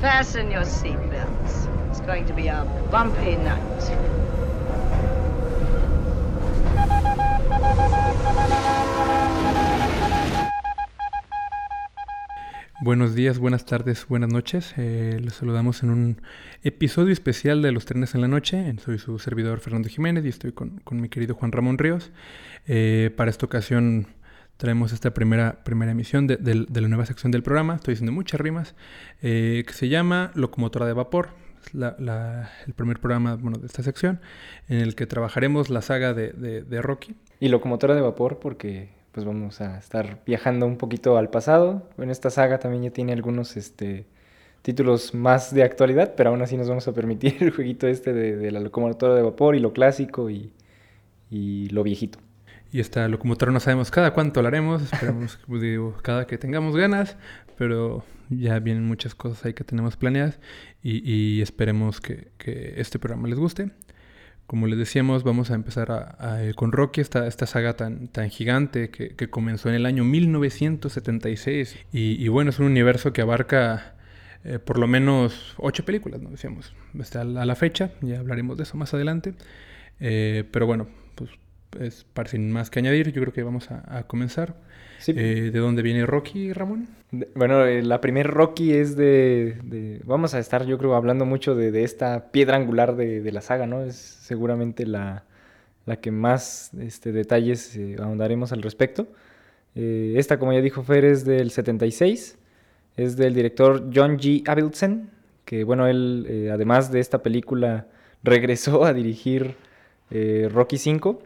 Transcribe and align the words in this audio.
Fasten 0.00 0.50
your 0.50 0.64
seatbelts. 0.64 1.66
It's 1.88 2.00
going 2.00 2.26
to 2.26 2.34
be 2.34 2.48
a 2.48 2.64
bumpy 2.90 3.36
night. 3.36 3.62
Buenos 12.82 13.14
días, 13.14 13.38
buenas 13.38 13.64
tardes, 13.64 14.06
buenas 14.06 14.30
noches. 14.30 14.74
Eh, 14.76 15.18
los 15.22 15.34
saludamos 15.34 15.82
en 15.82 15.90
un 15.90 16.22
episodio 16.62 17.14
especial 17.14 17.62
de 17.62 17.72
Los 17.72 17.86
Trenes 17.86 18.14
en 18.14 18.20
la 18.20 18.28
Noche. 18.28 18.74
Soy 18.84 18.98
su 18.98 19.18
servidor 19.18 19.60
Fernando 19.60 19.88
Jiménez 19.88 20.26
y 20.26 20.28
estoy 20.28 20.52
con, 20.52 20.82
mi 20.90 21.08
querido 21.08 21.34
Juan 21.34 21.52
Ramón 21.52 21.78
Ríos. 21.78 22.12
Eh, 22.66 23.10
para 23.16 23.30
esta 23.30 23.46
ocasión 23.46 24.08
traemos 24.56 24.92
esta 24.92 25.12
primera, 25.12 25.58
primera 25.64 25.92
emisión 25.92 26.26
de, 26.26 26.38
la 26.42 26.88
nueva 26.88 27.06
sección 27.06 27.32
del 27.32 27.42
programa. 27.42 27.76
Estoy 27.76 27.92
diciendo 27.92 28.12
muchas 28.12 28.40
rimas, 28.40 28.74
eh, 29.22 29.64
que 29.66 29.72
se 29.72 29.88
llama 29.88 30.32
Locomotora 30.34 30.86
de 30.86 30.92
Vapor. 30.92 31.30
Es 31.66 31.72
el 31.74 32.74
primer 32.74 33.00
programa 33.00 33.34
bueno, 33.34 33.58
de 33.58 33.66
esta 33.66 33.82
sección 33.82 34.20
en 34.68 34.80
el 34.80 34.94
que 34.94 35.06
trabajaremos 35.06 35.68
la 35.68 35.82
saga 35.82 36.14
de, 36.14 36.30
de 36.32 36.82
Rocky. 36.82 37.16
Y 37.40 37.48
Locomotora 37.48 37.94
de 37.94 38.00
Vapor 38.00 38.38
porque 38.38 38.96
pues 39.16 39.24
vamos 39.24 39.62
a 39.62 39.78
estar 39.78 40.20
viajando 40.26 40.66
un 40.66 40.76
poquito 40.76 41.16
al 41.16 41.30
pasado. 41.30 41.88
En 41.96 42.10
esta 42.10 42.28
saga 42.28 42.58
también 42.58 42.82
ya 42.82 42.90
tiene 42.90 43.14
algunos 43.14 43.56
este, 43.56 44.04
títulos 44.60 45.14
más 45.14 45.54
de 45.54 45.62
actualidad, 45.62 46.12
pero 46.16 46.28
aún 46.28 46.42
así 46.42 46.58
nos 46.58 46.68
vamos 46.68 46.86
a 46.86 46.92
permitir 46.92 47.36
el 47.40 47.50
jueguito 47.50 47.86
este 47.86 48.12
de, 48.12 48.50
la 48.50 48.60
locomotora 48.60 49.14
de 49.14 49.22
vapor 49.22 49.56
y 49.56 49.60
lo 49.60 49.72
clásico 49.72 50.28
y, 50.28 50.52
lo 51.30 51.82
viejito. 51.82 52.18
Y 52.72 52.80
esta 52.80 53.08
locomotora 53.08 53.52
no 53.52 53.60
sabemos 53.60 53.90
cada 53.90 54.12
cuánto 54.12 54.42
la 54.42 54.48
haremos, 54.48 54.82
esperamos 54.82 55.38
pues, 55.46 55.62
digo, 55.62 55.96
cada 56.02 56.26
que 56.26 56.38
tengamos 56.38 56.76
ganas, 56.76 57.16
pero 57.56 58.04
ya 58.28 58.58
vienen 58.58 58.84
muchas 58.84 59.14
cosas 59.14 59.44
ahí 59.44 59.54
que 59.54 59.64
tenemos 59.64 59.96
planeadas 59.96 60.40
y, 60.82 61.40
esperemos 61.42 62.00
que, 62.00 62.28
que 62.38 62.74
este 62.76 62.98
programa 62.98 63.28
les 63.28 63.38
guste. 63.38 63.70
Como 64.46 64.68
les 64.68 64.78
decíamos, 64.78 65.24
vamos 65.24 65.50
a 65.50 65.54
empezar 65.54 66.16
eh, 66.22 66.52
con 66.54 66.70
Rocky, 66.70 67.00
esta, 67.00 67.26
esta 67.26 67.46
saga 67.46 67.74
tan, 67.74 68.06
tan 68.06 68.30
gigante 68.30 68.90
que, 68.90 69.28
comenzó 69.28 69.68
en 69.68 69.74
el 69.74 69.86
año 69.86 70.04
1976. 70.04 71.76
Y, 71.92 72.28
bueno, 72.28 72.50
es 72.50 72.60
un 72.60 72.66
universo 72.66 73.12
que 73.12 73.22
abarca 73.22 73.96
eh, 74.44 74.60
por 74.60 74.78
lo 74.78 74.86
menos 74.86 75.54
ocho 75.56 75.84
películas, 75.84 76.22
¿no? 76.22 76.30
Decíamos, 76.30 76.72
está 77.00 77.22
a 77.22 77.24
la 77.24 77.56
fecha, 77.56 77.90
ya 78.02 78.20
hablaremos 78.20 78.56
de 78.56 78.62
eso 78.62 78.76
más 78.76 78.94
adelante. 78.94 79.34
Eh, 79.98 80.44
pero 80.52 80.66
bueno, 80.66 80.86
pues 81.16 81.30
es, 81.80 82.04
para 82.04 82.28
sin 82.28 82.50
más 82.50 82.70
que 82.70 82.78
añadir, 82.78 83.12
yo 83.12 83.20
creo 83.22 83.32
que 83.32 83.42
vamos 83.42 83.70
a, 83.70 84.04
comenzar. 84.04 84.54
¿De 85.06 85.50
dónde 85.50 85.82
viene 85.82 86.06
Rocky, 86.06 86.52
Ramón? 86.52 86.88
bueno, 87.34 87.64
la 87.64 88.00
primer 88.00 88.26
Rocky 88.26 88.72
es 88.72 88.96
de, 88.96 90.00
Vamos 90.04 90.34
a 90.34 90.38
estar, 90.38 90.66
yo 90.66 90.78
creo, 90.78 90.94
hablando 90.94 91.24
mucho 91.24 91.54
de, 91.54 91.84
esta 91.84 92.30
piedra 92.30 92.56
angular 92.56 92.96
de, 92.96 93.30
la 93.32 93.40
saga, 93.40 93.66
¿no? 93.66 93.82
Es 93.82 93.96
seguramente 93.96 94.86
la, 94.86 95.24
que 96.00 96.10
más 96.10 96.72
este, 96.80 97.12
detalles 97.12 97.76
eh, 97.76 97.96
ahondaremos 98.00 98.52
al 98.52 98.62
respecto. 98.62 99.06
Eh, 99.74 100.14
esta, 100.16 100.38
como 100.38 100.52
ya 100.52 100.60
dijo 100.60 100.82
Fer, 100.82 101.04
es 101.04 101.24
del 101.24 101.50
76. 101.50 102.38
Es 102.96 103.16
del 103.16 103.34
director 103.34 103.90
John 103.94 104.18
G. 104.18 104.48
Avildsen, 104.48 105.10
que, 105.44 105.64
bueno, 105.64 105.86
él, 105.86 106.26
eh, 106.28 106.50
además 106.52 106.90
de 106.90 107.00
esta 107.00 107.22
película, 107.22 107.86
regresó 108.22 108.84
a 108.84 108.94
dirigir 108.94 109.54
Rocky 110.50 110.76
V 110.76 111.18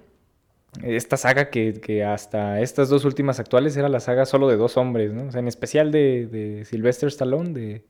esta 0.83 1.17
saga 1.17 1.51
que, 1.51 2.05
hasta 2.05 2.61
estas 2.61 2.89
dos 2.89 3.05
últimas 3.05 3.41
actuales 3.41 3.77
era 3.77 3.89
la 3.89 4.01
saga 4.01 4.25
solo 4.25 4.49
de 4.49 4.57
dos 4.57 4.77
hombres, 4.77 5.13
¿no? 5.13 5.25
O 5.25 5.33
sea, 5.33 5.41
en 5.41 5.49
especial 5.49 5.91
de, 5.91 6.65
Sylvester 6.69 7.09
Stallone, 7.09 7.53
de 7.53 7.85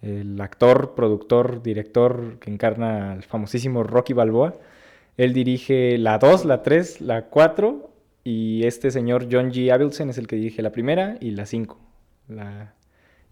el 0.00 0.40
actor, 0.40 0.94
productor, 0.94 1.62
director 1.62 2.38
que 2.38 2.50
encarna 2.50 3.12
al 3.12 3.24
famosísimo 3.24 3.82
Rocky 3.82 4.12
Balboa. 4.12 4.54
Él 5.16 5.32
dirige 5.32 5.98
la 5.98 6.18
2, 6.18 6.44
la 6.44 6.62
3, 6.62 7.00
la 7.00 7.22
4 7.26 7.90
y 8.22 8.64
este 8.64 8.92
señor 8.92 9.26
John 9.30 9.50
G. 9.50 9.72
Avildsen 9.72 10.10
es 10.10 10.18
el 10.18 10.28
que 10.28 10.36
dirige 10.36 10.62
la 10.62 10.70
primera 10.70 11.16
y 11.20 11.32
la 11.32 11.46
5, 11.46 11.80
la 12.28 12.74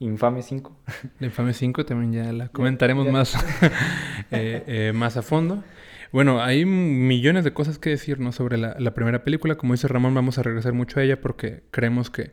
infame 0.01 0.43
5. 0.43 0.77
La 1.21 1.27
infame 1.27 1.53
5 1.53 1.85
también 1.85 2.13
ya 2.25 2.33
la 2.33 2.49
comentaremos 2.49 3.07
más, 3.09 3.37
eh, 4.33 4.65
eh, 4.67 4.93
más 4.93 5.17
a 5.17 5.23
fondo. 5.23 5.63
Bueno, 6.13 6.43
hay 6.43 6.65
millones 6.65 7.45
de 7.45 7.53
cosas 7.53 7.79
que 7.79 7.91
decir 7.91 8.21
¿no? 8.21 8.33
sobre 8.33 8.57
la, 8.59 8.95
primera 8.95 9.25
película. 9.25 9.57
Como 9.57 9.75
dice 9.75 9.89
Ramón, 9.89 10.15
vamos 10.15 10.39
a 10.39 10.43
regresar 10.43 10.73
mucho 10.73 11.01
a 11.01 11.03
ella 11.03 11.21
porque 11.21 11.63
creemos 11.71 12.11
que, 12.11 12.33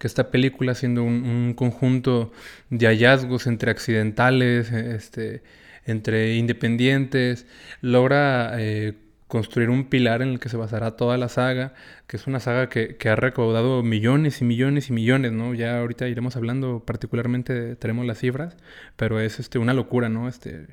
esta 0.00 0.32
película, 0.32 0.74
siendo 0.74 1.04
un, 1.04 1.54
conjunto 1.54 2.32
de 2.70 2.86
hallazgos 2.88 3.46
entre 3.46 3.70
accidentales, 3.70 4.72
este, 4.72 5.44
entre 5.86 6.34
independientes, 6.34 7.46
logra 7.82 8.52
eh, 8.58 8.94
construir 9.32 9.70
un 9.70 9.84
pilar 9.84 10.20
en 10.20 10.28
el 10.28 10.40
que 10.40 10.50
se 10.50 10.58
basará 10.58 10.96
toda 10.96 11.16
la 11.16 11.30
saga, 11.30 11.72
que 12.06 12.18
es 12.18 12.26
una 12.26 12.38
saga 12.38 12.68
que, 12.68 12.98
ha 13.08 13.16
recaudado 13.16 13.82
millones 13.82 14.42
y 14.42 14.44
millones 14.44 14.90
y 14.90 14.92
millones, 14.92 15.32
¿no? 15.32 15.54
Ya 15.54 15.78
ahorita 15.78 16.06
iremos 16.08 16.36
hablando 16.36 16.82
particularmente, 16.84 17.76
tenemos 17.76 18.04
las 18.04 18.18
cifras, 18.18 18.56
pero 18.96 19.20
es 19.20 19.40
este, 19.40 19.58
una 19.58 19.72
locura, 19.72 20.10
¿no? 20.10 20.28
Este, 20.28 20.66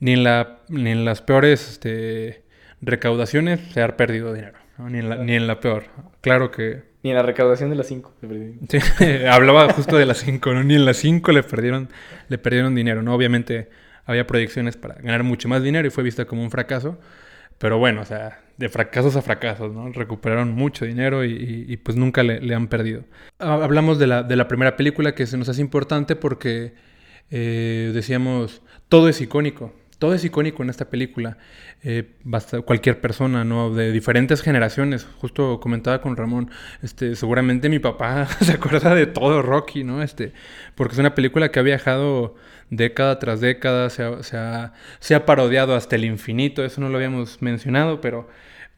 ni 0.00 0.12
en, 0.12 0.24
la, 0.24 0.58
ni 0.68 0.90
en 0.90 1.04
las 1.04 1.22
peores 1.22 1.68
este, 1.68 2.42
recaudaciones 2.80 3.60
se 3.72 3.82
ha 3.82 3.96
perdido 3.96 4.32
dinero, 4.32 4.58
ni, 4.78 4.98
en 4.98 5.08
la, 5.08 5.16
ni 5.16 5.34
en 5.34 5.46
la 5.46 5.60
peor. 5.60 5.84
Claro 6.20 6.50
que... 6.50 6.82
Ni 7.02 7.10
en 7.10 7.16
la 7.16 7.22
recaudación 7.22 7.70
de 7.70 7.76
las 7.76 7.86
5 7.86 8.14
Sí, 8.68 8.78
hablaba 9.30 9.72
justo 9.72 9.96
de 9.96 10.06
las 10.06 10.18
5, 10.18 10.52
¿no? 10.52 10.64
Ni 10.64 10.74
en 10.74 10.84
las 10.84 10.96
5 10.98 11.32
le 11.32 11.42
perdieron, 11.42 11.88
le 12.28 12.38
perdieron 12.38 12.74
dinero, 12.74 13.02
¿no? 13.02 13.14
Obviamente 13.14 13.68
había 14.04 14.26
proyecciones 14.26 14.76
para 14.76 14.94
ganar 14.94 15.22
mucho 15.22 15.48
más 15.48 15.62
dinero 15.62 15.86
y 15.86 15.90
fue 15.90 16.02
vista 16.02 16.24
como 16.24 16.42
un 16.42 16.50
fracaso. 16.50 16.98
Pero 17.58 17.78
bueno, 17.78 18.02
o 18.02 18.04
sea, 18.04 18.40
de 18.56 18.68
fracasos 18.68 19.16
a 19.16 19.22
fracasos, 19.22 19.72
¿no? 19.72 19.90
Recuperaron 19.92 20.52
mucho 20.52 20.84
dinero 20.84 21.24
y, 21.24 21.76
pues 21.82 21.96
nunca 21.96 22.22
le, 22.22 22.54
han 22.54 22.68
perdido. 22.68 23.02
Hablamos 23.38 23.98
de 23.98 24.06
la, 24.06 24.22
de 24.22 24.36
la 24.36 24.46
primera 24.46 24.76
película 24.76 25.14
que 25.14 25.26
se 25.26 25.36
nos 25.36 25.48
hace 25.48 25.60
importante 25.60 26.14
porque 26.14 26.74
eh, 27.30 27.90
decíamos, 27.92 28.62
todo 28.88 29.08
es 29.08 29.20
icónico 29.20 29.72
todo 29.98 30.14
es 30.14 30.24
icónico 30.24 30.62
en 30.62 30.70
esta 30.70 30.90
película. 30.90 31.38
Eh, 31.82 32.14
basta 32.24 32.60
cualquier 32.62 33.00
persona, 33.00 33.44
¿no? 33.44 33.74
De 33.74 33.92
diferentes 33.92 34.42
generaciones. 34.42 35.06
Justo 35.20 35.60
comentaba 35.60 36.00
con 36.00 36.16
Ramón, 36.16 36.50
este, 36.82 37.16
seguramente 37.16 37.68
mi 37.68 37.78
papá 37.78 38.26
se 38.40 38.52
acuerda 38.52 38.94
de 38.94 39.06
todo 39.06 39.42
Rocky, 39.42 39.84
¿no? 39.84 40.02
Este, 40.02 40.32
porque 40.74 40.94
es 40.94 40.98
una 40.98 41.14
película 41.14 41.50
que 41.50 41.58
ha 41.60 41.62
viajado 41.62 42.36
década 42.70 43.18
tras 43.18 43.40
década, 43.40 43.90
se 43.90 44.02
ha, 44.02 44.72
se 45.00 45.14
ha 45.14 45.26
parodiado 45.26 45.74
hasta 45.74 45.96
el 45.96 46.04
infinito, 46.04 46.64
eso 46.64 46.80
no 46.80 46.90
lo 46.90 46.96
habíamos 46.96 47.40
mencionado, 47.40 48.00
pero 48.00 48.28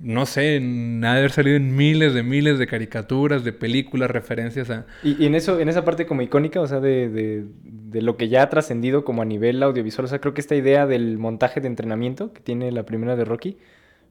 no 0.00 0.25
sé, 0.25 0.61
nada 0.61 1.15
de 1.15 1.21
haber 1.21 1.31
salido 1.31 1.56
en 1.59 1.77
miles 1.77 2.15
de 2.15 2.22
miles 2.22 2.59
de 2.59 2.66
caricaturas, 2.66 3.44
de 3.44 3.53
películas, 3.53 4.11
referencias 4.11 4.71
a... 4.71 4.87
Y, 5.03 5.27
en 5.27 5.34
eso, 5.34 5.61
en 5.61 5.69
esa 5.69 5.84
parte 5.84 6.06
como 6.06 6.22
icónica, 6.22 6.59
o 6.61 6.66
sea, 6.66 6.81
de, 6.81 7.44
lo 7.93 8.16
que 8.16 8.31
ya 8.31 8.43
ha 8.43 8.49
trascendido 8.49 9.05
como 9.05 9.21
a 9.21 9.27
nivel 9.27 9.62
audiovisual, 9.62 10.06
o 10.06 10.09
sea, 10.09 10.19
creo 10.19 10.33
que 10.33 10.41
esta 10.41 10.55
idea 10.55 10.87
del 10.87 11.19
montaje 11.19 11.61
de 11.61 11.66
entrenamiento 11.66 12.33
que 12.33 12.41
tiene 12.41 12.72
la 12.72 12.84
primera 12.84 13.15
de 13.15 13.27
Rocky, 13.27 13.59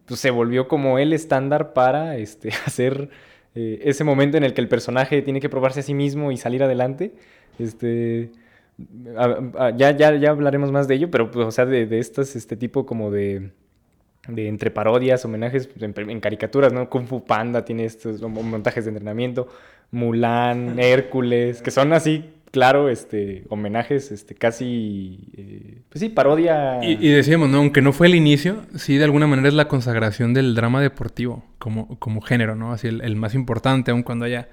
pues 0.05 0.19
se 0.19 0.29
volvió 0.29 0.67
como 0.67 0.99
el 0.99 1.11
estándar 1.11 1.73
para 1.73 2.17
este, 2.17 2.49
hacer 2.67 3.09
eh, 3.55 3.81
ese 3.83 4.03
momento 4.03 4.37
en 4.37 4.43
el 4.43 4.53
que 4.53 4.61
el 4.61 4.67
personaje 4.67 5.23
tiene 5.23 5.41
que 5.41 5.49
probarse 5.49 5.79
a 5.79 5.83
sí 5.83 5.95
mismo 5.95 6.31
y 6.31 6.37
salir 6.37 6.61
adelante. 6.61 7.13
Este... 7.57 8.29
ya, 8.77 9.91
ya, 9.91 10.15
ya 10.15 10.29
hablaremos 10.29 10.71
más 10.71 10.87
de 10.87 10.95
ello, 10.95 11.09
pero 11.09 11.31
pues, 11.31 11.47
o 11.47 11.51
sea, 11.51 11.65
de, 11.65 11.87
de 11.87 11.97
estas, 11.97 12.35
este 12.35 12.55
tipo 12.55 12.85
como 12.85 13.09
de 13.09 13.51
de 14.29 14.47
entre 14.47 14.71
parodias, 14.71 15.23
homenajes 15.25 15.67
pues, 15.67 15.83
en, 15.83 16.19
caricaturas, 16.19 16.73
¿no? 16.73 16.89
Kung 16.89 17.05
Fu 17.05 17.25
Panda 17.25 17.65
tiene 17.65 17.85
estos 17.85 18.21
montajes 18.21 18.85
de 18.85 18.89
entrenamiento, 18.89 19.47
Mulan, 19.91 20.79
Hércules, 20.79 21.61
que 21.61 21.71
son 21.71 21.93
así, 21.93 22.25
claro, 22.51 22.89
este, 22.89 23.43
homenajes, 23.49 24.11
este, 24.11 24.35
casi, 24.35 25.19
eh, 25.37 25.81
pues 25.89 25.99
sí, 26.01 26.09
parodia. 26.09 26.79
Y, 26.81 27.09
decíamos, 27.09 27.49
¿no? 27.49 27.57
Aunque 27.57 27.81
no 27.81 27.93
fue 27.93 28.07
el 28.07 28.15
inicio, 28.15 28.63
sí, 28.75 28.97
de 28.97 29.03
alguna 29.03 29.27
manera 29.27 29.47
es 29.47 29.53
la 29.53 29.67
consagración 29.67 30.33
del 30.33 30.55
drama 30.55 30.81
deportivo 30.81 31.45
como, 31.57 31.99
como 31.99 32.21
género, 32.21 32.55
¿no? 32.55 32.73
Así 32.73 32.87
el, 32.87 33.15
más 33.15 33.35
importante, 33.35 33.91
aun 33.91 34.03
cuando 34.03 34.25
haya 34.25 34.49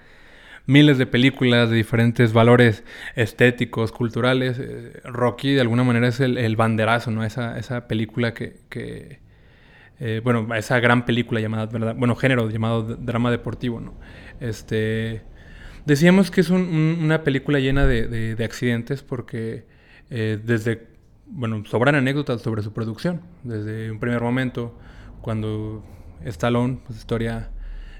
miles 0.66 0.98
de 0.98 1.06
películas 1.06 1.70
de 1.70 1.76
diferentes 1.76 2.32
valores 2.32 2.84
estéticos, 3.14 3.92
culturales. 3.92 4.58
Eh, 4.58 5.00
Rocky 5.04 5.54
de 5.54 5.60
alguna 5.60 5.84
manera 5.84 6.08
es 6.08 6.20
el, 6.20 6.56
banderazo, 6.56 7.10
¿no? 7.10 7.24
Esa, 7.24 7.58
esa 7.58 7.86
película 7.88 8.34
que, 8.34 8.56
que, 8.68 9.20
eh, 9.98 10.20
bueno, 10.22 10.54
esa 10.54 10.78
gran 10.80 11.06
película 11.06 11.40
llamada, 11.40 11.66
bueno, 11.94 12.16
género 12.16 12.50
llamado 12.50 12.82
drama 12.82 13.30
deportivo, 13.30 13.80
¿no? 13.80 13.94
Este, 14.40 15.22
decíamos 15.86 16.30
que 16.30 16.42
es 16.42 16.50
una 16.50 17.24
película 17.24 17.60
llena 17.60 17.86
de, 17.86 18.36
accidentes 18.44 19.02
porque 19.02 19.64
eh, 20.10 20.38
desde, 20.42 20.88
bueno, 21.26 21.64
sobran 21.64 21.94
anécdotas 21.94 22.42
sobre 22.42 22.62
su 22.62 22.72
producción. 22.72 23.22
Desde 23.42 23.90
un 23.90 23.98
primer 23.98 24.20
momento, 24.20 24.78
cuando 25.22 25.82
Stallone, 26.24 26.80
pues 26.84 26.98
historia 26.98 27.50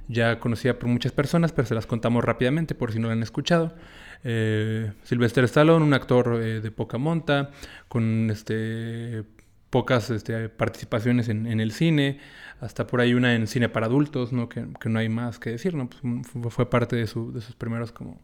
ya 0.09 0.39
conocida 0.39 0.79
por 0.79 0.89
muchas 0.89 1.13
personas, 1.13 1.53
pero 1.53 1.67
se 1.67 1.75
las 1.75 1.87
contamos 1.87 2.25
rápidamente 2.25 2.75
por 2.75 2.93
si 2.93 2.99
no 2.99 3.09
la 3.09 3.15
han 3.15 3.23
escuchado. 3.23 3.75
Eh, 4.23 4.93
Sylvester 5.03 5.45
Stallone, 5.45 5.85
un 5.85 5.95
actor 5.95 6.39
de 6.39 6.71
poca 6.71 6.99
monta, 6.99 7.51
con 7.89 8.31
este, 8.31 9.25
pocas 9.71 10.11
este, 10.11 10.49
participaciones 10.49 11.29
en, 11.29 11.61
el 11.61 11.73
cine, 11.73 12.19
hasta 12.61 12.87
por 12.87 13.01
ahí 13.01 13.15
una 13.15 13.35
en 13.35 13.47
cine 13.47 13.69
para 13.69 13.87
adultos, 13.87 14.33
¿no? 14.33 14.49
Que, 14.49 14.67
no 14.85 14.99
hay 14.99 15.09
más 15.09 15.39
que 15.39 15.51
decir, 15.51 15.75
¿no? 15.75 15.89
Pues 15.89 16.55
fue 16.55 16.71
parte 16.71 16.97
de, 16.97 17.07
su, 17.07 17.33
de, 17.33 17.41
sus 17.41 17.57
primeros 17.57 17.93
como 17.93 18.21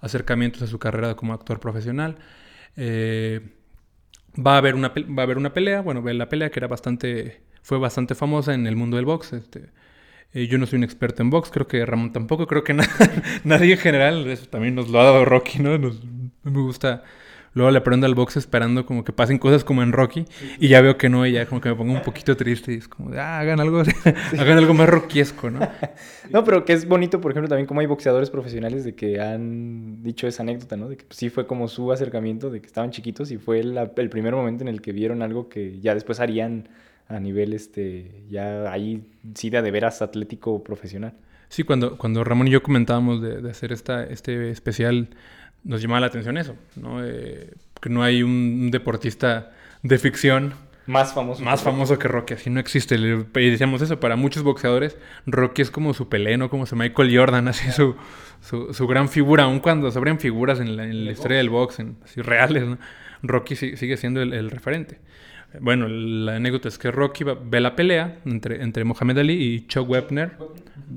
acercamientos 0.00 0.62
a 0.62 0.66
su 0.66 0.78
carrera 0.78 1.14
como 1.16 1.32
actor 1.34 1.60
profesional. 1.60 2.16
Eh, 2.76 3.40
va, 4.34 4.54
a 4.54 4.58
haber 4.58 4.74
una, 4.74 4.88
va 4.88 5.22
a 5.22 5.24
haber 5.24 5.38
una 5.38 5.52
pelea, 5.52 5.80
bueno, 5.80 6.02
la 6.02 6.28
pelea 6.28 6.50
que 6.50 6.60
era 6.60 6.68
bastante, 6.68 7.42
fue 7.62 7.78
bastante 7.78 8.14
famosa 8.14 8.54
en 8.54 8.66
el 8.66 8.76
mundo 8.76 8.96
del 8.96 9.06
box, 9.06 9.32
este, 9.32 9.70
eh, 10.32 10.48
yo 10.48 10.58
no 10.58 10.66
soy 10.66 10.78
un 10.78 10.84
experto 10.84 11.22
en 11.22 11.30
box, 11.30 11.50
creo 11.50 11.68
que 11.68 11.84
Ramón 11.86 12.12
tampoco, 12.12 12.46
creo 12.46 12.64
que 12.64 12.74
nadie 13.44 13.72
en 13.72 13.78
general, 13.78 14.26
eso 14.26 14.46
también 14.46 14.74
nos 14.74 14.88
lo 14.88 15.00
ha 15.00 15.04
dado 15.04 15.24
Rocky, 15.24 15.60
¿no? 15.60 15.78
Nos, 15.78 16.00
me 16.42 16.60
gusta. 16.60 17.04
Luego 17.54 17.70
le 17.70 17.80
prendo 17.80 18.06
al 18.06 18.14
box 18.14 18.36
esperando 18.36 18.84
como 18.84 19.04
que 19.04 19.12
pasen 19.12 19.38
cosas 19.38 19.62
como 19.62 19.82
en 19.82 19.92
Rocky 19.92 20.24
y 20.58 20.68
ya 20.68 20.80
veo 20.80 20.98
que 20.98 21.08
no, 21.08 21.24
y 21.24 21.32
ya 21.32 21.46
como 21.46 21.60
que 21.60 21.68
me 21.68 21.76
pongo 21.76 21.92
un 21.92 22.02
poquito 22.02 22.36
triste 22.36 22.72
y 22.72 22.76
es 22.76 22.88
como 22.88 23.10
de, 23.10 23.20
ah, 23.20 23.38
hagan 23.38 23.60
algo, 23.60 23.82
hagan 24.38 24.58
algo 24.58 24.74
más 24.74 24.88
rockiesco, 24.88 25.50
¿no? 25.50 25.60
no, 26.30 26.44
pero 26.44 26.64
que 26.64 26.72
es 26.72 26.86
bonito, 26.86 27.20
por 27.20 27.30
ejemplo, 27.30 27.48
también 27.48 27.66
como 27.66 27.80
hay 27.80 27.86
boxeadores 27.86 28.28
profesionales 28.28 28.84
de 28.84 28.96
que 28.96 29.20
han 29.20 30.02
dicho 30.02 30.26
esa 30.26 30.42
anécdota, 30.42 30.76
¿no? 30.76 30.88
De 30.88 30.96
que 30.96 31.04
pues, 31.04 31.16
sí 31.16 31.30
fue 31.30 31.46
como 31.46 31.68
su 31.68 31.92
acercamiento, 31.92 32.50
de 32.50 32.60
que 32.60 32.66
estaban 32.66 32.90
chiquitos 32.90 33.30
y 33.30 33.38
fue 33.38 33.60
el, 33.60 33.78
el 33.96 34.10
primer 34.10 34.34
momento 34.34 34.64
en 34.64 34.68
el 34.68 34.82
que 34.82 34.92
vieron 34.92 35.22
algo 35.22 35.48
que 35.48 35.78
ya 35.80 35.94
después 35.94 36.18
harían 36.18 36.68
a 37.06 37.20
nivel 37.20 37.52
este 37.52 38.24
ya 38.30 38.72
ahí 38.72 39.06
sí 39.34 39.50
de, 39.50 39.62
de 39.62 39.70
veras 39.70 40.02
atlético 40.02 40.64
profesional. 40.64 41.14
Sí, 41.48 41.62
cuando, 41.62 41.98
cuando 41.98 42.24
Ramón 42.24 42.48
y 42.48 42.50
yo 42.50 42.62
comentábamos 42.62 43.22
de, 43.22 43.40
de 43.40 43.50
hacer 43.50 43.70
esta, 43.72 44.02
este 44.04 44.50
especial, 44.50 45.10
nos 45.64 45.82
llamaba 45.82 46.00
la 46.00 46.06
atención 46.06 46.36
eso, 46.36 46.54
¿no? 46.76 47.04
Eh, 47.04 47.50
que 47.80 47.90
no 47.90 48.02
hay 48.02 48.22
un 48.22 48.70
deportista 48.70 49.52
de 49.82 49.98
ficción 49.98 50.54
más 50.86 51.14
famoso. 51.14 51.42
Más 51.42 51.60
que 51.60 51.64
famoso 51.64 51.98
que 51.98 52.08
Rocky, 52.08 52.34
así 52.34 52.50
no 52.50 52.60
existe. 52.60 52.96
Y 52.96 53.50
decíamos 53.50 53.80
eso, 53.80 54.00
para 54.00 54.16
muchos 54.16 54.42
boxeadores, 54.42 54.98
Rocky 55.26 55.62
es 55.62 55.70
como 55.70 55.94
su 55.94 56.08
peleno, 56.08 56.44
¿no? 56.44 56.50
Como 56.50 56.66
su 56.66 56.76
Michael 56.76 57.16
Jordan, 57.16 57.48
así 57.48 57.70
su, 57.72 57.96
su, 58.42 58.74
su, 58.74 58.86
gran 58.86 59.08
figura, 59.08 59.44
aun 59.44 59.60
cuando 59.60 59.90
se 59.90 59.98
abren 59.98 60.20
figuras 60.20 60.60
en 60.60 60.76
la, 60.76 60.84
en 60.84 61.06
la 61.06 61.12
historia 61.12 61.38
del 61.38 61.48
box, 61.48 61.78
en, 61.78 61.96
así 62.04 62.20
reales, 62.20 62.66
¿no? 62.66 62.78
Rocky 63.22 63.56
sigue 63.56 63.96
siendo 63.96 64.20
el, 64.20 64.34
el 64.34 64.50
referente. 64.50 64.98
Bueno, 65.60 65.88
la 65.88 66.36
anécdota 66.36 66.68
es 66.68 66.78
que 66.78 66.90
Rocky 66.90 67.24
ve 67.24 67.60
la 67.60 67.76
pelea 67.76 68.18
entre, 68.26 68.62
entre 68.62 68.84
Mohamed 68.84 69.18
Ali 69.18 69.34
y 69.34 69.66
Chuck 69.66 69.88
Webner, 69.88 70.36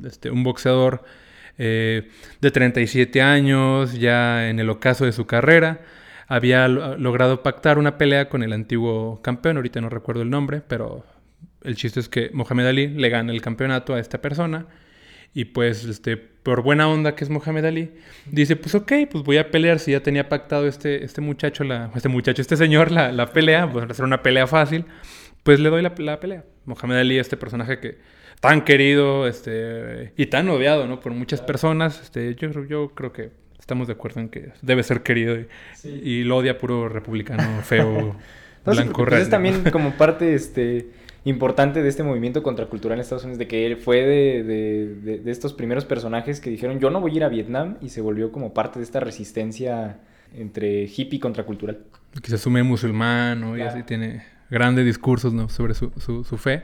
este, 0.03 0.31
un 0.31 0.43
boxeador 0.43 1.03
eh, 1.57 2.09
de 2.41 2.51
37 2.51 3.21
años, 3.21 3.93
ya 3.99 4.49
en 4.49 4.59
el 4.59 4.69
ocaso 4.69 5.05
de 5.05 5.11
su 5.11 5.25
carrera. 5.25 5.81
Había 6.27 6.67
logrado 6.67 7.41
pactar 7.41 7.77
una 7.77 7.97
pelea 7.97 8.27
con 8.29 8.43
el 8.43 8.53
antiguo 8.53 9.21
campeón, 9.21 9.57
ahorita 9.57 9.79
no 9.79 9.89
recuerdo 9.89 10.23
el 10.23 10.29
nombre, 10.29 10.61
pero 10.67 11.05
el 11.63 11.75
chiste 11.75 11.99
es 11.99 12.09
que 12.09 12.29
Mohamed 12.33 12.67
Ali 12.67 12.87
le 12.87 13.09
gana 13.09 13.31
el 13.31 13.41
campeonato 13.41 13.93
a 13.93 13.99
esta 13.99 14.21
persona 14.21 14.67
y 15.33 15.45
pues, 15.45 15.85
este, 15.85 16.17
por 16.17 16.63
buena 16.63 16.87
onda 16.87 17.15
que 17.15 17.23
es 17.23 17.29
Mohamed 17.29 17.65
Ali, 17.65 17.91
dice, 18.25 18.55
pues 18.55 18.73
ok, 18.73 18.91
pues 19.11 19.23
voy 19.23 19.37
a 19.37 19.51
pelear 19.51 19.79
si 19.79 19.91
ya 19.91 20.01
tenía 20.01 20.29
pactado 20.29 20.67
este, 20.67 21.03
este 21.03 21.21
muchacho, 21.21 21.63
la, 21.63 21.91
este 21.95 22.09
muchacho, 22.09 22.41
este 22.41 22.57
señor, 22.57 22.91
la, 22.91 23.11
la 23.11 23.31
pelea, 23.33 23.71
pues 23.71 23.89
hacer 23.89 24.03
una 24.03 24.23
pelea 24.23 24.47
fácil, 24.47 24.85
pues 25.43 25.59
le 25.59 25.69
doy 25.69 25.81
la, 25.81 25.93
la, 25.97 26.19
pelea. 26.19 26.43
Mohamed 26.65 26.97
Ali, 26.97 27.19
este 27.19 27.37
personaje 27.37 27.79
que 27.79 27.99
tan 28.39 28.63
querido 28.63 29.27
este, 29.27 30.13
y 30.15 30.27
tan 30.27 30.49
odiado, 30.49 30.87
¿no? 30.87 30.99
Por 30.99 31.13
muchas 31.13 31.41
personas, 31.41 32.01
este, 32.01 32.35
yo, 32.35 32.65
yo 32.65 32.89
creo 32.89 33.11
que 33.11 33.31
estamos 33.59 33.87
de 33.87 33.93
acuerdo 33.93 34.21
en 34.21 34.29
que 34.29 34.51
debe 34.61 34.83
ser 34.83 35.03
querido 35.03 35.35
y, 35.39 35.47
sí. 35.75 36.01
y 36.03 36.23
lo 36.23 36.37
odia 36.37 36.57
puro 36.57 36.87
republicano 36.89 37.61
feo, 37.63 38.15
no, 38.65 38.71
blanco. 38.71 39.05
Pues 39.05 39.23
es 39.23 39.29
también 39.29 39.63
como 39.71 39.91
parte, 39.97 40.33
este 40.33 40.87
importante 41.25 41.83
de 41.83 41.89
este 41.89 42.03
movimiento 42.03 42.41
contracultural 42.41 42.97
en 42.97 43.01
Estados 43.01 43.23
Unidos, 43.23 43.39
de 43.39 43.47
que 43.47 43.65
él 43.65 43.75
fue 43.75 43.97
de, 43.97 44.43
de, 44.43 44.95
de, 44.95 45.17
de, 45.19 45.31
estos 45.31 45.53
primeros 45.53 45.83
personajes 45.83 46.39
que 46.39 46.49
dijeron 46.49 46.79
yo 46.79 46.89
no 46.89 47.01
voy 47.01 47.11
a 47.11 47.15
ir 47.15 47.23
a 47.25 47.29
Vietnam 47.29 47.75
y 47.81 47.89
se 47.89 47.99
volvió 47.99 48.31
como 48.31 48.53
parte 48.53 48.79
de 48.79 48.85
esta 48.85 49.01
resistencia 49.01 49.99
entre 50.33 50.83
hippie 50.83 51.17
y 51.17 51.19
contracultural. 51.19 51.79
Que 52.21 52.29
se 52.29 52.35
asume 52.35 52.63
musulmán 52.63 53.41
¿no? 53.41 53.53
claro. 53.53 53.57
y 53.57 53.67
así 53.67 53.83
tiene 53.83 54.23
grandes 54.49 54.85
discursos 54.85 55.33
¿no? 55.33 55.49
sobre 55.49 55.73
su, 55.73 55.91
su, 55.97 56.23
su, 56.23 56.37
fe. 56.37 56.63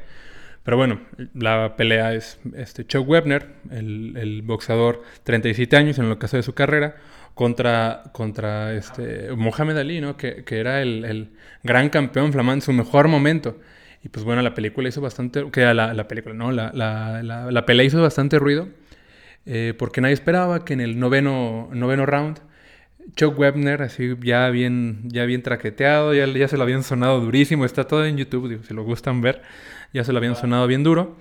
Pero 0.63 0.77
bueno, 0.77 1.01
la 1.33 1.75
pelea 1.75 2.13
es 2.13 2.39
este 2.56 2.86
Chuck 2.86 3.07
Webner, 3.07 3.48
el, 3.69 4.15
el, 4.18 4.42
boxeador, 4.44 5.04
37 5.24 5.75
años 5.75 6.00
en 6.00 6.06
el 6.06 6.18
caso 6.18 6.38
de 6.38 6.44
su 6.44 6.54
carrera, 6.54 6.95
contra, 7.33 8.04
contra 8.13 8.74
este 8.74 9.33
Mohamed 9.36 9.77
Ali, 9.77 10.00
¿no? 10.00 10.15
que, 10.15 10.45
que 10.45 10.60
era 10.60 10.81
el, 10.81 11.04
el 11.04 11.31
gran 11.63 11.89
campeón 11.89 12.31
flamán 12.31 12.62
su 12.62 12.71
mejor 12.71 13.10
momento. 13.10 13.60
Y 14.04 14.10
pues 14.10 14.25
bueno, 14.25 14.42
la 14.42 14.54
película 14.54 14.89
hizo 14.89 15.01
bastante... 15.01 15.50
Que 15.51 15.62
la, 15.74 15.94
la 15.94 16.07
película, 16.07 16.36
¿no? 16.36 16.51
La, 16.51 16.71
la, 16.74 17.24
la, 17.24 17.51
la, 17.51 17.65
pelea 17.65 17.86
hizo 17.86 18.01
bastante 18.01 18.38
ruido. 18.38 18.68
Eh, 19.45 19.74
porque 19.77 20.01
nadie 20.01 20.13
esperaba 20.13 20.65
que 20.65 20.74
en 20.74 20.81
el 20.81 21.00
noveno, 21.00 21.69
noveno 21.74 22.06
round... 22.06 22.39
Chuck 23.15 23.38
Webner, 23.38 23.81
así 23.81 24.15
ya 24.21 24.50
bien, 24.50 25.01
ya 25.10 25.25
bien 25.25 25.44
traqueteado, 25.44 26.13
ya, 26.13 26.25
ya 26.25 26.48
se 26.48 26.56
lo 26.56 26.63
habían 26.63 26.83
sonado 26.83 27.19
durísimo. 27.19 27.65
Está 27.65 27.86
todo 27.86 28.06
en 28.06 28.18
YouTube, 28.18 28.48
digo, 28.50 28.63
si 28.63 28.74
lo 28.74 28.83
gustan 28.83 29.21
ver. 29.21 29.42
Ya 29.93 30.03
se 30.03 30.11
lo 30.11 30.17
habían 30.17 30.35
sonado 30.35 30.67
bien 30.67 30.83
duro. 30.83 31.17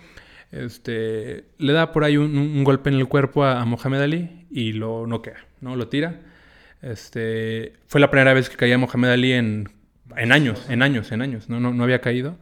Este, 0.51 1.45
le 1.59 1.73
da 1.73 1.93
por 1.93 2.05
ahí 2.05 2.17
un, 2.17 2.37
un 2.37 2.65
golpe 2.65 2.91
en 2.91 2.97
el 2.97 3.09
cuerpo 3.09 3.45
a, 3.45 3.61
a, 3.61 3.65
Mohamed 3.65 4.03
Ali 4.03 4.47
y 4.51 4.73
lo 4.73 5.07
noquea, 5.07 5.37
¿no? 5.61 5.77
Lo 5.77 5.89
tira. 5.89 6.21
Este, 6.83 7.75
fue 7.87 8.01
la 8.01 8.11
primera 8.11 8.35
vez 8.35 8.51
que 8.51 8.57
caía 8.57 8.77
Mohamed 8.77 9.11
Ali 9.11 9.33
en, 9.33 9.71
en 10.17 10.33
años, 10.33 10.67
en 10.69 10.83
años, 10.83 11.13
en 11.13 11.23
años. 11.23 11.49
No, 11.49 11.61
no, 11.61 11.73
no 11.73 11.85
había 11.85 12.01
caído. 12.01 12.39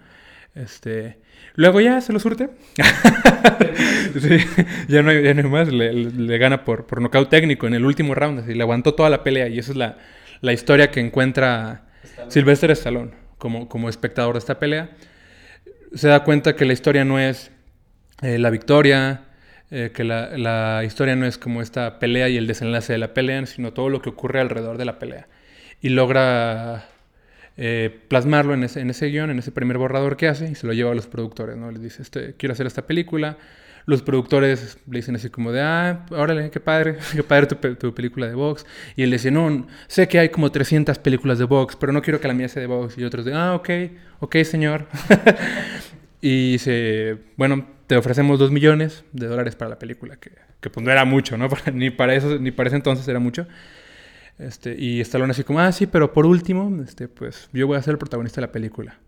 Este, 0.54 1.18
luego 1.54 1.80
ya 1.80 2.00
se 2.00 2.12
lo 2.12 2.18
surte. 2.18 2.50
sí, 4.20 4.38
ya, 4.88 5.02
no 5.02 5.10
hay, 5.10 5.22
ya 5.22 5.34
no 5.34 5.42
hay 5.42 5.48
más. 5.48 5.72
Le, 5.72 5.92
le, 5.92 6.38
gana 6.38 6.64
por, 6.64 6.86
por 6.86 7.00
nocaut 7.00 7.28
técnico 7.28 7.66
en 7.66 7.74
el 7.74 7.84
último 7.84 8.14
round. 8.14 8.40
Así, 8.40 8.54
le 8.54 8.62
aguantó 8.62 8.94
toda 8.94 9.10
la 9.10 9.22
pelea. 9.22 9.48
Y 9.48 9.58
esa 9.58 9.70
es 9.70 9.76
la, 9.76 9.98
la 10.40 10.52
historia 10.52 10.90
que 10.90 11.00
encuentra 11.00 11.84
Stallone. 12.02 12.30
Sylvester 12.32 12.70
Stallone 12.72 13.10
como, 13.38 13.68
como 13.68 13.88
espectador 13.88 14.34
de 14.34 14.40
esta 14.40 14.58
pelea. 14.58 14.90
Se 15.94 16.08
da 16.08 16.24
cuenta 16.24 16.54
que 16.54 16.64
la 16.64 16.72
historia 16.72 17.04
no 17.04 17.18
es 17.18 17.50
eh, 18.22 18.38
la 18.38 18.50
victoria, 18.50 19.24
eh, 19.70 19.90
que 19.94 20.04
la, 20.04 20.36
la, 20.36 20.84
historia 20.84 21.16
no 21.16 21.26
es 21.26 21.38
como 21.38 21.62
esta 21.62 21.98
pelea 21.98 22.28
y 22.28 22.36
el 22.36 22.46
desenlace 22.46 22.92
de 22.92 22.98
la 22.98 23.14
pelea, 23.14 23.44
sino 23.46 23.72
todo 23.72 23.88
lo 23.88 24.02
que 24.02 24.10
ocurre 24.10 24.40
alrededor 24.40 24.78
de 24.78 24.84
la 24.84 24.98
pelea. 24.98 25.26
Y 25.80 25.90
logra 25.90 26.86
eh, 27.56 28.04
plasmarlo 28.08 28.54
en 28.54 28.64
ese, 28.64 28.80
en 28.80 28.90
ese 28.90 29.08
guion, 29.08 29.30
en 29.30 29.38
ese 29.38 29.52
primer 29.52 29.76
borrador 29.76 30.16
que 30.16 30.28
hace, 30.28 30.50
y 30.50 30.54
se 30.54 30.66
lo 30.66 30.72
lleva 30.72 30.92
a 30.92 30.94
los 30.94 31.06
productores, 31.06 31.56
¿no? 31.56 31.70
Les 31.70 31.82
dice, 31.82 32.02
este, 32.02 32.34
quiero 32.38 32.52
hacer 32.54 32.66
esta 32.66 32.86
película. 32.86 33.36
Los 33.90 34.02
productores 34.02 34.78
le 34.88 34.98
dicen 34.98 35.16
así 35.16 35.30
como 35.30 35.50
de, 35.50 35.60
ah, 35.62 36.06
órale, 36.10 36.48
qué 36.50 36.60
padre, 36.60 36.98
qué 37.12 37.24
padre 37.24 37.46
tu, 37.46 37.74
tu, 37.74 37.92
película 37.92 38.28
de 38.28 38.34
box. 38.34 38.64
Y 38.94 39.02
él 39.02 39.10
dice, 39.10 39.32
no, 39.32 39.66
sé 39.88 40.06
que 40.06 40.20
hay 40.20 40.28
como 40.28 40.52
300 40.52 40.98
películas 40.98 41.38
de 41.38 41.44
box, 41.44 41.74
pero 41.74 41.92
no 41.92 42.00
quiero 42.00 42.20
que 42.20 42.28
la 42.28 42.34
mía 42.34 42.48
sea 42.48 42.60
de 42.60 42.68
box. 42.68 42.96
Y 42.96 43.02
otros 43.02 43.24
de, 43.24 43.34
ah, 43.34 43.54
ok, 43.54 43.68
ok, 44.20 44.36
señor. 44.44 44.86
y 46.20 46.52
dice, 46.52 47.18
bueno, 47.36 47.66
te 47.88 47.96
ofrecemos 47.96 48.38
dos 48.38 48.52
millones 48.52 49.02
de 49.10 49.26
dólares 49.26 49.56
para 49.56 49.70
la 49.70 49.78
película, 49.80 50.14
que, 50.14 50.30
que 50.60 50.70
pues 50.70 50.86
no 50.86 50.92
era 50.92 51.04
mucho, 51.04 51.36
¿no? 51.36 51.48
ni, 51.74 51.90
para 51.90 52.14
eso, 52.14 52.38
ni 52.38 52.52
para 52.52 52.68
ese 52.68 52.76
entonces 52.76 53.08
era 53.08 53.18
mucho. 53.18 53.48
Este, 54.38 54.74
y 54.78 55.00
Stallone 55.00 55.32
así 55.32 55.42
como, 55.42 55.58
ah, 55.58 55.72
sí, 55.72 55.86
pero 55.86 56.12
por 56.12 56.24
último, 56.24 56.82
este, 56.82 57.08
pues 57.08 57.48
yo 57.52 57.66
voy 57.66 57.76
a 57.76 57.82
ser 57.82 57.92
el 57.92 57.98
protagonista 57.98 58.40
de 58.40 58.46
la 58.46 58.52
película. 58.52 58.98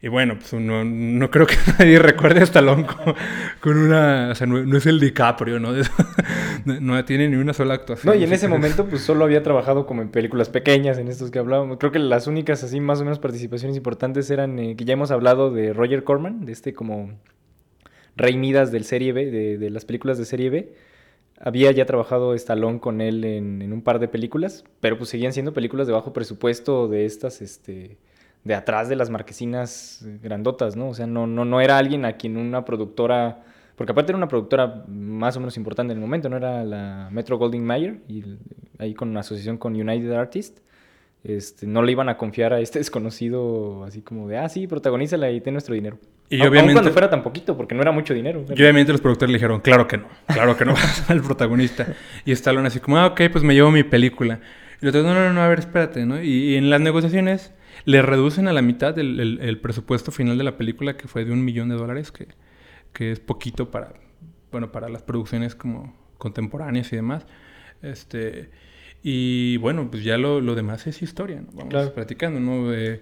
Y 0.00 0.06
bueno, 0.06 0.38
pues 0.38 0.52
no, 0.52 0.84
no 0.84 1.30
creo 1.30 1.46
que 1.46 1.56
nadie 1.78 1.98
recuerde 1.98 2.40
a 2.40 2.44
Stallone 2.44 2.86
con, 2.86 3.14
con 3.60 3.78
una... 3.78 4.30
O 4.30 4.34
sea, 4.34 4.46
no, 4.46 4.64
no, 4.64 4.76
es 4.76 4.86
el 4.86 5.00
DiCaprio, 5.00 5.58
¿no? 5.58 5.72
no, 5.72 5.80
no 6.80 7.04
tiene 7.04 7.28
ni 7.28 7.36
una 7.36 7.52
sola 7.52 7.74
actuación. 7.74 8.14
No, 8.14 8.20
y 8.20 8.22
en 8.22 8.32
ese 8.32 8.46
momento 8.46 8.86
pues 8.86 9.02
solo 9.02 9.24
había 9.24 9.42
trabajado 9.42 9.86
como 9.86 10.02
en 10.02 10.10
películas 10.10 10.50
pequeñas, 10.50 10.98
en 10.98 11.08
estos 11.08 11.32
que 11.32 11.40
hablábamos. 11.40 11.78
Creo 11.78 11.90
que 11.90 11.98
las 11.98 12.28
únicas 12.28 12.62
así 12.62 12.78
más 12.78 13.00
o 13.00 13.04
menos 13.04 13.18
participaciones 13.18 13.76
importantes 13.76 14.30
eran 14.30 14.58
eh, 14.60 14.76
que 14.76 14.84
ya 14.84 14.92
hemos 14.92 15.10
hablado 15.10 15.50
de 15.50 15.72
Roger 15.72 16.04
Corman, 16.04 16.44
de 16.44 16.52
este 16.52 16.74
como 16.74 17.10
Rey 18.14 18.36
Midas 18.36 18.70
del 18.70 18.84
Serie 18.84 19.12
B, 19.12 19.30
de, 19.32 19.58
de 19.58 19.70
las 19.70 19.84
películas 19.84 20.16
de 20.18 20.24
Serie 20.24 20.50
B 20.50 20.72
había 21.40 21.70
ya 21.70 21.86
trabajado 21.86 22.34
Stallone 22.34 22.80
con 22.80 23.00
él 23.00 23.24
en, 23.24 23.62
en, 23.62 23.72
un 23.72 23.82
par 23.82 24.00
de 24.00 24.08
películas, 24.08 24.64
pero 24.80 24.98
pues 24.98 25.10
seguían 25.10 25.32
siendo 25.32 25.52
películas 25.52 25.86
de 25.86 25.92
bajo 25.92 26.12
presupuesto 26.12 26.88
de 26.88 27.06
estas, 27.06 27.42
este, 27.42 27.96
de 28.44 28.54
atrás 28.54 28.88
de 28.88 28.96
las 28.96 29.10
marquesinas 29.10 30.04
grandotas, 30.22 30.76
¿no? 30.76 30.88
O 30.88 30.94
sea, 30.94 31.06
no, 31.06 31.26
no, 31.26 31.44
no 31.44 31.60
era 31.60 31.76
alguien 31.78 32.04
a 32.04 32.14
quien 32.14 32.36
una 32.36 32.64
productora, 32.64 33.42
porque 33.76 33.92
aparte 33.92 34.12
era 34.12 34.16
una 34.16 34.28
productora 34.28 34.84
más 34.88 35.36
o 35.36 35.40
menos 35.40 35.56
importante 35.56 35.92
en 35.92 35.98
el 35.98 36.00
momento, 36.02 36.28
¿no? 36.28 36.36
Era 36.36 36.64
la 36.64 37.08
Metro 37.12 37.36
Goldwyn 37.38 37.64
Mayer, 37.64 37.98
y 38.08 38.24
ahí 38.78 38.94
con 38.94 39.10
una 39.10 39.20
asociación 39.20 39.58
con 39.58 39.74
United 39.74 40.12
Artists, 40.12 40.62
este, 41.24 41.66
no 41.66 41.82
le 41.82 41.92
iban 41.92 42.08
a 42.08 42.16
confiar 42.16 42.52
a 42.54 42.60
este 42.60 42.78
desconocido 42.80 43.84
así 43.84 44.02
como 44.02 44.28
de, 44.28 44.38
ah, 44.38 44.48
sí, 44.48 44.66
protagonízala 44.66 45.30
y 45.30 45.40
ten 45.40 45.54
nuestro 45.54 45.74
dinero. 45.74 45.98
Y 46.30 46.36
Aun- 46.36 46.42
aun 46.42 46.48
obviamente- 46.50 46.72
cuando 46.74 46.92
fuera 46.92 47.10
tan 47.10 47.22
poquito, 47.22 47.56
porque 47.56 47.74
no 47.74 47.82
era 47.82 47.90
mucho 47.90 48.14
dinero. 48.14 48.44
Y 48.48 48.52
obviamente 48.52 48.92
los 48.92 49.00
productores 49.00 49.32
le 49.32 49.38
dijeron, 49.38 49.60
claro 49.60 49.86
que 49.88 49.98
no, 49.98 50.06
claro 50.26 50.56
que 50.56 50.64
no 50.64 50.72
vas 50.74 51.10
al 51.10 51.22
protagonista. 51.22 51.86
Y 52.24 52.32
Stallone 52.32 52.68
así 52.68 52.80
como, 52.80 52.98
ah, 52.98 53.06
ok, 53.06 53.22
pues 53.32 53.42
me 53.44 53.54
llevo 53.54 53.70
mi 53.70 53.82
película. 53.82 54.40
Y 54.80 54.86
los 54.86 54.94
otros, 54.94 55.04
no, 55.06 55.14
no, 55.14 55.32
no, 55.32 55.40
a 55.42 55.48
ver, 55.48 55.58
espérate, 55.58 56.06
¿no? 56.06 56.22
Y, 56.22 56.52
y 56.52 56.56
en 56.56 56.70
las 56.70 56.80
negociaciones 56.80 57.52
le 57.84 58.02
reducen 58.02 58.48
a 58.48 58.52
la 58.52 58.62
mitad 58.62 58.98
el, 58.98 59.18
el- 59.20 59.38
el 59.40 59.58
presupuesto 59.60 60.10
final 60.12 60.38
de 60.38 60.44
la 60.44 60.56
película, 60.56 60.96
que 60.96 61.08
fue 61.08 61.24
de 61.24 61.32
un 61.32 61.44
millón 61.44 61.68
de 61.68 61.76
dólares, 61.76 62.12
que, 62.12 62.28
que 62.92 63.12
es 63.12 63.20
poquito 63.20 63.70
para, 63.70 63.94
bueno, 64.50 64.72
para 64.72 64.88
las 64.88 65.02
producciones 65.02 65.54
como 65.54 65.94
contemporáneas 66.18 66.92
y 66.92 66.96
demás. 66.96 67.26
Este, 67.82 68.50
y 69.02 69.56
bueno, 69.58 69.90
pues 69.90 70.02
ya 70.02 70.18
lo, 70.18 70.40
lo 70.40 70.54
demás 70.54 70.86
es 70.86 71.02
historia, 71.02 71.40
¿no? 71.40 71.48
Vamos 71.52 71.68
Claro. 71.70 71.94
platicando, 71.94 72.40
¿no? 72.40 72.72
Eh, 72.74 73.00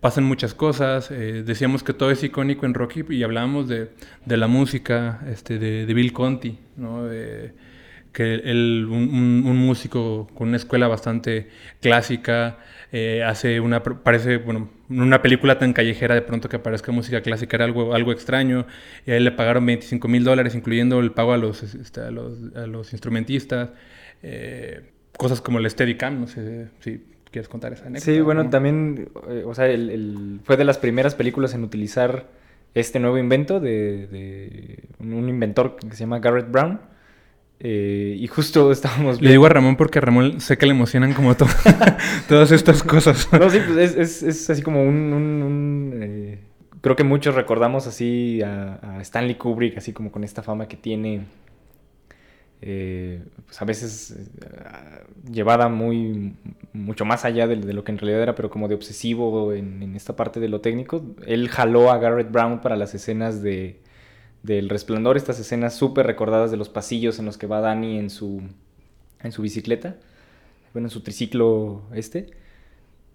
pasan 0.00 0.24
muchas 0.24 0.54
cosas. 0.54 1.10
eh, 1.10 1.42
decíamos 1.44 1.82
que 1.82 1.92
todo 1.92 2.10
es 2.10 2.22
icónico 2.24 2.64
en 2.66 2.74
Rocky 2.74 3.04
y 3.10 3.22
hablábamos 3.22 3.68
de, 3.68 3.90
de 4.24 4.36
la 4.36 4.46
música 4.46 5.20
este, 5.30 5.58
de, 5.58 5.86
de 5.86 5.94
Bill 5.94 6.12
Conti, 6.12 6.58
¿no? 6.76 7.04
De- 7.04 7.54
que 8.12 8.32
él, 8.36 8.86
un, 8.90 9.10
un- 9.14 9.42
un 9.46 9.56
músico 9.58 10.26
con 10.34 10.48
una 10.48 10.56
escuela 10.56 10.88
bastante 10.88 11.50
clásica, 11.82 12.58
eh, 12.92 13.22
hace 13.24 13.60
una, 13.60 13.82
parece, 13.82 14.38
bueno, 14.38 14.70
en 14.90 15.00
una 15.00 15.22
película 15.22 15.58
tan 15.58 15.72
callejera 15.72 16.14
de 16.14 16.22
pronto 16.22 16.48
que 16.48 16.56
aparezca 16.56 16.92
música 16.92 17.20
clásica 17.22 17.56
era 17.56 17.64
algo, 17.64 17.94
algo 17.94 18.12
extraño, 18.12 18.66
y 19.06 19.10
a 19.12 19.16
él 19.16 19.24
le 19.24 19.32
pagaron 19.32 19.66
25 19.66 20.08
mil 20.08 20.24
dólares, 20.24 20.54
incluyendo 20.54 21.00
el 21.00 21.12
pago 21.12 21.32
a 21.32 21.36
los, 21.38 21.62
este, 21.62 22.00
a 22.00 22.10
los, 22.10 22.32
a 22.54 22.66
los 22.66 22.92
instrumentistas, 22.92 23.70
eh, 24.22 24.90
cosas 25.16 25.40
como 25.40 25.58
el 25.58 25.68
Steadicam, 25.70 26.20
no 26.20 26.26
sé 26.26 26.68
si 26.80 27.02
quieres 27.30 27.48
contar 27.48 27.72
esa 27.72 27.86
anécdota. 27.86 28.04
Sí, 28.12 28.20
bueno, 28.20 28.44
¿no? 28.44 28.50
también, 28.50 29.08
eh, 29.28 29.42
o 29.46 29.54
sea, 29.54 29.66
el, 29.66 29.90
el- 29.90 30.40
fue 30.44 30.56
de 30.56 30.64
las 30.64 30.78
primeras 30.78 31.14
películas 31.14 31.54
en 31.54 31.64
utilizar 31.64 32.26
este 32.74 32.98
nuevo 33.00 33.18
invento 33.18 33.58
de, 33.60 34.84
un 34.98 35.28
inventor 35.28 35.76
que 35.76 35.90
se 35.92 36.00
llama 36.00 36.18
Garrett 36.20 36.50
Brown. 36.50 36.80
Eh, 37.60 38.16
y 38.18 38.26
justo 38.26 38.70
estábamos 38.72 39.20
Le 39.20 39.30
digo 39.30 39.46
a 39.46 39.48
Ramón 39.48 39.76
porque 39.76 39.98
a 39.98 40.02
Ramón 40.02 40.40
sé 40.40 40.58
que 40.58 40.66
le 40.66 40.72
emocionan 40.72 41.14
como 41.14 41.34
to- 41.36 41.46
todas 42.28 42.50
estas 42.52 42.82
cosas. 42.82 43.28
No, 43.32 43.48
sí, 43.50 43.58
pues 43.66 43.78
es, 43.78 43.96
es- 43.96 44.22
es 44.22 44.50
así 44.50 44.62
como 44.62 44.82
un... 44.82 45.12
un- 45.12 45.42
un, 45.42 46.00
eh, 46.02 46.38
creo 46.82 46.96
que 46.96 47.04
muchos 47.04 47.34
recordamos 47.34 47.86
así 47.86 48.42
a, 48.42 48.78
a 48.98 49.00
Stanley 49.00 49.34
Kubrick, 49.36 49.76
así 49.78 49.92
como 49.92 50.12
con 50.12 50.22
esta 50.24 50.42
fama 50.42 50.68
que 50.68 50.76
tiene, 50.76 51.22
eh, 52.62 53.22
pues 53.44 53.60
a 53.60 53.64
veces 53.64 54.16
llevada 55.30 55.68
muy, 55.68 56.34
mucho 56.72 57.04
más 57.04 57.24
allá 57.24 57.46
de, 57.46 57.56
de 57.56 57.72
lo 57.72 57.84
que 57.84 57.92
en 57.92 57.98
realidad 57.98 58.22
era, 58.22 58.34
pero 58.34 58.50
como 58.50 58.68
de 58.68 58.74
obsesivo 58.76 59.52
en, 59.52 59.82
en 59.82 59.96
esta 59.96 60.16
parte 60.16 60.40
de 60.40 60.48
lo 60.48 60.60
técnico. 60.60 61.02
Él 61.26 61.48
jaló 61.48 61.90
a 61.90 61.98
Garrett 61.98 62.30
Brown 62.30 62.60
para 62.60 62.76
las 62.76 62.94
escenas 62.94 63.42
de, 63.42 63.80
del 64.46 64.68
resplandor, 64.68 65.16
estas 65.16 65.38
escenas 65.40 65.74
súper 65.74 66.06
recordadas 66.06 66.50
de 66.50 66.56
los 66.56 66.68
pasillos 66.68 67.18
en 67.18 67.26
los 67.26 67.36
que 67.36 67.46
va 67.46 67.60
Danny 67.60 67.98
en 67.98 68.10
su, 68.10 68.42
en 69.22 69.32
su 69.32 69.42
bicicleta, 69.42 69.96
bueno, 70.72 70.86
en 70.86 70.90
su 70.90 71.00
triciclo 71.00 71.82
este. 71.94 72.30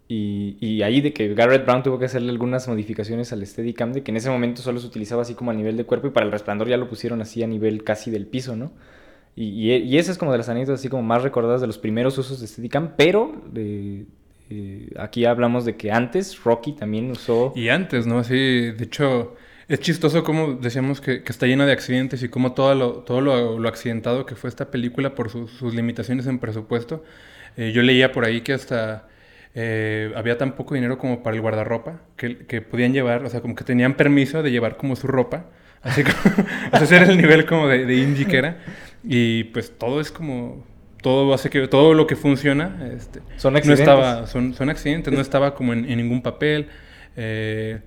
Y, 0.07 0.57
y 0.59 0.81
ahí 0.81 0.99
de 0.99 1.13
que 1.13 1.33
Garrett 1.33 1.65
Brown 1.65 1.83
tuvo 1.83 1.97
que 1.97 2.03
hacerle 2.03 2.31
algunas 2.31 2.67
modificaciones 2.67 3.31
al 3.31 3.47
Steadicam, 3.47 3.93
de 3.93 4.03
que 4.03 4.11
en 4.11 4.17
ese 4.17 4.29
momento 4.29 4.61
solo 4.61 4.81
se 4.81 4.87
utilizaba 4.87 5.21
así 5.21 5.35
como 5.35 5.51
a 5.51 5.53
nivel 5.53 5.77
de 5.77 5.85
cuerpo 5.85 6.07
y 6.07 6.09
para 6.09 6.25
el 6.25 6.33
resplandor 6.33 6.67
ya 6.67 6.75
lo 6.75 6.89
pusieron 6.89 7.21
así 7.21 7.41
a 7.43 7.47
nivel 7.47 7.85
casi 7.85 8.11
del 8.11 8.27
piso, 8.27 8.57
¿no? 8.57 8.73
Y, 9.37 9.71
y, 9.71 9.97
esa 9.97 10.11
es 10.11 10.17
como 10.17 10.33
de 10.33 10.39
las 10.39 10.49
anécdotas 10.49 10.81
así 10.81 10.89
como 10.89 11.03
más 11.03 11.23
recordadas 11.23 11.61
de 11.61 11.67
los 11.67 11.77
primeros 11.77 12.17
usos 12.17 12.41
de 12.41 12.47
Steadicam, 12.47 12.95
pero 12.97 13.41
eh, 13.55 14.89
aquí 14.97 15.23
hablamos 15.23 15.63
de 15.63 15.77
que 15.77 15.93
antes 15.93 16.43
Rocky 16.43 16.73
también 16.73 17.09
usó... 17.09 17.53
Y 17.55 17.69
antes, 17.69 18.05
¿no? 18.05 18.19
Así, 18.19 18.35
de 18.71 18.83
hecho, 18.83 19.35
es 19.67 19.79
chistoso 19.79 20.23
como 20.23 20.53
decíamos 20.55 21.01
que, 21.01 21.23
que 21.23 21.31
está 21.31 21.47
lleno 21.47 21.65
de 21.65 21.71
accidentes 21.73 22.23
y 22.23 22.29
como 22.29 22.53
todo 22.53 22.75
lo, 22.75 22.91
todo 22.99 23.21
lo, 23.21 23.59
lo 23.59 23.69
accidentado 23.69 24.25
que 24.25 24.35
fue 24.35 24.49
esta 24.49 24.71
película 24.71 25.15
por 25.15 25.29
sus- 25.29 25.51
sus 25.51 25.73
limitaciones 25.73 26.27
en 26.27 26.39
presupuesto. 26.39 27.03
Eh, 27.57 27.71
yo 27.73 27.81
leía 27.83 28.11
por 28.11 28.25
ahí 28.25 28.41
que 28.41 28.53
hasta 28.53 29.07
eh, 29.55 30.11
había 30.15 30.37
tan 30.37 30.53
poco 30.55 30.75
dinero 30.75 30.97
como 30.97 31.23
para 31.23 31.35
el 31.35 31.41
guardarropa 31.41 32.01
que, 32.17 32.37
que 32.47 32.61
podían 32.61 32.93
llevar, 32.93 33.23
o 33.25 33.29
sea, 33.29 33.41
como 33.41 33.55
que 33.55 33.63
tenían 33.63 33.95
permiso 33.95 34.43
de 34.43 34.51
llevar 34.51 34.77
como 34.77 34.95
su 34.95 35.07
ropa. 35.07 35.45
Así 35.81 36.03
como, 36.03 36.17
o 36.71 36.77
sea, 36.77 36.83
ese 36.85 36.95
era 36.97 37.05
el 37.09 37.17
nivel 37.17 37.45
como 37.45 37.67
de, 37.67 37.85
de 37.85 37.95
indie 37.95 38.27
que 38.27 38.37
era. 38.37 38.57
Y 39.03 39.45
pues 39.45 39.77
todo 39.77 39.99
es 40.01 40.11
como, 40.11 40.65
todo 41.01 41.33
hace 41.33 41.49
que, 41.49 41.67
todo 41.67 41.93
lo 41.93 42.07
que 42.07 42.15
funciona, 42.15 42.87
este, 42.95 43.21
Son 43.35 43.55
no 43.55 43.57
accidentes. 43.57 43.79
estaba, 43.79 44.27
son, 44.27 44.53
son 44.53 44.69
accidentes, 44.69 45.13
no 45.13 45.21
estaba 45.21 45.55
como 45.55 45.73
en, 45.73 45.89
en 45.89 45.97
ningún 45.97 46.21
papel. 46.21 46.69
Eh, 47.15 47.81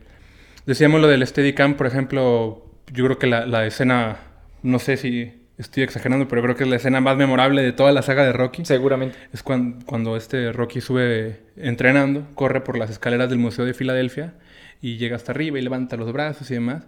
decíamos 0.67 1.01
lo 1.01 1.09
del 1.09 1.27
Steadicam, 1.27 1.75
por 1.75 1.87
ejemplo, 1.87 2.65
yo 2.93 3.05
creo 3.05 3.19
que 3.19 3.27
la, 3.27 3.47
la 3.47 3.67
escena, 3.67 4.19
no 4.63 4.79
sé 4.79 4.97
si 4.97 5.33
estoy 5.59 5.83
exagerando, 5.85 6.27
pero 6.27 6.43
creo 6.43 6.57
que 6.57 6.65
es 6.65 6.71
la 6.71 6.77
escena 6.77 7.01
más 7.01 7.17
memorable 7.17 7.63
de 7.63 7.73
toda 7.73 7.93
la 7.93 8.03
saga 8.03 8.25
de 8.25 8.33
Rocky. 8.33 8.65
Seguramente. 8.65 9.17
Es 9.33 9.43
cuan- 9.43 9.83
cuando, 9.87 10.17
este 10.17 10.53
Rocky 10.53 10.81
sube 10.81 11.41
entrenando, 11.57 12.27
corre 12.35 12.61
por 12.63 12.77
las 12.77 12.91
escaleras 12.91 13.31
del 13.31 13.39
Museo 13.39 13.65
de 13.65 13.75
Filadelfia 13.75 14.35
y 14.83 14.97
llega 14.97 15.17
hasta 15.17 15.33
arriba 15.33 15.59
y 15.59 15.63
levanta 15.63 15.97
los 15.97 16.13
brazos 16.13 16.51
y 16.51 16.55
demás. 16.55 16.85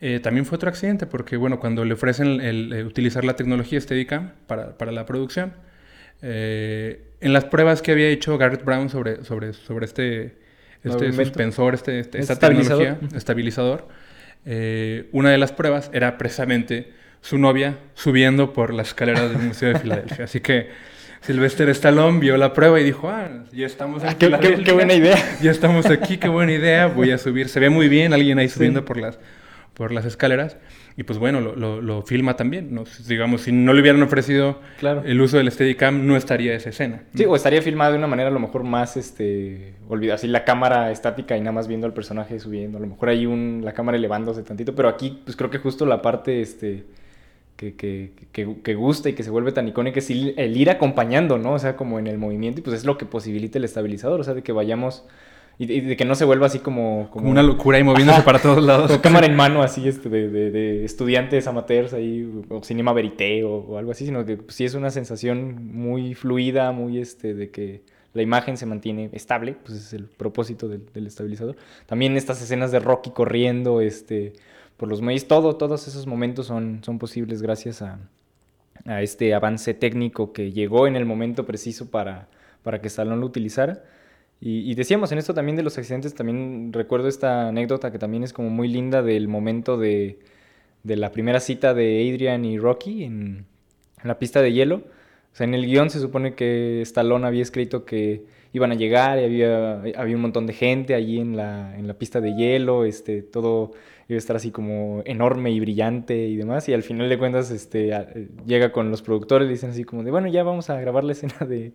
Eh, 0.00 0.20
también 0.20 0.44
fue 0.46 0.56
otro 0.56 0.68
accidente 0.68 1.06
porque, 1.06 1.36
bueno, 1.36 1.58
cuando 1.60 1.84
le 1.84 1.94
ofrecen 1.94 2.40
el, 2.40 2.72
eh, 2.72 2.84
utilizar 2.84 3.24
la 3.24 3.34
tecnología 3.36 3.80
Steadicam 3.80 4.32
para, 4.46 4.76
para 4.78 4.92
la 4.92 5.06
producción, 5.06 5.54
eh, 6.22 7.02
en 7.20 7.32
las 7.32 7.44
pruebas 7.44 7.82
que 7.82 7.92
había 7.92 8.08
hecho 8.08 8.36
Garrett 8.38 8.64
Brown 8.64 8.88
sobre, 8.90 9.24
sobre, 9.24 9.52
sobre 9.54 9.86
este, 9.86 10.36
este 10.84 11.12
suspensor, 11.12 11.74
este, 11.74 12.00
este- 12.00 12.18
Es 12.18 12.22
esta 12.24 12.32
estabilizador. 12.34 12.84
tecnología, 12.84 13.16
estabilizador, 13.18 13.88
eh, 14.46 15.08
una 15.12 15.30
de 15.30 15.38
las 15.38 15.52
pruebas 15.52 15.90
era 15.92 16.18
precisamente 16.18 16.92
su 17.20 17.38
novia 17.38 17.78
subiendo 17.94 18.52
por 18.52 18.74
las 18.74 18.88
escaleras 18.88 19.30
del 19.30 19.38
Museo 19.42 19.72
de 19.72 19.78
Filadelfia. 19.78 20.24
Así 20.26 20.40
que 20.40 20.68
Sylvester 21.22 21.68
Stallone 21.70 22.20
vio 22.20 22.36
la 22.36 22.52
prueba 22.52 22.78
y 22.78 22.84
dijo, 22.84 23.08
ah, 23.08 23.28
ya 23.50 23.64
estamos 23.64 24.02
en 24.02 24.10
Ah, 24.10 24.18
qué- 24.18 24.30
qué- 24.40 24.62
qué 24.62 24.72
buena 24.72 24.92
idea. 24.92 25.16
Ya 25.40 25.50
estamos 25.50 25.86
aquí, 25.86 26.18
qué 26.18 26.28
buena 26.28 26.52
idea, 26.52 26.86
voy 26.86 27.12
a 27.12 27.18
subir. 27.18 27.48
Se 27.48 27.60
ve 27.60 27.70
muy 27.70 27.88
bien, 27.88 28.12
alguien 28.12 28.38
ahí 28.38 28.48
subiendo 28.50 28.84
por, 28.84 28.98
las, 28.98 29.18
por 29.72 29.90
las 29.90 30.04
escaleras. 30.04 30.58
Y 30.96 31.02
pues 31.02 31.18
bueno, 31.18 31.40
lo, 31.40 31.56
lo- 31.56 31.80
lo 31.82 32.02
filma 32.02 32.36
también. 32.36 32.72
¿no? 32.72 32.84
Digamos, 33.08 33.40
si 33.42 33.50
no 33.52 33.72
le 33.72 33.80
hubieran 33.80 34.00
ofrecido 34.02 34.60
Claro. 34.78 35.02
el 35.04 35.20
uso 35.20 35.38
del 35.38 35.50
Steadicam, 35.50 36.06
no 36.06 36.16
estaría 36.16 36.54
esa 36.54 36.68
escena. 36.70 37.02
Sí, 37.14 37.24
o 37.24 37.34
estaría 37.34 37.60
filmado 37.62 37.92
de 37.92 37.98
una 37.98 38.06
manera 38.06 38.28
a 38.28 38.32
lo 38.32 38.38
mejor 38.38 38.62
más, 38.62 38.96
este, 38.96 39.74
olvida, 39.88 40.14
así 40.14 40.28
la 40.28 40.44
cámara 40.44 40.92
estática 40.92 41.36
y 41.36 41.40
nada 41.40 41.50
más 41.52 41.66
viendo 41.66 41.86
al 41.88 41.94
personaje 41.94 42.38
subiendo. 42.38 42.78
A 42.78 42.80
lo 42.80 42.86
mejor 42.86 43.08
hay 43.08 43.26
un, 43.26 43.62
la 43.64 43.72
cámara 43.72 43.96
elevándose 43.98 44.44
tantito, 44.44 44.74
pero 44.76 44.88
aquí, 44.88 45.20
pues 45.24 45.36
creo 45.36 45.50
que 45.50 45.58
justo 45.58 45.84
la 45.84 46.00
parte, 46.00 46.40
este, 46.40 46.84
que, 47.56 47.74
que, 47.74 48.12
que, 48.32 48.56
que 48.62 48.74
gusta 48.74 49.08
y 49.08 49.14
que 49.14 49.22
se 49.24 49.30
vuelve 49.30 49.50
tan 49.52 49.66
icónica 49.66 49.98
es 49.98 50.10
el 50.10 50.56
ir 50.56 50.70
acompañando, 50.70 51.38
¿no? 51.38 51.54
O 51.54 51.58
sea, 51.58 51.74
como 51.76 51.98
en 51.98 52.06
el 52.06 52.18
movimiento 52.18 52.60
y 52.60 52.62
pues 52.62 52.76
es 52.76 52.84
lo 52.84 52.98
que 52.98 53.04
posibilita 53.06 53.58
el 53.58 53.64
estabilizador, 53.64 54.20
o 54.20 54.24
sea, 54.24 54.34
de 54.34 54.42
que 54.42 54.52
vayamos 54.52 55.04
y, 55.58 55.72
y 55.72 55.80
de 55.80 55.96
que 55.96 56.04
no 56.04 56.14
se 56.14 56.24
vuelva 56.24 56.46
así 56.46 56.58
como... 56.58 57.08
Como 57.10 57.30
una 57.30 57.42
locura 57.42 57.78
y 57.78 57.84
moviéndose 57.84 58.18
Ajá. 58.18 58.24
para 58.24 58.38
todos 58.40 58.62
lados. 58.64 58.90
Con 58.90 59.00
cámara 59.00 59.26
en 59.26 59.36
mano, 59.36 59.62
así, 59.62 59.86
este, 59.88 60.08
de, 60.08 60.28
de- 60.28 60.50
de 60.50 60.84
estudiantes 60.84 61.46
amateurs 61.46 61.92
ahí, 61.92 62.28
o 62.48 62.62
cinema 62.62 62.92
verité 62.92 63.44
o, 63.44 63.56
o 63.56 63.78
algo 63.78 63.92
así, 63.92 64.04
sino 64.06 64.24
que 64.24 64.36
pues, 64.38 64.54
sí 64.56 64.64
es 64.64 64.74
una 64.74 64.90
sensación 64.90 65.72
muy 65.74 66.14
fluida, 66.14 66.72
muy, 66.72 66.98
este, 66.98 67.34
de 67.34 67.50
que 67.50 67.82
la 68.14 68.22
imagen 68.22 68.56
se 68.56 68.66
mantiene 68.66 69.10
estable, 69.12 69.56
pues 69.64 69.76
es 69.78 69.92
el 69.92 70.04
propósito 70.04 70.68
del, 70.68 70.82
del 70.92 71.06
estabilizador. 71.06 71.56
También 71.86 72.16
estas 72.16 72.40
escenas 72.42 72.70
de 72.72 72.78
Rocky 72.78 73.10
corriendo, 73.10 73.80
este, 73.80 74.32
por 74.76 74.88
los 74.88 75.00
muelles, 75.02 75.26
todo, 75.28 75.56
todos 75.56 75.88
esos 75.88 76.06
momentos 76.06 76.46
son, 76.46 76.80
son 76.84 76.98
posibles 76.98 77.42
gracias 77.42 77.82
a, 77.82 77.98
a 78.86 79.02
este 79.02 79.34
avance 79.34 79.74
técnico 79.74 80.32
que 80.32 80.52
llegó 80.52 80.86
en 80.86 80.94
el 80.96 81.06
momento 81.06 81.44
preciso 81.46 81.90
para, 81.90 82.28
para 82.62 82.80
que 82.80 82.88
Stallone 82.88 83.20
lo 83.20 83.26
utilizara. 83.26 83.82
Y, 84.46 84.74
decíamos 84.74 85.10
en 85.10 85.16
esto 85.16 85.32
también 85.32 85.56
de 85.56 85.62
los 85.62 85.78
accidentes, 85.78 86.14
también 86.14 86.70
recuerdo 86.74 87.08
esta 87.08 87.48
anécdota 87.48 87.90
que 87.90 87.98
también 87.98 88.24
es 88.24 88.34
como 88.34 88.50
muy 88.50 88.68
linda 88.68 89.00
del 89.02 89.26
momento 89.26 89.78
de, 89.78 90.18
de 90.82 90.96
la 90.96 91.12
primera 91.12 91.40
cita 91.40 91.72
de 91.72 92.12
Adrian 92.12 92.44
y 92.44 92.58
Rocky 92.58 93.04
en, 93.04 93.46
la 94.02 94.18
pista 94.18 94.42
de 94.42 94.52
hielo. 94.52 94.82
O 95.32 95.36
sea, 95.36 95.46
en 95.46 95.54
el 95.54 95.64
guion 95.64 95.88
se 95.88 95.98
supone 95.98 96.34
que 96.34 96.82
Stallone 96.82 97.26
había 97.26 97.40
escrito 97.40 97.86
que 97.86 98.26
iban 98.52 98.70
a 98.70 98.74
llegar 98.74 99.18
y 99.18 99.24
había, 99.24 99.80
había 99.96 100.16
un 100.16 100.20
montón 100.20 100.46
de 100.46 100.52
gente 100.52 100.94
allí 100.94 101.20
en 101.20 101.36
la, 101.38 101.74
en 101.78 101.86
la 101.86 101.94
pista 101.94 102.20
de 102.20 102.34
hielo, 102.36 102.84
este, 102.84 103.22
todo 103.22 103.72
iba 104.08 104.16
a 104.16 104.18
estar 104.18 104.36
así 104.36 104.50
como 104.50 105.02
enorme 105.06 105.52
y 105.52 105.60
brillante 105.60 106.18
y 106.18 106.36
demás. 106.36 106.68
Y 106.68 106.74
al 106.74 106.82
final 106.82 107.08
de 107.08 107.18
cuentas 107.18 107.50
este, 107.50 107.94
a- 107.94 108.12
llega 108.44 108.72
con 108.72 108.90
los 108.90 109.00
productores 109.00 109.48
y 109.48 109.52
dicen 109.52 109.70
así 109.70 109.84
como 109.84 110.02
de, 110.04 110.10
bueno, 110.10 110.28
ya 110.28 110.42
vamos 110.42 110.68
a 110.68 110.78
grabar 110.78 111.02
la 111.02 111.12
escena 111.12 111.46
de, 111.48 111.72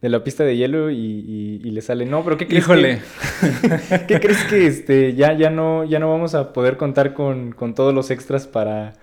de 0.00 0.08
la 0.08 0.22
pista 0.22 0.44
de 0.44 0.56
hielo 0.56 0.90
y, 0.90 0.96
y- 0.96 1.60
y 1.64 1.70
le 1.70 1.80
sale, 1.82 2.06
no, 2.06 2.22
pero 2.24 2.36
¿qué 2.36 2.46
crees 2.46 2.64
que- 2.66 2.72
Híjole. 2.72 2.98
¿Qué 4.08 4.20
crees 4.20 4.44
que 4.44 4.66
este, 4.66 5.14
ya, 5.14 5.32
ya, 5.36 5.50
no, 5.50 5.84
ya 5.84 5.98
no 5.98 6.08
vamos 6.10 6.34
a 6.34 6.52
poder 6.52 6.76
contar 6.76 7.14
con, 7.14 7.52
con 7.52 7.74
todos 7.74 7.92
los 7.94 8.10
extras 8.10 8.46
para, 8.46 8.94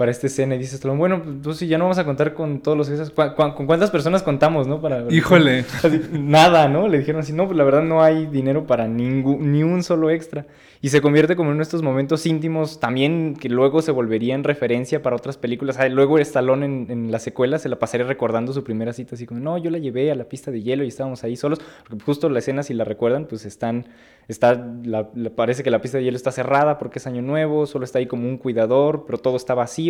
para 0.00 0.10
esta 0.10 0.28
escena 0.28 0.54
y 0.54 0.58
dice 0.58 0.76
Stallone, 0.76 0.98
bueno, 0.98 1.22
pues 1.42 1.58
sí, 1.58 1.66
ya 1.66 1.76
no 1.76 1.84
vamos 1.84 1.98
a 1.98 2.06
contar 2.06 2.32
con 2.32 2.60
todos 2.60 2.74
los 2.78 2.88
esas, 2.88 3.10
¿cu- 3.10 3.34
cu- 3.36 3.54
¿con 3.54 3.66
cuántas 3.66 3.90
personas 3.90 4.22
contamos, 4.22 4.66
no? 4.66 4.80
Para, 4.80 5.04
Híjole. 5.12 5.60
Así, 5.84 6.00
nada, 6.10 6.68
¿no? 6.68 6.88
Le 6.88 6.98
dijeron 7.00 7.20
así, 7.20 7.34
no, 7.34 7.44
pues 7.44 7.58
la 7.58 7.64
verdad 7.64 7.82
no 7.82 8.02
hay 8.02 8.24
dinero 8.26 8.66
para 8.66 8.88
ningún, 8.88 9.52
ni 9.52 9.62
un 9.62 9.82
solo 9.82 10.08
extra. 10.08 10.46
Y 10.82 10.88
se 10.88 11.02
convierte 11.02 11.36
como 11.36 11.50
en 11.50 11.56
uno 11.56 11.58
de 11.58 11.64
estos 11.64 11.82
momentos 11.82 12.24
íntimos 12.24 12.80
también 12.80 13.36
que 13.38 13.50
luego 13.50 13.82
se 13.82 13.90
volverían 13.92 14.42
referencia 14.44 15.02
para 15.02 15.14
otras 15.16 15.36
películas. 15.36 15.76
Ah, 15.78 15.86
luego 15.90 16.18
Stallone 16.18 16.64
en, 16.64 16.86
en 16.88 17.12
la 17.12 17.18
secuela 17.18 17.58
se 17.58 17.68
la 17.68 17.78
pasaría 17.78 18.06
recordando 18.06 18.54
su 18.54 18.64
primera 18.64 18.94
cita, 18.94 19.14
así 19.16 19.26
como, 19.26 19.40
no, 19.40 19.58
yo 19.58 19.70
la 19.70 19.76
llevé 19.76 20.10
a 20.10 20.14
la 20.14 20.24
pista 20.24 20.50
de 20.50 20.62
hielo 20.62 20.82
y 20.84 20.88
estábamos 20.88 21.22
ahí 21.22 21.36
solos. 21.36 21.60
Porque 21.86 22.02
justo 22.02 22.30
la 22.30 22.38
escena, 22.38 22.62
si 22.62 22.72
la 22.72 22.84
recuerdan, 22.84 23.26
pues 23.26 23.44
están, 23.44 23.84
está, 24.26 24.54
la- 24.82 25.10
la- 25.14 25.30
parece 25.30 25.62
que 25.62 25.70
la 25.70 25.82
pista 25.82 25.98
de 25.98 26.04
hielo 26.04 26.16
está 26.16 26.32
cerrada 26.32 26.78
porque 26.78 26.98
es 26.98 27.06
año 27.06 27.20
nuevo, 27.20 27.66
solo 27.66 27.84
está 27.84 27.98
ahí 27.98 28.06
como 28.06 28.26
un 28.26 28.38
cuidador, 28.38 29.04
pero 29.06 29.18
todo 29.18 29.36
está 29.36 29.52
vacío. 29.52 29.89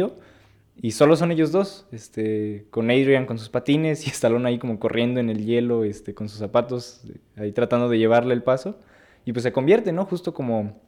Y 0.82 0.92
solo 0.92 1.14
son 1.16 1.30
ellos 1.30 1.52
dos, 1.52 1.86
este, 1.92 2.66
con 2.70 2.90
Adrian 2.90 3.26
con 3.26 3.38
sus 3.38 3.50
patines 3.50 4.06
y 4.06 4.10
Stallone 4.10 4.48
ahí 4.48 4.58
como 4.58 4.78
corriendo 4.78 5.20
en 5.20 5.28
el 5.28 5.44
hielo, 5.44 5.84
este, 5.84 6.14
con 6.14 6.28
sus 6.28 6.38
zapatos, 6.38 7.02
ahí 7.36 7.52
tratando 7.52 7.88
de 7.88 7.98
llevarle 7.98 8.32
el 8.32 8.42
paso. 8.42 8.78
Y 9.26 9.32
pues 9.32 9.42
se 9.42 9.52
convierte, 9.52 9.92
¿no? 9.92 10.06
Justo 10.06 10.32
como, 10.32 10.80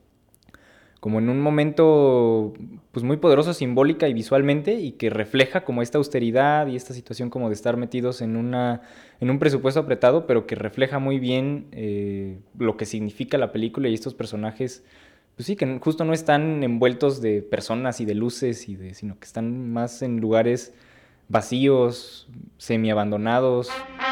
como 1.00 1.18
en 1.18 1.28
un 1.28 1.40
momento 1.40 2.54
pues 2.90 3.04
muy 3.04 3.18
poderoso 3.18 3.52
simbólica 3.52 4.08
y 4.08 4.14
visualmente 4.14 4.74
y 4.74 4.92
que 4.92 5.10
refleja 5.10 5.64
como 5.64 5.82
esta 5.82 5.98
austeridad 5.98 6.68
y 6.68 6.76
esta 6.76 6.94
situación 6.94 7.28
como 7.28 7.48
de 7.48 7.54
estar 7.54 7.76
metidos 7.76 8.22
en, 8.22 8.36
una, 8.36 8.82
en 9.20 9.30
un 9.30 9.38
presupuesto 9.38 9.80
apretado, 9.80 10.26
pero 10.26 10.46
que 10.46 10.54
refleja 10.54 11.00
muy 11.00 11.18
bien 11.18 11.66
eh, 11.72 12.38
lo 12.56 12.76
que 12.78 12.86
significa 12.86 13.36
la 13.36 13.52
película 13.52 13.88
y 13.88 13.94
estos 13.94 14.14
personajes 14.14 14.84
pues 15.36 15.46
sí, 15.46 15.56
que 15.56 15.78
justo 15.78 16.04
no 16.04 16.12
están 16.12 16.62
envueltos 16.62 17.20
de 17.20 17.42
personas 17.42 18.00
y 18.00 18.04
de 18.04 18.14
luces, 18.14 18.68
y 18.68 18.76
de, 18.76 18.94
sino 18.94 19.18
que 19.18 19.24
están 19.24 19.72
más 19.72 20.02
en 20.02 20.20
lugares 20.20 20.74
vacíos, 21.28 22.28
semi-abandonados. 22.58 23.68
You 23.68 24.11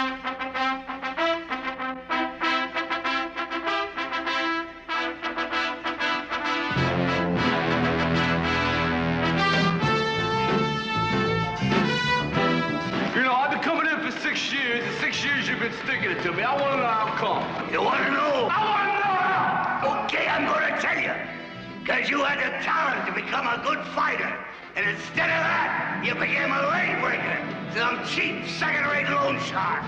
second-rate 29.50 29.56
loan 29.56 29.82
shark. 29.82 29.84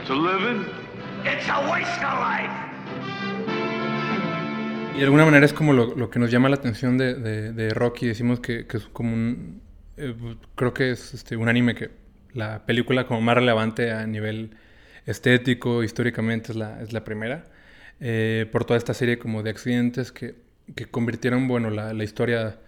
It's 0.00 0.10
a 0.10 0.14
living. 0.14 0.66
It's 1.24 1.48
a 1.48 1.70
waste 1.70 2.04
of 2.04 2.20
life. 2.20 2.52
Y 4.94 4.98
de 4.98 5.04
alguna 5.04 5.24
manera 5.24 5.44
es 5.44 5.52
como 5.52 5.72
lo, 5.72 5.94
lo 5.96 6.08
que 6.10 6.18
nos 6.20 6.30
llama 6.30 6.48
la 6.48 6.56
atención 6.56 6.96
de, 6.98 7.14
de- 7.14 7.52
de 7.52 7.70
Rocky. 7.74 8.06
Decimos 8.06 8.40
que, 8.40 8.66
que 8.66 8.76
es 8.76 8.86
como 8.86 9.12
un... 9.12 9.60
eh, 9.96 10.14
creo 10.54 10.72
que 10.72 10.90
es 10.92 11.14
este, 11.14 11.36
un 11.36 11.48
anime 11.48 11.74
que 11.74 11.90
la 12.32 12.64
película 12.66 13.06
como 13.06 13.20
más 13.20 13.34
relevante 13.36 13.90
a 13.92 14.06
nivel 14.06 14.56
estético, 15.06 15.82
históricamente, 15.82 16.52
es 16.52 16.56
la, 16.56 16.80
es 16.80 16.92
la 16.92 17.02
primera. 17.04 17.44
Eh, 18.00 18.46
por 18.52 18.64
toda 18.64 18.76
esta 18.78 18.94
serie 18.94 19.18
como 19.18 19.42
de 19.42 19.50
accidentes 19.50 20.12
que, 20.12 20.36
que 20.76 20.86
convirtieron, 20.86 21.48
bueno, 21.48 21.70
la, 21.70 21.92
la 21.92 22.04
historia... 22.04 22.58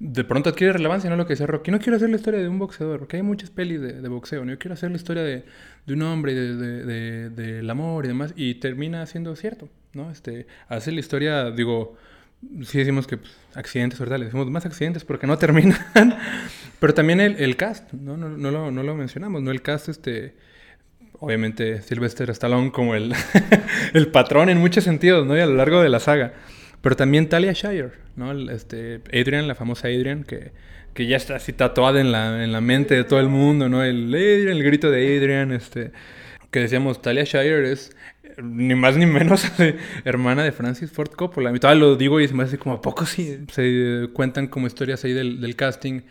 De 0.00 0.24
pronto 0.24 0.50
adquiere 0.50 0.72
relevancia, 0.72 1.08
¿no? 1.08 1.16
Lo 1.16 1.24
que 1.26 1.34
decía 1.34 1.46
Rocky. 1.46 1.70
No 1.70 1.78
quiero 1.78 1.96
hacer 1.96 2.10
la 2.10 2.16
historia 2.16 2.40
de 2.40 2.48
un 2.48 2.58
boxeador, 2.58 2.98
porque 2.98 3.16
hay 3.16 3.22
muchas 3.22 3.50
pelis 3.50 3.80
de, 3.80 4.08
boxeo, 4.08 4.44
¿no? 4.44 4.50
Yo 4.52 4.58
quiero 4.58 4.74
hacer 4.74 4.90
la 4.90 4.96
historia 4.96 5.22
de, 5.22 5.44
de 5.86 5.94
un 5.94 6.02
hombre, 6.02 6.34
de- 6.34 7.30
del 7.30 7.70
amor 7.70 8.04
y 8.04 8.08
demás. 8.08 8.32
Y 8.36 8.56
termina 8.56 9.06
siendo 9.06 9.34
cierto, 9.36 9.68
¿no? 9.92 10.10
Este, 10.10 10.46
hace 10.68 10.90
la 10.92 11.00
historia, 11.00 11.50
digo, 11.52 11.96
sí 12.64 12.78
decimos 12.78 13.06
que 13.06 13.18
pues, 13.18 13.32
accidentes, 13.54 13.98
¿verdad? 14.00 14.18
Le 14.18 14.24
decimos 14.26 14.50
más 14.50 14.66
accidentes 14.66 15.04
porque 15.04 15.26
no 15.26 15.38
terminan. 15.44 15.78
Pero 16.80 16.92
también 16.92 17.20
el, 17.20 17.36
el 17.36 17.56
cast, 17.56 17.92
¿no? 17.92 18.16
No, 18.16 18.28
no 18.28 18.50
lo, 18.50 18.70
no 18.72 18.82
lo 18.82 18.94
mencionamos, 18.96 19.42
¿no? 19.42 19.50
El 19.50 19.62
cast, 19.62 19.88
este... 19.88 20.34
Obviamente 21.20 21.80
Sylvester 21.80 22.28
Stallone 22.30 22.70
como 22.72 22.94
el, 22.96 23.14
el 23.94 24.08
patrón 24.08 24.50
en 24.50 24.58
muchos 24.58 24.84
sentidos, 24.84 25.24
¿no? 25.26 25.34
Y 25.36 25.40
a 25.40 25.46
lo 25.46 25.54
largo 25.54 25.80
de 25.80 25.88
la 25.88 26.00
saga. 26.00 26.34
Pero 26.84 26.96
también 26.96 27.30
Talia 27.30 27.54
Shire, 27.54 27.92
¿no? 28.14 28.30
Este, 28.50 29.00
Adrian, 29.08 29.48
la 29.48 29.54
famosa 29.54 29.88
Adrian, 29.88 30.22
que, 30.22 30.52
que 30.92 31.06
ya 31.06 31.16
está 31.16 31.36
así 31.36 31.54
tatuada 31.54 31.98
en 31.98 32.12
la, 32.12 32.44
en 32.44 32.52
la 32.52 32.60
mente 32.60 32.94
de 32.94 33.04
todo 33.04 33.20
el 33.20 33.30
mundo, 33.30 33.70
¿no? 33.70 33.82
El 33.82 34.08
Adrian, 34.14 34.58
el 34.58 34.62
grito 34.62 34.90
de 34.90 35.16
Adrian, 35.16 35.50
este... 35.50 35.92
Que 36.50 36.60
decíamos, 36.60 37.00
Talia 37.00 37.24
Shire 37.24 37.72
es 37.72 37.96
eh, 38.22 38.34
ni 38.42 38.74
más 38.74 38.98
ni 38.98 39.06
menos 39.06 39.50
hermana 40.04 40.44
de 40.44 40.52
Francis 40.52 40.92
Ford 40.92 41.08
Coppola. 41.08 41.50
Y 41.56 41.58
todavía 41.58 41.80
lo 41.80 41.96
digo 41.96 42.20
y 42.20 42.28
se 42.28 42.34
me 42.34 42.44
hace 42.44 42.58
como, 42.58 42.74
¿a 42.74 42.82
poco 42.82 43.06
sí? 43.06 43.46
Se 43.50 43.62
eh, 43.64 44.08
cuentan 44.12 44.48
como 44.48 44.66
historias 44.66 45.02
ahí 45.06 45.14
del, 45.14 45.40
del 45.40 45.56
casting 45.56 46.02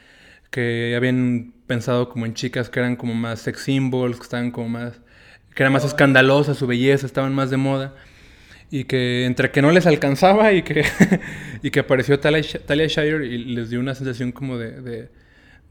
que 0.49 0.95
habían 0.97 1.53
pensado 1.67 2.09
como 2.09 2.25
en 2.25 2.33
chicas 2.33 2.71
que 2.71 2.79
eran 2.79 2.95
como 2.95 3.13
más 3.13 3.41
sex 3.41 3.61
symbols, 3.61 4.17
que 4.17 4.23
estaban 4.23 4.49
como 4.49 4.69
más, 4.69 4.99
que 5.53 5.61
era 5.61 5.69
más 5.69 5.85
escandalosa 5.85 6.55
su 6.55 6.65
belleza, 6.65 7.05
estaban 7.05 7.35
más 7.35 7.51
de 7.51 7.57
moda. 7.57 7.93
Y 8.73 8.85
que 8.85 9.25
entre 9.25 9.51
que 9.51 9.61
no 9.61 9.71
les 9.71 9.85
alcanzaba 9.85 10.51
y 10.53 10.63
que, 10.63 10.83
y 11.61 11.69
que 11.71 11.79
apareció 11.81 12.19
Talia, 12.19 12.39
Sh- 12.41 12.61
Talia 12.65 12.87
Shire 12.87 13.23
y 13.27 13.37
les 13.37 13.69
dio 13.69 13.79
una 13.79 13.93
sensación 13.93 14.31
como 14.31 14.57
de, 14.57 14.81
de, 14.81 15.09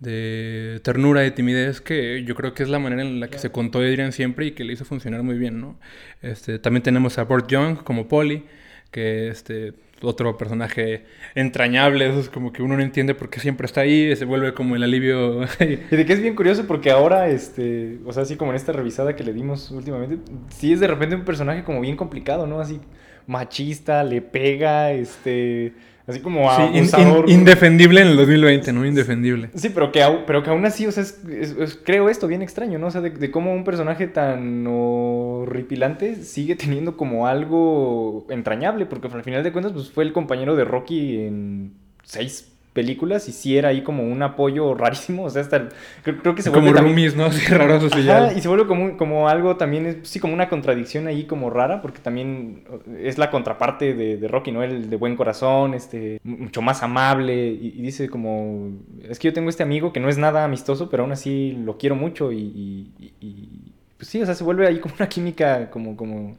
de 0.00 0.80
ternura, 0.84 1.20
de 1.22 1.32
timidez, 1.32 1.80
que 1.80 2.22
yo 2.24 2.34
creo 2.36 2.54
que 2.54 2.62
es 2.62 2.68
la 2.68 2.78
manera 2.78 3.02
en 3.02 3.20
la 3.20 3.28
que 3.28 3.38
se 3.38 3.50
contó 3.50 3.80
Adrian 3.80 4.12
siempre 4.12 4.46
y 4.46 4.50
que 4.52 4.64
le 4.64 4.72
hizo 4.74 4.84
funcionar 4.84 5.22
muy 5.24 5.36
bien, 5.38 5.60
¿no? 5.60 5.78
Este, 6.22 6.58
también 6.60 6.82
tenemos 6.84 7.18
a 7.18 7.24
Burt 7.24 7.48
Young 7.50 7.78
como 7.82 8.06
Polly, 8.08 8.44
que 8.92 9.28
este 9.28 9.74
otro 10.02 10.36
personaje 10.36 11.04
entrañable, 11.34 12.08
eso 12.08 12.20
es 12.20 12.28
como 12.28 12.52
que 12.52 12.62
uno 12.62 12.76
no 12.76 12.82
entiende 12.82 13.14
por 13.14 13.30
qué 13.30 13.40
siempre 13.40 13.66
está 13.66 13.82
ahí, 13.82 14.14
se 14.16 14.24
vuelve 14.24 14.54
como 14.54 14.76
el 14.76 14.82
alivio. 14.82 15.42
Y 15.60 15.96
de 15.96 16.06
que 16.06 16.12
es 16.12 16.20
bien 16.20 16.34
curioso 16.34 16.66
porque 16.66 16.90
ahora, 16.90 17.28
este, 17.28 17.98
o 18.04 18.12
sea, 18.12 18.22
así 18.24 18.36
como 18.36 18.52
en 18.52 18.56
esta 18.56 18.72
revisada 18.72 19.16
que 19.16 19.24
le 19.24 19.32
dimos 19.32 19.70
últimamente, 19.70 20.18
sí 20.50 20.72
es 20.72 20.80
de 20.80 20.86
repente 20.86 21.14
un 21.14 21.24
personaje 21.24 21.64
como 21.64 21.80
bien 21.80 21.96
complicado, 21.96 22.46
¿no? 22.46 22.60
Así 22.60 22.80
machista, 23.26 24.04
le 24.04 24.20
pega, 24.20 24.92
este, 24.92 25.72
así 26.12 26.20
como 26.20 26.48
Sí, 26.54 26.62
in- 26.62 26.68
in- 26.68 26.78
abusador. 26.94 27.30
indefendible 27.30 28.00
en 28.02 28.08
el 28.08 28.16
2020, 28.16 28.72
¿no? 28.72 28.86
Indefendible. 28.86 29.50
Sí, 29.54 29.70
pero 29.70 29.90
que, 29.92 30.04
pero 30.26 30.42
que 30.42 30.50
aún 30.50 30.64
así, 30.64 30.86
o 30.86 30.92
sea, 30.92 31.02
es- 31.02 31.20
es- 31.28 31.56
es- 31.58 31.78
creo 31.84 32.08
esto 32.08 32.26
bien 32.28 32.42
extraño, 32.42 32.78
¿no? 32.78 32.86
O 32.86 32.90
sea, 32.90 33.00
de, 33.00 33.10
de 33.10 33.30
cómo 33.30 33.52
un 33.52 33.64
personaje 33.64 34.06
tan 34.06 34.64
horripilante 34.66 36.16
sigue 36.16 36.56
teniendo 36.56 36.96
como 36.96 37.26
algo 37.26 38.26
entrañable, 38.30 38.86
porque 38.86 39.08
al 39.08 39.22
final 39.24 39.42
de 39.42 39.52
cuentas, 39.52 39.72
pues 39.72 39.90
fue 39.90 40.04
el 40.04 40.12
compañero 40.12 40.56
de 40.56 40.64
Rocky 40.64 41.18
en 41.20 41.72
seis 42.04 42.51
películas 42.72 43.28
y 43.28 43.32
sí 43.32 43.56
era 43.58 43.68
ahí 43.68 43.82
como 43.82 44.02
un 44.04 44.22
apoyo 44.22 44.74
rarísimo, 44.74 45.24
o 45.24 45.30
sea, 45.30 45.42
hasta 45.42 45.56
el- 45.56 45.68
creo, 46.02 46.18
creo 46.22 46.34
que 46.34 46.42
se 46.42 46.50
vuelve 46.50 46.66
Como 46.68 46.76
también- 46.76 46.96
roomies, 47.12 47.16
¿no? 47.16 47.26
Así 47.86 48.08
Ajá, 48.08 48.30
ya. 48.30 48.32
y 48.32 48.40
se 48.40 48.48
vuelve 48.48 48.66
como, 48.66 48.96
como 48.96 49.28
algo 49.28 49.56
también, 49.56 50.00
sí, 50.04 50.20
como 50.20 50.32
una 50.34 50.48
contradicción 50.48 51.06
ahí 51.06 51.24
como 51.24 51.50
rara, 51.50 51.82
porque 51.82 51.98
también 52.00 52.64
es 52.98 53.18
la 53.18 53.30
contraparte 53.30 53.94
de, 53.94 54.16
de 54.16 54.28
Rocky, 54.28 54.52
¿no? 54.52 54.62
El 54.62 54.88
de 54.90 54.96
buen 54.96 55.16
corazón, 55.16 55.74
este, 55.74 56.20
mucho 56.24 56.62
más 56.62 56.82
amable, 56.82 57.48
y, 57.48 57.74
y 57.76 57.82
dice 57.82 58.08
como, 58.08 58.70
es 59.08 59.18
que 59.18 59.28
yo 59.28 59.32
tengo 59.34 59.50
este 59.50 59.62
amigo 59.62 59.92
que 59.92 60.00
no 60.00 60.08
es 60.08 60.18
nada 60.18 60.44
amistoso, 60.44 60.88
pero 60.90 61.02
aún 61.02 61.12
así 61.12 61.58
lo 61.64 61.76
quiero 61.78 61.94
mucho, 61.96 62.32
y, 62.32 62.38
y- 62.38 62.90
y- 62.98 63.12
y, 63.20 63.72
pues 63.98 64.08
sí, 64.08 64.20
o 64.22 64.26
sea, 64.26 64.34
se 64.34 64.44
vuelve 64.44 64.66
ahí 64.66 64.80
como 64.80 64.94
una 64.98 65.08
química 65.08 65.70
como, 65.70 65.96
como, 65.96 66.36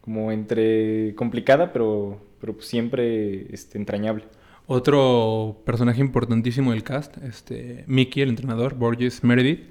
como 0.00 0.30
entre 0.32 1.14
complicada, 1.14 1.72
pero, 1.72 2.20
pero 2.40 2.52
pues 2.54 2.66
siempre 2.66 3.46
este, 3.52 3.78
entrañable. 3.78 4.24
Otro 4.72 5.62
personaje 5.66 6.00
importantísimo 6.00 6.70
del 6.70 6.84
cast, 6.84 7.16
este, 7.24 7.82
Mickey, 7.88 8.22
el 8.22 8.28
entrenador, 8.28 8.76
Borges 8.76 9.24
Meredith. 9.24 9.62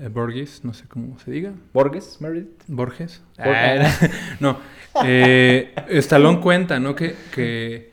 eh, 0.00 0.08
Borges, 0.12 0.60
no 0.62 0.74
sé 0.74 0.84
cómo 0.86 1.18
se 1.18 1.32
diga. 1.32 1.50
Borges, 1.74 2.18
Meredith. 2.20 2.46
Borges. 2.68 3.20
Bor- 3.36 3.46
Ah, 3.56 3.92
no. 4.38 4.58
Eh, 5.04 5.74
Stallone 5.88 6.38
cuenta, 6.38 6.78
¿no? 6.78 6.94
Que, 6.94 7.16
que, 7.34 7.90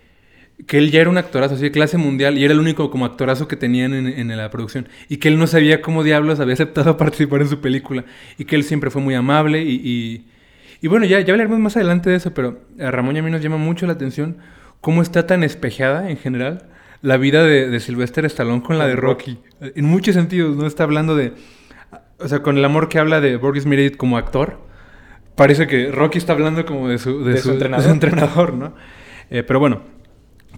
que 0.67 0.77
él 0.77 0.91
ya 0.91 1.01
era 1.01 1.09
un 1.09 1.17
actorazo 1.17 1.55
así 1.55 1.63
de 1.63 1.71
clase 1.71 1.97
mundial 1.97 2.37
y 2.37 2.43
era 2.45 2.53
el 2.53 2.59
único 2.59 2.91
como 2.91 3.05
actorazo 3.05 3.47
que 3.47 3.55
tenían 3.55 3.95
en, 3.95 4.05
en 4.07 4.37
la 4.37 4.51
producción. 4.51 4.87
Y 5.09 5.17
que 5.17 5.29
él 5.29 5.39
no 5.39 5.47
sabía 5.47 5.81
cómo 5.81 6.03
diablos 6.03 6.39
había 6.39 6.53
aceptado 6.53 6.95
participar 7.03 7.41
en 7.41 7.47
su 7.49 7.59
película. 7.59 8.05
Y 8.37 8.45
que 8.45 8.55
él 8.55 8.63
siempre 8.63 8.91
fue 8.91 9.01
muy 9.01 9.15
amable 9.15 9.63
y... 9.63 9.81
y- 9.83 10.25
y 10.81 10.87
bueno, 10.87 11.05
ya, 11.05 11.19
ya 11.21 11.33
hablaremos 11.33 11.57
más 11.57 11.75
adelante 11.77 12.11
de 12.11 12.17
eso, 12.17 12.33
pero 12.35 12.59
a 12.79 12.91
Ramón 12.91 13.15
y 13.15 13.19
a 13.19 13.23
mí 13.23 13.31
nos 13.31 13.41
llama 13.41 13.57
mucho 13.57 13.87
la 13.87 13.93
atención 13.93 14.37
cómo 14.81 15.01
está 15.01 15.27
tan 15.27 15.43
espejada 15.43 16.09
en 16.09 16.17
general 16.17 16.69
la 17.01 17.17
vida 17.17 17.43
de, 17.43 17.69
de 17.69 17.79
Sylvester 17.79 18.25
Stallone 18.25 18.63
con 18.63 18.77
la 18.77 18.87
de 18.87 18.95
Rocky. 18.95 19.39
En 19.61 19.85
muchos 19.85 20.15
sentidos, 20.15 20.55
¿no? 20.55 20.65
Está 20.65 20.83
hablando 20.83 21.15
de... 21.15 21.33
O 22.17 22.27
sea, 22.27 22.39
con 22.39 22.57
el 22.57 22.65
amor 22.65 22.89
que 22.89 22.97
habla 22.97 23.21
de 23.21 23.35
Borges 23.35 23.65
Meredith 23.65 23.97
como 23.97 24.17
actor, 24.17 24.59
parece 25.35 25.67
que 25.67 25.91
Rocky 25.91 26.17
está 26.17 26.33
hablando 26.33 26.65
como 26.65 26.87
de 26.87 26.97
su, 26.97 27.23
de 27.23 27.33
De 27.33 27.37
su, 27.39 27.49
su 27.49 27.51
entrenador. 27.51 27.83
de 27.83 27.89
su 27.89 27.93
entrenador, 27.93 28.53
¿no? 28.53 28.73
Eh, 29.29 29.43
pero 29.43 29.59
bueno, 29.59 29.81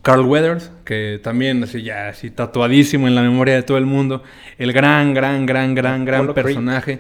Carl 0.02 0.22
Weathers, 0.22 0.72
que 0.86 1.20
también 1.22 1.64
así 1.64 1.82
ya 1.82 2.10
así 2.10 2.30
tatuadísimo 2.30 3.08
en 3.08 3.16
la 3.16 3.22
memoria 3.22 3.56
de 3.56 3.64
todo 3.64 3.78
el 3.78 3.86
mundo, 3.86 4.24
el 4.58 4.72
gran, 4.72 5.14
gran, 5.14 5.46
gran, 5.46 5.76
gran, 5.76 6.06
gran 6.06 6.22
Apollo 6.22 6.34
Creed. 6.34 6.46
personaje 6.46 7.00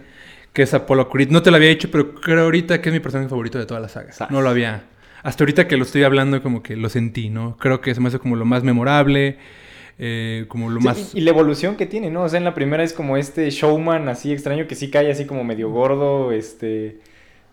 que 0.54 0.64
es 0.64 0.74
Apollo 0.74 1.08
Creed. 1.08 1.30
No 1.30 1.44
te 1.44 1.52
lo 1.52 1.58
había 1.58 1.70
dicho, 1.70 1.90
pero 1.92 2.16
creo 2.16 2.46
ahorita 2.46 2.82
que 2.82 2.90
es 2.90 2.94
mi 2.94 3.00
personaje 3.00 3.30
favorito 3.30 3.60
de 3.60 3.66
toda 3.66 3.80
la 3.80 3.90
saga. 3.90 4.12
No 4.30 4.42
lo 4.42 4.50
había. 4.50 4.86
Hasta 5.24 5.44
ahorita 5.44 5.68
que 5.68 5.78
lo 5.78 5.84
estoy 5.84 6.04
hablando, 6.04 6.42
como 6.44 6.64
que 6.64 6.76
lo 6.76 6.90
sentí, 6.90 7.30
¿no? 7.30 7.58
Creo 7.58 7.82
que 7.82 7.94
se 7.96 8.02
me 8.02 8.08
hace 8.10 8.20
como 8.20 8.36
lo 8.36 8.46
más 8.46 8.64
memorable, 8.64 9.38
eh, 10.00 10.46
como 10.50 10.70
lo 10.70 10.80
Sí, 10.80 10.90
más. 10.90 11.12
y, 11.14 11.20
y 11.20 11.22
la 11.22 11.32
evolución 11.32 11.76
que 11.76 11.88
tiene, 11.88 12.12
¿no? 12.12 12.24
O 12.24 12.30
sea, 12.30 12.38
en 12.38 12.44
la 12.46 12.54
primera 12.54 12.84
es 12.84 12.94
como 12.94 13.18
este 13.18 13.50
showman 13.50 14.10
así 14.10 14.32
extraño 14.32 14.68
que 14.68 14.76
sí 14.76 14.92
cae 14.92 15.10
así 15.10 15.26
como 15.26 15.44
medio 15.44 15.72
gordo, 15.72 16.32
este... 16.32 17.00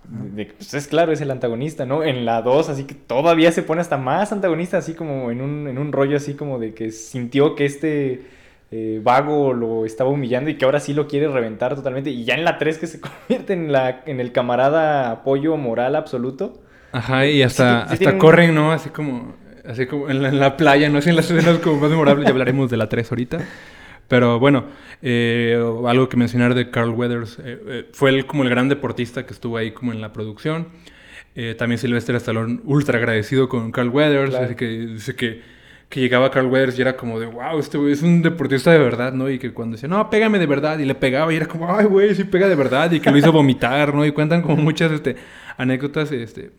de- 0.05 0.47
pues 0.47 0.75
es 0.75 0.89
claro, 0.89 1.13
es 1.13 1.21
el 1.23 1.31
antagonista, 1.31 1.87
¿no? 1.87 2.05
En 2.05 2.27
la 2.27 2.43
2, 2.43 2.71
así 2.71 2.85
que 2.87 2.95
todavía 2.97 3.53
se 3.53 3.63
pone 3.63 3.83
hasta 3.83 3.99
más 3.99 4.33
antagonista, 4.33 4.79
así 4.79 4.95
como 4.95 5.31
en 5.31 5.43
un, 5.43 5.69
en 5.69 5.79
un 5.79 5.93
rollo 5.93 6.17
así 6.19 6.35
como 6.35 6.59
de 6.59 6.75
que 6.75 6.93
sintió 6.93 7.55
que 7.57 7.67
este 7.67 8.27
eh, 8.73 9.01
vago 9.05 9.55
lo 9.55 9.87
estaba 9.87 10.11
humillando 10.11 10.51
y 10.51 10.57
que 10.59 10.65
ahora 10.67 10.81
sí 10.81 10.95
lo 10.95 11.09
quiere 11.09 11.29
reventar 11.29 11.77
totalmente. 11.77 12.11
Y 12.11 12.25
ya 12.25 12.35
en 12.35 12.45
la 12.45 12.59
3 12.59 12.79
que 12.79 12.89
se 12.89 13.01
convierte 13.03 13.55
en, 13.55 13.73
la, 13.73 14.03
en 14.07 14.21
el 14.21 14.33
camarada 14.33 15.13
apoyo 15.13 15.57
moral 15.59 15.97
absoluto. 15.97 16.64
Ajá, 16.95 17.27
y 17.27 17.43
hasta, 17.43 17.83
Sí, 17.83 17.87
sí 17.89 17.93
hasta 17.93 17.97
tiene 17.99 18.13
un- 18.15 18.19
corren, 18.19 18.55
¿no? 18.55 18.73
Así 18.73 18.91
como, 18.91 19.35
así 19.69 19.87
como 19.87 20.09
en 20.11 20.23
la, 20.23 20.29
en 20.29 20.41
la 20.41 20.57
playa, 20.57 20.89
¿no? 20.89 20.99
Así 20.99 21.11
en 21.11 21.17
las 21.17 21.31
escenas 21.31 21.59
como 21.59 21.81
más 21.81 21.91
memorables, 21.91 22.25
ya 22.27 22.31
hablaremos 22.31 22.71
de 22.71 22.77
la 22.77 22.89
3 22.89 23.11
ahorita. 23.11 23.39
Pero 24.09 24.39
bueno, 24.39 24.67
eh, 25.03 25.59
algo 25.87 26.09
que 26.09 26.17
mencionar 26.17 26.55
de 26.55 26.71
Carl 26.71 26.91
Weathers, 26.91 27.39
eh, 27.43 27.59
eh, 27.67 27.89
fue 27.93 28.11
él 28.11 28.27
como 28.27 28.43
el 28.43 28.51
gran 28.51 28.69
deportista 28.69 29.25
que 29.27 29.33
estuvo 29.33 29.57
ahí 29.57 29.71
como 29.73 29.93
en 29.93 30.01
la 30.01 30.13
producción. 30.13 30.69
También 31.59 31.79
Sylvester 31.79 32.15
Stallone, 32.15 32.61
ultra 32.65 32.97
agradecido 32.99 33.49
con 33.49 33.73
Carl 33.73 33.89
Weathers, 33.89 34.31
Claro. 34.31 34.45
así 34.45 34.55
que 34.55 34.67
dice 34.69 35.17
que, 35.17 35.43
que 35.89 35.99
llegaba 35.99 36.31
Carl 36.31 36.47
Weathers 36.47 36.79
y 36.79 36.83
era 36.83 36.97
como 36.97 37.19
de, 37.19 37.27
wow, 37.27 37.59
este 37.59 37.77
güey 37.77 37.93
es 37.93 38.03
un 38.03 38.23
deportista 38.23 38.71
de 38.71 38.79
verdad, 38.79 39.13
¿no? 39.13 39.29
Y 39.29 39.41
que 39.41 39.53
cuando 39.53 39.75
decía, 39.75 39.89
no, 39.89 40.09
pégame 40.11 40.39
de 40.39 40.47
verdad, 40.47 40.79
y 40.79 40.85
le 40.85 40.95
pegaba 40.95 41.33
y 41.33 41.37
era 41.37 41.47
como, 41.47 41.75
ay, 41.75 41.87
güey, 41.87 42.15
sí 42.15 42.23
pega 42.23 42.47
de 42.49 42.55
verdad, 42.55 42.93
y 42.93 43.01
que 43.01 43.11
lo 43.11 43.17
hizo 43.19 43.33
vomitar, 43.33 43.93
¿no? 43.93 44.07
Y 44.07 44.13
cuentan 44.13 44.43
como 44.43 44.57
muchas 44.63 44.93
este, 44.93 45.17
anécdotas, 45.57 46.13
este, 46.13 46.53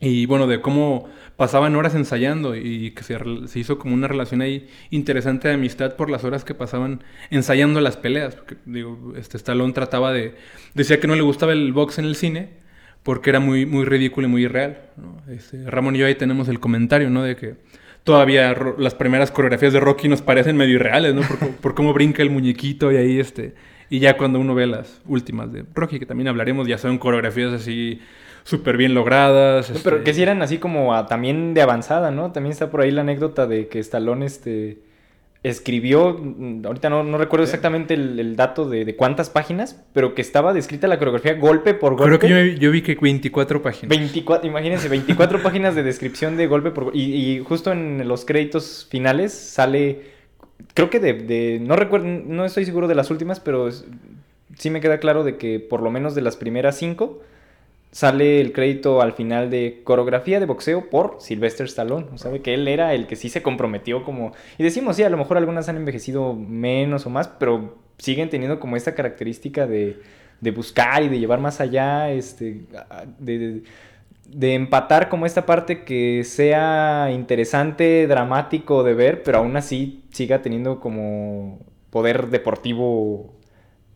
y 0.00 0.24
bueno, 0.24 0.46
de 0.46 0.62
cómo 0.62 1.10
pasaban 1.36 1.76
horas 1.76 1.94
ensayando 1.94 2.56
y 2.56 2.92
que 2.92 3.02
se, 3.02 3.18
se 3.46 3.58
hizo 3.58 3.78
como 3.78 3.94
una 3.94 4.08
relación 4.08 4.40
ahí 4.40 4.68
interesante 4.90 5.48
de 5.48 5.54
amistad 5.54 5.94
por 5.94 6.08
las 6.08 6.24
horas 6.24 6.44
que 6.44 6.54
pasaban 6.54 7.02
ensayando 7.30 7.80
las 7.82 7.98
peleas. 7.98 8.34
Porque, 8.34 8.56
digo, 8.64 9.12
este 9.16 9.36
Stallone 9.36 9.74
trataba 9.74 10.12
de... 10.12 10.34
Decía 10.74 11.00
que 11.00 11.06
no 11.06 11.14
le 11.14 11.22
gustaba 11.22 11.52
el 11.52 11.72
box 11.72 11.98
en 11.98 12.06
el 12.06 12.16
cine 12.16 12.48
porque 13.02 13.30
era 13.30 13.40
muy, 13.40 13.66
muy 13.66 13.84
ridículo 13.84 14.26
y 14.26 14.30
muy 14.30 14.44
irreal. 14.44 14.78
Este, 15.28 15.68
Ramón 15.70 15.96
y 15.96 15.98
yo 15.98 16.06
ahí 16.06 16.14
tenemos 16.14 16.48
el 16.48 16.60
comentario, 16.60 17.10
¿no? 17.10 17.22
De 17.22 17.36
que 17.36 17.56
todavía 18.04 18.56
las 18.78 18.94
primeras 18.94 19.30
coreografías 19.30 19.74
de 19.74 19.80
Rocky 19.80 20.08
nos 20.08 20.22
parecen 20.22 20.56
medio 20.56 20.76
irreales, 20.76 21.14
¿no? 21.14 21.22
Por, 21.22 21.50
por 21.56 21.74
cómo 21.74 21.92
brinca 21.92 22.22
el 22.22 22.30
muñequito 22.30 22.90
y 22.90 22.96
ahí 22.96 23.20
este... 23.20 23.54
Y 23.92 23.98
ya 23.98 24.16
cuando 24.16 24.38
uno 24.38 24.54
ve 24.54 24.68
las 24.68 25.02
últimas 25.04 25.52
de 25.52 25.64
Rocky, 25.74 25.98
que 25.98 26.06
también 26.06 26.28
hablaremos, 26.28 26.68
ya 26.68 26.78
son 26.78 26.96
coreografías 26.96 27.52
así 27.52 28.00
súper 28.44 28.76
bien 28.76 28.94
logradas. 28.94 29.70
No, 29.70 29.78
Pero 29.82 29.96
este, 29.96 30.04
que 30.04 30.14
si 30.14 30.22
eran 30.22 30.42
así 30.42 30.58
como 30.58 30.94
a- 30.94 31.06
también 31.06 31.54
de 31.54 31.62
avanzada, 31.62 32.10
¿no? 32.10 32.32
También 32.32 32.52
está 32.52 32.70
por 32.70 32.80
ahí 32.80 32.90
la 32.90 33.02
anécdota 33.02 33.46
de 33.46 33.68
que 33.68 33.78
Stallone 33.78 34.26
este, 34.26 34.78
escribió, 35.42 36.18
mm, 36.20 36.66
ahorita 36.66 36.90
no, 36.90 37.02
no 37.02 37.16
recuerdo 37.16 37.44
exactamente 37.44 37.94
el, 37.94 38.18
el 38.20 38.36
dato 38.36 38.68
de, 38.68 38.84
de 38.84 38.94
cuántas 38.96 39.30
páginas, 39.30 39.82
pero 39.94 40.14
que 40.14 40.20
estaba 40.20 40.52
descrita 40.52 40.86
la 40.86 40.98
coreografía 40.98 41.34
golpe 41.34 41.72
por 41.74 41.96
golpe. 41.96 42.18
Creo 42.18 42.44
que 42.44 42.52
yo, 42.52 42.58
yo 42.60 42.70
vi 42.70 42.82
que 42.82 42.94
24 42.94 43.62
páginas. 43.62 43.88
24, 43.88 44.46
imagínense, 44.48 44.88
24 44.88 45.42
páginas 45.42 45.74
de 45.74 45.82
descripción 45.82 46.36
de 46.36 46.46
golpe 46.46 46.70
por 46.72 46.84
golpe. 46.84 46.98
Y, 46.98 47.14
y 47.14 47.38
justo 47.40 47.72
en 47.72 48.06
los 48.06 48.24
créditos 48.26 48.86
finales 48.90 49.32
sale, 49.32 50.02
creo 50.74 50.90
que 50.90 51.00
de, 51.00 51.14
de- 51.14 51.58
no 51.60 51.74
recuerdo, 51.76 52.06
no 52.06 52.44
estoy 52.44 52.66
seguro 52.66 52.86
de 52.86 52.94
las 52.94 53.10
últimas, 53.10 53.40
pero 53.40 53.68
es- 53.68 53.86
sí 54.58 54.68
me 54.68 54.80
queda 54.82 54.98
claro 54.98 55.24
de 55.24 55.36
que 55.38 55.58
por 55.58 55.80
lo 55.80 55.90
menos 55.90 56.14
de 56.14 56.20
las 56.20 56.36
primeras 56.36 56.76
cinco 56.76 57.22
sale 57.92 58.40
el 58.40 58.52
crédito 58.52 59.02
al 59.02 59.12
final 59.12 59.50
de 59.50 59.80
coreografía 59.84 60.38
de 60.40 60.46
boxeo 60.46 60.90
por 60.90 61.16
Sylvester 61.20 61.66
Stallone. 61.66 62.06
O 62.12 62.18
sea, 62.18 62.30
que 62.40 62.54
él 62.54 62.68
era 62.68 62.94
el 62.94 63.06
que 63.06 63.16
sí 63.16 63.28
se 63.28 63.42
comprometió 63.42 64.04
como... 64.04 64.32
Y 64.58 64.62
decimos, 64.62 64.96
sí, 64.96 65.02
a 65.02 65.10
lo 65.10 65.16
mejor 65.16 65.36
algunas 65.38 65.68
han 65.68 65.76
envejecido 65.76 66.34
menos 66.34 67.06
o 67.06 67.10
más, 67.10 67.28
pero 67.28 67.78
siguen 67.98 68.30
teniendo 68.30 68.60
como 68.60 68.76
esta 68.76 68.94
característica 68.94 69.66
de, 69.66 70.00
de 70.40 70.50
buscar 70.52 71.02
y 71.02 71.08
de 71.08 71.18
llevar 71.18 71.40
más 71.40 71.60
allá, 71.60 72.10
este, 72.12 72.62
de- 73.18 73.62
de 74.26 74.54
empatar 74.54 75.08
como 75.08 75.26
esta 75.26 75.44
parte 75.44 75.84
que 75.84 76.22
sea 76.24 77.10
interesante, 77.12 78.06
dramático 78.06 78.84
de 78.84 78.94
ver, 78.94 79.22
pero 79.24 79.38
aún 79.38 79.56
así 79.56 80.04
siga 80.12 80.40
teniendo 80.42 80.78
como 80.80 81.58
poder 81.90 82.28
deportivo 82.28 83.32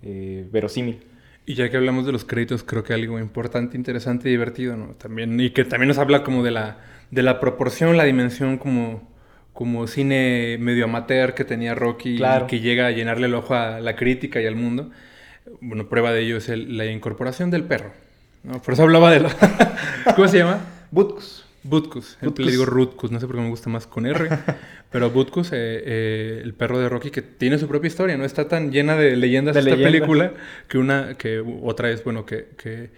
eh, 0.03 0.47
verosímil. 0.51 1.01
Y 1.47 1.55
ya 1.55 1.69
que 1.71 1.77
hablamos 1.77 2.07
de 2.07 2.13
los 2.13 2.25
créditos, 2.25 2.63
creo 2.65 2.85
que 2.85 2.95
algo 2.95 3.19
importante, 3.19 3.77
interesante 3.77 4.29
y 4.29 4.33
divertido, 4.33 4.77
¿no? 4.77 4.87
También, 4.95 5.39
y 5.39 5.51
que 5.51 5.65
también 5.65 5.89
nos 5.89 5.99
habla 5.99 6.23
como 6.23 6.43
de 6.43 6.51
la, 6.51 6.79
de 7.11 7.23
la 7.23 7.39
proporción, 7.39 7.97
la 7.99 8.05
dimensión 8.05 8.57
como, 8.57 9.13
como 9.53 9.87
cine 9.87 10.57
medio 10.59 10.85
amateur 10.87 11.35
que 11.35 11.45
tenía 11.45 11.75
Rocky 11.75 12.17
Claro. 12.17 12.47
y 12.47 12.49
que 12.49 12.61
llega 12.61 12.87
a 12.87 12.91
llenarle 12.93 13.27
el 13.27 13.35
ojo 13.35 13.55
a 13.55 13.81
la 13.81 13.95
crítica 13.95 14.41
y 14.41 14.47
al 14.47 14.57
mundo. 14.57 14.91
Bueno, 15.61 15.87
prueba 15.89 16.13
de 16.13 16.23
ello 16.23 16.39
es 16.39 16.49
el- 16.49 16.79
la 16.79 16.87
incorporación 16.87 17.51
del 17.51 17.65
perro. 17.65 17.93
¿no? 18.43 18.63
Por 18.63 18.73
eso 18.75 18.83
hablaba 18.85 19.11
de 19.11 19.21
lo... 19.21 19.29
¿Cómo 20.17 20.29
se 20.29 20.39
llama? 20.39 20.61
Butkus. 20.91 21.44
Butkus. 21.65 22.19
Butkus. 22.21 22.45
Le 22.45 22.53
digo 22.53 22.67
Rutkus, 22.67 23.11
no 23.11 23.19
sé 23.21 23.27
por 23.27 23.37
qué 23.37 23.43
me 23.43 23.49
gusta 23.49 23.71
más 23.71 23.87
con 23.87 24.07
R. 24.07 24.29
pero 24.91 25.11
Butkus, 25.11 25.49
eh, 25.53 25.57
eh, 25.85 26.41
el 26.45 26.55
perro 26.55 26.79
de 26.79 26.89
Rocky, 26.89 27.11
que 27.11 27.23
tiene 27.23 27.59
su 27.59 27.67
propia 27.67 27.89
historia, 27.89 28.17
¿no? 28.17 28.25
Está 28.25 28.47
tan 28.49 28.71
llena 28.71 28.97
de 28.97 29.17
leyendas 29.17 29.55
De 29.55 29.61
esta 29.61 29.71
leyendas. 29.75 29.93
película 29.93 30.33
que 30.69 30.79
una, 30.79 31.15
que 31.15 31.43
otra 31.63 31.91
es, 31.91 32.05
bueno, 32.05 32.27
que, 32.27 32.49
que 32.63 32.91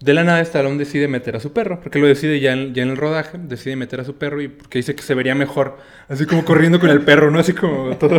de 0.00 0.14
la 0.14 0.24
nada 0.24 0.40
Stallone 0.40 0.78
decide 0.78 1.08
meter 1.08 1.36
a 1.36 1.40
su 1.40 1.52
perro, 1.52 1.80
porque 1.80 1.98
lo 1.98 2.06
decide 2.06 2.40
ya 2.40 2.52
en, 2.54 2.72
ya 2.74 2.82
en 2.82 2.88
el 2.90 2.96
rodaje, 2.96 3.36
decide 3.38 3.76
meter 3.76 4.00
a 4.00 4.04
su 4.04 4.16
perro 4.16 4.40
y 4.40 4.48
porque 4.48 4.78
dice 4.78 4.94
que 4.94 5.02
se 5.02 5.14
vería 5.14 5.34
mejor, 5.34 5.76
así 6.08 6.24
como 6.24 6.42
corriendo 6.44 6.80
con 6.80 6.88
el 6.90 7.02
perro, 7.02 7.30
¿no? 7.30 7.38
Así 7.38 7.52
como 7.52 7.96
todo. 7.98 8.16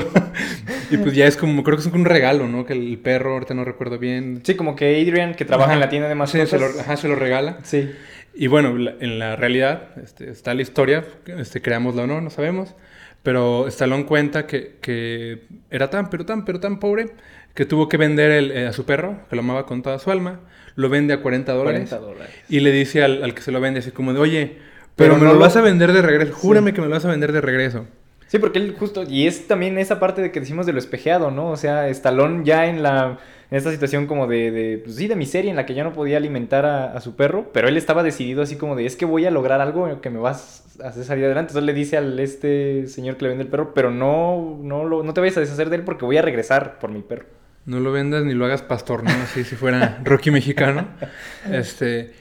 y 0.91 0.97
pues 0.97 1.15
ya 1.15 1.25
es 1.25 1.37
como, 1.37 1.63
creo 1.63 1.77
que 1.77 1.81
es 1.87 1.91
un 1.91 2.05
regalo, 2.05 2.47
¿no? 2.47 2.65
Que 2.67 2.73
el 2.73 2.99
perro, 2.99 3.33
ahorita 3.33 3.55
no 3.55 3.65
recuerdo 3.65 3.97
bien. 3.97 4.41
Sí, 4.43 4.53
como 4.55 4.75
que 4.75 5.01
Adrian, 5.01 5.33
que 5.33 5.43
trabaja 5.43 5.71
Ajá. 5.71 5.73
en 5.73 5.79
la 5.79 5.89
tienda 5.89 6.07
de 6.07 6.13
Sí, 6.13 6.17
mascotas. 6.19 6.49
se 6.49 6.59
lo, 6.59 6.65
ajá, 6.67 6.97
se 6.97 7.07
lo 7.07 7.15
regala. 7.15 7.57
Sí. 7.63 7.89
Y 8.33 8.47
bueno, 8.47 8.77
la- 8.77 8.93
en 8.99 9.19
la 9.19 9.35
realidad 9.35 9.89
este, 10.01 10.29
está 10.29 10.53
la 10.53 10.61
historia, 10.61 11.03
este, 11.25 11.61
creámosla 11.61 12.03
o 12.03 12.07
no, 12.07 12.21
no 12.21 12.29
sabemos, 12.29 12.75
pero 13.23 13.67
Stallone 13.67 14.05
cuenta 14.05 14.47
que, 14.47 14.77
que 14.81 15.43
era 15.69 15.89
tan, 15.89 16.09
pero 16.09 16.25
tan, 16.25 16.45
pero 16.45 16.59
tan 16.59 16.79
pobre 16.79 17.07
que 17.53 17.65
tuvo 17.65 17.89
que 17.89 17.97
vender 17.97 18.31
el- 18.31 18.51
eh, 18.51 18.67
a 18.67 18.73
su 18.73 18.85
perro, 18.85 19.19
que 19.29 19.35
lo 19.35 19.41
amaba 19.41 19.65
con 19.65 19.81
toda 19.81 19.99
su 19.99 20.09
alma, 20.11 20.39
lo 20.75 20.87
vende 20.89 21.13
a 21.13 21.21
40 21.21 21.51
dólares, 21.53 21.89
40 21.89 21.97
dólares. 21.99 22.33
y 22.49 22.61
le 22.61 22.71
dice 22.71 23.03
al, 23.03 23.21
al 23.23 23.33
que 23.33 23.41
se 23.41 23.51
lo 23.51 23.59
vende 23.59 23.81
así 23.81 23.91
como 23.91 24.13
de, 24.13 24.19
oye, 24.19 24.57
pero, 24.95 25.13
Pero 25.13 25.15
me 25.15 25.19
no 25.21 25.27
lo 25.27 25.33
lo- 25.33 25.39
vas 25.39 25.57
a 25.57 25.61
vender 25.61 25.91
de 25.91 26.01
regreso, 26.01 26.33
júrame 26.33 26.73
que 26.73 26.79
me 26.81 26.87
lo 26.87 26.93
vas 26.93 27.05
a 27.05 27.09
vender 27.09 27.31
de 27.33 27.41
regreso. 27.41 27.85
Sí, 28.27 28.39
porque 28.39 28.59
él 28.59 28.73
justo, 28.79 29.03
y 29.03 29.27
es 29.27 29.47
también 29.47 29.77
esa 29.77 29.99
parte 29.99 30.21
de 30.21 30.31
que 30.31 30.39
decimos 30.39 30.65
de 30.65 30.71
lo 30.71 30.79
espejeado, 30.79 31.31
¿no? 31.31 31.49
O 31.49 31.57
sea, 31.57 31.89
Stallone 31.89 32.45
ya 32.45 32.67
en 32.67 32.81
la, 32.81 33.19
en 33.51 33.57
esta 33.57 33.69
situación 33.69 34.07
como 34.07 34.27
de, 34.27 34.49
de 34.49 34.77
pues 34.77 34.95
sí, 34.95 35.07
de 35.07 35.15
miseria 35.17 35.51
en 35.51 35.57
la 35.57 35.65
que 35.65 35.73
ya 35.73 35.83
no 35.83 35.91
podía 35.91 36.15
alimentar 36.15 36.65
a, 36.65 36.93
a 36.93 37.01
su 37.01 37.17
perro, 37.17 37.51
pero 37.51 37.67
él 37.67 37.75
estaba 37.75 38.01
decidido 38.01 38.41
así 38.41 38.55
como 38.55 38.77
de, 38.77 38.85
es 38.85 38.95
que 38.95 39.03
voy 39.03 39.25
a 39.25 39.31
lograr 39.31 39.59
algo 39.59 39.99
que 39.99 40.09
me 40.09 40.19
vas 40.19 40.63
a 40.81 40.87
hacer 40.87 41.03
salir 41.03 41.25
adelante. 41.25 41.51
Entonces 41.51 41.65
le 41.65 41.73
dice 41.73 41.97
al 41.97 42.17
este 42.19 42.87
señor 42.87 43.17
que 43.17 43.23
le 43.23 43.29
vende 43.29 43.43
el 43.43 43.49
perro, 43.49 43.73
pero 43.73 43.91
no, 43.91 44.57
no, 44.61 44.85
lo, 44.85 45.03
no 45.03 45.13
te 45.13 45.19
vayas 45.19 45.35
a 45.35 45.41
deshacer 45.41 45.69
de 45.69 45.75
él 45.75 45.83
porque 45.83 46.05
voy 46.05 46.15
a 46.15 46.21
regresar 46.21 46.79
por 46.79 46.91
mi 46.91 47.01
perro. 47.01 47.25
No 47.65 47.81
lo 47.81 47.91
vendas 47.91 48.23
ni 48.23 48.33
lo 48.33 48.45
hagas 48.45 48.61
pastor, 48.61 49.03
¿no? 49.03 49.11
Así 49.11 49.43
si 49.43 49.55
fuera 49.55 49.99
Rocky 50.03 50.31
mexicano. 50.31 50.87
Este, 51.51 52.13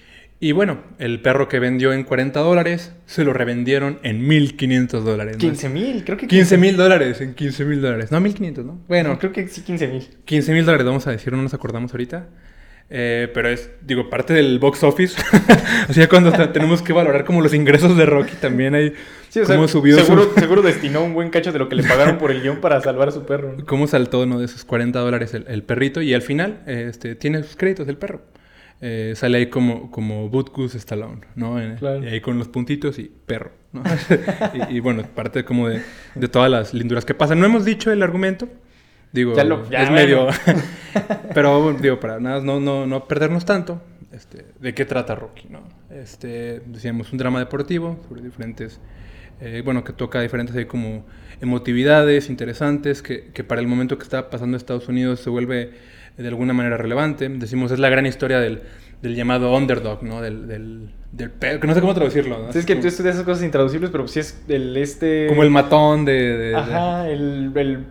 y 0.43 0.53
bueno, 0.53 0.79
el 0.99 1.21
perro 1.21 1.49
que 1.49 1.59
vendió 1.59 1.93
en 1.93 2.03
40 2.05 2.41
dólares 2.41 2.93
se 3.07 3.25
lo 3.25 3.33
revendieron 3.35 3.99
en 4.03 4.27
1500 4.27 5.05
dólares. 5.05 5.35
¿no? 5.37 5.41
15 5.41 5.69
mil, 5.69 6.03
creo 6.05 6.17
que 6.17 6.27
15 6.27 6.57
mil 6.57 6.77
dólares 6.77 7.21
en 7.21 7.35
15 7.35 7.65
mil 7.67 7.83
dólares. 7.83 8.11
No, 8.11 8.21
1500, 8.21 8.65
¿no? 8.65 8.81
Bueno, 8.89 9.11
No, 9.11 9.19
creo 9.19 9.33
que 9.33 9.47
sí 9.49 9.61
15 9.63 9.89
mil. 9.89 10.09
15 10.25 10.53
mil 10.53 10.65
dólares, 10.65 10.87
vamos 10.87 11.07
a 11.07 11.11
decir, 11.11 11.33
no 11.33 11.43
nos 11.43 11.53
acordamos 11.55 11.93
ahorita. 11.93 12.29
Eh, 12.93 13.31
pero 13.33 13.49
es, 13.49 13.71
digo, 13.83 14.11
parte 14.11 14.33
del 14.35 14.59
box 14.59 14.83
office. 14.83 15.17
o 15.89 15.93
sea, 15.93 16.09
cuando 16.09 16.33
te- 16.33 16.49
tenemos 16.49 16.83
que 16.83 16.93
valorar 16.93 17.25
como 17.25 17.41
los 17.41 17.55
ingresos 17.55 17.97
de 17.97 18.05
Rocky 18.05 18.35
también 18.41 18.75
hay. 18.75 18.95
Sí, 19.29 19.39
o 19.41 19.45
sea, 19.47 19.55
cómo 19.55 19.69
subió 19.69 19.97
su- 19.99 20.07
seguro, 20.07 20.33
seguro 20.39 20.63
destinó 20.63 21.05
un 21.05 21.15
buen 21.15 21.31
cacho 21.31 21.53
de 21.53 21.61
lo 21.61 21.69
que 21.69 21.77
le 21.77 21.85
pagaron 21.85 22.19
por 22.19 22.33
el 22.33 22.43
guion 22.43 22.61
para 22.61 22.81
salvar 22.81 23.09
a 23.09 23.13
su 23.13 23.25
perro. 23.27 23.55
¿no? 23.57 23.65
cómo 23.65 23.87
saltó 23.87 24.27
¿no? 24.27 24.41
de 24.41 24.47
esos 24.47 24.65
40 24.65 24.99
dólares 24.99 25.35
el, 25.35 25.45
el 25.47 25.63
perrito 25.63 26.03
y 26.03 26.15
al 26.15 26.23
final 26.23 26.63
eh, 26.67 26.87
este, 26.91 27.15
tiene 27.15 27.45
sus 27.45 27.55
créditos 27.55 27.87
el 27.87 27.97
perro. 27.97 28.23
Eh, 28.83 29.13
sale 29.15 29.39
ahí 29.39 29.47
como, 29.49 29.91
como 29.91 30.29
Butkus 30.31 30.75
Stallone, 30.75 31.21
¿no? 31.35 31.61
En- 31.61 31.77
Claro. 31.77 32.03
Y 32.03 32.09
ahí 32.09 32.21
con 32.21 32.39
los 32.39 32.49
puntitos 32.49 32.99
y 32.99 33.13
perro, 33.27 33.53
¿no? 33.73 33.83
y, 34.71 34.77
y 34.77 34.81
bueno, 34.81 35.03
parte 35.15 35.45
como 35.45 35.69
de, 35.69 35.83
de 36.15 36.29
todas 36.29 36.51
las 36.51 36.73
linduras 36.73 37.05
que 37.05 37.15
pasan. 37.15 37.41
No 37.41 37.47
hemos 37.47 37.65
dicho 37.65 37.93
el 37.93 38.03
argumento. 38.03 38.49
Digo, 39.13 39.35
Ya 39.35 39.45
lo- 39.45 39.69
ya, 39.69 39.83
es 39.83 39.91
medio... 39.91 40.29
Pero 41.35 41.73
digo, 41.75 42.01
para 42.01 42.21
nada, 42.21 42.41
no, 42.41 42.61
no, 42.61 42.87
no 42.87 43.07
perdernos 43.07 43.45
tanto. 43.45 43.83
Este, 44.13 44.47
¿De 44.61 44.75
qué 44.75 44.85
trata 44.85 45.15
Rocky, 45.15 45.49
no? 45.49 45.61
Este, 45.91 46.61
decíamos, 46.67 47.13
un 47.13 47.19
drama 47.19 47.39
deportivo 47.39 48.01
sobre 48.09 48.23
diferentes 48.23 48.81
eh, 49.41 49.63
bueno, 49.65 49.85
que 49.85 49.93
toca 49.95 50.21
diferentes 50.21 50.55
ahí 50.57 50.67
como 50.67 51.07
emotividades 51.41 52.29
interesantes, 52.29 53.01
que, 53.03 53.31
que 53.33 53.43
para 53.43 53.61
el 53.61 53.67
momento 53.67 53.97
que 53.97 54.05
está 54.05 54.29
pasando 54.31 54.57
Estados 54.57 54.89
Unidos 54.89 55.21
se 55.21 55.31
vuelve 55.31 55.73
de 56.23 56.29
alguna 56.29 56.53
manera 56.53 56.77
relevante. 56.77 57.29
Decimos, 57.29 57.73
es 57.73 57.79
la 57.79 57.89
gran 57.89 58.07
historia 58.07 58.39
del, 58.41 58.63
del 59.03 59.15
llamado 59.15 59.55
underdog, 59.57 60.03
¿no? 60.03 60.21
Del, 60.21 60.47
del, 60.49 60.91
del 61.13 61.31
que 61.33 61.67
no 61.67 61.75
sé 61.75 61.81
cómo 61.81 61.95
traducirlo. 61.95 62.39
¿no? 62.47 62.53
Sí, 62.53 62.59
es 62.61 62.67
que 62.67 62.77
tú 62.77 62.87
estudias 62.89 63.15
esas 63.15 63.27
cosas 63.27 63.43
intraducibles, 63.45 63.91
pero 63.91 64.05
pues 64.05 64.13
sí 64.13 64.21
es 64.21 64.43
el 64.49 64.77
este... 64.77 65.27
como 65.29 65.43
el 65.43 65.51
matón 65.51 66.05
de... 66.05 66.13
de- 66.13 66.37
de- 66.51 66.57
Ajá, 66.57 67.09
el, 67.09 67.53
el 67.57 67.85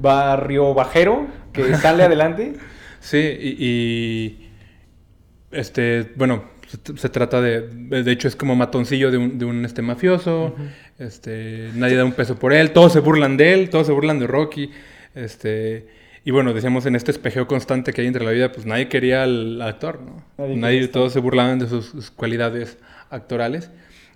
barrio 0.00 0.74
bajero 0.74 1.26
que 1.52 1.74
sale 1.76 2.02
adelante. 2.02 2.54
Sí, 3.00 3.18
y, 3.18 3.56
y, 3.60 4.50
este, 5.52 6.12
bueno, 6.16 6.44
se, 6.66 6.96
se 6.96 7.08
trata 7.08 7.40
de, 7.40 7.62
de 7.62 8.10
hecho 8.12 8.28
es 8.28 8.36
como 8.36 8.54
matoncillo 8.56 9.10
de 9.10 9.16
un, 9.18 9.38
de 9.38 9.44
un 9.44 9.64
este 9.64 9.82
mafioso, 9.82 10.54
este, 10.98 11.70
nadie 11.74 11.96
da 11.96 12.04
un 12.04 12.12
peso 12.12 12.36
por 12.38 12.52
él, 12.52 12.72
todos 12.72 12.92
se 12.92 13.00
burlan 13.00 13.36
de 13.36 13.54
él, 13.54 13.70
todos 13.70 13.86
se 13.86 13.92
burlan 13.92 14.18
de 14.18 14.26
Rocky, 14.26 14.70
este, 15.14 15.86
y 16.28 16.30
bueno, 16.30 16.52
decíamos 16.52 16.84
en 16.86 16.94
este 16.94 17.10
espejeo 17.10 17.46
constante 17.46 17.92
que 17.92 18.02
hay 18.02 18.06
entre 18.06 18.24
la 18.24 18.32
vida, 18.32 18.52
pues 18.52 18.66
nadie 18.66 18.88
quería 18.88 19.22
al 19.22 19.60
actor, 19.62 20.00
¿no? 20.02 20.24
Nadie 20.36 20.56
Nadie, 20.56 20.88
todos 20.88 21.12
se 21.12 21.20
burlaban 21.20 21.58
de 21.58 21.68
sus, 21.68 21.86
sus 21.86 22.10
cualidades 22.10 22.78
actorales, 23.10 23.70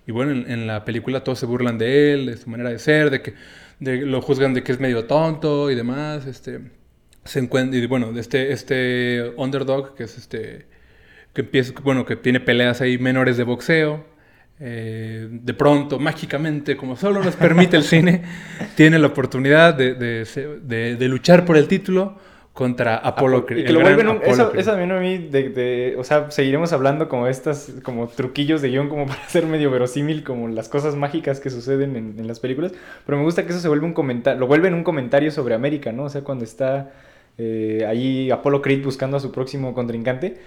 y 0.05 0.11
bueno, 0.11 0.31
en, 0.31 0.51
en 0.51 0.67
la 0.67 0.85
película 0.85 1.23
todos 1.23 1.39
se 1.39 1.45
burlan 1.47 1.77
de 1.77 2.13
él, 2.13 2.25
de 2.27 2.37
su 2.37 2.49
manera 2.49 2.69
de 2.69 2.77
ser, 2.77 3.09
de 3.09 3.21
que 3.23 3.33
de- 3.79 4.05
lo 4.05 4.21
juzgan 4.21 4.53
de 4.53 4.61
que 4.63 4.71
es 4.73 4.79
medio 4.79 5.05
tonto 5.05 5.71
y 5.71 5.75
demás, 5.75 6.27
este 6.27 6.59
se 7.25 7.39
encuentra 7.39 7.79
y 7.79 7.87
bueno 7.87 8.11
este 8.19 8.51
este 8.51 9.31
underdog 9.37 9.95
que 9.95 10.03
es 10.03 10.17
este 10.17 10.67
que 11.33 11.41
empieza 11.41 11.73
bueno 11.83 12.05
que 12.05 12.15
tiene 12.17 12.39
peleas 12.41 12.81
ahí 12.81 12.97
menores 12.97 13.37
de 13.37 13.43
boxeo 13.45 14.05
eh, 14.59 15.27
de 15.31 15.53
pronto 15.53 15.99
mágicamente 15.99 16.77
como 16.77 16.95
solo 16.95 17.23
nos 17.23 17.35
permite 17.35 17.75
el 17.75 17.83
cine 17.83 18.21
tiene 18.75 18.99
la 18.99 19.07
oportunidad 19.07 19.73
de, 19.73 19.95
de 19.95 20.25
se- 20.25 20.59
de- 20.61 20.95
de 20.95 21.07
luchar 21.07 21.43
por 21.45 21.57
el 21.57 21.67
título 21.67 22.17
contra 22.53 22.97
Apolo 22.97 23.47
Creed 23.47 23.61
Y 23.61 23.65
que 23.65 23.73
lo 23.73 23.79
vuelven 23.81 24.07
un, 24.09 24.19
eso, 24.23 24.51
también 24.51 24.91
a 24.91 24.99
mí, 24.99 25.17
de, 25.17 25.49
de- 25.49 25.95
o 25.97 26.03
sea, 26.03 26.29
seguiremos 26.29 26.71
hablando 26.71 27.09
como 27.09 27.27
estas, 27.27 27.73
como 27.81 28.07
truquillos 28.07 28.61
de 28.61 28.69
guion 28.69 28.89
como 28.89 29.07
para 29.07 29.23
hacer 29.23 29.47
medio 29.47 29.71
verosímil 29.71 30.23
como 30.23 30.47
las 30.47 30.69
cosas 30.69 30.95
mágicas 30.95 31.39
que 31.39 31.49
suceden 31.49 31.95
en, 31.95 32.15
en 32.19 32.27
las 32.27 32.39
películas, 32.39 32.71
pero 33.07 33.17
me 33.17 33.23
gusta 33.23 33.43
que 33.43 33.49
eso 33.49 33.59
se 33.59 33.67
vuelve 33.67 33.87
un 33.87 33.93
comentario, 33.93 34.39
lo 34.39 34.45
vuelven 34.45 34.75
un 34.75 34.83
comentario 34.83 35.31
sobre 35.31 35.55
América, 35.55 35.91
¿no? 35.91 36.03
O 36.03 36.09
sea, 36.09 36.21
cuando 36.21 36.43
está 36.45 36.91
eh, 37.39 37.85
ahí 37.87 38.29
Apollo 38.29 38.61
Creed 38.61 38.83
buscando 38.83 39.17
a 39.17 39.19
su 39.19 39.31
próximo 39.31 39.73
contrincante, 39.73 40.37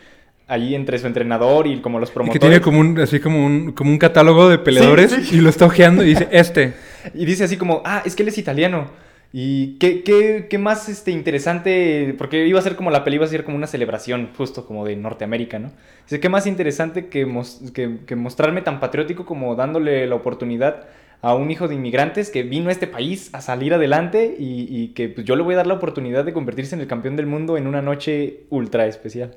allí 0.46 0.74
entre 0.74 0.98
su 0.98 1.06
entrenador 1.06 1.66
y 1.66 1.80
como 1.80 1.98
los 1.98 2.10
Y 2.10 2.12
promotores. 2.12 2.32
que 2.32 2.38
tiene 2.38 2.60
como 2.60 2.80
un 2.80 2.98
así 3.00 3.20
como 3.20 3.44
un 3.44 3.72
como 3.72 3.90
un 3.90 3.98
catálogo 3.98 4.48
de 4.48 4.58
peleadores 4.58 5.12
sí. 5.12 5.36
y 5.36 5.40
lo 5.40 5.48
está 5.50 5.66
ojeando 5.66 6.04
y 6.04 6.08
dice 6.08 6.28
este 6.32 6.74
Y 7.14 7.24
dice 7.26 7.44
así 7.44 7.56
como, 7.56 7.82
ah, 7.84 8.02
es 8.04 8.16
que 8.16 8.22
él 8.22 8.28
es 8.28 8.38
italiano. 8.38 8.90
Y 9.32 9.76
qué, 9.78 10.02
qué, 10.02 10.46
qué 10.48 10.56
más 10.58 10.88
este, 10.88 11.10
interesante, 11.10 12.14
porque 12.16 12.46
iba 12.46 12.58
a 12.58 12.62
ser 12.62 12.74
como 12.76 12.90
la 12.90 13.04
peli, 13.04 13.16
iba 13.16 13.24
a 13.26 13.28
ser 13.28 13.44
como 13.44 13.56
una 13.56 13.66
celebración 13.66 14.30
justo 14.36 14.66
como 14.66 14.84
de 14.86 14.96
Norteamérica, 14.96 15.58
¿no? 15.58 15.72
Dice, 16.04 16.20
qué 16.20 16.28
más 16.28 16.46
interesante 16.46 17.08
que, 17.08 17.26
mos- 17.26 17.70
que, 17.74 17.98
que 18.06 18.16
mostrarme 18.16 18.62
tan 18.62 18.80
patriótico 18.80 19.26
como 19.26 19.54
dándole 19.54 20.06
la 20.06 20.14
oportunidad 20.14 20.84
a 21.22 21.34
un 21.34 21.50
hijo 21.50 21.66
de 21.68 21.74
inmigrantes 21.74 22.30
que 22.30 22.42
vino 22.42 22.68
a 22.68 22.72
este 22.72 22.86
país 22.86 23.30
a 23.32 23.40
salir 23.40 23.74
adelante 23.74 24.36
y, 24.38 24.66
y 24.70 24.88
que 24.88 25.08
pues, 25.08 25.26
yo 25.26 25.34
le 25.36 25.42
voy 25.42 25.54
a 25.54 25.58
dar 25.58 25.66
la 25.66 25.74
oportunidad 25.74 26.24
de 26.24 26.32
convertirse 26.32 26.74
en 26.74 26.80
el 26.80 26.86
campeón 26.86 27.16
del 27.16 27.26
mundo 27.26 27.56
en 27.56 27.66
una 27.66 27.82
noche 27.82 28.40
ultra 28.50 28.86
especial. 28.86 29.34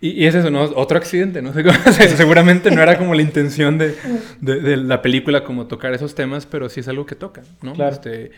Y, 0.00 0.10
y 0.22 0.26
es 0.26 0.34
eso, 0.34 0.50
¿no? 0.50 0.62
Otro 0.62 0.96
accidente, 0.96 1.42
¿no? 1.42 1.52
Seguramente 2.16 2.70
no 2.70 2.82
era 2.82 2.96
como 2.98 3.14
la 3.14 3.22
intención 3.22 3.76
de, 3.78 3.94
de- 4.40 4.60
de 4.60 4.76
la 4.78 5.02
película 5.02 5.44
como 5.44 5.66
tocar 5.66 5.92
esos 5.92 6.14
temas, 6.14 6.46
pero 6.46 6.68
sí 6.70 6.80
es 6.80 6.88
algo 6.88 7.04
que 7.06 7.14
toca, 7.16 7.42
¿no? 7.62 7.74
Claro. 7.74 7.92
Este, 7.92 8.30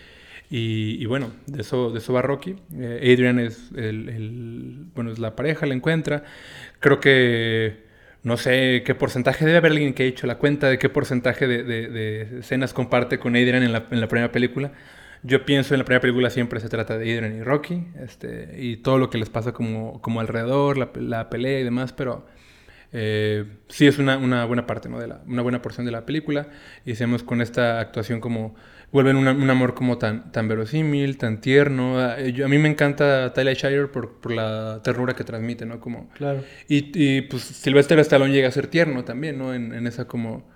y, 0.50 1.00
y 1.00 1.06
bueno, 1.06 1.30
de 1.46 1.62
eso, 1.62 1.90
de 1.90 1.98
eso 1.98 2.12
va 2.12 2.20
Rocky. 2.20 2.56
Eh, 2.76 3.12
Adrian 3.14 3.38
es, 3.38 3.70
el, 3.76 4.08
el- 4.08 4.84
bueno, 4.94 5.12
es 5.12 5.18
la 5.20 5.36
pareja, 5.36 5.64
la 5.66 5.74
encuentra. 5.74 6.24
Creo 6.80 6.98
que, 7.00 7.84
no 8.22 8.36
sé 8.36 8.82
qué 8.84 8.94
porcentaje, 8.94 9.44
debe 9.44 9.58
haber 9.58 9.72
alguien 9.72 9.94
que 9.94 10.04
ha 10.04 10.06
hecho 10.06 10.26
la 10.26 10.36
cuenta 10.38 10.68
de 10.68 10.78
qué 10.78 10.88
porcentaje 10.88 11.46
de, 11.46 11.62
de- 11.64 12.38
escenas 12.40 12.72
comparte 12.72 13.18
con 13.18 13.34
Adrian 13.36 13.62
en 13.62 13.72
la, 13.72 13.86
en 13.90 14.00
la 14.00 14.08
primera 14.08 14.30
película. 14.32 14.72
Yo 15.24 15.44
pienso 15.44 15.74
en 15.74 15.78
la 15.78 15.84
primera 15.84 16.00
película 16.00 16.30
siempre 16.30 16.60
se 16.60 16.68
trata 16.68 16.98
de 16.98 17.12
Adrian 17.16 17.36
y 17.36 17.42
Rocky, 17.42 17.86
este, 18.00 18.56
y 18.58 18.76
todo 18.78 18.98
lo 18.98 19.10
que 19.10 19.18
les 19.18 19.30
pasa 19.30 19.52
como, 19.52 20.00
como 20.02 20.20
alrededor, 20.20 20.78
la, 20.78 20.90
la 20.96 21.30
pelea 21.30 21.60
y 21.60 21.64
demás, 21.64 21.92
pero 21.92 22.26
eh, 22.92 23.44
sí 23.68 23.86
es 23.86 23.98
una, 23.98 24.18
una 24.18 24.44
buena 24.44 24.66
parte, 24.66 24.88
¿no? 24.88 24.98
De 25.00 25.06
la, 25.06 25.22
una 25.26 25.42
buena 25.42 25.62
porción 25.62 25.86
de 25.86 25.92
la 25.92 26.04
película. 26.06 26.48
Y 26.84 26.90
decíamos 26.90 27.22
con 27.22 27.40
esta 27.40 27.80
actuación 27.80 28.20
como... 28.20 28.54
Vuelven 28.92 29.16
una- 29.16 29.32
un 29.32 29.48
amor 29.48 29.74
como 29.74 29.96
tan, 29.98 30.30
tan 30.32 30.48
verosímil, 30.48 31.16
tan 31.16 31.40
tierno. 31.40 31.98
Ah, 31.98 32.16
eh, 32.18 32.32
yo- 32.32 32.44
a 32.44 32.48
mí 32.48 32.58
me 32.58 32.68
encanta 32.68 33.32
Tyler 33.32 33.56
Shire 33.56 33.86
por, 33.88 34.20
por 34.20 34.32
la 34.32 34.80
ternura 34.84 35.14
que 35.14 35.24
transmite, 35.24 35.64
¿no? 35.64 35.80
Como, 35.80 36.10
Claro. 36.10 36.42
y, 36.68 36.90
y, 36.94 37.22
pues 37.22 37.42
Sylvester 37.42 37.98
Stallone 38.00 38.32
llega 38.32 38.48
a 38.48 38.50
ser 38.52 38.66
tierno 38.66 39.02
también, 39.04 39.38
¿no? 39.38 39.54
En, 39.54 39.72
en 39.72 39.86
esa 39.86 40.04
como 40.06 40.46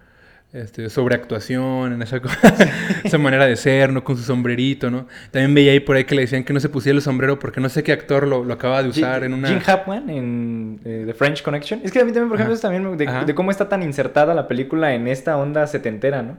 este, 0.52 0.88
sobreactuación, 0.90 1.92
en 1.94 2.02
esa, 2.02 2.20
esa 3.04 3.18
manera 3.18 3.46
de 3.46 3.56
ser, 3.56 3.92
¿no? 3.92 4.04
Con 4.04 4.16
su 4.18 4.22
sombrerito, 4.22 4.90
¿no? 4.90 5.06
También 5.30 5.54
veía 5.54 5.72
ahí 5.72 5.80
por 5.80 5.96
ahí 5.96 6.04
que 6.04 6.14
le 6.14 6.22
decían 6.22 6.44
que 6.44 6.52
no 6.52 6.60
se 6.60 6.68
pusiera 6.68 6.94
el 6.96 7.02
sombrero 7.02 7.38
porque 7.38 7.60
no 7.60 7.68
sé 7.70 7.82
qué 7.82 7.92
actor 7.92 8.26
lo, 8.28 8.44
lo 8.44 8.52
acaba 8.54 8.82
de 8.82 8.90
usar 8.90 9.24
en 9.24 9.32
una... 9.34 9.48
Jim 9.48 9.60
Hackman 9.60 10.08
en 10.10 10.80
eh, 10.84 11.04
The 11.06 11.14
French 11.14 11.42
Connection. 11.42 11.80
Es 11.84 11.90
que 11.92 12.00
a 12.00 12.04
mí 12.04 12.12
también, 12.12 12.28
por 12.28 12.36
ejemplo, 12.36 12.52
Ajá. 12.52 12.54
es 12.54 12.60
también 12.60 12.96
de, 12.98 13.24
de 13.26 13.34
cómo 13.34 13.50
está 13.50 13.68
tan 13.68 13.82
insertada 13.82 14.34
la 14.34 14.46
película 14.46 14.94
en 14.94 15.08
esta 15.08 15.36
onda 15.38 15.66
setentera, 15.66 16.22
¿no? 16.22 16.38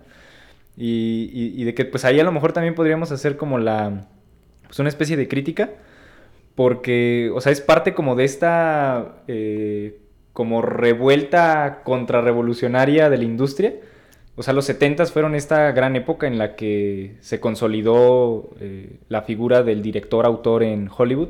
Y, 0.78 1.64
de 1.64 1.74
que 1.74 1.86
pues 1.86 2.06
ahí 2.06 2.20
a 2.20 2.24
lo 2.24 2.32
mejor 2.32 2.54
también 2.54 2.76
podríamos 2.76 3.12
hacer 3.12 3.36
como 3.36 3.58
la... 3.58 4.08
Pues 4.68 4.80
una 4.80 4.90
especie 4.90 5.18
de 5.18 5.28
crítica. 5.28 5.72
Porque, 6.56 7.32
o 7.34 7.42
sea, 7.42 7.52
es 7.52 7.62
parte 7.62 7.94
como 7.94 8.16
de 8.16 8.26
esta... 8.26 9.24
eh, 9.28 10.00
como 10.38 10.62
revuelta 10.62 11.82
contrarrevolucionaria 11.84 13.10
de 13.10 13.18
la 13.18 13.24
industria. 13.24 13.74
O 14.36 14.44
sea, 14.44 14.54
los 14.54 14.66
70 14.66 15.08
fueron 15.08 15.34
esta 15.34 15.72
gran 15.72 15.96
época 15.96 16.28
en 16.28 16.38
la 16.38 16.56
que 16.56 17.16
se 17.22 17.40
consolidó 17.40 18.52
eh, 18.60 19.00
la 19.10 19.24
figura 19.24 19.64
del 19.64 19.82
director-autor 19.82 20.62
en 20.62 20.92
Hollywood. 20.96 21.30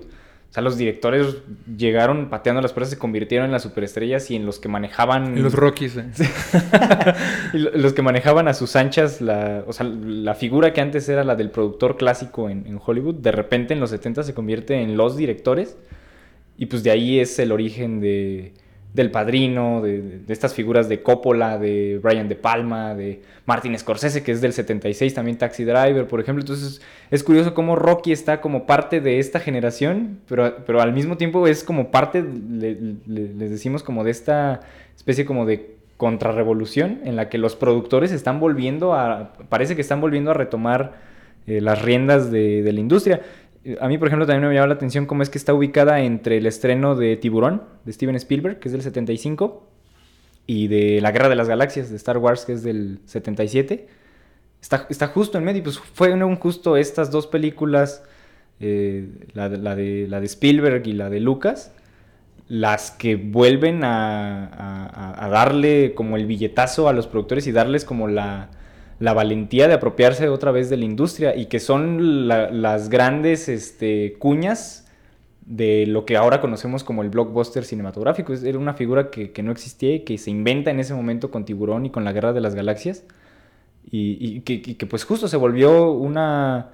Sea, 0.57 0.63
los 0.63 0.75
directores 0.75 1.37
llegaron 1.77 2.31
pateando 2.31 2.63
las 2.63 2.73
puertas, 2.73 2.89
se 2.89 2.97
convirtieron 2.97 3.45
en 3.45 3.51
las 3.51 3.61
superestrellas 3.61 4.31
y 4.31 4.35
en 4.35 4.47
los 4.47 4.57
que 4.57 4.67
manejaban... 4.69 5.37
En 5.37 5.43
los 5.43 5.53
Rockies. 5.53 5.97
eh. 5.97 6.07
los 7.53 7.93
que 7.93 8.01
manejaban 8.01 8.47
a 8.47 8.55
sus 8.55 8.75
anchas, 8.75 9.21
la, 9.21 9.63
o 9.67 9.73
sea, 9.73 9.85
la 9.85 10.33
figura 10.33 10.73
que 10.73 10.81
antes 10.81 11.07
era 11.09 11.23
la 11.23 11.35
del 11.35 11.51
productor 11.51 11.95
clásico 11.95 12.49
en, 12.49 12.65
en 12.65 12.79
Hollywood, 12.83 13.13
de 13.13 13.31
repente 13.31 13.75
en 13.75 13.79
los 13.79 13.91
70 13.91 14.23
se 14.23 14.33
convierte 14.33 14.81
en 14.81 14.97
los 14.97 15.15
directores. 15.15 15.77
Y 16.57 16.65
pues 16.65 16.81
de 16.81 16.89
ahí 16.89 17.19
es 17.19 17.37
el 17.37 17.51
origen 17.51 17.99
de, 17.99 18.53
del 18.97 19.11
padrino, 19.11 19.81
de, 19.81 20.21
estas 20.27 20.53
figuras 20.55 20.89
de 20.89 21.01
Coppola, 21.03 21.57
de 21.59 21.99
Brian 22.03 22.27
De 22.27 22.35
Palma, 22.35 22.95
de 22.95 23.21
Martin 23.45 23.77
Scorsese, 23.77 24.23
que 24.23 24.31
es 24.31 24.41
del 24.41 24.53
76, 24.53 25.13
también 25.13 25.37
Taxi 25.37 25.63
Driver, 25.63 26.07
por 26.07 26.19
ejemplo. 26.19 26.41
Entonces 26.41 26.81
es 27.11 27.23
curioso 27.23 27.53
cómo 27.53 27.75
Rocky 27.75 28.11
está 28.11 28.41
como 28.41 28.65
parte 28.65 28.99
de 28.99 29.19
esta 29.19 29.39
generación, 29.39 30.19
pero, 30.27 30.57
pero 30.65 30.81
al 30.81 30.93
mismo 30.93 31.15
tiempo 31.15 31.47
es 31.47 31.63
como 31.63 31.91
parte, 31.91 32.23
le- 32.23 32.75
le- 33.05 33.33
les 33.35 33.51
decimos, 33.51 33.83
como 33.83 34.03
de 34.03 34.09
esta 34.11 34.61
especie 34.95 35.25
como 35.25 35.45
de 35.45 35.75
contrarrevolución 35.97 36.99
en 37.05 37.15
la 37.15 37.29
que 37.29 37.37
los 37.37 37.55
productores 37.55 38.11
están 38.11 38.39
volviendo 38.39 38.93
a, 38.95 39.33
parece 39.49 39.75
que 39.75 39.81
están 39.81 40.01
volviendo 40.01 40.31
a 40.31 40.33
retomar 40.33 40.93
eh, 41.45 41.61
las 41.61 41.81
riendas 41.81 42.31
de 42.31 42.69
la 42.73 42.79
industria. 42.79 43.21
A 43.81 43.87
mí, 43.87 43.97
por 43.97 44.07
ejemplo, 44.07 44.25
también 44.25 44.47
me 44.47 44.53
llama 44.55 44.67
la 44.67 44.73
atención 44.75 45.05
cómo 45.05 45.23
es 45.23 45.29
que 45.29 45.37
está 45.37 45.53
ubicada 45.53 45.99
entre 46.01 46.37
el 46.37 46.45
estreno 46.45 46.95
de 46.95 47.17
Tiburón, 47.17 47.63
de 47.85 47.93
Steven 47.93 48.15
Spielberg, 48.15 48.59
que 48.59 48.69
es 48.69 48.71
del 48.71 48.81
75, 48.81 49.67
y 50.45 50.67
de 50.67 51.01
La 51.01 51.11
Guerra 51.11 51.29
de 51.29 51.35
las 51.35 51.47
Galaxias, 51.49 51.89
de 51.89 51.95
Star 51.97 52.17
Wars, 52.17 52.45
que 52.45 52.53
es 52.53 52.63
del 52.63 52.99
77. 53.05 53.87
Está, 54.61 54.87
está 54.89 55.07
justo 55.07 55.37
en 55.37 55.43
medio, 55.43 55.63
pues 55.63 55.79
fueron 55.79 56.35
justo 56.37 56.77
estas 56.77 57.11
dos 57.11 57.27
películas, 57.27 58.03
eh, 58.59 59.07
la, 59.33 59.49
de- 59.49 60.07
la 60.07 60.19
de, 60.19 60.25
Spielberg 60.25 60.87
y 60.87 60.93
la 60.93 61.09
de 61.09 61.19
Lucas, 61.19 61.73
las 62.47 62.91
que 62.91 63.17
vuelven 63.17 63.81
a 63.83 65.27
darle 65.29 65.93
como 65.95 66.15
el 66.15 66.25
billetazo 66.25 66.87
a 66.87 66.93
los 66.93 67.05
productores 67.07 67.45
y 67.47 67.51
darles 67.51 67.83
como 67.83 68.07
la, 68.07 68.49
la 68.99 69.13
valentía 69.13 69.67
de 69.67 69.75
apropiarse 69.75 70.27
otra 70.29 70.51
vez 70.51 70.69
de 70.69 70.77
la 70.77 70.85
industria 70.85 71.35
y 71.35 71.45
que 71.45 71.59
son 71.59 72.27
la- 72.27 72.49
las 72.51 72.89
grandes 72.89 73.47
este, 73.49 74.15
cuñas 74.19 74.87
de 75.45 75.85
lo 75.87 76.05
que 76.05 76.17
ahora 76.17 76.41
conocemos 76.41 76.83
como 76.83 77.03
el 77.03 77.09
blockbuster 77.09 77.63
cinematográfico. 77.63 78.33
Era 78.33 78.57
una 78.59 78.73
figura 78.73 79.09
que, 79.09 79.31
que 79.31 79.43
no 79.43 79.51
existía 79.51 79.95
y 79.95 79.99
que 80.01 80.17
se 80.17 80.29
inventa 80.31 80.71
en 80.71 80.79
ese 80.79 80.93
momento 80.93 81.31
con 81.31 81.45
Tiburón 81.45 81.85
y 81.85 81.89
con 81.89 82.03
la 82.03 82.11
Guerra 82.11 82.33
de 82.33 82.41
las 82.41 82.55
Galaxias 82.55 83.03
y, 83.89 84.41
que, 84.41 84.85
pues 84.85 85.05
justo 85.05 85.27
se 85.27 85.37
volvió 85.37 85.91
una, 85.91 86.71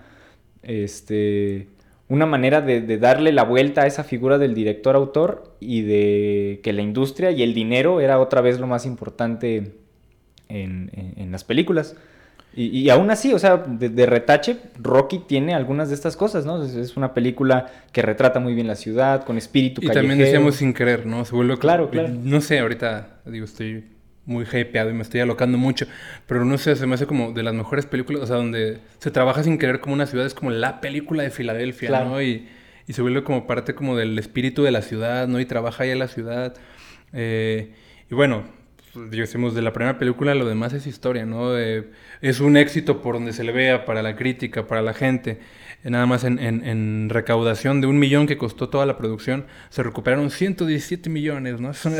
este, 0.63 1.67
una 2.09 2.25
manera 2.25 2.61
de, 2.61 2.97
darle 2.97 3.31
la 3.31 3.43
vuelta 3.43 3.81
a 3.81 3.87
esa 3.87 4.03
figura 4.03 4.37
del 4.39 4.55
director-autor 4.55 5.55
y 5.59 5.81
de 5.81 6.59
que 6.63 6.73
la 6.73 6.81
industria 6.81 7.31
y 7.31 7.43
el 7.43 7.53
dinero 7.53 8.01
era 8.01 8.19
otra 8.19 8.41
vez 8.41 8.59
lo 8.59 8.67
más 8.67 8.85
importante 8.85 9.75
en 10.49 11.31
las 11.31 11.43
películas. 11.43 11.95
Y, 12.55 12.79
y 12.79 12.89
aún 12.89 13.09
así, 13.09 13.33
o 13.33 13.39
sea, 13.39 13.57
de, 13.57 13.89
de 13.89 14.05
retache, 14.05 14.57
Rocky 14.79 15.19
tiene 15.19 15.55
algunas 15.55 15.89
de 15.89 15.95
estas 15.95 16.15
cosas, 16.15 16.45
¿no? 16.45 16.63
Es, 16.63 16.75
es 16.75 16.95
una 16.97 17.13
película 17.13 17.71
que 17.91 18.01
retrata 18.01 18.39
muy 18.39 18.53
bien 18.53 18.67
la 18.67 18.75
ciudad, 18.75 19.23
con 19.23 19.37
espíritu 19.37 19.81
Y 19.83 19.87
también 19.87 20.19
decíamos 20.19 20.55
sin 20.55 20.73
querer, 20.73 21.05
¿no? 21.05 21.25
Se 21.25 21.35
vuelve 21.35 21.57
Claro, 21.57 21.89
claro. 21.89 22.09
No 22.09 22.41
sé, 22.41 22.59
ahorita 22.59 23.21
digo, 23.25 23.45
estoy 23.45 23.85
muy 24.25 24.45
hypeado 24.45 24.89
y 24.89 24.93
me 24.93 25.01
estoy 25.01 25.19
alocando 25.19 25.57
mucho, 25.57 25.85
pero 26.27 26.45
no 26.45 26.57
sé, 26.57 26.75
se 26.75 26.85
me 26.87 26.95
hace 26.95 27.05
como 27.05 27.33
de 27.33 27.43
las 27.43 27.53
mejores 27.53 27.85
películas, 27.85 28.23
o 28.23 28.27
sea, 28.27 28.37
donde 28.37 28.79
se 28.99 29.11
trabaja 29.11 29.43
sin 29.43 29.57
querer 29.57 29.79
como 29.79 29.93
una 29.95 30.05
ciudad, 30.05 30.25
es 30.25 30.33
como 30.33 30.51
la 30.51 30.79
película 30.79 31.23
de 31.23 31.29
Filadelfia, 31.29 31.89
Claro. 31.89 32.09
¿no? 32.09 32.21
Y, 32.21 32.47
y 32.87 32.93
se 32.93 33.01
vuelve 33.01 33.23
como 33.23 33.47
parte 33.47 33.75
como 33.75 33.95
del 33.97 34.17
espíritu 34.19 34.63
de 34.63 34.71
la 34.71 34.81
ciudad, 34.81 35.27
¿no? 35.27 35.39
Y 35.39 35.45
trabaja 35.45 35.83
ahí 35.83 35.89
en 35.89 35.99
la 35.99 36.07
ciudad. 36.07 36.53
Eh, 37.13 37.73
y 38.09 38.15
bueno, 38.15 38.43
decimos 38.95 39.55
de 39.55 39.61
la 39.61 39.73
primera 39.73 39.97
película, 39.97 40.35
lo 40.35 40.45
demás 40.45 40.73
es 40.73 40.87
historia, 40.87 41.25
¿no? 41.25 41.57
Eh, 41.57 41.89
es 42.21 42.39
un 42.39 42.57
éxito 42.57 43.01
por 43.01 43.15
donde 43.15 43.33
se 43.33 43.43
le 43.43 43.51
vea, 43.51 43.85
para 43.85 44.01
la 44.01 44.15
crítica, 44.15 44.67
para 44.67 44.81
la 44.81 44.93
gente. 44.93 45.39
Nada 45.83 46.05
más 46.05 46.23
en, 46.23 46.39
en- 46.39 46.63
en 46.65 47.09
recaudación 47.09 47.81
de 47.81 47.87
un 47.87 47.99
millón 47.99 48.25
que 48.25 48.37
costó 48.37 48.69
toda 48.69 48.85
la 48.85 48.97
producción, 48.97 49.45
se 49.69 49.83
recuperaron 49.83 50.29
117 50.29 51.09
millones, 51.09 51.59
¿no? 51.59 51.71
Es 51.71 51.85
una, 51.85 51.97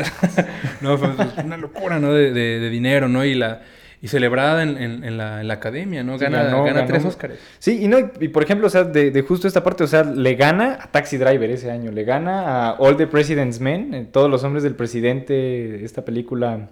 no, 0.80 0.96
fue- 0.96 1.10
es 1.38 1.44
una 1.44 1.56
locura, 1.58 1.98
¿no? 1.98 2.12
De, 2.12 2.32
de- 2.32 2.60
de 2.60 2.70
dinero, 2.70 3.08
¿no? 3.08 3.24
Y 3.24 3.34
la 3.34 3.62
y 4.00 4.08
celebrada 4.08 4.62
en, 4.62 4.76
en- 4.76 5.02
en 5.04 5.16
la, 5.16 5.40
en 5.40 5.48
la 5.48 5.54
academia, 5.54 6.02
¿no? 6.04 6.18
Gana, 6.18 6.42
ganó- 6.44 6.64
gana 6.64 6.80
ganó- 6.80 6.86
tres 6.88 7.04
Óscares. 7.06 7.38
Sí, 7.58 7.82
y 7.84 7.88
no, 7.88 7.98
y, 7.98 8.04
y 8.20 8.28
por 8.28 8.42
ejemplo, 8.42 8.66
o 8.66 8.70
sea, 8.70 8.84
de, 8.84 9.10
de 9.10 9.22
justo 9.22 9.48
esta 9.48 9.62
parte, 9.64 9.82
o 9.84 9.86
sea, 9.86 10.02
le 10.04 10.34
gana 10.34 10.78
a 10.80 10.90
Taxi 10.90 11.16
Driver 11.16 11.50
ese 11.50 11.70
año, 11.70 11.90
le 11.90 12.04
gana 12.04 12.68
a 12.68 12.72
All 12.74 12.96
the 12.98 13.06
President's 13.06 13.60
Men, 13.60 13.94
eh, 13.94 14.06
todos 14.10 14.30
los 14.30 14.44
hombres 14.44 14.62
del 14.62 14.74
presidente, 14.74 15.84
esta 15.84 16.04
película, 16.04 16.68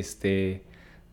este, 0.00 0.62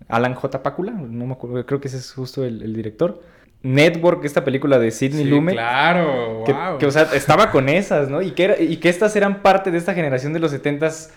Alan 0.07 0.35
J. 0.35 0.61
Pakula, 0.63 0.91
no 0.91 1.25
me 1.25 1.33
acuerdo, 1.33 1.65
creo 1.65 1.79
que 1.81 1.87
ese 1.87 1.97
es 1.97 2.11
justo 2.13 2.43
el, 2.45 2.61
el 2.61 2.73
director. 2.75 3.21
Network, 3.65 4.25
esta 4.25 4.43
película 4.43 4.77
de 4.77 4.91
Sidney 4.91 5.23
Sí, 5.23 5.29
Lumet. 5.29 5.55
claro, 5.55 6.43
Que, 6.45 6.51
wow. 6.51 6.77
que, 6.77 6.85
o 6.85 6.91
sea, 6.91 7.03
estaba 7.13 7.49
con 7.49 7.69
esas, 7.69 8.09
¿no? 8.09 8.21
Y 8.21 8.31
que, 8.31 8.43
era- 8.43 8.61
y 8.61 8.77
que 8.77 8.89
estas 8.89 9.15
eran 9.15 9.41
parte 9.41 9.71
de 9.71 9.77
esta 9.77 9.93
generación 9.93 10.33
de 10.33 10.39
los 10.39 10.51
70s 10.51 11.11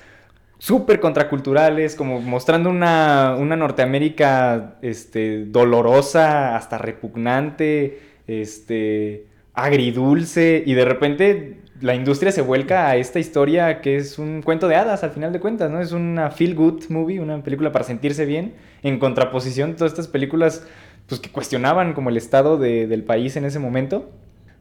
súper 0.58 1.00
contraculturales, 1.00 1.96
como 1.96 2.20
mostrando 2.20 2.70
una, 2.70 3.34
una 3.36 3.56
Norteamérica 3.56 4.76
este, 4.80 5.44
dolorosa, 5.46 6.54
hasta 6.56 6.78
repugnante, 6.78 8.00
este, 8.28 9.26
agridulce, 9.52 10.62
y 10.64 10.74
de 10.74 10.84
repente 10.84 11.60
la 11.80 11.94
industria 11.94 12.32
se 12.32 12.42
vuelca 12.42 12.88
a 12.88 12.96
esta 12.96 13.18
historia 13.18 13.80
que 13.80 13.96
es 13.96 14.18
un 14.18 14.42
cuento 14.42 14.68
de 14.68 14.76
hadas 14.76 15.04
al 15.04 15.10
final 15.10 15.32
de 15.32 15.40
cuentas, 15.40 15.70
¿no? 15.70 15.80
Es 15.80 15.92
una 15.92 16.30
feel 16.30 16.54
good 16.54 16.84
movie, 16.88 17.20
una 17.20 17.42
película 17.42 17.72
para 17.72 17.84
sentirse 17.84 18.24
bien, 18.24 18.54
en 18.82 18.98
contraposición 18.98 19.72
a 19.72 19.76
todas 19.76 19.92
estas 19.92 20.08
películas 20.08 20.66
pues, 21.08 21.20
que 21.20 21.30
cuestionaban 21.30 21.92
como 21.92 22.10
el 22.10 22.16
estado 22.16 22.56
de- 22.58 22.86
del 22.86 23.02
país 23.04 23.36
en 23.36 23.44
ese 23.44 23.58
momento. 23.58 24.10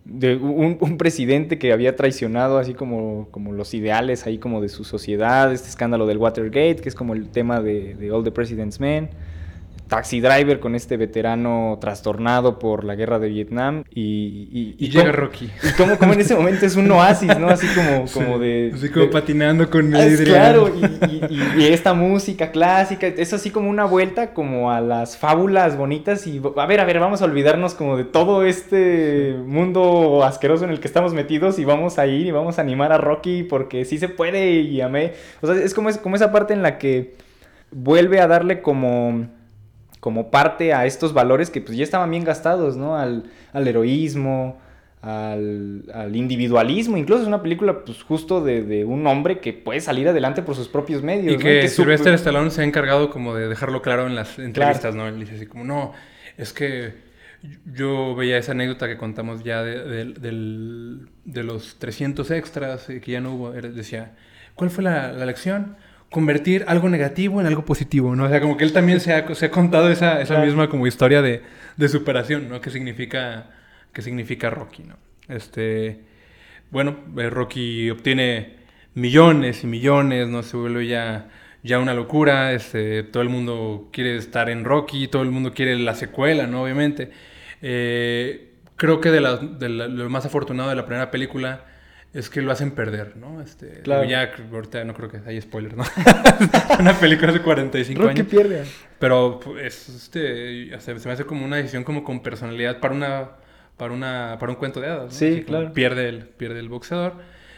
De 0.03 0.35
un, 0.35 0.77
un 0.79 0.97
presidente 0.97 1.57
que 1.57 1.73
había 1.73 1.95
traicionado 1.95 2.59
así 2.59 2.75
como, 2.75 3.27
como 3.31 3.53
los 3.53 3.73
ideales 3.73 4.27
ahí 4.27 4.37
como 4.37 4.61
de 4.61 4.69
su 4.69 4.83
sociedad, 4.83 5.51
este 5.51 5.67
escándalo 5.69 6.05
del 6.05 6.17
Watergate, 6.19 6.75
que 6.75 6.89
es 6.89 6.93
como 6.93 7.13
el 7.15 7.29
tema 7.29 7.59
de, 7.59 7.95
de 7.95 8.11
All 8.11 8.23
the 8.23 8.31
President's 8.31 8.79
Men, 8.79 9.09
Taxi 9.87 10.19
Driver 10.19 10.59
con 10.59 10.73
este 10.73 10.97
veterano 10.97 11.77
trastornado 11.79 12.57
por 12.57 12.83
la 12.83 12.95
guerra 12.95 13.19
de 13.19 13.29
Vietnam 13.29 13.83
y... 13.93 14.49
Y, 14.51 14.75
Y 14.79 14.89
llega 14.89 15.11
cómo- 15.11 15.15
Rocky. 15.17 15.49
Y 15.63 15.71
como, 15.77 15.97
como 15.97 16.13
en 16.13 16.21
ese 16.21 16.35
momento 16.35 16.65
es 16.65 16.75
un 16.75 16.89
oasis, 16.91 17.37
¿no? 17.37 17.47
Así 17.49 17.67
como, 17.75 18.05
como 18.13 18.39
de... 18.39 18.71
Así 18.73 18.89
como 18.89 19.05
de- 19.05 19.11
patinando 19.11 19.69
con 19.69 19.93
Ah, 19.95 20.07
claro, 20.23 20.71
y 21.57 21.63
esta 21.65 21.93
música 21.93 22.51
clásica, 22.51 23.07
es 23.07 23.31
así 23.33 23.51
como 23.51 23.69
una 23.69 23.85
vuelta 23.85 24.33
como 24.33 24.71
a 24.71 24.81
las 24.81 25.17
fábulas 25.17 25.77
bonitas 25.77 26.25
y 26.27 26.41
a 26.57 26.65
ver, 26.65 26.79
a 26.79 26.85
ver, 26.85 26.99
vamos 26.99 27.21
a 27.21 27.25
olvidarnos 27.25 27.75
como 27.75 27.95
de 27.97 28.05
todo 28.05 28.43
este 28.43 29.35
mundo 29.45 30.23
asqueroso 30.23 30.63
en 30.65 30.71
el 30.71 30.79
que 30.79 30.87
estamos 30.87 31.13
metidos 31.13 31.59
y 31.59 31.65
vamos 31.65 31.99
a 31.99 32.07
ir 32.07 32.25
y 32.25 32.31
vamos 32.31 32.57
a 32.57 32.61
animar 32.61 32.91
a 32.91 32.97
Rocky 32.97 33.43
porque 33.43 33.85
sí 33.85 33.97
se 33.99 34.09
puede 34.09 34.51
y 34.61 34.81
amé. 34.81 35.13
O 35.41 35.47
sea, 35.47 35.55
es 35.63 35.73
como, 35.73 35.89
es 35.89 35.97
como 35.97 36.15
esa 36.15 36.31
parte 36.31 36.53
en 36.53 36.61
la 36.63 36.77
que 36.77 37.13
vuelve 37.71 38.19
a 38.19 38.27
darle 38.27 38.61
como 38.61 39.27
como 40.05 40.29
parte 40.29 40.71
a 40.71 40.85
estos 40.85 41.13
valores 41.13 41.49
que 41.49 41.61
pues 41.61 41.75
ya 41.75 41.83
estaban 41.83 42.11
bien 42.11 42.23
gastados, 42.23 42.77
¿no? 42.77 42.95
Al, 42.95 43.23
al 43.53 43.67
heroísmo, 43.67 44.59
al, 45.01 45.81
al 45.91 46.15
individualismo. 46.15 46.95
Incluso 46.95 47.23
es 47.23 47.27
una 47.27 47.41
película 47.41 47.83
pues 47.83 48.03
justo 48.03 48.39
de, 48.43 48.61
de 48.61 48.85
un 48.85 49.07
hombre 49.07 49.39
que 49.39 49.51
puede 49.51 49.81
salir 49.81 50.07
adelante 50.07 50.43
por 50.43 50.53
sus 50.55 50.67
propios 50.67 51.01
medios. 51.01 51.33
Y 51.33 51.37
¿no? 51.37 51.41
que 51.43 51.67
Sylvester 51.69 52.13
Stallone 52.13 52.51
se 52.51 52.61
ha 52.61 52.65
encargado 52.65 53.09
como 53.09 53.33
de 53.33 53.47
dejarlo 53.47 53.81
claro 53.81 54.05
en 54.05 54.13
las 54.13 54.37
entrevistas, 54.37 54.93
¿no? 54.93 55.07
Él 55.07 55.19
dice 55.19 55.37
así 55.37 55.47
como, 55.47 55.63
no, 55.63 55.93
es 56.37 56.53
que 56.53 56.93
yo 57.73 58.13
veía 58.15 58.37
esa 58.37 58.51
anécdota 58.51 58.87
que 58.87 58.97
contamos 58.97 59.43
ya 59.43 59.63
de, 59.63 59.83
de- 59.83 60.13
del- 60.13 61.07
de 61.25 61.43
los 61.43 61.77
300 61.79 62.29
extras 62.29 62.89
eh, 62.91 63.01
que 63.01 63.11
ya 63.11 63.21
no 63.21 63.33
hubo. 63.33 63.51
Decía, 63.53 64.11
¿cuál 64.53 64.69
fue 64.69 64.83
la, 64.83 65.11
la 65.13 65.25
lección? 65.25 65.77
Convertir 66.15 66.63
algo 66.67 66.87
negativo 66.87 67.41
en 67.41 67.47
algo 67.47 67.65
positivo, 67.65 68.15
¿no? 68.15 68.23
O 68.23 68.29
sea, 68.29 68.39
como 68.39 68.55
que 68.55 68.63
él 68.63 68.71
también 68.71 69.01
se 69.01 69.11
ha, 69.13 69.35
se 69.35 69.47
ha 69.47 69.51
contado 69.51 69.89
esa, 69.91 70.21
esa 70.21 70.35
Claro. 70.35 70.45
misma 70.45 70.69
como 70.69 70.87
historia 70.87 71.21
de, 71.21 71.41
de 71.75 71.89
superación, 71.89 72.47
¿no? 72.47 72.61
¿Qué 72.61 72.69
significa, 72.69 73.49
qué 73.91 74.01
significa 74.01 74.49
Rocky, 74.49 74.83
¿no? 74.83 74.95
Este, 75.27 75.99
bueno, 76.71 76.95
eh, 77.17 77.29
Rocky 77.29 77.89
obtiene 77.89 78.55
millones 78.93 79.65
y 79.65 79.67
millones, 79.67 80.29
¿no? 80.29 80.41
Se 80.41 80.55
vuelve 80.55 80.87
ya, 80.87 81.27
ya 81.63 81.79
una 81.79 81.93
locura, 81.93 82.53
este, 82.53 83.03
todo 83.03 83.21
el 83.21 83.29
mundo 83.29 83.89
quiere 83.91 84.15
estar 84.15 84.49
en 84.49 84.63
Rocky, 84.63 85.09
todo 85.09 85.21
el 85.23 85.31
mundo 85.31 85.53
quiere 85.53 85.77
la 85.77 85.95
secuela, 85.95 86.47
¿no? 86.47 86.63
Obviamente. 86.63 87.11
Eh, 87.61 88.53
creo 88.77 89.01
que 89.01 89.11
de, 89.11 89.19
la- 89.21 89.35
de 89.37 89.67
la- 89.69 89.87
lo 89.89 90.09
más 90.09 90.25
afortunado 90.25 90.69
de 90.69 90.75
la 90.75 90.85
primera 90.85 91.11
película 91.11 91.65
es 92.15 92.29
que 92.29 92.41
lo 92.41 92.51
hacen 92.51 92.71
perder, 92.71 93.17
¿no? 93.17 93.41
Este, 93.41 93.81
Claro. 93.83 94.05
Ya 94.05 94.31
ahorita 94.51 94.83
no 94.85 94.93
creo 94.93 95.09
que 95.09 95.19
haya 95.25 95.41
spoiler, 95.41 95.75
¿no? 95.75 95.83
una 96.79 96.93
película 96.93 97.29
hace 97.29 97.41
45 97.41 98.01
Rocky 98.01 98.19
años. 98.21 98.27
pierde. 98.31 98.63
Pero 98.99 99.39
pues, 99.43 99.89
este, 99.89 100.69
se, 100.79 100.99
se 100.99 101.07
me 101.07 101.13
hace 101.13 101.25
como 101.25 101.45
una 101.45 101.57
decisión 101.57 101.83
como 101.83 102.03
con 102.03 102.21
personalidad 102.23 102.79
para 102.79 102.93
una 102.95 103.29
para 103.77 103.93
una 103.93 104.37
para 104.39 104.51
un 104.51 104.57
cuento 104.57 104.79
de 104.79 104.87
hadas. 104.87 105.05
¿no? 105.05 105.11
Sí, 105.11 105.25
Así 105.27 105.43
claro. 105.43 105.73
Pierde 105.73 106.07
el 106.09 106.19
pierde 106.23 106.59
el 106.59 106.69
boxeador. 106.69 107.13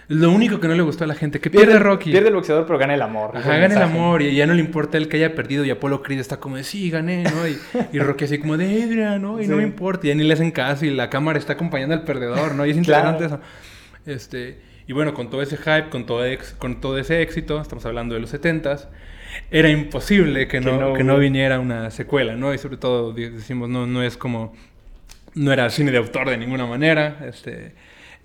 Lo 0.09 0.31
único 0.31 0.61
que 0.61 0.69
no 0.69 0.73
le 0.73 0.83
gustó 0.83 1.03
a 1.03 1.07
la 1.07 1.15
gente 1.15 1.41
que 1.41 1.49
pierde, 1.49 1.79
Rocky. 1.79 2.11
Pierde 2.11 2.29
el 2.29 2.35
boxeador, 2.35 2.65
pero 2.65 2.79
gana 2.79 2.93
el 2.93 3.01
amor. 3.01 3.35
Ajá, 3.35 3.57
gana 3.57 3.75
el 3.75 3.81
amor 3.81 4.21
y 4.21 4.33
ya 4.33 4.47
no 4.47 4.53
le 4.53 4.61
importa 4.61 4.97
el 4.97 5.09
que 5.09 5.17
haya 5.17 5.35
perdido 5.35 5.65
y 5.65 5.69
Apolo 5.69 6.01
Creed 6.01 6.19
está 6.19 6.37
como 6.37 6.55
de 6.55 6.63
sí, 6.63 6.89
gané, 6.89 7.23
¿no? 7.23 7.45
Y, 7.45 7.59
y 7.91 7.99
Rocky 7.99 8.23
así 8.23 8.37
como 8.39 8.55
de 8.55 8.83
Adrian, 8.83 9.21
¿no? 9.21 9.41
Y 9.41 9.47
no 9.47 9.57
me 9.57 9.63
importa, 9.63 10.07
y 10.07 10.09
ya 10.09 10.15
ni 10.15 10.23
le 10.23 10.33
hacen 10.33 10.51
caso 10.51 10.85
y 10.85 10.91
la 10.91 11.09
cámara 11.09 11.37
está 11.37 11.53
acompañando 11.53 11.93
al 11.93 12.03
perdedor, 12.05 12.55
¿no? 12.55 12.65
Y 12.65 12.69
es 12.71 12.77
Claro. 12.85 13.09
interesante 13.11 13.25
eso. 13.25 13.39
Este, 14.07 14.61
y 14.87 14.93
bueno, 14.93 15.13
con 15.13 15.29
todo 15.29 15.43
ese 15.43 15.57
hype, 15.57 15.89
con 15.91 16.07
todo, 16.07 16.25
ex- 16.25 16.53
con 16.55 16.81
todo 16.81 16.97
ese 16.97 17.21
éxito, 17.21 17.61
estamos 17.61 17.85
hablando 17.85 18.15
de 18.15 18.21
los 18.21 18.31
70s, 18.31 18.89
era 19.51 19.69
imposible 19.69 20.47
que 20.47 20.59
Que 20.59 20.61
no, 20.61 20.77
no 20.79 20.93
que 20.93 21.03
no 21.03 21.17
viniera 21.19 21.59
una 21.59 21.91
secuela, 21.91 22.35
¿no? 22.35 22.53
Y 22.53 22.57
sobre 22.59 22.77
todo 22.77 23.13
decimos, 23.13 23.69
no, 23.69 23.87
no 23.87 24.03
es 24.03 24.17
como, 24.17 24.55
no 25.35 25.53
era 25.53 25.69
cine 25.69 25.91
de 25.91 25.97
autor 25.99 26.29
de 26.29 26.37
ninguna 26.37 26.65
manera, 26.67 27.19
este, 27.27 27.75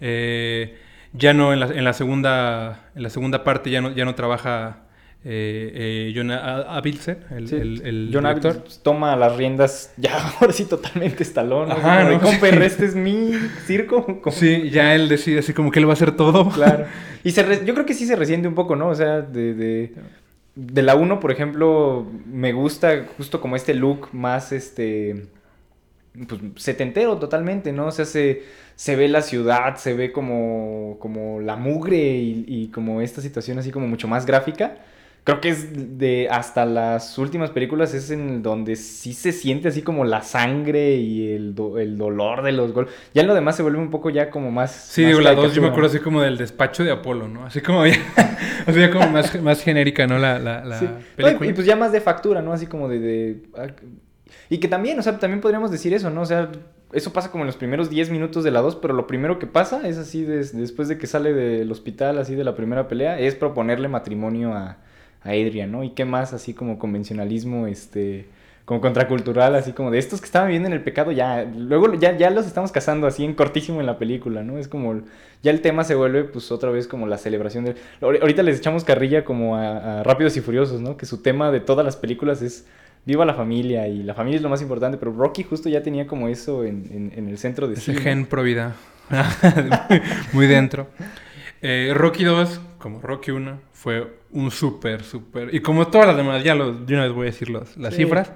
eh, 0.00 0.78
ya 1.12 1.34
no 1.34 1.52
en 1.52 1.60
la, 1.60 1.66
en 1.66 1.84
la 1.84 1.92
segunda, 1.94 2.90
en 2.94 3.02
la 3.04 3.10
segunda 3.10 3.44
parte 3.44 3.70
ya 3.70 3.80
no, 3.82 3.92
ya 3.92 4.04
no 4.06 4.14
trabaja 4.14 4.81
eh, 5.24 6.08
eh, 6.10 6.12
John 6.16 6.30
Avildsen, 6.32 7.18
el, 7.30 7.48
Sí, 7.48 7.54
el, 7.56 7.82
el 7.86 8.10
John 8.12 8.24
director. 8.24 8.64
Toma 8.82 9.14
las 9.16 9.36
riendas 9.36 9.92
ya 9.96 10.16
ahora 10.40 10.52
sí 10.52 10.64
totalmente 10.64 11.22
estalón. 11.22 11.68
¿no? 11.68 11.74
Ajá, 11.74 12.02
Como 12.02 12.12
¿no? 12.14 12.20
"Compa, 12.20 12.48
Sí. 12.50 12.56
este 12.62 12.84
es 12.86 12.94
mi 12.96 13.32
circo. 13.66 14.04
como- 14.22 14.34
Sí, 14.36 14.70
ya 14.70 14.94
él 14.94 15.08
decide 15.08 15.38
así 15.40 15.52
como 15.52 15.70
que 15.70 15.78
él 15.78 15.86
va 15.86 15.90
a 15.90 15.94
hacer 15.94 16.16
todo. 16.16 16.48
Claro. 16.50 16.86
Y 17.24 17.30
se 17.30 17.44
re- 17.44 17.64
yo 17.64 17.72
creo 17.74 17.86
que 17.86 17.94
sí 17.94 18.04
se 18.04 18.16
resiente 18.16 18.48
un 18.48 18.54
poco, 18.56 18.74
¿no? 18.74 18.88
O 18.88 18.94
sea, 18.96 19.20
de, 19.20 19.54
de, 19.54 19.92
de 20.56 20.82
la 20.82 20.96
1, 20.96 21.20
por 21.20 21.30
ejemplo, 21.30 22.04
me 22.26 22.52
gusta 22.52 23.04
justo 23.16 23.40
como 23.40 23.54
este 23.54 23.74
look 23.74 24.08
más, 24.12 24.50
este, 24.50 25.26
pues, 26.28 26.40
setentero 26.56 27.16
totalmente, 27.18 27.72
¿no? 27.72 27.86
O 27.86 27.90
sea, 27.92 28.06
se, 28.06 28.42
se 28.74 28.96
ve 28.96 29.06
la 29.08 29.22
ciudad, 29.22 29.76
se 29.76 29.94
ve 29.94 30.10
como, 30.10 30.96
como 30.98 31.40
la 31.40 31.54
mugre 31.54 31.96
y, 31.98 32.44
y 32.48 32.66
como 32.68 33.00
esta 33.00 33.20
situación 33.20 33.58
así 33.60 33.70
como 33.70 33.86
mucho 33.86 34.08
más 34.08 34.26
gráfica. 34.26 34.78
Creo 35.24 35.40
que 35.40 35.50
es 35.50 35.98
de 35.98 36.26
hasta 36.32 36.66
las 36.66 37.16
últimas 37.16 37.50
películas 37.50 37.94
es 37.94 38.10
en 38.10 38.42
donde 38.42 38.74
sí 38.74 39.12
se 39.12 39.30
siente 39.30 39.68
así 39.68 39.80
como 39.82 40.04
la 40.04 40.22
sangre 40.22 40.96
y 40.96 41.30
el, 41.32 41.54
do- 41.54 41.78
el 41.78 41.96
dolor 41.96 42.42
de 42.42 42.50
los 42.50 42.72
golpes. 42.72 42.92
Ya 43.14 43.22
en 43.22 43.28
lo 43.28 43.34
demás 43.34 43.54
se 43.54 43.62
vuelve 43.62 43.78
un 43.78 43.90
poco 43.90 44.10
ya 44.10 44.30
como 44.30 44.50
más... 44.50 44.72
Sí, 44.72 45.02
más 45.02 45.10
digo, 45.10 45.20
la 45.20 45.34
2 45.34 45.54
yo 45.54 45.62
me 45.62 45.68
acuerdo 45.68 45.90
así 45.90 46.00
como 46.00 46.20
del 46.22 46.38
despacho 46.38 46.82
de 46.82 46.90
Apolo, 46.90 47.28
¿no? 47.28 47.44
Así 47.46 47.60
como, 47.60 47.86
ya- 47.86 47.94
o 48.66 48.72
sea, 48.72 48.90
como 48.90 49.08
más, 49.10 49.40
más 49.40 49.62
genérica, 49.62 50.08
¿no? 50.08 50.18
La, 50.18 50.40
la, 50.40 50.64
la 50.64 50.78
Sí. 50.80 50.88
película. 51.14 51.48
Y 51.50 51.52
pues 51.52 51.68
ya 51.68 51.76
más 51.76 51.92
de 51.92 52.00
factura, 52.00 52.42
¿no? 52.42 52.52
Así 52.52 52.66
como 52.66 52.88
de, 52.88 52.98
de- 52.98 53.42
ah, 53.56 53.68
Y 54.50 54.58
que 54.58 54.66
también, 54.66 54.98
o 54.98 55.02
sea, 55.02 55.18
también 55.20 55.40
podríamos 55.40 55.70
decir 55.70 55.94
eso, 55.94 56.10
¿no? 56.10 56.22
O 56.22 56.26
sea, 56.26 56.50
eso 56.92 57.12
pasa 57.12 57.30
como 57.30 57.44
en 57.44 57.46
los 57.46 57.56
primeros 57.56 57.88
10 57.90 58.10
minutos 58.10 58.42
de 58.42 58.50
la 58.50 58.60
2, 58.60 58.74
pero 58.74 58.92
lo 58.92 59.06
primero 59.06 59.38
que 59.38 59.46
pasa 59.46 59.86
es 59.86 59.98
así, 59.98 60.24
des- 60.24 60.56
después 60.56 60.88
de 60.88 60.98
que 60.98 61.06
sale 61.06 61.32
del 61.32 61.70
hospital, 61.70 62.18
así 62.18 62.34
de 62.34 62.42
la 62.42 62.56
primera 62.56 62.88
pelea, 62.88 63.20
es 63.20 63.36
proponerle 63.36 63.86
matrimonio 63.86 64.52
a, 64.54 64.78
a 65.24 65.30
Adrian, 65.30 65.70
¿no? 65.72 65.84
Y 65.84 65.90
qué 65.90 66.04
más, 66.04 66.32
así 66.32 66.54
como 66.54 66.78
convencionalismo, 66.78 67.66
este... 67.66 68.26
como 68.64 68.80
contracultural, 68.80 69.54
así 69.56 69.72
como 69.72 69.90
de 69.90 69.98
estos 69.98 70.20
que 70.20 70.26
estaban 70.26 70.48
viviendo 70.48 70.68
en 70.68 70.72
el 70.74 70.82
pecado, 70.82 71.12
ya, 71.12 71.44
luego 71.44 71.92
ya, 71.94 72.16
ya 72.16 72.30
los 72.30 72.46
estamos 72.46 72.72
casando 72.72 73.06
así 73.06 73.24
en 73.24 73.34
cortísimo 73.34 73.80
en 73.80 73.86
la 73.86 73.98
película, 73.98 74.42
¿no? 74.42 74.58
Es 74.58 74.68
como, 74.68 75.00
ya 75.42 75.50
el 75.50 75.60
tema 75.60 75.84
se 75.84 75.94
vuelve 75.96 76.24
pues 76.24 76.50
otra 76.52 76.70
vez 76.70 76.86
como 76.86 77.06
la 77.06 77.18
celebración 77.18 77.64
de... 77.64 77.74
ahori- 78.00 78.20
Ahorita 78.20 78.42
les 78.42 78.58
echamos 78.58 78.84
carrilla 78.84 79.24
como 79.24 79.56
a, 79.56 80.00
a 80.00 80.02
Rápidos 80.04 80.36
y 80.36 80.40
Furiosos, 80.40 80.80
¿no? 80.80 80.96
Que 80.96 81.06
su 81.06 81.22
tema 81.22 81.50
de 81.50 81.60
todas 81.60 81.84
las 81.84 81.96
películas 81.96 82.40
es 82.42 82.66
viva 83.04 83.24
la 83.24 83.34
familia 83.34 83.88
y 83.88 84.04
la 84.04 84.14
familia 84.14 84.36
es 84.36 84.42
lo 84.42 84.48
más 84.48 84.62
importante, 84.62 84.96
pero 84.96 85.12
Rocky 85.12 85.42
justo 85.42 85.68
ya 85.68 85.82
tenía 85.82 86.06
como 86.06 86.28
eso 86.28 86.62
en, 86.64 86.86
en- 86.92 87.12
en 87.16 87.28
el 87.28 87.36
centro 87.38 87.66
de 87.68 87.74
sí, 87.76 87.94
gen 87.96 88.26
pro 88.26 88.42
vida. 88.44 88.76
Muy 90.32 90.46
dentro. 90.46 90.86
Eh, 91.60 91.92
Rocky 91.94 92.24
2, 92.24 92.60
como 92.78 93.00
Rocky 93.00 93.30
1, 93.32 93.58
fue 93.72 94.06
un 94.32 94.50
súper, 94.50 95.02
súper. 95.04 95.54
Y 95.54 95.60
como 95.60 95.86
todas 95.88 96.06
las 96.08 96.16
demás, 96.16 96.42
ya 96.44 96.54
lo, 96.54 96.72
de 96.72 96.94
una 96.94 97.04
vez 97.04 97.12
voy 97.12 97.22
a 97.28 97.30
decir 97.30 97.48
los- 97.50 97.76
las 97.76 97.94
Sí. 97.94 98.02
cifras. 98.04 98.32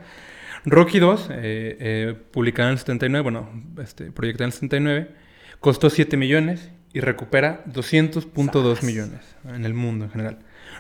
Rocky 0.64 0.98
2, 0.98 1.28
eh, 1.30 1.76
eh, 1.80 2.14
publicada 2.32 2.68
en 2.68 2.72
el 2.72 2.78
79, 2.78 3.22
bueno, 3.22 3.48
este, 3.82 4.10
proyectada 4.10 4.44
en 4.44 4.48
el 4.48 4.52
79, 4.52 5.10
costó 5.60 5.90
7 5.90 6.16
millones 6.16 6.70
y 6.92 7.00
recupera 7.00 7.62
200.2 7.66 8.82
millones 8.82 9.20
en 9.48 9.64
el 9.64 9.74
mundo 9.74 10.06
en 10.06 10.10
general. 10.10 10.38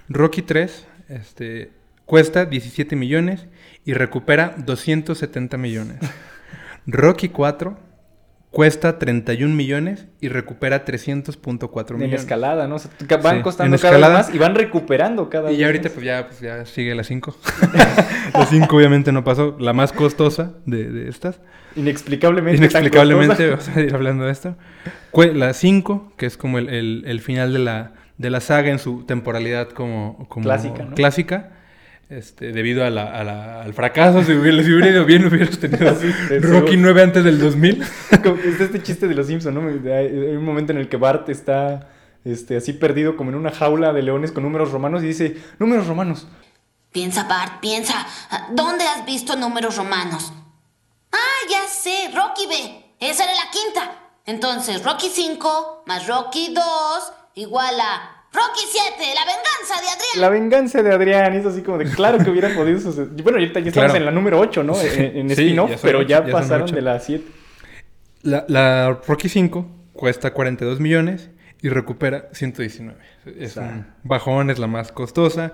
Rocky 0.08 0.42
3 0.42 0.86
este, 1.08 1.70
cuesta 2.04 2.44
17 2.46 2.96
millones 2.96 3.46
y 3.84 3.92
recupera 3.94 4.54
270 4.58 5.56
millones. 5.56 5.98
Rocky 6.86 7.28
4 7.28 7.78
cuesta 8.56 8.98
31 8.98 9.54
millones 9.54 10.06
y 10.18 10.28
recupera 10.28 10.86
300.4 10.86 11.90
En 11.90 11.96
millones. 11.98 12.20
escalada, 12.22 12.66
¿no? 12.66 12.76
O 12.76 12.78
sea, 12.78 12.90
van 13.22 13.36
Sí, 13.36 13.42
costando 13.42 13.76
en 13.76 13.82
cada 13.82 13.98
vez 13.98 14.08
más 14.08 14.34
y 14.34 14.38
van 14.38 14.54
recuperando 14.54 15.28
cada 15.28 15.48
vez 15.48 15.56
Y 15.56 15.60
ya 15.60 15.66
ahorita 15.66 15.90
pues 15.90 16.06
ya, 16.06 16.26
pues 16.26 16.40
ya 16.40 16.64
sigue 16.64 16.94
la 16.94 17.04
5. 17.04 17.36
la 18.32 18.46
5 18.46 18.74
obviamente 18.76 19.12
no 19.12 19.24
pasó, 19.24 19.56
la 19.60 19.74
más 19.74 19.92
costosa 19.92 20.54
de, 20.64 20.90
de 20.90 21.08
estas. 21.10 21.38
Inexplicablemente. 21.76 22.56
Inexplicablemente 22.56 23.50
vamos 23.50 23.68
a 23.68 23.80
ir 23.80 23.94
hablando 23.94 24.24
de 24.24 24.32
esto. 24.32 24.56
La 25.34 25.52
5, 25.52 26.14
que 26.16 26.24
es 26.24 26.38
como 26.38 26.56
el, 26.58 26.70
el- 26.70 27.04
el 27.06 27.20
final 27.20 27.52
de 27.52 27.58
la, 27.58 27.92
de 28.16 28.30
la 28.30 28.40
saga 28.40 28.70
en 28.70 28.78
su 28.78 29.04
temporalidad 29.04 29.68
como, 29.68 30.26
como 30.30 30.44
Clásica, 30.44 30.84
¿no? 30.84 30.94
clásica, 30.94 31.50
este, 32.08 32.52
debido 32.52 32.84
a 32.84 32.90
la- 32.90 33.10
a 33.18 33.24
la- 33.24 33.62
al 33.62 33.74
fracaso, 33.74 34.22
si 34.22 34.32
hubiera, 34.32 34.62
si 34.62 34.72
hubiera 34.72 34.90
ido 34.90 35.04
bien 35.04 35.26
hubieras 35.26 35.58
tenido 35.58 35.94
Sí, 35.98 36.10
Rocky 36.38 36.72
seguro. 36.72 36.72
9 36.76 37.02
antes 37.02 37.24
del 37.24 37.38
2000. 37.40 37.82
Como 38.22 38.36
que 38.36 38.48
está 38.48 38.64
este 38.64 38.82
chiste 38.82 39.08
de 39.08 39.14
los 39.14 39.26
Simpsons, 39.26 39.54
¿no? 39.54 39.68
Hay, 39.68 39.88
hay 40.06 40.36
un 40.36 40.44
momento 40.44 40.72
en 40.72 40.78
el 40.78 40.88
que 40.88 40.96
Bart 40.96 41.28
está 41.28 41.88
este, 42.24 42.56
así 42.56 42.72
perdido 42.72 43.16
como 43.16 43.30
en 43.30 43.36
una 43.36 43.52
jaula 43.52 43.92
de 43.92 44.02
leones 44.02 44.32
con 44.32 44.42
números 44.42 44.72
romanos 44.72 45.02
y 45.02 45.06
dice, 45.06 45.36
números 45.60 45.86
romanos. 45.86 46.26
Piensa, 46.92 47.24
Bart, 47.24 47.60
piensa. 47.60 48.06
¿Dónde 48.52 48.84
has 48.84 49.04
visto 49.06 49.36
números 49.36 49.76
romanos? 49.76 50.32
Ah, 51.12 51.48
ya 51.50 51.60
sé, 51.68 52.10
Rocky 52.14 52.46
B. 52.48 52.84
Esa 53.00 53.24
era 53.24 53.32
la 53.34 53.50
quinta. 53.52 53.92
Entonces, 54.24 54.82
Rocky 54.82 55.08
5 55.08 55.84
más 55.86 56.06
Rocky 56.08 56.52
2 56.54 56.64
igual 57.34 57.78
a 57.80 58.15
Rocky 58.32 58.60
7, 58.70 59.14
la 59.14 59.24
venganza 59.24 59.80
de 59.80 59.88
Adrián. 59.88 60.20
La 60.20 60.28
venganza 60.28 60.82
de 60.82 60.92
Adrián, 60.92 61.32
es 61.34 61.46
así 61.46 61.62
como 61.62 61.78
de, 61.78 61.86
claro 61.90 62.18
que 62.18 62.30
hubiera 62.30 62.54
podido 62.54 62.78
suceder. 62.80 63.08
Bueno, 63.22 63.38
ahorita 63.38 63.60
ya 63.60 63.68
estamos 63.68 63.86
Claro. 63.92 63.96
en 63.98 64.04
la 64.04 64.10
número 64.10 64.38
8, 64.38 64.62
¿no? 64.62 64.74
Sí, 64.74 64.88
En, 64.96 65.16
en 65.16 65.28
sí, 65.30 65.42
spin-off, 65.44 65.80
pero 65.82 66.00
ocho, 66.00 66.08
ya, 66.08 66.26
pasaron 66.26 66.70
de 66.70 66.82
la 66.82 67.00
7. 67.00 67.24
La, 68.22 68.44
la 68.48 69.00
Rocky 69.06 69.28
5 69.28 69.66
cuesta 69.94 70.32
42 70.32 70.80
millones 70.80 71.30
y 71.62 71.68
recupera 71.70 72.28
119. 72.32 72.98
Es 73.38 73.56
un 73.56 73.86
bajón, 74.02 74.50
es 74.50 74.58
la 74.58 74.66
más 74.66 74.92
costosa. 74.92 75.52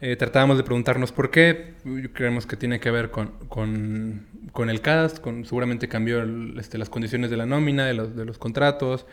Eh, 0.00 0.16
tratábamos 0.16 0.56
de 0.56 0.64
preguntarnos 0.64 1.12
por 1.12 1.30
qué. 1.30 1.74
Creemos 2.12 2.46
que 2.46 2.56
tiene 2.56 2.80
que 2.80 2.90
ver 2.90 3.10
con, 3.10 3.28
con, 3.48 4.26
con 4.52 4.68
el 4.70 4.80
cast, 4.80 5.18
con, 5.20 5.44
seguramente 5.44 5.88
cambió 5.88 6.20
el- 6.20 6.56
este, 6.58 6.76
las 6.78 6.90
condiciones 6.90 7.30
de 7.30 7.36
la 7.36 7.46
nómina, 7.46 7.86
de 7.86 7.94
los, 7.94 8.16
de 8.16 8.24
los 8.24 8.36
contratos. 8.38 9.06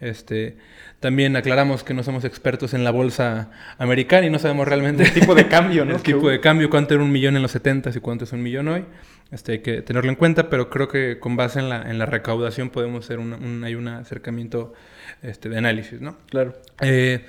Este, 0.00 0.56
también 1.00 1.36
aclaramos 1.36 1.84
que 1.84 1.94
no 1.94 2.02
somos 2.02 2.24
expertos 2.24 2.74
en 2.74 2.84
la 2.84 2.90
bolsa 2.90 3.50
americana 3.78 4.26
y 4.26 4.30
no 4.30 4.38
sabemos 4.38 4.66
realmente 4.68 5.04
El 5.04 5.12
tipo 5.12 5.34
de 5.34 5.48
cambio, 5.48 5.84
¿no? 5.84 5.94
el 5.96 6.02
tipo 6.02 6.28
de 6.28 6.40
cambio, 6.40 6.68
cuánto 6.68 6.94
era 6.94 7.02
un 7.02 7.12
millón 7.12 7.36
en 7.36 7.42
los 7.42 7.52
70 7.52 7.90
y 7.94 8.00
cuánto 8.00 8.24
es 8.24 8.32
un 8.32 8.42
millón 8.42 8.68
hoy. 8.68 8.84
Este, 9.30 9.52
hay 9.52 9.58
que 9.60 9.82
tenerlo 9.82 10.10
en 10.10 10.16
cuenta, 10.16 10.50
pero 10.50 10.68
creo 10.70 10.88
que 10.88 11.18
con 11.18 11.36
base 11.36 11.58
en 11.58 11.68
la, 11.68 11.90
en 11.90 11.98
la 11.98 12.06
recaudación 12.06 12.70
podemos 12.70 13.04
hacer 13.04 13.18
una- 13.18 13.36
un, 13.36 13.64
hay 13.64 13.74
un 13.74 13.88
acercamiento 13.88 14.74
este, 15.22 15.48
de 15.48 15.58
análisis, 15.58 16.00
¿no? 16.00 16.18
Claro. 16.28 16.54
Eh, 16.80 17.24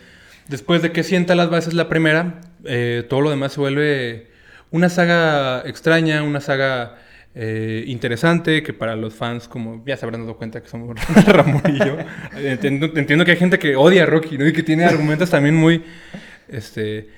después 0.47 0.81
de 0.81 0.91
que 0.91 1.03
sienta 1.03 1.33
las 1.35 1.49
bases 1.49 1.73
la 1.73 1.87
primera, 1.87 2.41
eh, 2.65 3.05
todo 3.09 3.21
lo 3.21 3.29
demás 3.29 3.53
se 3.53 3.59
vuelve 3.59 4.27
una 4.71 4.89
saga 4.89 5.61
extraña, 5.65 6.21
una 6.23 6.41
saga 6.41 6.97
eh, 7.35 7.83
interesante, 7.87 8.63
que 8.63 8.71
para 8.71 8.95
los 8.95 9.13
fans, 9.13 9.49
como 9.49 9.83
ya 9.85 9.97
se 9.97 10.05
habrán 10.05 10.21
dado 10.21 10.37
cuenta 10.37 10.61
que 10.61 10.69
somos 10.69 10.95
Ramón 11.27 11.61
y 11.67 11.79
yo, 11.79 11.97
entiendo, 12.37 12.89
entiendo 12.95 13.25
que 13.25 13.31
hay 13.31 13.37
gente 13.37 13.59
que 13.59 13.75
odia 13.75 14.03
a 14.03 14.05
Rocky, 14.05 14.37
¿no? 14.37 14.47
Y 14.47 14.53
que 14.53 14.63
tiene 14.63 14.85
argumentos 14.85 15.29
también 15.29 15.53
muy, 15.55 15.83
este, 16.47 17.09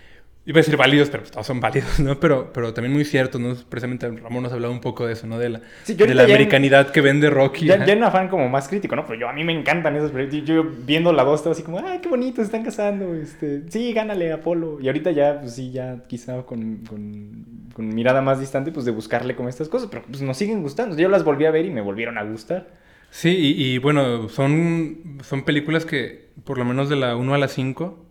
iba 0.48 0.60
a 0.60 0.62
decir 0.62 0.78
válidos, 0.78 1.10
pero 1.10 1.24
pues 1.24 1.32
todos 1.32 1.46
son 1.46 1.60
válidos, 1.60 2.00
¿no? 2.00 2.18
Pero, 2.22 2.52
pero 2.54 2.74
también 2.74 2.94
muy 2.94 3.04
ciertos, 3.04 3.40
¿no? 3.40 3.54
Precisamente 3.68 4.10
Ramón 4.10 4.44
nos 4.44 4.54
hablaba 4.54 4.74
un 4.74 4.80
poco 4.80 5.06
de 5.06 5.12
eso, 5.12 5.28
¿no? 5.28 5.38
De 5.38 5.50
la, 5.50 5.62
Sí, 5.84 5.94
de 5.94 6.16
la 6.16 6.24
americanidad 6.24 6.92
que 6.92 7.02
vende 7.02 7.30
Rocky. 7.30 7.66
Ya, 7.66 7.76
en 7.76 8.02
afán 8.02 8.30
como 8.30 8.48
más 8.48 8.70
crítico, 8.70 8.96
¿no? 8.96 9.06
Pero 9.06 9.20
yo, 9.20 9.30
a 9.30 9.34
mí 9.34 9.44
me 9.44 9.52
encantan 9.52 9.98
esas 9.98 10.12
películas. 10.12 10.46
Yo 10.46 10.64
viendo 10.64 11.12
la 11.12 11.26
2 11.26 11.40
estaba 11.40 11.54
así 11.54 11.64
como, 11.64 11.80
ay, 11.86 12.00
qué 12.02 12.08
bonito, 12.08 12.38
se 12.38 12.44
están 12.44 12.64
casando. 12.64 13.14
Este, 13.14 13.64
sí, 13.68 13.92
gánale, 13.92 14.32
Apolo. 14.32 14.80
Y 14.82 14.88
ahorita 14.88 15.12
ya, 15.12 15.42
pues 15.42 15.54
sí, 15.54 15.72
ya 15.72 16.04
quizá 16.08 16.42
con, 16.44 16.78
con, 16.78 17.46
con 17.74 17.90
mirada 17.94 18.22
más 18.22 18.40
distante, 18.40 18.72
pues 18.72 18.86
de 18.86 18.92
buscarle 18.92 19.36
como 19.36 19.50
estas 19.50 19.68
cosas. 19.68 19.90
Pero 19.92 20.04
pues 20.08 20.22
nos 20.22 20.38
siguen 20.38 20.62
gustando. 20.62 20.96
Yo 20.96 21.10
las 21.10 21.26
volví 21.26 21.44
a 21.44 21.52
ver 21.52 21.66
y 21.66 21.72
me 21.72 21.82
volvieron 21.82 22.18
a 22.18 22.24
gustar. 22.24 22.70
Sí, 23.10 23.30
y, 23.30 23.74
y, 23.74 23.78
bueno, 23.80 24.30
son, 24.30 25.20
son 25.24 25.44
películas 25.44 25.86
que, 25.86 26.30
por 26.46 26.58
lo 26.58 26.64
menos 26.64 26.88
de 26.88 26.96
la 26.96 27.18
1 27.18 27.34
a 27.34 27.38
la 27.38 27.48
5, 27.48 28.07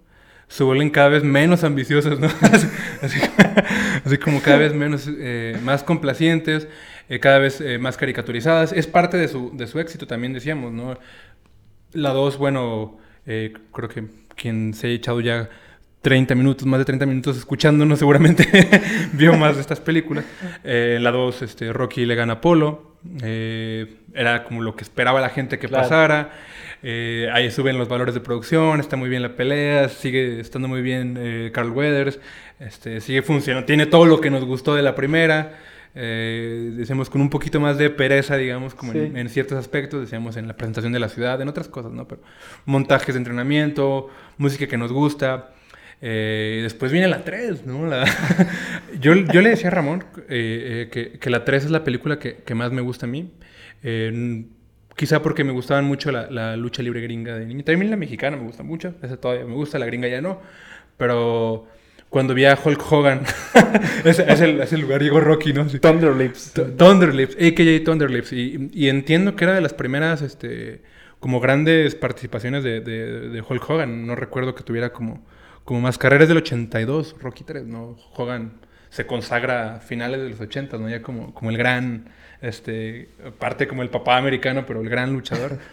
se 0.48 0.62
vuelven 0.64 0.90
cada 0.90 1.08
vez 1.08 1.22
menos 1.24 1.64
ambiciosas, 1.64 2.18
¿no? 2.20 2.26
así, 2.40 2.66
así- 3.02 3.20
así 4.04 4.18
como 4.18 4.40
cada 4.40 4.58
vez 4.58 4.72
menos, 4.74 5.08
eh, 5.08 5.58
más 5.64 5.82
complacientes, 5.82 6.68
eh, 7.08 7.18
cada 7.20 7.38
vez 7.38 7.60
eh, 7.60 7.78
más 7.78 7.96
caricaturizadas. 7.96 8.72
Es 8.72 8.86
parte 8.86 9.16
de 9.16 9.28
su, 9.28 9.50
de 9.56 9.66
su 9.66 9.80
éxito 9.80 10.06
también, 10.06 10.32
decíamos, 10.32 10.72
¿no? 10.72 10.98
La 11.92 12.10
2, 12.10 12.38
bueno, 12.38 12.98
eh, 13.26 13.52
creo 13.72 13.88
que 13.88 14.04
quien 14.36 14.74
se 14.74 14.88
ha 14.88 14.90
echado 14.90 15.20
ya 15.20 15.48
30 16.02 16.34
minutos, 16.36 16.66
más 16.66 16.78
de 16.78 16.84
30 16.84 17.06
minutos 17.06 17.36
escuchándonos, 17.36 17.98
seguramente 18.00 18.46
vio 19.14 19.36
más 19.36 19.56
de 19.56 19.60
estas 19.62 19.80
películas. 19.80 20.24
Eh, 20.62 20.94
en 20.98 21.04
la 21.04 21.10
2, 21.10 21.42
este, 21.42 21.72
Rocky 21.72 22.04
le 22.06 22.14
gana 22.14 22.34
a 22.34 22.36
Apolo. 22.36 22.96
eh, 23.22 23.96
era 24.14 24.44
como 24.44 24.62
lo 24.62 24.74
que 24.76 24.82
esperaba 24.84 25.20
la 25.20 25.28
gente 25.30 25.58
que 25.58 25.68
Claro. 25.68 25.82
pasara. 25.84 26.32
Eh, 26.82 27.28
ahí 27.32 27.50
suben 27.50 27.78
los 27.78 27.88
valores 27.88 28.14
de 28.14 28.20
producción, 28.20 28.80
está 28.80 28.96
muy 28.96 29.08
bien 29.08 29.22
la 29.22 29.34
pelea, 29.36 29.88
sigue 29.88 30.40
estando 30.40 30.68
muy 30.68 30.82
bien 30.82 31.16
eh, 31.18 31.50
Carl 31.52 31.70
Weathers, 31.70 32.20
este, 32.60 33.00
sigue 33.00 33.22
funcionando, 33.22 33.66
tiene 33.66 33.86
todo 33.86 34.06
lo 34.06 34.20
que 34.20 34.30
nos 34.30 34.44
gustó 34.44 34.74
de 34.74 34.82
la 34.82 34.94
primera. 34.94 35.58
Eh, 35.98 36.72
decíamos 36.76 37.08
con 37.08 37.22
un 37.22 37.30
poquito 37.30 37.58
más 37.58 37.78
de 37.78 37.88
pereza, 37.88 38.36
digamos, 38.36 38.74
como 38.74 38.92
en, 38.92 39.12
Sí. 39.14 39.18
en 39.18 39.28
ciertos 39.30 39.56
aspectos, 39.56 40.00
decíamos 40.02 40.36
en 40.36 40.46
la 40.46 40.54
presentación 40.54 40.92
de 40.92 40.98
la 40.98 41.08
ciudad, 41.08 41.40
en 41.40 41.48
otras 41.48 41.68
cosas, 41.68 41.92
¿no? 41.92 42.06
Pero 42.06 42.20
montajes 42.66 43.14
de 43.14 43.18
entrenamiento, 43.18 44.10
música 44.36 44.66
que 44.66 44.76
nos 44.76 44.92
gusta. 44.92 45.52
Eh, 46.02 46.60
después 46.62 46.92
viene 46.92 47.08
la 47.08 47.24
3, 47.24 47.64
¿no? 47.64 47.86
La- 47.86 48.04
yo, 49.00 49.14
yo 49.14 49.40
le 49.40 49.48
decía 49.48 49.68
a 49.68 49.70
Ramón 49.70 50.04
eh, 50.28 50.90
que, 50.92 51.12
que 51.18 51.30
la 51.30 51.44
3 51.46 51.64
es 51.64 51.70
la 51.70 51.82
película 51.82 52.18
que, 52.18 52.36
que 52.44 52.54
más 52.54 52.70
me 52.72 52.82
gusta 52.82 53.06
a 53.06 53.08
mí. 53.08 53.32
Quizá 54.96 55.22
porque 55.22 55.44
me 55.44 55.52
gustaban 55.52 55.84
mucho 55.84 56.10
la, 56.10 56.30
la 56.30 56.56
lucha 56.56 56.82
libre 56.82 57.00
gringa 57.02 57.36
de 57.36 57.46
niño. 57.46 57.62
También 57.64 57.90
la 57.90 57.96
mexicana 57.96 58.36
me 58.36 58.44
gusta 58.44 58.62
mucho, 58.62 58.94
esa 59.02 59.16
todavía 59.18 59.44
me 59.44 59.54
gusta, 59.54 59.78
la 59.78 59.86
gringa 59.86 60.08
ya 60.08 60.20
no. 60.22 60.40
Pero 60.96 61.66
cuando 62.08 62.32
vi 62.34 62.46
a 62.46 62.58
Hulk 62.62 62.92
Hogan, 62.92 63.20
ese, 64.04 64.24
es 64.32 64.40
el, 64.40 64.60
es 64.60 64.72
el 64.72 64.80
lugar 64.80 65.02
llegó 65.02 65.20
Rocky, 65.20 65.52
¿no? 65.52 65.68
Sí. 65.68 65.78
Thunderlips. 65.78 66.52
Th- 66.54 66.76
Thunderlips, 66.76 67.34
a.k.a. 67.36 67.84
Thunderlips. 67.84 68.32
Y, 68.32 68.70
y 68.72 68.88
entiendo 68.88 69.36
que 69.36 69.44
era 69.44 69.54
de 69.54 69.60
las 69.60 69.74
primeras, 69.74 70.22
este, 70.22 70.80
como 71.20 71.40
grandes 71.40 71.94
participaciones 71.94 72.64
de, 72.64 72.80
de- 72.80 73.28
de 73.28 73.40
Hulk 73.42 73.68
Hogan. 73.68 74.06
No 74.06 74.14
recuerdo 74.16 74.54
que 74.54 74.62
tuviera 74.62 74.90
como, 74.94 75.22
como 75.64 75.80
más 75.82 75.98
carreras 75.98 76.28
del 76.28 76.38
82, 76.38 77.16
Rocky 77.20 77.44
3, 77.44 77.66
¿no? 77.66 77.98
Hogan 78.14 78.52
se 78.88 79.04
consagra 79.04 79.74
a 79.76 79.80
finales 79.80 80.20
de 80.22 80.30
los 80.30 80.40
80, 80.40 80.78
¿no? 80.78 80.88
Ya 80.88 81.02
como, 81.02 81.34
como 81.34 81.50
el 81.50 81.58
gran, 81.58 82.08
este, 82.42 83.08
parte 83.38 83.66
como 83.66 83.82
el 83.82 83.88
papá 83.90 84.16
americano, 84.16 84.64
pero 84.66 84.80
el 84.80 84.88
gran 84.88 85.12
luchador. 85.12 85.58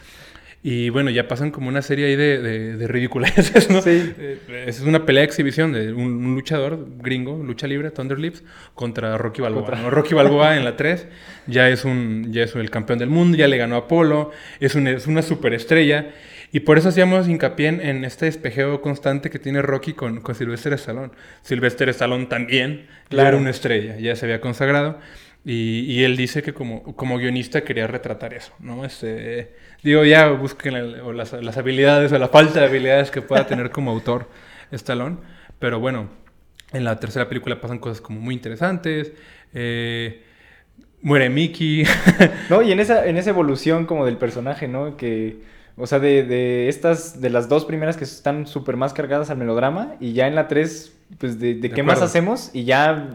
Y 0.66 0.88
bueno, 0.92 1.10
ya 1.10 1.28
pasan 1.28 1.52
como 1.52 1.68
una 1.68 1.82
serie 1.82 2.06
ahí 2.06 2.16
de, 2.16 2.40
de, 2.42 2.78
de 2.78 2.88
ridiculeces, 2.88 3.70
¿no? 3.70 3.82
Sí. 3.82 4.14
Eh, 4.18 4.64
es 4.66 4.80
una 4.80 5.06
pelea 5.06 5.20
de 5.20 5.26
exhibición 5.26 5.74
de 5.74 5.92
un, 5.92 6.26
un 6.26 6.36
luchador 6.36 6.88
gringo, 7.00 7.44
lucha 7.44 7.68
libre, 7.68 7.92
Thunderlips, 7.92 8.46
contra 8.74 9.18
Rocky 9.18 9.42
Balboa. 9.42 9.64
Contra- 9.66 9.82
¿no? 9.82 9.90
Rocky 9.90 10.14
Balboa 10.14 10.56
en 10.56 10.64
la 10.64 10.78
3 10.78 11.06
ya 11.48 11.68
es, 11.68 11.84
un, 11.84 12.32
ya 12.32 12.44
es 12.46 12.56
el 12.56 12.70
campeón 12.70 12.98
del 12.98 13.10
mundo, 13.10 13.36
ya 13.38 13.50
le 13.50 13.58
ganó 13.58 13.76
a 13.76 13.80
Apolo, 13.80 14.32
es, 14.62 14.74
un- 14.76 14.88
es 14.88 15.06
una 15.06 15.22
superestrella. 15.22 16.12
Y 16.54 16.62
por 16.62 16.78
eso 16.78 16.88
hacíamos 16.88 17.28
hincapié 17.28 17.68
en, 17.68 17.82
en 17.82 18.06
este 18.06 18.30
espejeo 18.30 18.80
constante 18.80 19.30
que 19.30 19.40
tiene 19.40 19.62
Rocky 19.62 19.92
con, 19.92 20.22
con 20.22 20.34
Sylvester 20.34 20.72
Stallone. 20.72 21.10
Sylvester 21.42 21.90
Stallone 21.90 22.28
también 22.28 22.86
Claro. 23.10 23.28
era 23.30 23.38
una 23.38 23.50
estrella, 23.50 23.98
ya 24.00 24.16
se 24.16 24.28
había 24.28 24.40
consagrado. 24.40 24.98
Y, 25.46 26.04
él 26.04 26.16
dice 26.16 26.42
que 26.42 26.54
como, 26.54 26.96
como 26.96 27.18
guionista 27.18 27.66
quería 27.66 27.86
retratar 27.86 28.34
eso, 28.34 28.54
¿no? 28.60 28.86
Este, 28.86 29.54
digo, 29.84 30.06
ya 30.06 30.30
busquen 30.30 31.18
las, 31.18 31.34
las 31.34 31.58
habilidades 31.58 32.14
o 32.14 32.18
la 32.18 32.30
falta 32.30 32.62
de 32.62 32.68
habilidades 32.68 33.12
que 33.12 33.22
pueda 33.22 33.46
tener 33.46 33.70
como 33.70 33.92
autor 33.92 34.30
Stallone. 34.72 35.18
Pero 35.60 35.82
bueno, 35.82 36.10
en 36.72 36.86
la 36.86 37.00
tercera 37.00 37.28
película 37.28 37.60
pasan 37.60 37.80
cosas 37.80 38.00
como 38.00 38.22
muy 38.22 38.36
interesantes. 38.36 39.12
eh, 39.54 40.24
muere 41.04 41.30
Mickey. 41.30 41.84
No, 42.50 42.62
y 42.62 42.72
en 42.72 42.80
esa, 42.80 43.06
en 43.06 43.18
esa 43.18 43.30
evolución 43.30 43.86
como 43.86 44.06
del 44.06 44.18
personaje, 44.18 44.68
¿no? 44.68 44.98
Que, 44.98 45.42
o 45.78 45.86
sea, 45.86 46.00
de, 46.00 46.24
de 46.24 46.70
estas, 46.70 47.22
de 47.22 47.30
las 47.30 47.50
dos 47.50 47.66
primeras 47.66 47.98
que 47.98 48.06
están 48.06 48.48
súper 48.48 48.78
más 48.78 48.94
cargadas 48.94 49.30
al 49.30 49.38
melodrama, 49.38 49.96
y 50.00 50.14
ya 50.14 50.28
en 50.28 50.36
la 50.36 50.48
tres, 50.48 50.96
pues, 51.18 51.40
de, 51.40 51.56
de 51.56 51.62
De 51.62 51.70
qué 51.72 51.84
más 51.84 52.02
hacemos, 52.02 52.50
y 52.54 52.64
ya, 52.64 53.10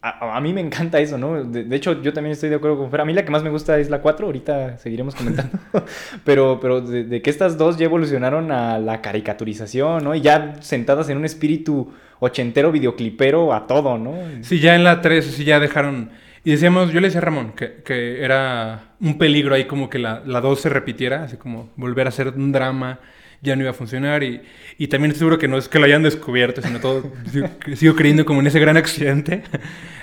a, 0.00 0.36
a 0.36 0.40
mí 0.40 0.52
me 0.52 0.60
encanta 0.60 1.00
eso, 1.00 1.18
¿no? 1.18 1.44
De, 1.44 1.64
de 1.64 1.76
hecho, 1.76 2.02
yo 2.02 2.12
también 2.12 2.32
estoy 2.32 2.48
de 2.48 2.56
acuerdo 2.56 2.78
con 2.78 2.90
Fer. 2.90 3.00
A 3.00 3.04
mí 3.04 3.12
la 3.12 3.24
que 3.24 3.30
más 3.30 3.42
me 3.42 3.50
gusta 3.50 3.78
es 3.78 3.88
la 3.90 4.00
4, 4.00 4.26
ahorita 4.26 4.78
seguiremos 4.78 5.14
comentando. 5.14 5.58
pero, 6.24 6.58
pero 6.60 6.80
de, 6.80 7.04
de 7.04 7.22
que 7.22 7.30
estas 7.30 7.58
dos 7.58 7.78
ya 7.78 7.84
evolucionaron 7.84 8.50
a 8.50 8.78
la 8.78 9.00
caricaturización, 9.00 10.04
¿no? 10.04 10.14
Y 10.14 10.20
ya 10.20 10.56
sentadas 10.60 11.08
en 11.08 11.18
un 11.18 11.24
espíritu 11.24 11.92
ochentero, 12.18 12.70
videoclipero 12.70 13.52
a 13.52 13.66
todo, 13.66 13.98
¿no? 13.98 14.14
Sí, 14.42 14.60
ya 14.60 14.76
en 14.76 14.84
la 14.84 15.00
3 15.00 15.24
sí 15.24 15.44
ya 15.44 15.58
dejaron... 15.58 16.10
Y 16.44 16.52
decíamos, 16.52 16.92
yo 16.92 17.00
le 17.00 17.08
decía 17.08 17.20
a 17.20 17.24
Ramón 17.24 17.52
que, 17.52 17.82
que 17.84 18.22
era 18.22 18.94
un 19.00 19.18
peligro 19.18 19.54
ahí 19.54 19.64
como 19.64 19.90
que 19.90 19.98
la, 19.98 20.22
la 20.24 20.40
2 20.40 20.60
se 20.60 20.68
repitiera, 20.68 21.24
así 21.24 21.36
como 21.36 21.70
volver 21.76 22.06
a 22.06 22.10
ser 22.12 22.28
un 22.28 22.52
drama, 22.52 23.00
ya 23.42 23.54
no 23.56 23.62
iba 23.62 23.70
a 23.70 23.74
funcionar. 23.74 24.22
Y, 24.22 24.40
y 24.78 24.86
también 24.88 25.10
estoy 25.10 25.18
seguro 25.20 25.38
que 25.38 25.48
no 25.48 25.58
es 25.58 25.68
que 25.68 25.78
lo 25.78 25.84
hayan 25.84 26.02
descubierto, 26.02 26.62
sino 26.62 26.80
todo, 26.80 27.12
sigo, 27.30 27.48
sigo 27.74 27.94
creyendo 27.94 28.24
como 28.24 28.40
en 28.40 28.46
ese 28.46 28.58
gran 28.60 28.76
accidente. 28.76 29.42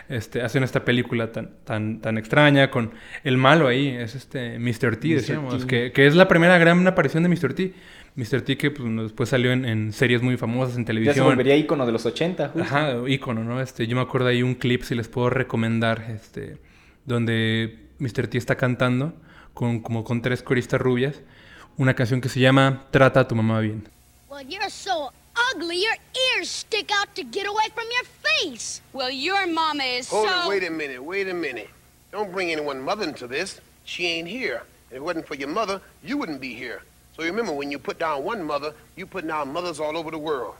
Este, 0.09 0.41
hacen 0.41 0.63
esta 0.63 0.83
película 0.83 1.31
tan, 1.31 1.51
tan, 1.63 2.01
tan 2.01 2.17
extraña 2.17 2.71
con 2.71 2.93
el 3.23 3.37
malo 3.37 3.67
ahí, 3.67 3.89
es 3.89 4.15
este 4.15 4.57
Mr. 4.57 4.95
T, 4.95 5.07
decíamos, 5.09 5.59
T. 5.59 5.67
que, 5.67 5.91
que 5.91 6.07
es 6.07 6.15
la 6.15 6.27
primera 6.27 6.57
gran 6.57 6.87
aparición 6.87 7.21
de 7.21 7.29
Mr. 7.29 7.53
T. 7.53 7.73
Mr. 8.15 8.41
T 8.41 8.57
que 8.57 8.71
pues, 8.71 8.89
después 9.03 9.29
salió 9.29 9.51
en, 9.51 9.65
en 9.65 9.93
series 9.93 10.23
muy 10.23 10.35
famosas 10.35 10.77
en 10.77 10.81
Ya 10.81 10.87
televisión. 10.87 11.13
se 11.13 11.21
volvería 11.21 11.55
ícono 11.55 11.85
de 11.85 11.91
los 11.91 12.07
80, 12.07 12.47
justo. 12.49 12.61
Ajá, 12.63 12.95
ícono, 13.07 13.43
¿no? 13.43 13.61
Este, 13.61 13.85
yo 13.85 13.95
me 13.95 14.01
acuerdo 14.01 14.29
ahí 14.29 14.41
un 14.41 14.55
clip, 14.55 14.81
si 14.81 14.95
les 14.95 15.07
puedo 15.07 15.29
recomendar, 15.29 16.03
este, 16.09 16.57
donde 17.05 17.77
Mr. 17.99 18.27
T 18.29 18.39
está 18.39 18.55
cantando 18.55 19.13
con, 19.53 19.79
como 19.79 20.03
con 20.03 20.23
tres 20.23 20.41
coristas 20.41 20.81
rubias, 20.81 21.21
una 21.79 21.95
canción 21.95 22.19
que 22.19 22.29
se 22.29 22.39
llama 22.41 22.83
Trata 22.91 23.21
a 23.21 23.27
tu 23.27 23.35
mamá 23.35 23.61
bien. 23.61 23.87
Well, 24.29 24.45
you're 24.47 24.69
so 24.69 25.11
ugly, 25.51 25.81
your 25.81 25.95
ears 26.35 26.49
stick 26.49 26.91
out 26.91 27.15
to 27.15 27.23
get 27.23 27.47
away 27.47 27.69
from 27.73 27.85
your 27.91 28.03
face. 28.21 28.81
Well, 28.93 29.09
your 29.09 29.47
mama 29.47 29.83
is 29.83 30.09
Hold 30.09 30.27
so. 30.27 30.43
it, 30.43 30.49
wait 30.49 30.67
a 30.67 30.69
minute, 30.69 31.01
wait 31.01 31.29
a 31.29 31.33
minute. 31.33 31.69
Don't 32.11 32.31
bring 32.31 32.51
anyone 32.51 32.81
mother 32.81 33.05
into 33.05 33.27
this. 33.27 33.61
She 33.85 34.05
ain't 34.05 34.27
here. 34.27 34.63
If 34.91 34.97
it 34.97 35.03
wasn't 35.03 35.25
for 35.25 35.35
your 35.35 35.47
mother, 35.47 35.81
you 36.03 36.17
wouldn't 36.17 36.41
be 36.41 36.53
here. 36.53 36.81
So 37.15 37.23
remember, 37.23 37.53
when 37.53 37.71
you 37.71 37.79
put 37.79 37.97
down 37.97 38.23
one 38.23 38.43
mother, 38.43 38.73
you 38.95 39.05
put 39.05 39.25
down 39.25 39.53
mothers 39.53 39.79
all 39.79 39.97
over 39.97 40.11
the 40.11 40.19
world. 40.19 40.55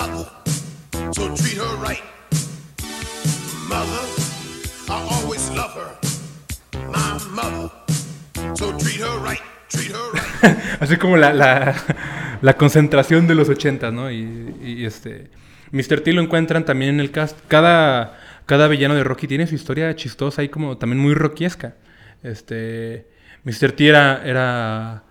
Mother. 0.00 0.40
Así 10.80 10.96
como 10.96 11.16
la, 11.16 11.32
la, 12.40 12.56
concentración 12.56 13.26
de 13.26 13.34
los 13.34 13.48
ochentas, 13.48 13.92
¿no? 13.92 14.10
Y, 14.10 14.54
y, 14.62 14.84
este... 14.86 15.30
Mr. 15.72 16.00
T 16.00 16.12
lo 16.12 16.20
encuentran 16.20 16.64
también 16.64 16.94
en 16.94 17.00
el 17.00 17.10
cast. 17.12 17.38
Cada, 17.46 18.18
cada 18.46 18.66
villano 18.66 18.94
de 18.94 19.04
Rocky 19.04 19.28
tiene 19.28 19.46
su 19.46 19.54
historia 19.54 19.94
chistosa 19.94 20.42
y 20.42 20.48
como 20.48 20.78
también 20.78 21.00
muy 21.00 21.14
rockiesca. 21.14 21.74
Este... 22.22 23.06
Mr. 23.44 23.72
T 23.72 23.86
era, 23.86 24.22
era 24.24 25.04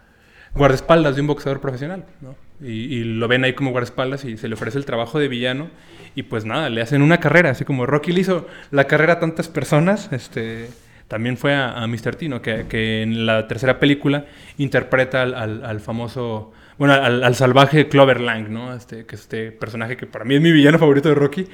guardaespaldas 0.54 1.16
de 1.16 1.22
un 1.22 1.28
boxeador 1.28 1.62
profesional, 1.62 2.06
¿no? 2.22 2.49
Y, 2.62 3.04
lo 3.04 3.28
ven 3.28 3.44
ahí 3.44 3.54
como 3.54 3.72
guardaespaldas 3.72 4.26
y 4.26 4.38
se 4.38 4.48
le 4.48 4.56
ofrece 4.56 4.78
el 4.78 4.86
trabajo 4.86 5.20
de 5.20 5.28
villano. 5.28 5.70
Y 6.16 6.24
pues 6.24 6.46
nada, 6.46 6.70
le 6.70 6.82
hacen 6.82 7.02
una 7.02 7.20
carrera, 7.20 7.52
así 7.52 7.64
como 7.66 7.86
Rocky 7.86 8.12
le 8.12 8.22
hizo 8.22 8.48
la 8.72 8.86
carrera 8.86 9.14
a 9.14 9.20
tantas 9.20 9.48
personas, 9.48 10.12
este... 10.12 10.70
También 11.08 11.38
fue 11.38 11.56
a, 11.56 11.88
Mr. 11.88 12.16
T, 12.18 12.30
¿no? 12.30 12.40
que, 12.40 12.68
que 12.70 13.02
en 13.02 13.26
la 13.26 13.48
tercera 13.48 13.80
película 13.80 14.26
interpreta 14.60 15.24
al, 15.24 15.66
al- 15.66 15.80
famoso, 15.80 16.54
bueno, 16.78 16.94
al, 16.94 17.24
al 17.24 17.34
salvaje 17.34 17.90
Clover 17.90 18.22
Lang, 18.22 18.50
¿no? 18.50 18.76
Este, 18.76 19.08
que 19.08 19.16
es 19.16 19.22
este 19.22 19.52
personaje 19.52 19.98
que 19.98 20.06
para 20.06 20.24
mí 20.24 20.36
es 20.36 20.42
mi 20.42 20.52
villano 20.52 20.78
favorito 20.78 21.10
de 21.10 21.16
Rocky. 21.16 21.48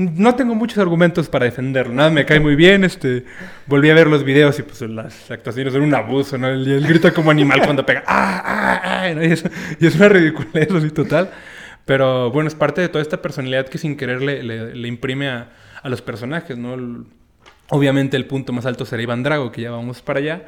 No 0.00 0.34
tengo 0.34 0.54
muchos 0.54 0.78
argumentos 0.78 1.28
para 1.28 1.44
defenderlo, 1.44 1.92
nada, 1.92 2.10
me 2.10 2.24
cae 2.24 2.40
muy 2.40 2.56
bien, 2.56 2.84
este, 2.84 3.24
volví 3.66 3.90
a 3.90 3.94
ver 3.94 4.06
los 4.06 4.24
videos 4.24 4.58
y 4.58 4.62
pues 4.62 4.80
las 4.82 5.30
actuaciones 5.30 5.74
son 5.74 5.82
un 5.82 5.94
abuso, 5.94 6.38
¿no? 6.38 6.48
Él, 6.48 6.86
grita 6.86 7.12
como 7.12 7.30
animal 7.30 7.60
cuando 7.64 7.84
pega, 7.84 8.02
¡ah, 8.06 8.42
ah, 8.44 8.80
ah! 8.82 9.14
¿no? 9.14 9.22
Y, 9.22 9.32
es, 9.32 9.44
y 9.78 9.86
es 9.86 9.94
una 9.96 10.08
ridiculez 10.08 10.70
así 10.70 10.90
total. 10.90 11.30
Pero 11.84 12.30
bueno, 12.30 12.48
es 12.48 12.54
parte 12.54 12.80
de 12.80 12.88
toda 12.88 13.02
esta 13.02 13.20
personalidad 13.20 13.68
que 13.68 13.76
sin 13.76 13.96
querer 13.96 14.22
le, 14.22 14.88
imprime 14.88 15.28
a, 15.28 15.50
los 15.84 16.00
personajes, 16.02 16.56
¿no? 16.56 17.04
Obviamente 17.68 18.16
el 18.16 18.26
punto 18.26 18.52
más 18.52 18.64
alto 18.64 18.84
será 18.84 19.02
Iván 19.02 19.22
Drago, 19.22 19.50
que 19.52 19.62
ya 19.62 19.70
vamos 19.70 20.00
para 20.00 20.20
allá. 20.20 20.44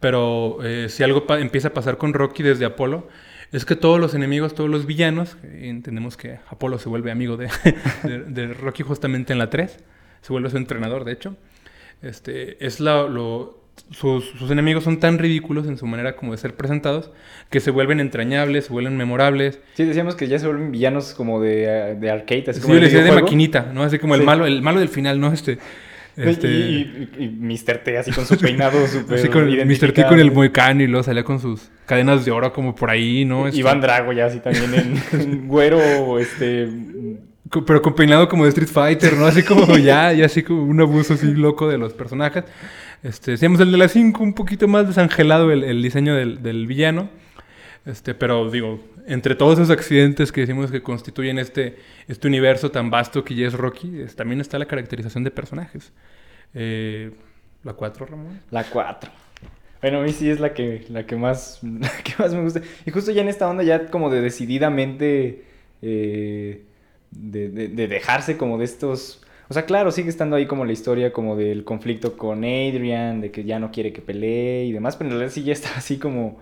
Pero 0.00 0.58
eh, 0.64 0.88
si 0.88 1.02
algo 1.02 1.24
empieza 1.36 1.68
a 1.68 1.74
pasar 1.74 1.96
con 1.96 2.12
Rocky 2.12 2.42
desde 2.42 2.64
Apolo, 2.64 3.08
es 3.52 3.64
que 3.64 3.76
todos 3.76 3.98
los 4.00 4.14
enemigos, 4.14 4.54
todos 4.54 4.70
los 4.70 4.86
villanos, 4.86 5.36
entendemos 5.42 6.16
que 6.16 6.38
Apolo 6.48 6.78
se 6.78 6.88
vuelve 6.88 7.10
amigo 7.10 7.36
de, 7.36 7.48
de- 8.04 8.20
de 8.24 8.54
Rocky 8.54 8.82
justamente 8.82 9.32
en 9.32 9.38
la 9.38 9.50
3, 9.50 9.78
se 10.22 10.32
vuelve 10.32 10.50
su 10.50 10.56
entrenador, 10.56 11.04
de 11.04 11.12
hecho. 11.12 11.36
Este, 12.02 12.64
es 12.64 12.80
la- 12.80 13.02
lo, 13.08 13.58
sus, 13.90 14.24
sus 14.38 14.50
enemigos 14.50 14.84
son 14.84 15.00
tan 15.00 15.18
ridículos 15.18 15.66
en 15.66 15.76
su 15.78 15.86
manera 15.86 16.14
como 16.16 16.32
de 16.32 16.38
ser 16.38 16.54
presentados 16.54 17.10
que 17.50 17.60
se 17.60 17.70
vuelven 17.70 17.98
entrañables, 18.00 18.66
se 18.66 18.72
vuelven 18.72 18.96
memorables. 18.96 19.58
Sí, 19.74 19.84
decíamos 19.84 20.14
que 20.16 20.28
ya 20.28 20.38
se 20.38 20.46
vuelven 20.46 20.70
villanos 20.72 21.14
como 21.14 21.40
de, 21.40 21.96
de 21.98 22.10
arcade, 22.10 22.44
así 22.48 22.60
Sí, 22.60 22.62
como 22.62 22.74
decía 22.74 22.98
de 22.98 23.04
videojuego. 23.04 23.26
maquinita, 23.26 23.70
¿no? 23.72 23.82
Así 23.82 23.98
como 23.98 24.14
el 24.14 24.20
Sí. 24.20 24.26
malo, 24.26 24.46
el 24.46 24.62
malo 24.62 24.80
del 24.80 24.88
final, 24.90 25.18
¿no? 25.20 25.32
Este, 25.32 25.58
este- 26.16 26.48
Y, 26.48 27.08
y- 27.18 27.24
y 27.24 27.28
Mr. 27.28 27.78
T 27.84 27.98
así 27.98 28.10
con 28.12 28.26
su 28.26 28.36
peinado 28.38 28.86
súper 28.88 29.18
Así 29.18 29.28
con 29.28 29.46
Mr. 29.48 29.92
T 29.92 30.04
con 30.06 30.18
el 30.20 30.30
moicano 30.32 30.82
y 30.82 30.86
luego 30.86 31.02
salía 31.02 31.24
con 31.24 31.40
sus 31.40 31.70
cadenas 31.86 32.24
de 32.24 32.30
oro 32.30 32.52
como 32.52 32.74
por 32.74 32.90
ahí, 32.90 33.24
¿no? 33.24 33.46
Este, 33.46 33.60
Iván 33.60 33.80
Drago 33.80 34.12
ya 34.12 34.26
así 34.26 34.40
también 34.40 34.74
en, 34.74 35.02
en 35.20 35.48
güero, 35.48 36.18
este... 36.18 36.68
Pero 37.66 37.82
con 37.82 37.94
peinado 37.96 38.28
como 38.28 38.44
de 38.44 38.50
Street 38.50 38.68
Fighter, 38.68 39.14
¿no? 39.16 39.26
Así 39.26 39.42
como 39.42 39.76
ya, 39.76 40.12
ya 40.12 40.26
así 40.26 40.42
como 40.44 40.62
un 40.62 40.80
abuso 40.80 41.14
así 41.14 41.26
loco 41.34 41.68
de 41.68 41.78
los 41.78 41.92
personajes. 41.94 42.44
Este, 43.02 43.32
decíamos 43.32 43.58
el 43.60 43.72
de 43.72 43.78
las 43.78 43.90
5, 43.90 44.22
un 44.22 44.34
poquito 44.34 44.68
más 44.68 44.86
desangelado 44.86 45.50
el, 45.50 45.64
el 45.64 45.82
diseño 45.82 46.14
del, 46.14 46.42
del 46.44 46.66
villano. 46.68 47.08
Este, 47.86 48.14
pero 48.14 48.50
digo, 48.50 48.78
entre 49.06 49.34
todos 49.34 49.58
esos 49.58 49.70
accidentes 49.70 50.32
que 50.32 50.42
decimos 50.42 50.70
que 50.70 50.82
constituyen 50.82 51.38
este, 51.38 51.76
este 52.08 52.28
universo 52.28 52.70
tan 52.70 52.90
vasto 52.90 53.24
que 53.24 53.34
ya 53.34 53.46
es 53.46 53.54
Rocky, 53.54 54.00
es- 54.02 54.16
también 54.16 54.40
está 54.40 54.58
la 54.58 54.66
caracterización 54.66 55.24
de 55.24 55.30
personajes. 55.30 55.92
Eh, 56.54 57.12
la 57.64 57.72
4, 57.74 58.06
Ramón. 58.06 58.40
La 58.50 58.64
4. 58.64 59.10
Bueno, 59.80 60.00
a 60.00 60.02
mí 60.02 60.12
sí 60.12 60.28
es 60.28 60.40
la 60.40 60.52
que, 60.52 60.84
la 60.90 61.06
que, 61.06 61.16
más, 61.16 61.60
la 61.62 61.90
que 62.04 62.12
más 62.18 62.34
me 62.34 62.42
gusta. 62.42 62.60
Y 62.86 62.90
justo 62.90 63.12
ya 63.12 63.22
en 63.22 63.28
esta 63.28 63.48
onda 63.48 63.62
ya 63.64 63.86
como 63.86 64.10
de 64.10 64.20
decididamente 64.20 65.44
eh, 65.82 66.64
de, 67.10 67.48
de- 67.48 67.68
de 67.68 67.88
dejarse 67.88 68.36
como 68.36 68.58
de 68.58 68.64
estos... 68.66 69.22
O 69.48 69.54
sea, 69.54 69.64
claro, 69.66 69.90
sigue 69.90 70.10
estando 70.10 70.36
ahí 70.36 70.46
como 70.46 70.64
la 70.64 70.72
historia 70.72 71.12
como 71.12 71.34
del 71.36 71.64
conflicto 71.64 72.16
con 72.16 72.44
Adrian, 72.44 73.20
de 73.20 73.32
que 73.32 73.42
ya 73.44 73.58
no 73.58 73.72
quiere 73.72 73.92
que 73.92 74.00
pelee 74.00 74.66
y 74.66 74.72
demás, 74.72 74.96
pero 74.96 75.08
en 75.10 75.16
realidad 75.16 75.32
sí 75.34 75.42
ya 75.42 75.52
está 75.52 75.70
así 75.76 75.98
como, 75.98 76.38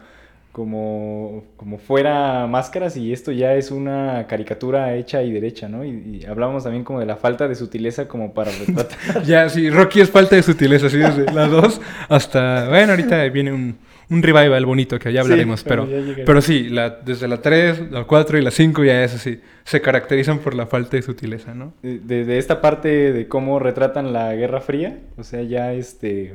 como, 0.59 1.44
como 1.56 1.78
fuera 1.78 2.48
máscaras 2.48 2.96
y 2.96 3.12
esto 3.12 3.30
ya 3.30 3.54
es 3.54 3.70
una 3.70 4.26
caricatura 4.26 4.92
hecha 4.96 5.22
y 5.22 5.30
derecha, 5.30 5.68
¿no? 5.68 5.84
Y, 5.84 5.90
y 6.20 6.24
hablábamos 6.26 6.64
también 6.64 6.82
como 6.82 6.98
de 6.98 7.06
la 7.06 7.14
falta 7.14 7.46
de 7.46 7.54
sutileza 7.54 8.09
como 8.09 8.34
para 8.34 8.50
retratar. 8.50 9.22
Ya, 9.24 9.48
sí, 9.48 9.70
Rocky 9.70 10.00
es 10.00 10.11
falta 10.11 10.34
de 10.34 10.42
sutileza, 10.42 10.88
así 10.88 10.96
desde 10.98 11.32
la 11.32 11.46
2 11.46 11.80
hasta... 12.09 12.68
Bueno, 12.68 12.90
ahorita 12.90 13.22
viene 13.28 13.52
un, 13.52 13.78
un 14.11 14.20
revival 14.22 14.66
bonito 14.66 14.98
que 14.98 15.12
ya 15.12 15.20
Sí, 15.22 15.26
hablaremos, 15.26 15.62
pero 15.62 15.86
pero, 15.86 15.96
ya 16.00 16.04
llegará. 16.04 16.24
pero 16.26 16.40
sí, 16.40 16.68
la, 16.70 16.90
desde 16.90 17.28
la 17.28 17.40
3, 17.40 17.92
la 17.92 18.02
4 18.02 18.38
y 18.38 18.42
la 18.42 18.50
5 18.50 18.82
ya 18.84 19.04
es 19.04 19.14
así, 19.14 19.40
se 19.62 19.80
caracterizan 19.80 20.40
por 20.40 20.54
la 20.54 20.66
falta 20.66 20.96
de 20.96 21.02
sutileza, 21.02 21.54
¿no? 21.54 21.72
de, 21.84 22.00
de- 22.00 22.24
de 22.24 22.38
esta 22.38 22.61
parte 22.61 23.12
de 23.12 23.28
cómo 23.28 23.61
retratan 23.61 24.12
la 24.12 24.34
Guerra 24.34 24.61
Fría, 24.61 24.98
o 25.16 25.22
sea, 25.22 25.42
ya 25.42 25.72
este 25.72 26.34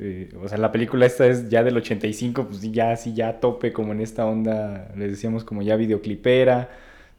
eh, 0.00 0.28
o 0.42 0.48
sea, 0.48 0.58
la 0.58 0.72
película 0.72 1.06
esta 1.06 1.26
es 1.26 1.48
ya 1.48 1.62
del 1.62 1.76
85, 1.76 2.46
pues 2.48 2.60
ya 2.72 2.92
así, 2.92 3.14
ya 3.14 3.28
a 3.28 3.40
tope, 3.40 3.72
como 3.72 3.92
en 3.92 4.00
esta 4.00 4.24
onda, 4.26 4.88
les 4.96 5.10
decíamos, 5.10 5.44
como 5.44 5.62
ya 5.62 5.76
videoclipera. 5.76 6.70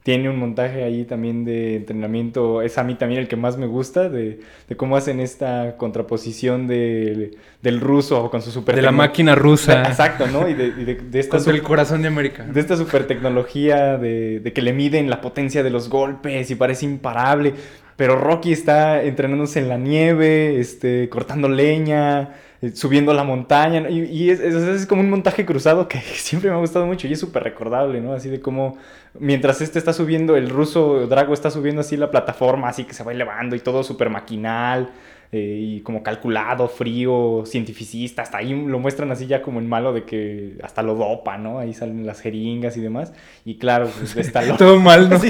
Tiene 0.04 0.30
un 0.30 0.38
montaje 0.38 0.84
ahí 0.84 1.04
también 1.04 1.44
de 1.44 1.76
entrenamiento, 1.76 2.62
es 2.62 2.78
a 2.78 2.84
mí 2.84 2.94
también 2.94 3.20
el 3.20 3.28
que 3.28 3.36
más 3.36 3.58
me 3.58 3.66
gusta, 3.66 4.08
de, 4.08 4.40
de 4.66 4.76
cómo 4.76 4.96
hacen 4.96 5.20
esta 5.20 5.76
contraposición 5.76 6.66
de- 6.66 7.32
del 7.62 7.80
ruso 7.80 8.30
con 8.30 8.40
su 8.40 8.50
super 8.50 8.76
De 8.76 8.80
la 8.82 8.92
máquina 8.92 9.34
rusa. 9.34 9.82
Exacto, 9.88 10.26
¿no? 10.28 10.48
Y 10.48 10.54
de, 10.54 10.68
y 10.68 10.84
de- 10.84 10.94
de 10.94 11.18
esta 11.20 11.36
Contra 11.36 11.52
el 11.52 11.58
super- 11.58 11.68
corazón 11.68 12.00
de 12.02 12.08
América. 12.08 12.44
de 12.44 12.58
esta 12.58 12.76
super 12.76 13.06
tecnología 13.06 13.98
de, 13.98 14.40
de 14.40 14.52
que 14.54 14.62
le 14.62 14.72
miden 14.72 15.10
la 15.10 15.20
potencia 15.20 15.62
de 15.62 15.70
los 15.70 15.90
golpes 15.90 16.50
y 16.50 16.54
parece 16.54 16.86
imparable. 16.86 17.52
Pero 17.96 18.16
Rocky 18.16 18.52
está 18.52 19.02
entrenándose 19.02 19.58
en 19.58 19.68
la 19.68 19.76
nieve, 19.76 20.58
este, 20.60 21.08
cortando 21.10 21.48
leña, 21.50 22.34
subiendo 22.74 23.12
la 23.14 23.24
montaña. 23.24 23.88
Y, 23.88 24.00
y 24.04 24.30
es, 24.30 24.40
es- 24.40 24.86
como 24.86 25.00
un 25.02 25.10
montaje 25.10 25.44
cruzado 25.46 25.88
que 25.88 25.98
siempre 26.16 26.50
me 26.50 26.56
ha 26.56 26.58
gustado 26.60 26.86
mucho 26.86 27.06
y 27.08 27.12
es 27.12 27.20
súper 27.20 27.42
recordable, 27.44 28.00
¿no? 28.00 28.12
Así 28.14 28.28
de 28.28 28.40
cómo 28.40 28.78
mientras 29.18 29.60
este 29.60 29.78
está 29.78 29.92
subiendo, 29.92 30.36
el 30.36 30.50
ruso 30.50 31.06
Drago 31.06 31.34
está 31.34 31.50
subiendo 31.50 31.80
así 31.80 31.96
la 31.96 32.10
plataforma, 32.10 32.68
así 32.68 32.84
que 32.84 32.94
se 32.94 33.04
va 33.04 33.12
elevando 33.12 33.56
y 33.56 33.60
todo 33.60 33.82
súper 33.82 34.10
maquinal. 34.10 34.90
Eh, 35.32 35.58
y 35.60 35.80
como 35.80 36.02
calculado, 36.02 36.68
frío, 36.68 37.44
cientificista, 37.46 38.22
hasta 38.22 38.38
ahí 38.38 38.54
lo 38.66 38.78
muestran 38.78 39.10
así 39.12 39.26
ya 39.26 39.42
como 39.42 39.58
en 39.60 39.68
malo 39.68 39.92
de 39.92 40.04
que 40.04 40.56
hasta 40.62 40.82
lo 40.82 40.94
dopa, 40.94 41.36
¿no? 41.36 41.58
Ahí 41.58 41.74
salen 41.74 42.06
las 42.06 42.20
jeringas 42.20 42.76
y 42.76 42.80
demás. 42.80 43.12
Y 43.44 43.56
claro, 43.56 43.88
pues 43.98 44.14
de 44.14 44.22
Stallone. 44.22 44.58
Todo 44.58 44.78
mal, 44.80 45.10
¿no? 45.10 45.18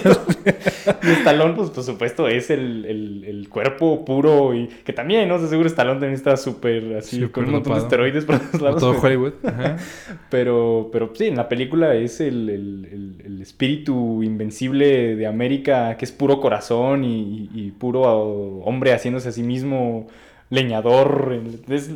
Y 1.02 1.08
Stallone, 1.10 1.54
pues 1.54 1.70
por 1.70 1.84
supuesto, 1.84 2.28
es 2.28 2.50
el, 2.50 2.84
el- 2.86 3.24
el 3.24 3.48
cuerpo 3.48 4.04
puro 4.04 4.54
y 4.54 4.68
que 4.84 4.92
también, 4.92 5.28
¿no? 5.28 5.38
Sea, 5.38 5.48
seguro 5.48 5.68
Stallone 5.68 6.00
también 6.00 6.14
está 6.14 6.36
súper 6.36 6.96
así, 6.96 7.20
con 7.28 7.44
un 7.46 7.50
montón 7.52 7.74
de 7.74 7.80
esteroides 7.80 8.24
por 8.24 8.38
todos 8.38 8.60
lados. 8.62 8.80
todo 8.80 8.98
Hollywood. 9.00 9.32
Ajá. 9.44 9.76
pero, 10.30 10.88
pero 10.92 11.10
sí, 11.14 11.26
en 11.26 11.36
la 11.36 11.48
película 11.48 11.94
es 11.94 12.20
el, 12.20 12.48
el- 12.48 12.88
el- 12.92 13.22
el 13.26 13.42
espíritu 13.42 14.22
invencible 14.22 15.16
de 15.16 15.26
América, 15.26 15.96
que 15.96 16.04
es 16.04 16.12
puro 16.12 16.40
corazón 16.40 17.04
y, 17.04 17.48
y- 17.54 17.66
y 17.66 17.70
puro 17.72 18.02
hombre 18.64 18.92
haciéndose 18.92 19.28
a 19.28 19.32
sí 19.32 19.42
mismo 19.42 19.87
leñador. 20.50 21.40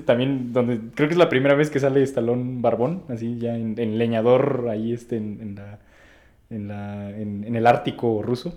También 0.05 0.53
donde 0.53 0.81
creo 0.95 1.09
que 1.09 1.15
es 1.15 1.19
la 1.19 1.29
primera 1.29 1.55
vez 1.55 1.71
que 1.71 1.81
sale 1.81 2.03
Stallone 2.03 2.61
Barbón, 2.61 3.03
así 3.09 3.39
ya 3.39 3.57
en, 3.57 3.75
leñador, 3.99 4.69
ahí 4.71 4.93
este, 4.93 5.17
en, 5.17 5.55
la, 5.57 5.79
en, 6.51 6.69
la- 6.69 7.11
en- 7.11 7.45
el 7.57 7.67
Ártico 7.67 8.23
ruso. 8.23 8.55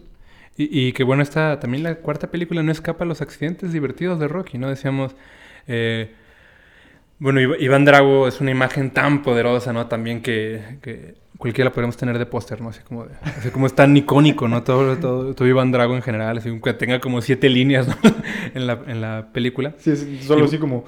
Y, 0.58 0.94
que 0.94 1.04
bueno, 1.04 1.22
esta 1.22 1.60
también 1.60 1.84
la 1.84 1.96
cuarta 1.96 2.32
película 2.32 2.64
no 2.64 2.72
escapa 2.72 3.04
a 3.04 3.08
los 3.08 3.22
accidentes 3.22 3.74
divertidos 3.74 4.20
de 4.20 4.30
Rocky, 4.30 4.58
¿no? 4.58 4.70
Decíamos, 4.70 5.14
eh, 5.68 6.12
bueno, 7.20 7.42
Iv- 7.42 7.58
Iván 7.60 7.84
Drago 7.86 8.28
es 8.28 8.40
una 8.42 8.52
imagen 8.52 8.92
tan 8.92 9.22
poderosa, 9.22 9.74
¿no? 9.74 9.88
También 9.88 10.22
que 10.22 11.16
cualquiera 11.46 11.70
la 11.70 11.74
podemos 11.74 11.96
tener 11.96 12.18
de 12.18 12.26
póster, 12.26 12.60
¿no? 12.62 12.70
Así 12.70 12.82
como, 12.82 13.06
de- 13.06 13.14
así 13.24 13.50
como 13.52 13.68
es 13.68 13.74
tan 13.76 13.96
icónico, 13.96 14.48
¿no? 14.48 14.64
Todo, 14.64 14.98
todo, 14.98 15.34
todo 15.36 15.48
Iván 15.48 15.72
Drago 15.72 15.96
en 15.96 16.02
general, 16.02 16.38
así 16.40 16.60
que 16.60 16.74
tenga 16.74 17.00
como 17.00 17.22
siete 17.22 17.50
líneas, 17.50 17.88
¿no? 17.88 17.96
en, 18.56 18.66
la, 18.68 18.80
en 18.88 19.02
la 19.02 19.28
película. 19.32 19.74
Sí, 19.78 19.92
es 19.92 20.08
solo 20.26 20.42
Y- 20.44 20.48
así 20.48 20.58
como, 20.58 20.86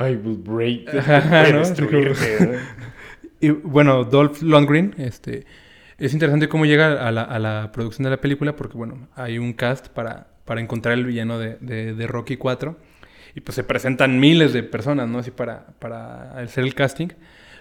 I 0.00 0.14
will 0.14 0.38
break, 0.38 0.94
Ajá, 0.98 1.20
voy 1.42 1.50
a 1.50 1.52
¿no? 1.52 1.58
destruirte". 1.60 2.58
Y 3.40 3.50
bueno, 3.50 4.02
Dolph 4.04 4.42
Lundgren, 4.42 4.94
este, 4.98 5.44
es 5.98 6.12
interesante 6.12 6.48
cómo 6.48 6.64
llega 6.66 7.06
a 7.06 7.12
la, 7.12 7.22
a 7.22 7.38
la 7.38 7.70
producción 7.72 8.04
de 8.04 8.10
la 8.10 8.16
película 8.20 8.56
porque, 8.56 8.76
bueno, 8.76 9.06
hay 9.14 9.38
un 9.38 9.52
cast 9.52 9.88
para, 9.88 10.26
para 10.44 10.60
encontrar 10.60 10.94
el 10.98 11.04
villano 11.04 11.38
de, 11.38 11.56
de- 11.60 11.94
de 11.94 12.06
Rocky 12.08 12.36
4 12.36 12.76
y 13.36 13.40
pues 13.40 13.54
se 13.54 13.62
presentan 13.62 14.18
miles 14.18 14.52
de 14.52 14.64
personas, 14.64 15.08
¿no? 15.08 15.18
Así 15.18 15.30
para, 15.30 15.66
para 15.78 16.32
hacer 16.38 16.64
el 16.64 16.74
casting. 16.74 17.08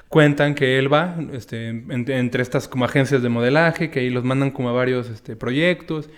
Cuentan 0.09 0.55
que 0.55 0.77
él 0.79 0.91
va 0.91 1.17
este, 1.33 1.67
en- 1.69 2.05
entre 2.09 2.41
estas 2.41 2.67
como 2.67 2.85
agencias 2.85 3.21
de 3.21 3.29
modelaje, 3.29 3.89
que 3.91 3.99
ahí 3.99 4.09
los 4.09 4.23
mandan 4.23 4.51
como 4.51 4.69
a 4.69 4.71
varios 4.71 5.09
este, 5.09 5.35
proyectos. 5.35 6.09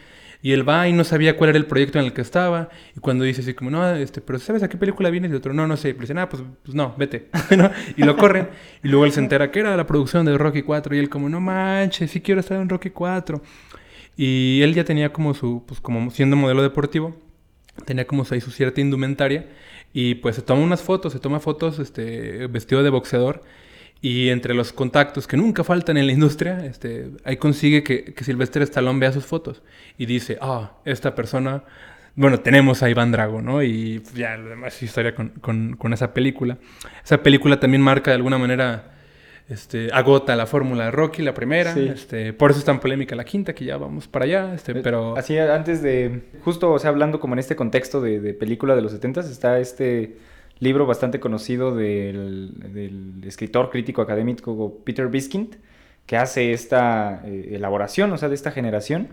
Y 0.41 0.53
él 0.53 0.67
va 0.67 0.87
y 0.87 0.93
no 0.93 1.03
sabía 1.03 1.35
cuál 1.35 1.49
era 1.49 1.57
el 1.59 1.65
proyecto 1.65 1.99
en 1.99 2.05
el 2.05 2.13
que 2.13 2.21
estaba. 2.21 2.69
Y 2.95 3.01
cuando 3.01 3.25
dice 3.25 3.41
así 3.41 3.53
como, 3.53 3.71
no, 3.71 3.93
este, 3.95 4.21
pero 4.21 4.39
¿sabes 4.39 4.63
a 4.63 4.69
qué 4.69 4.77
película 4.77 5.09
vienes? 5.09 5.31
Y 5.31 5.33
otro, 5.35 5.53
no, 5.53 5.67
no 5.67 5.75
sé. 5.75 5.89
Y 5.89 5.93
le 5.93 5.99
dicen, 5.99 6.17
ah, 6.17 6.29
pues, 6.29 6.43
pues 6.63 6.75
no, 6.75 6.95
vete. 6.97 7.27
¿no? 7.57 7.69
Y 7.97 8.03
lo 8.03 8.15
corren. 8.15 8.47
Y 8.81 8.87
luego 8.87 9.05
él 9.05 9.11
se 9.11 9.19
entera 9.19 9.51
que 9.51 9.59
era 9.59 9.75
la 9.75 9.85
producción 9.85 10.25
de 10.25 10.37
Rocky 10.37 10.61
4. 10.61 10.95
Y 10.95 10.99
él 10.99 11.09
como, 11.09 11.27
no 11.27 11.41
manches, 11.41 12.11
sí 12.11 12.21
quiero 12.21 12.39
estar 12.39 12.57
en 12.61 12.69
Rocky 12.69 12.89
4. 12.91 13.41
Y 14.15 14.61
él 14.63 14.73
ya 14.73 14.83
tenía 14.85 15.11
como 15.11 15.33
su, 15.33 15.63
pues 15.65 15.79
como 15.81 16.09
siendo 16.11 16.35
modelo 16.37 16.61
deportivo, 16.61 17.15
tenía 17.85 18.05
como 18.07 18.25
ahí 18.29 18.39
su 18.41 18.51
cierta 18.51 18.79
indumentaria. 18.81 19.47
Y 19.93 20.15
pues 20.15 20.35
se 20.37 20.41
toma 20.41 20.61
unas 20.61 20.81
fotos, 20.83 21.11
se 21.13 21.19
toma 21.19 21.39
fotos 21.41 21.79
este, 21.79 22.47
vestido 22.47 22.81
de 22.83 22.89
boxeador. 22.89 23.43
Y 24.01 24.29
entre 24.29 24.53
los 24.53 24.71
contactos 24.71 25.27
que 25.27 25.35
nunca 25.35 25.63
faltan 25.65 25.97
en 25.97 26.07
la 26.07 26.13
industria, 26.13 26.65
este, 26.65 27.09
ahí 27.25 27.35
consigue 27.35 27.83
que, 27.83 28.05
que 28.13 28.23
Sylvester 28.23 28.61
Stallone 28.61 28.97
vea 28.99 29.11
sus 29.11 29.25
fotos. 29.25 29.61
Y 29.97 30.05
dice, 30.05 30.37
ah, 30.41 30.77
esta 30.85 31.15
persona, 31.15 31.63
bueno, 32.15 32.39
tenemos 32.39 32.81
a 32.81 32.89
Iván 32.89 33.11
Drago, 33.11 33.41
¿no? 33.41 33.61
Y 33.61 34.01
ya 34.15 34.37
lo 34.37 34.49
demás 34.51 34.81
historia 34.81 35.13
con, 35.13 35.29
con- 35.41 35.75
con 35.75 35.91
esa 35.91 36.13
película. 36.13 36.57
Esa 37.03 37.21
película 37.21 37.59
también 37.59 37.81
marca 37.81 38.11
de 38.11 38.15
alguna 38.15 38.37
manera, 38.37 38.91
este, 39.49 39.89
agota 39.91 40.33
la 40.37 40.45
fórmula 40.45 40.85
de 40.85 40.91
Rocky, 40.91 41.21
la 41.21 41.33
primera. 41.33 41.73
Sí. 41.73 41.89
Este, 41.93 42.31
por 42.31 42.51
eso 42.51 42.59
es 42.59 42.65
tan 42.65 42.79
polémica 42.79 43.17
la 43.17 43.25
quinta, 43.25 43.53
que 43.53 43.65
ya 43.65 43.75
vamos 43.75 44.07
para 44.07 44.23
allá. 44.23 44.53
Este, 44.53 44.75
pero... 44.75 45.17
Así 45.17 45.37
antes 45.37 45.81
de, 45.81 46.21
justo, 46.45 46.71
o 46.71 46.79
sea, 46.79 46.89
hablando 46.91 47.19
como 47.19 47.33
en 47.33 47.39
este 47.39 47.57
contexto 47.57 47.99
de, 47.99 48.21
de 48.21 48.33
película 48.33 48.77
de 48.77 48.81
los 48.81 48.93
70 48.93 49.19
está 49.21 49.59
este 49.59 50.15
libro 50.59 50.85
bastante 50.85 51.19
conocido 51.19 51.75
del, 51.75 53.21
escritor 53.25 53.69
crítico 53.69 54.01
académico 54.01 54.79
Peter 54.83 55.07
Biskind, 55.07 55.55
que 56.05 56.17
hace 56.17 56.51
esta 56.51 57.21
eh, 57.25 57.51
elaboración, 57.53 58.11
o 58.11 58.17
sea, 58.17 58.29
de 58.29 58.35
esta 58.35 58.51
generación. 58.51 59.09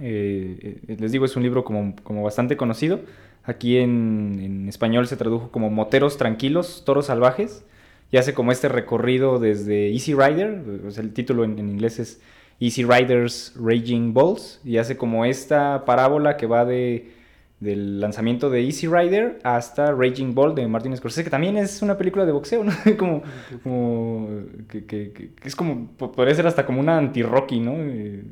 Eh, 0.00 0.80
eh, 0.88 0.96
les 0.98 1.12
digo, 1.12 1.24
es 1.24 1.36
un 1.36 1.42
libro 1.42 1.64
como, 1.64 1.94
bastante 2.22 2.56
conocido. 2.56 3.00
Aquí 3.44 3.78
en, 3.78 4.40
en 4.42 4.68
español 4.68 5.06
se 5.06 5.16
tradujo 5.16 5.50
como 5.50 5.70
Moteros 5.70 6.16
Tranquilos, 6.16 6.82
Toros 6.84 7.06
Salvajes. 7.06 7.64
Y 8.12 8.16
hace 8.16 8.34
como 8.34 8.50
este 8.50 8.68
recorrido 8.68 9.38
desde 9.38 9.92
Easy 9.92 10.14
Rider, 10.14 10.64
el 10.96 11.12
título 11.12 11.44
en, 11.44 11.60
en 11.60 11.68
inglés 11.68 12.00
es 12.00 12.20
Easy 12.58 12.82
Riders 12.82 13.54
Raging 13.56 14.12
Bulls. 14.12 14.60
Y 14.64 14.78
hace 14.78 14.96
como 14.96 15.24
esta 15.24 15.84
parábola 15.84 16.36
que 16.36 16.46
va 16.46 16.64
de, 16.64 17.12
del 17.60 18.00
lanzamiento 18.00 18.48
de 18.50 18.64
Easy 18.64 18.86
Rider 18.88 19.38
hasta 19.44 19.92
Raging 19.92 20.34
Bull 20.34 20.54
de 20.54 20.66
Martin 20.66 20.96
Scorsese, 20.96 21.24
que 21.24 21.30
también 21.30 21.56
es 21.58 21.82
una 21.82 21.96
película 21.98 22.24
de 22.24 22.32
boxeo, 22.32 22.64
¿no? 22.64 22.72
como, 22.98 23.22
como 23.62 24.28
que, 24.68 24.86
que- 24.86 25.12
que- 25.12 25.30
es 25.44 25.54
como, 25.54 25.88
po- 25.98 26.10
podría 26.10 26.34
ser 26.34 26.46
hasta 26.46 26.64
como 26.66 26.80
una 26.80 26.96
anti-Rocky, 26.98 27.60
¿no? 27.60 27.74
Eh, 27.76 28.24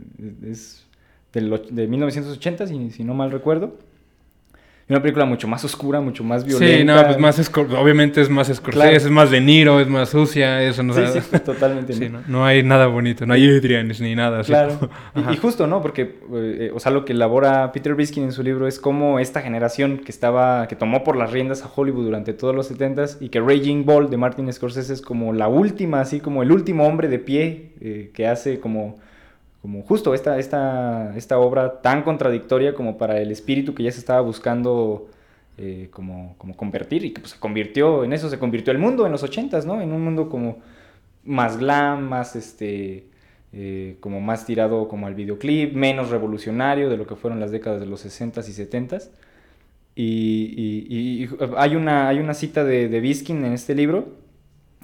Es 0.45 0.87
del 1.33 1.53
och- 1.53 1.69
de 1.69 1.87
1980, 1.87 2.67
si, 2.67 2.91
si 2.91 3.05
no 3.05 3.13
mal 3.15 3.31
recuerdo. 3.31 3.77
Una 4.89 5.03
película 5.03 5.27
mucho 5.27 5.47
más 5.47 5.63
oscura, 5.65 6.01
mucho 6.01 6.25
más 6.25 6.47
violenta. 6.47 6.79
Sí, 6.79 6.85
no, 6.85 7.05
pues 7.05 7.19
más 7.19 7.51
obviamente 7.79 8.23
es 8.23 8.31
más 8.31 8.47
Scorsese, 8.47 8.71
Claro. 8.73 8.97
es 8.97 9.11
más 9.11 9.31
De 9.31 9.39
Niro, 9.39 9.81
es 9.81 9.87
más 9.89 10.09
sucia, 10.09 10.63
eso 10.63 10.83
no 10.83 10.95
Sí, 10.95 11.03
sí, 11.21 11.39
totalmente. 11.41 11.93
Sí, 11.99 12.11
¿no? 12.27 12.47
hay 12.47 12.63
nada 12.63 12.87
bonito, 12.87 13.27
no 13.27 13.35
hay 13.35 13.49
Adrianes 13.49 14.01
ni 14.01 14.15
nada. 14.15 14.41
así 14.41 14.51
Claro. 14.51 14.79
Y, 15.31 15.37
justo, 15.37 15.67
¿no? 15.67 15.83
Porque, 15.83 16.19
eh, 16.35 16.71
o 16.75 16.81
sea, 16.81 16.91
lo 16.91 17.05
que 17.05 17.13
elabora 17.13 17.71
Peter 17.73 17.95
Biskin 17.95 18.25
en 18.25 18.33
su 18.33 18.43
libro 18.43 18.67
es 18.67 18.79
cómo 18.79 19.19
esta 19.19 19.43
generación 19.43 19.99
que 19.99 20.11
estaba, 20.11 20.67
que 20.69 20.77
tomó 20.77 21.05
por 21.05 21.17
las 21.17 21.33
riendas 21.33 21.63
a 21.65 21.71
Hollywood 21.75 22.05
durante 22.05 22.33
todos 22.33 22.55
los 22.55 22.71
70s 22.71 23.19
y 23.21 23.29
que 23.29 23.41
Raging 23.41 23.85
Bull 23.85 24.09
de 24.09 24.17
Martin 24.17 24.51
Scorsese 24.51 24.95
es 24.95 25.03
como 25.03 25.35
la 25.35 25.49
última, 25.49 26.01
así 26.01 26.21
como 26.21 26.43
el 26.43 26.51
último 26.51 26.87
hombre 26.87 27.09
de 27.09 27.19
pie 27.19 27.73
eh, 27.81 28.11
que 28.15 28.27
hace 28.27 28.59
como, 28.59 28.97
como 29.63 29.83
justo 29.83 30.15
esta, 30.15 30.39
esta, 30.39 31.17
esta 31.17 31.39
obra 31.39 31.81
tan 31.83 32.03
contradictoria 32.03 32.75
como 32.75 32.97
para 32.97 33.21
el 33.21 33.31
espíritu 33.33 33.75
que 33.75 33.83
ya 33.83 33.93
se 33.93 33.99
estaba 33.99 34.21
buscando 34.21 35.09
eh, 35.57 35.89
como, 35.91 36.37
como 36.39 36.57
convertir 36.57 37.05
y 37.05 37.13
que 37.13 37.21
pues, 37.21 37.33
se 37.33 37.41
convirtió, 37.41 38.05
en 38.05 38.13
eso 38.13 38.31
se 38.31 38.39
convirtió 38.39 38.73
el 38.73 38.79
mundo 38.79 39.07
en 39.07 39.13
los 39.13 39.25
80s, 39.25 39.65
¿no? 39.65 39.81
En 39.81 39.93
un 39.93 40.03
mundo 40.05 40.29
como 40.29 40.59
más 41.25 41.59
glam, 41.59 42.09
más 42.09 42.37
este, 42.37 43.09
eh, 43.53 43.97
como 44.01 44.21
más 44.21 44.47
tirado 44.47 44.89
como 44.89 45.07
al 45.07 45.15
videoclip, 45.15 45.75
menos 45.75 46.11
revolucionario 46.11 46.89
de 46.89 46.97
lo 46.97 47.07
que 47.07 47.17
fueron 47.17 47.41
las 47.41 47.51
décadas 47.51 47.81
de 47.81 47.87
los 47.87 48.05
60s 48.05 48.49
y 48.49 48.53
70s. 48.53 49.11
Y, 49.97 51.29
hay, 51.57 51.75
una, 51.75 52.09
hay 52.09 52.21
una 52.21 52.35
cita 52.35 52.63
de, 52.63 52.89
de 52.89 53.01
Biskin 53.01 53.45
en 53.45 53.53
este 53.53 53.75
libro 53.75 54.07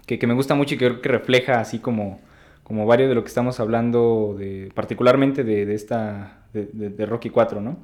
que, 0.07 0.19
que 0.19 0.27
me 0.27 0.35
gusta 0.35 0.57
mucho 0.57 0.75
y 0.75 0.79
que 0.79 0.87
creo 0.87 1.01
que 1.01 1.09
refleja 1.09 1.61
así 1.61 1.79
como, 1.79 2.19
como 2.65 2.87
varios 2.87 3.09
de 3.09 3.15
lo 3.15 3.23
que 3.23 3.29
estamos 3.29 3.61
hablando, 3.61 4.35
de, 4.39 4.71
particularmente 4.75 5.45
de, 5.45 5.67
de 5.67 5.75
esta, 5.75 6.47
de, 6.53 6.67
de- 6.73 7.07
Rocky 7.07 7.31
4, 7.31 7.61
¿no? 7.61 7.79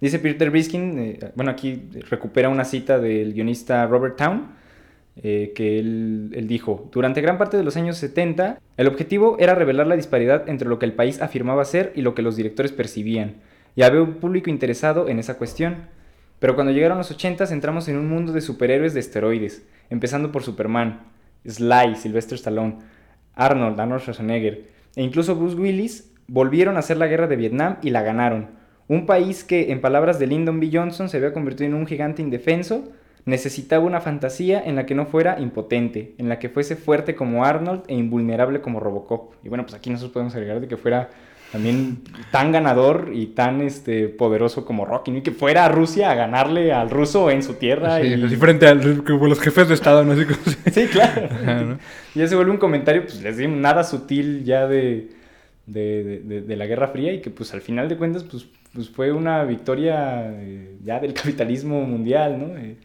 Dice 0.00 0.18
Peter 0.18 0.50
Biskin, 0.50 0.98
eh, 0.98 1.18
bueno, 1.36 1.50
aquí 1.52 1.88
recupera 2.10 2.48
una 2.48 2.64
cita 2.64 2.98
del 2.98 3.32
guionista 3.34 3.86
Robert 3.86 4.16
Town, 4.16 4.48
eh, 5.22 5.52
que 5.54 5.78
él, 5.78 6.30
él 6.34 6.48
dijo, 6.48 6.88
durante 6.92 7.20
gran 7.20 7.38
parte 7.38 7.56
de 7.56 7.64
los 7.64 7.76
años 7.76 7.98
70, 7.98 8.58
el 8.76 8.86
objetivo 8.88 9.36
era 9.38 9.54
revelar 9.54 9.86
la 9.86 9.96
disparidad 9.96 10.48
entre 10.48 10.68
lo 10.68 10.78
que 10.78 10.86
el 10.86 10.94
país 10.94 11.20
afirmaba 11.20 11.64
ser 11.64 11.92
y 11.94 12.02
lo 12.02 12.14
que 12.14 12.22
los 12.22 12.34
directores 12.36 12.72
percibían, 12.72 13.36
y 13.76 13.82
había 13.82 14.02
un 14.02 14.14
público 14.14 14.50
interesado 14.50 15.08
en 15.08 15.18
esa 15.18 15.38
cuestión. 15.38 15.76
Pero 16.40 16.56
cuando 16.56 16.72
llegaron 16.72 16.98
los 16.98 17.10
80 17.12 17.44
entramos 17.52 17.86
en 17.88 17.96
un 17.96 18.08
mundo 18.08 18.32
de 18.32 18.40
superhéroes 18.40 18.94
de 18.94 19.00
esteroides, 19.00 19.64
empezando 19.90 20.32
por 20.32 20.42
Superman, 20.42 21.02
Sly, 21.46 21.94
Sylvester 21.96 22.34
Stallone, 22.36 22.78
Arnold, 23.34 23.78
Arnold 23.78 24.02
Schwarzenegger, 24.02 24.64
e 24.96 25.02
incluso 25.02 25.36
Bruce 25.36 25.56
Willis 25.56 26.12
volvieron 26.26 26.76
a 26.76 26.80
hacer 26.80 26.96
la 26.96 27.06
guerra 27.06 27.26
de 27.26 27.36
Vietnam 27.36 27.76
y 27.82 27.90
la 27.90 28.02
ganaron. 28.02 28.48
Un 28.88 29.06
país 29.06 29.44
que, 29.44 29.72
en 29.72 29.80
palabras 29.80 30.18
de 30.18 30.26
Lyndon 30.26 30.60
B. 30.60 30.70
Johnson, 30.72 31.08
se 31.08 31.16
había 31.16 31.32
convertido 31.32 31.68
en 31.68 31.74
un 31.74 31.86
gigante 31.86 32.22
indefenso, 32.22 32.84
necesitaba 33.24 33.84
una 33.84 34.00
fantasía 34.00 34.62
en 34.64 34.76
la 34.76 34.86
que 34.86 34.94
no 34.94 35.06
fuera 35.06 35.38
impotente, 35.38 36.14
en 36.18 36.28
la 36.28 36.38
que 36.38 36.48
fuese 36.48 36.76
fuerte 36.76 37.14
como 37.14 37.44
Arnold 37.44 37.84
e 37.86 37.94
invulnerable 37.94 38.60
como 38.60 38.80
Robocop. 38.80 39.34
Y 39.44 39.48
bueno, 39.48 39.64
pues 39.64 39.74
aquí 39.74 39.90
nosotros 39.90 40.12
podemos 40.12 40.34
agregar 40.34 40.60
de 40.60 40.68
que 40.68 40.76
fuera 40.76 41.10
también 41.52 41.98
tan 42.32 42.50
ganador 42.50 43.10
y 43.12 43.26
tan 43.26 43.60
este, 43.60 44.08
poderoso 44.08 44.64
como 44.64 44.86
Rocky, 44.86 45.10
¿no? 45.10 45.18
y 45.18 45.22
que 45.22 45.32
fuera 45.32 45.66
a 45.66 45.68
Rusia 45.68 46.10
a 46.10 46.14
ganarle 46.14 46.72
al 46.72 46.88
ruso 46.90 47.30
en 47.30 47.42
su 47.42 47.54
tierra. 47.54 48.00
Sí, 48.00 48.06
y... 48.08 48.24
así 48.24 48.36
frente 48.36 48.66
a 48.66 48.74
los 48.74 49.38
jefes 49.40 49.68
de 49.68 49.74
Estado, 49.74 50.02
¿no? 50.04 50.14
Sí, 50.72 50.86
claro. 50.86 51.28
Ajá, 51.30 51.60
¿no? 51.62 51.78
Y 52.14 52.18
ya 52.20 52.26
se 52.26 52.34
vuelve 52.36 52.50
un 52.52 52.56
comentario, 52.58 53.02
pues 53.02 53.22
les 53.22 53.36
digo, 53.36 53.52
nada 53.54 53.84
sutil 53.84 54.44
ya 54.44 54.66
de, 54.66 55.10
de, 55.66 56.04
de- 56.04 56.18
de- 56.20 56.40
de 56.42 56.56
la 56.56 56.66
Guerra 56.66 56.88
Fría 56.88 57.12
y 57.12 57.20
que 57.20 57.30
pues 57.30 57.52
al 57.54 57.60
final 57.60 57.88
de 57.88 57.96
cuentas 57.96 58.24
pues, 58.24 58.46
pues 58.72 58.88
fue 58.88 59.12
una 59.12 59.44
victoria 59.44 60.24
eh, 60.32 60.76
ya 60.82 61.00
del 61.00 61.12
capitalismo 61.20 61.82
mundial, 61.82 62.38
¿no? 62.38 62.56
Eh, 62.56 62.76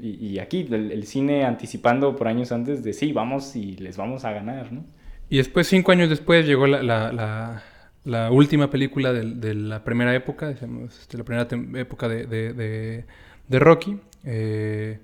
y, 0.00 0.24
y 0.34 0.38
aquí 0.38 0.68
el, 0.70 0.92
el 0.92 1.04
cine 1.06 1.44
anticipando 1.44 2.14
por 2.14 2.28
años 2.28 2.52
antes 2.52 2.84
de 2.84 2.92
sí, 2.92 3.12
vamos 3.12 3.56
y 3.56 3.76
les 3.78 3.96
vamos 3.96 4.24
a 4.24 4.30
ganar, 4.32 4.72
¿no? 4.72 4.84
Y 5.30 5.38
después, 5.38 5.66
cinco 5.66 5.92
años 5.92 6.08
después, 6.08 6.46
llegó 6.46 6.66
la, 6.66 6.82
la, 6.82 7.12
la- 7.12 7.62
la 8.08 8.30
última 8.30 8.70
película 8.70 9.12
del- 9.12 9.40
de, 9.40 9.54
la 9.54 9.84
primera 9.84 10.14
época, 10.14 10.48
digamos, 10.48 10.98
este, 11.00 11.18
la 11.18 11.24
primera 11.24 11.46
época 11.80 12.08
de, 12.08 12.26
de- 12.26 12.52
de- 12.52 13.04
de 13.48 13.58
Rocky, 13.58 13.98
eh, 14.24 14.98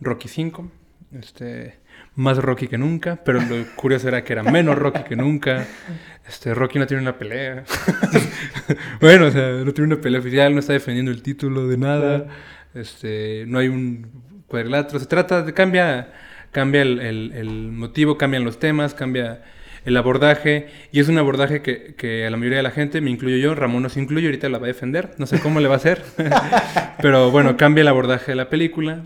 Rocky 0.00 0.28
5, 0.28 0.70
este, 1.18 1.78
más 2.14 2.38
Rocky 2.38 2.68
que 2.68 2.78
nunca, 2.78 3.20
pero 3.24 3.40
lo 3.40 3.56
curioso 3.76 4.08
era 4.08 4.22
que 4.24 4.32
era 4.32 4.42
menos 4.42 4.76
Rocky 4.78 5.02
que 5.04 5.16
nunca. 5.16 5.66
Este, 6.28 6.54
Rocky 6.54 6.78
no 6.78 6.86
tiene 6.86 7.02
una 7.02 7.18
pelea. 7.18 7.64
bueno, 9.00 9.26
o 9.26 9.30
sea, 9.30 9.50
no 9.64 9.72
tiene 9.72 9.94
una 9.94 10.00
pelea 10.00 10.20
oficial, 10.20 10.52
no 10.54 10.60
está 10.60 10.72
defendiendo 10.72 11.10
el 11.10 11.22
título 11.22 11.66
de 11.66 11.76
nada. 11.76 12.26
Este, 12.74 13.44
no 13.48 13.58
hay 13.58 13.68
un 13.68 14.06
cuadrilátero. 14.46 14.98
Se 15.00 15.06
trata 15.06 15.42
de 15.42 15.52
cambia, 15.54 16.12
cambia 16.52 16.82
el, 16.82 17.00
el- 17.00 17.32
el 17.34 17.72
motivo, 17.72 18.16
cambian 18.16 18.44
los 18.44 18.58
temas, 18.58 18.94
cambia 18.94 19.42
el 19.84 19.96
abordaje. 19.96 20.68
Y 20.92 21.00
es 21.00 21.08
un 21.08 21.18
abordaje 21.18 21.62
que, 21.62 21.94
que 21.96 22.26
a 22.26 22.30
la 22.30 22.36
mayoría 22.36 22.58
de 22.58 22.62
la 22.62 22.70
gente, 22.70 23.00
me 23.00 23.10
incluyo 23.10 23.36
yo, 23.36 23.54
Ramón 23.54 23.82
no 23.82 23.88
se 23.88 24.00
incluye, 24.00 24.26
ahorita 24.26 24.48
la 24.48 24.58
va 24.58 24.64
a 24.66 24.68
defender. 24.68 25.10
No 25.18 25.26
sé 25.26 25.40
cómo 25.40 25.60
le 25.60 25.68
va 25.68 25.74
a 25.74 25.76
hacer. 25.78 26.02
Pero 27.02 27.30
bueno, 27.30 27.56
cambia 27.56 27.82
el 27.82 27.88
abordaje 27.88 28.32
de 28.32 28.36
la 28.36 28.48
película. 28.50 29.02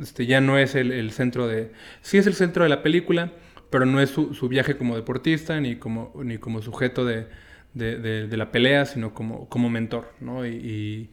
Este, 0.00 0.26
ya 0.26 0.40
no 0.40 0.58
es 0.58 0.74
el, 0.74 0.92
el 0.92 1.10
centro 1.12 1.46
de. 1.48 1.70
Sí 2.02 2.18
es 2.18 2.26
el 2.26 2.34
centro 2.34 2.62
de 2.64 2.68
la 2.70 2.82
película, 2.82 3.30
pero 3.70 3.86
no 3.86 4.00
es 4.00 4.10
su, 4.10 4.34
su 4.34 4.48
viaje 4.48 4.76
como 4.76 4.96
deportista 4.96 5.60
ni 5.60 5.76
como, 5.76 6.12
ni 6.24 6.38
como 6.38 6.60
sujeto 6.60 7.04
de, 7.04 7.26
de, 7.74 7.96
de- 7.98 8.26
de 8.26 8.36
la 8.36 8.50
pelea, 8.50 8.84
sino 8.84 9.14
como, 9.14 9.48
como 9.48 9.70
mentor, 9.70 10.12
¿no? 10.20 10.44
Y, 10.46 10.50
y- 10.50 11.10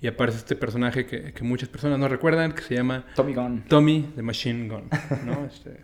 y 0.00 0.06
aparece 0.08 0.38
este 0.38 0.56
personaje 0.56 1.06
que, 1.06 1.32
que 1.32 1.42
muchas 1.42 1.68
personas 1.70 1.98
no 1.98 2.06
recuerdan, 2.06 2.52
que 2.52 2.60
se 2.62 2.74
llama 2.74 3.06
Tommy 3.16 3.34
Gunn. 3.34 3.64
Tommy 3.66 4.06
the 4.14 4.22
Machine 4.22 4.68
Gun, 4.68 4.84
¿no? 5.24 5.46
Este, 5.52 5.78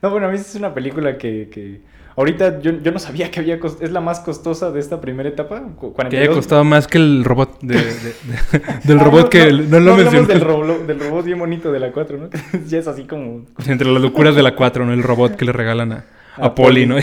No, 0.00 0.10
bueno, 0.10 0.28
a 0.28 0.30
mí 0.30 0.36
es 0.36 0.54
una 0.54 0.72
película 0.72 1.18
que... 1.18 1.48
que... 1.50 1.80
Ahorita 2.16 2.60
yo, 2.62 2.72
yo 2.82 2.92
no 2.92 2.98
sabía 2.98 3.30
que 3.30 3.40
había 3.40 3.60
cos- 3.60 3.76
es 3.82 3.90
la 3.92 4.00
más 4.00 4.20
costosa 4.20 4.70
de 4.72 4.80
esta 4.80 5.00
primera 5.02 5.28
etapa. 5.28 5.60
cu- 5.76 5.94
que 5.94 6.00
haya 6.02 6.10
42. 6.28 6.36
costado 6.36 6.64
más 6.64 6.86
que 6.88 6.96
el 6.98 7.24
robot 7.24 7.60
de, 7.60 7.74
de- 7.76 7.82
de- 7.84 8.58
del 8.84 8.98
Ah, 9.00 9.04
robot 9.04 9.22
no, 9.24 9.28
que 9.30 9.52
no, 9.52 9.62
no, 9.62 9.80
no 9.80 9.96
lo 9.96 10.10
del, 10.26 10.40
roblo- 10.40 10.86
del 10.86 10.98
robot 11.00 11.24
bien 11.26 11.38
bonito 11.38 11.70
de 11.70 11.78
la 11.80 11.92
4, 11.92 12.16
¿no? 12.18 12.30
ya 12.66 12.78
es 12.78 12.88
así 12.88 13.04
como... 13.04 13.44
Entre 13.66 13.86
las 13.92 14.00
locuras 14.00 14.34
de 14.34 14.42
la 14.42 14.54
4, 14.56 14.86
¿no? 14.86 14.92
El 14.94 15.02
robot 15.02 15.36
que 15.36 15.44
le 15.44 15.52
regalan 15.52 15.92
a, 15.92 16.04
a 16.36 16.46
A 16.46 16.54
Polly. 16.54 16.86
¿no? 16.86 16.96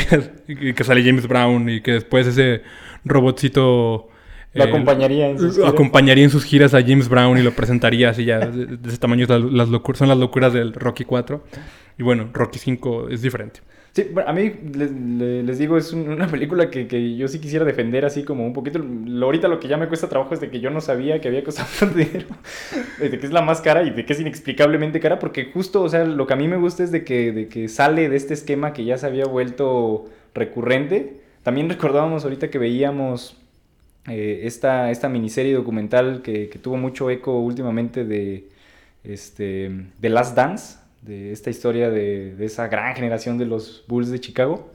Y 0.47 0.73
que 0.73 0.83
sale 0.83 1.03
James 1.03 1.27
Brown 1.27 1.69
y 1.69 1.81
que 1.81 1.91
después 1.91 2.25
ese 2.27 2.63
robotcito... 3.05 4.09
Lo 4.55 4.63
eh, 4.63 4.67
acompañaría 4.67 5.29
en 5.29 5.39
sus 5.39 5.55
giras. 5.55 5.71
acompañaría 5.73 6.23
en 6.23 6.29
sus 6.29 6.43
giras 6.43 6.73
a 6.75 6.81
James 6.81 7.09
Brown 7.09 7.37
y 7.37 7.41
lo 7.41 7.51
presentaría 7.51 8.09
así 8.09 8.25
ya. 8.25 8.39
De, 8.39 8.65
de 8.77 8.89
ese 8.89 8.97
tamaño 8.99 9.25
las, 9.27 9.41
las 9.41 9.69
locuras, 9.69 9.99
son 9.99 10.09
las 10.09 10.17
locuras 10.17 10.53
del 10.53 10.73
Rocky 10.73 11.05
4. 11.05 11.43
Y 11.97 12.03
bueno, 12.03 12.29
Rocky 12.33 12.59
5 12.59 13.09
es 13.09 13.21
diferente. 13.23 13.61
Sí, 13.95 14.07
bueno, 14.11 14.27
a 14.27 14.33
mí 14.33 14.51
les, 14.73 14.91
le- 14.91 15.43
les 15.43 15.59
digo, 15.59 15.77
es 15.77 15.93
un- 15.93 16.09
una 16.09 16.27
película 16.27 16.71
que, 16.71 16.87
que 16.87 17.15
yo 17.15 17.27
sí 17.27 17.39
quisiera 17.39 17.63
defender 17.63 18.05
así 18.05 18.23
como 18.23 18.43
un 18.45 18.51
poquito. 18.53 18.79
Lo, 18.79 19.27
ahorita 19.27 19.47
lo 19.47 19.59
que 19.59 19.67
ya 19.67 19.77
me 19.77 19.87
cuesta 19.87 20.09
trabajo 20.09 20.33
es 20.33 20.39
de 20.41 20.49
que 20.49 20.59
yo 20.59 20.71
no 20.71 20.81
sabía 20.81 21.21
que 21.21 21.27
había 21.27 21.43
costado 21.43 21.67
tanto 21.79 21.97
dinero, 21.99 22.25
de 22.99 23.19
que 23.19 23.25
es 23.25 23.31
la 23.31 23.43
más 23.43 23.61
cara 23.61 23.83
y 23.83 23.91
de 23.91 24.03
que 24.05 24.13
es 24.13 24.19
inexplicablemente 24.19 24.99
cara, 24.99 25.19
porque 25.19 25.51
justo, 25.53 25.83
o 25.83 25.89
sea, 25.89 26.05
lo 26.05 26.25
que 26.25 26.33
a 26.33 26.35
mí 26.37 26.47
me 26.47 26.57
gusta 26.57 26.83
es 26.83 26.91
de 26.91 27.03
que, 27.03 27.31
de 27.31 27.47
que 27.49 27.67
sale 27.69 28.09
de 28.09 28.15
este 28.15 28.33
esquema 28.33 28.73
que 28.73 28.83
ya 28.83 28.97
se 28.97 29.05
había 29.05 29.25
vuelto 29.25 30.05
recurrente. 30.33 31.21
También 31.43 31.69
recordábamos 31.69 32.23
ahorita 32.23 32.49
que 32.49 32.57
veíamos 32.57 33.37
eh, 34.07 34.41
esta, 34.43 34.91
esta 34.91 35.09
miniserie 35.09 35.53
documental 35.53 36.21
que, 36.23 36.49
que 36.49 36.59
tuvo 36.59 36.77
mucho 36.77 37.09
eco 37.09 37.39
últimamente 37.39 38.05
de 38.05 38.49
este, 39.03 39.71
The 40.01 40.09
Last 40.09 40.35
Dance, 40.35 40.77
de 41.05 41.31
esta 41.31 41.49
historia 41.49 41.89
de, 41.89 42.35
de 42.35 42.45
esa 42.45 42.67
gran 42.67 42.95
generación 42.95 43.37
de 43.37 43.45
los 43.45 43.83
Bulls 43.87 44.09
de 44.11 44.19
Chicago. 44.19 44.71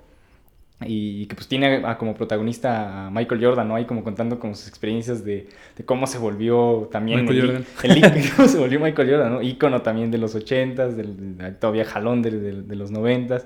Y, 0.86 1.26
que 1.26 1.34
pues 1.34 1.48
tiene 1.48 1.82
a- 1.84 1.98
como 1.98 2.14
protagonista 2.14 3.06
a 3.08 3.10
Michael 3.10 3.44
Jordan, 3.44 3.66
¿no? 3.66 3.74
Ahí 3.74 3.84
como 3.84 4.04
contando 4.04 4.38
como 4.38 4.54
sus 4.54 4.68
experiencias 4.68 5.24
de, 5.24 5.48
de 5.76 5.84
cómo 5.84 6.06
se 6.06 6.18
volvió 6.18 6.88
también 6.92 7.22
Michael 7.22 7.38
el, 7.38 7.46
Jordan. 7.46 7.64
el 7.82 8.30
cómo 8.36 8.46
se 8.48 8.58
volvió 8.58 8.78
Michael 8.78 9.10
Jordan, 9.10 9.32
¿no? 9.32 9.42
Ícono 9.42 9.82
también 9.82 10.12
de 10.12 10.18
los 10.18 10.36
80s, 10.36 10.90
del, 10.94 11.56
todavía 11.58 11.84
jalón 11.84 12.22
de, 12.22 12.30
los 12.76 12.92
90s. 12.92 13.42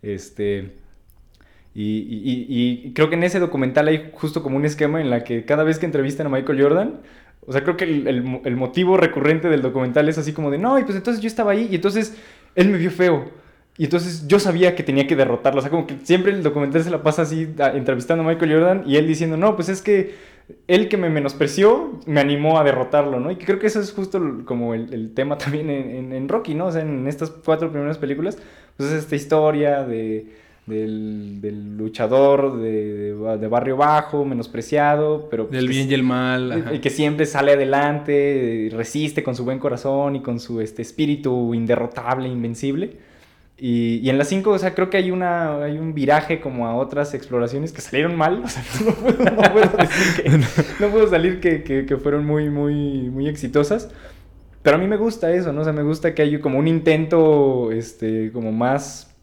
Este, 0.00 0.70
y- 1.74 2.46
y 2.86 2.92
creo 2.94 3.08
que 3.10 3.16
en 3.16 3.24
ese 3.24 3.40
documental 3.40 3.88
hay 3.88 4.10
justo 4.14 4.42
como 4.42 4.56
un 4.56 4.64
esquema 4.64 5.00
en 5.00 5.10
la 5.10 5.24
que 5.24 5.44
cada 5.44 5.64
vez 5.64 5.78
que 5.78 5.86
entrevistan 5.86 6.26
a 6.28 6.30
Michael 6.30 6.62
Jordan, 6.62 7.00
o 7.46 7.52
sea, 7.52 7.62
creo 7.62 7.76
que 7.76 7.84
el, 7.84 8.06
el 8.08 8.40
el 8.44 8.56
motivo 8.56 8.96
recurrente 8.96 9.48
del 9.48 9.62
documental 9.62 10.08
es 10.08 10.18
así 10.18 10.32
como 10.32 10.50
de, 10.50 10.58
no, 10.58 10.78
y 10.78 10.84
pues 10.84 10.96
entonces 10.96 11.22
yo 11.22 11.26
estaba 11.28 11.52
ahí 11.52 11.68
y 11.70 11.74
entonces 11.76 12.16
él 12.54 12.68
me 12.70 12.78
vio 12.78 12.90
feo. 12.90 13.30
Y 13.76 13.84
entonces 13.84 14.26
yo 14.28 14.38
sabía 14.38 14.76
que 14.76 14.84
tenía 14.84 15.06
que 15.08 15.16
derrotarlo. 15.16 15.58
O 15.58 15.62
sea, 15.62 15.70
como 15.70 15.84
que 15.86 15.96
siempre 16.04 16.32
el 16.32 16.44
documental 16.44 16.84
se 16.84 16.90
la 16.90 17.02
pasa 17.02 17.22
así 17.22 17.48
a- 17.58 17.70
entrevistando 17.76 18.22
a 18.22 18.26
Michael 18.28 18.52
Jordan 18.52 18.82
y 18.86 18.96
él 18.96 19.06
diciendo, 19.08 19.36
no, 19.36 19.56
pues 19.56 19.68
es 19.68 19.82
que 19.82 20.14
él 20.68 20.88
que 20.88 20.96
me 20.96 21.10
menospreció 21.10 21.98
me 22.06 22.20
animó 22.20 22.58
a 22.58 22.64
derrotarlo, 22.64 23.18
¿no? 23.18 23.30
Y 23.32 23.36
creo 23.36 23.58
que 23.58 23.66
eso 23.66 23.80
es 23.80 23.92
justo 23.92 24.20
como 24.44 24.74
el, 24.74 24.92
el 24.92 25.12
tema 25.14 25.38
también 25.38 25.70
en, 25.70 25.90
en- 25.90 26.12
en 26.12 26.28
Rocky, 26.28 26.54
¿no? 26.54 26.66
O 26.66 26.72
sea, 26.72 26.82
en 26.82 27.08
estas 27.08 27.30
cuatro 27.30 27.70
primeras 27.72 27.98
películas, 27.98 28.38
pues 28.76 28.90
es 28.90 28.98
esta 29.02 29.16
historia 29.16 29.82
de, 29.84 30.26
del, 30.66 31.40
del 31.40 31.76
luchador 31.76 32.58
de, 32.58 33.12
de- 33.12 33.38
de 33.38 33.48
barrio 33.48 33.76
bajo, 33.76 34.24
menospreciado, 34.24 35.28
pero... 35.30 35.48
pues 35.48 35.58
Del 35.60 35.68
bien 35.68 35.90
y 35.90 35.94
el 35.94 36.02
mal. 36.02 36.52
ajá. 36.52 36.74
y 36.74 36.78
que 36.78 36.90
siempre 36.90 37.26
sale 37.26 37.52
adelante, 37.52 38.70
resiste 38.72 39.22
con 39.22 39.34
su 39.34 39.44
buen 39.44 39.58
corazón 39.58 40.16
y 40.16 40.20
con 40.22 40.40
su 40.40 40.60
este, 40.60 40.82
espíritu 40.82 41.54
inderrotable, 41.54 42.28
invencible. 42.28 42.96
Y, 43.56 43.96
y 44.02 44.10
en 44.10 44.18
las 44.18 44.28
5, 44.28 44.50
o 44.50 44.58
sea, 44.58 44.74
creo 44.74 44.90
que 44.90 44.96
hay, 44.96 45.10
una, 45.12 45.62
hay 45.62 45.78
un 45.78 45.94
viraje 45.94 46.40
como 46.40 46.66
a 46.66 46.74
otras 46.74 47.14
exploraciones 47.14 47.72
que 47.72 47.80
salieron 47.80 48.16
mal. 48.16 48.42
O 48.44 48.48
sea, 48.48 48.64
no 48.84 48.92
puedo, 48.94 49.24
no 49.24 49.52
puedo 49.52 49.76
decir 49.76 50.24
que, 50.24 50.30
no 50.80 50.88
puedo 50.90 51.08
salir 51.08 51.40
que, 51.40 51.62
que- 51.62 51.86
que 51.86 51.96
fueron 51.96 52.26
muy, 52.26 52.50
muy, 52.50 53.10
muy 53.10 53.28
exitosas. 53.28 53.90
Pero 54.62 54.76
a 54.76 54.80
mí 54.80 54.86
me 54.88 54.96
gusta 54.96 55.30
eso, 55.30 55.52
¿no? 55.52 55.60
O 55.60 55.64
sea, 55.64 55.72
me 55.74 55.82
gusta 55.82 56.14
que 56.14 56.22
hay 56.22 56.40
como 56.40 56.58
un 56.58 56.66
intento, 56.66 57.70
este, 57.70 58.32
como 58.32 58.50
más 58.50 59.13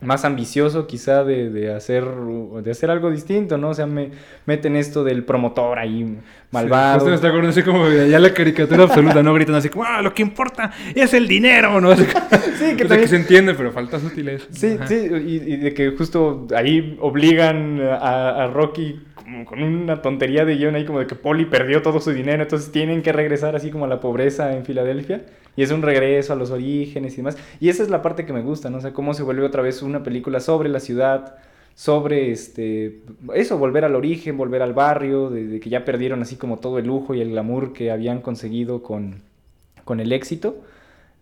más 0.00 0.26
ambicioso 0.26 0.86
quizá 0.86 1.24
de, 1.24 1.48
de 1.48 1.72
hacer 1.72 2.04
de 2.04 2.70
hacer 2.70 2.90
algo 2.90 3.10
distinto, 3.10 3.56
¿no? 3.56 3.70
O 3.70 3.74
sea, 3.74 3.86
me 3.86 4.10
meten 4.44 4.76
esto 4.76 5.04
del 5.04 5.24
promotor 5.24 5.78
ahí 5.78 6.18
malvado. 6.50 7.06
Sí, 7.06 7.12
está 7.14 7.28
así 7.48 7.62
como 7.62 7.88
ya 7.88 8.18
la 8.18 8.32
caricatura 8.34 8.84
absoluta, 8.84 9.22
¿no? 9.22 9.32
Gritan 9.32 9.54
así 9.54 9.68
como, 9.70 9.84
ah, 9.84 10.02
lo 10.02 10.12
que 10.12 10.20
importa 10.22 10.70
es 10.94 11.14
el 11.14 11.26
dinero, 11.26 11.80
¿no? 11.80 11.90
Así 11.92 12.04
Sí, 12.04 12.10
que 12.10 12.14
O 12.14 12.58
sea, 12.58 12.76
que 12.76 12.84
también- 12.88 13.08
se 13.08 13.16
entiende, 13.16 13.54
pero 13.54 13.72
falta 13.72 13.98
sutileza. 13.98 14.46
Sí, 14.50 14.76
Ajá. 14.78 14.86
sí, 14.86 15.08
y, 15.26 15.52
y 15.54 15.56
de 15.56 15.72
que 15.74 15.90
justo 15.90 16.46
ahí 16.54 16.96
obligan 17.00 17.80
a, 17.80 18.44
a 18.44 18.46
Rocky 18.48 19.00
como 19.14 19.44
con 19.46 19.62
una 19.62 20.02
tontería 20.02 20.44
de 20.44 20.56
guion 20.56 20.74
ahí 20.76 20.84
como 20.84 21.00
de 21.00 21.06
que 21.06 21.14
Polly 21.16 21.46
perdió 21.46 21.80
todo 21.82 22.00
su 22.00 22.12
dinero, 22.12 22.42
entonces 22.42 22.70
tienen 22.70 23.02
que 23.02 23.12
regresar 23.12 23.56
así 23.56 23.70
como 23.70 23.86
a 23.86 23.88
la 23.88 23.98
pobreza 24.00 24.54
en 24.54 24.64
Filadelfia. 24.64 25.22
Y 25.56 25.62
es 25.62 25.70
un 25.70 25.82
regreso 25.82 26.32
a 26.32 26.36
los 26.36 26.50
orígenes 26.50 27.14
y 27.14 27.16
demás. 27.18 27.36
Y 27.60 27.68
esa 27.68 27.82
es 27.82 27.90
la 27.90 28.02
parte 28.02 28.26
que 28.26 28.32
me 28.32 28.42
gusta, 28.42 28.70
¿no? 28.70 28.78
O 28.78 28.80
sea, 28.80 28.92
cómo 28.92 29.14
se 29.14 29.22
vuelve 29.22 29.44
otra 29.44 29.62
vez 29.62 29.82
una 29.82 30.02
película 30.02 30.40
sobre 30.40 30.68
la 30.68 30.80
ciudad, 30.80 31.36
sobre 31.74 32.30
este 32.30 33.02
eso, 33.34 33.58
volver 33.58 33.84
al 33.84 33.94
origen, 33.96 34.36
volver 34.36 34.62
al 34.62 34.74
barrio, 34.74 35.30
de, 35.30 35.60
que 35.60 35.70
ya 35.70 35.84
perdieron 35.84 36.22
así 36.22 36.36
como 36.36 36.58
todo 36.58 36.78
el 36.78 36.86
lujo 36.86 37.14
y 37.14 37.20
el 37.20 37.30
glamour 37.30 37.72
que 37.72 37.90
habían 37.90 38.20
conseguido 38.20 38.82
con, 38.82 39.22
con 39.84 40.00
el 40.00 40.12
éxito. 40.12 40.62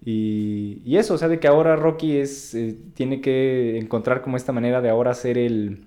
Y, 0.05 0.83
y 0.85 0.99
eso, 0.99 1.15
o 1.15 1.19
sea, 1.19 1.29
de 1.29 1.41
que 1.41 1.49
ahora 1.49 1.77
Rocky 1.77 2.19
es, 2.19 2.55
eh, 2.55 2.77
tiene 2.95 3.21
que 3.21 3.79
encontrar 3.79 4.23
como 4.23 4.37
esta 4.37 4.53
manera 4.53 4.81
de 4.83 4.91
ahora 4.91 5.15
ser 5.15 5.39
el, 5.39 5.87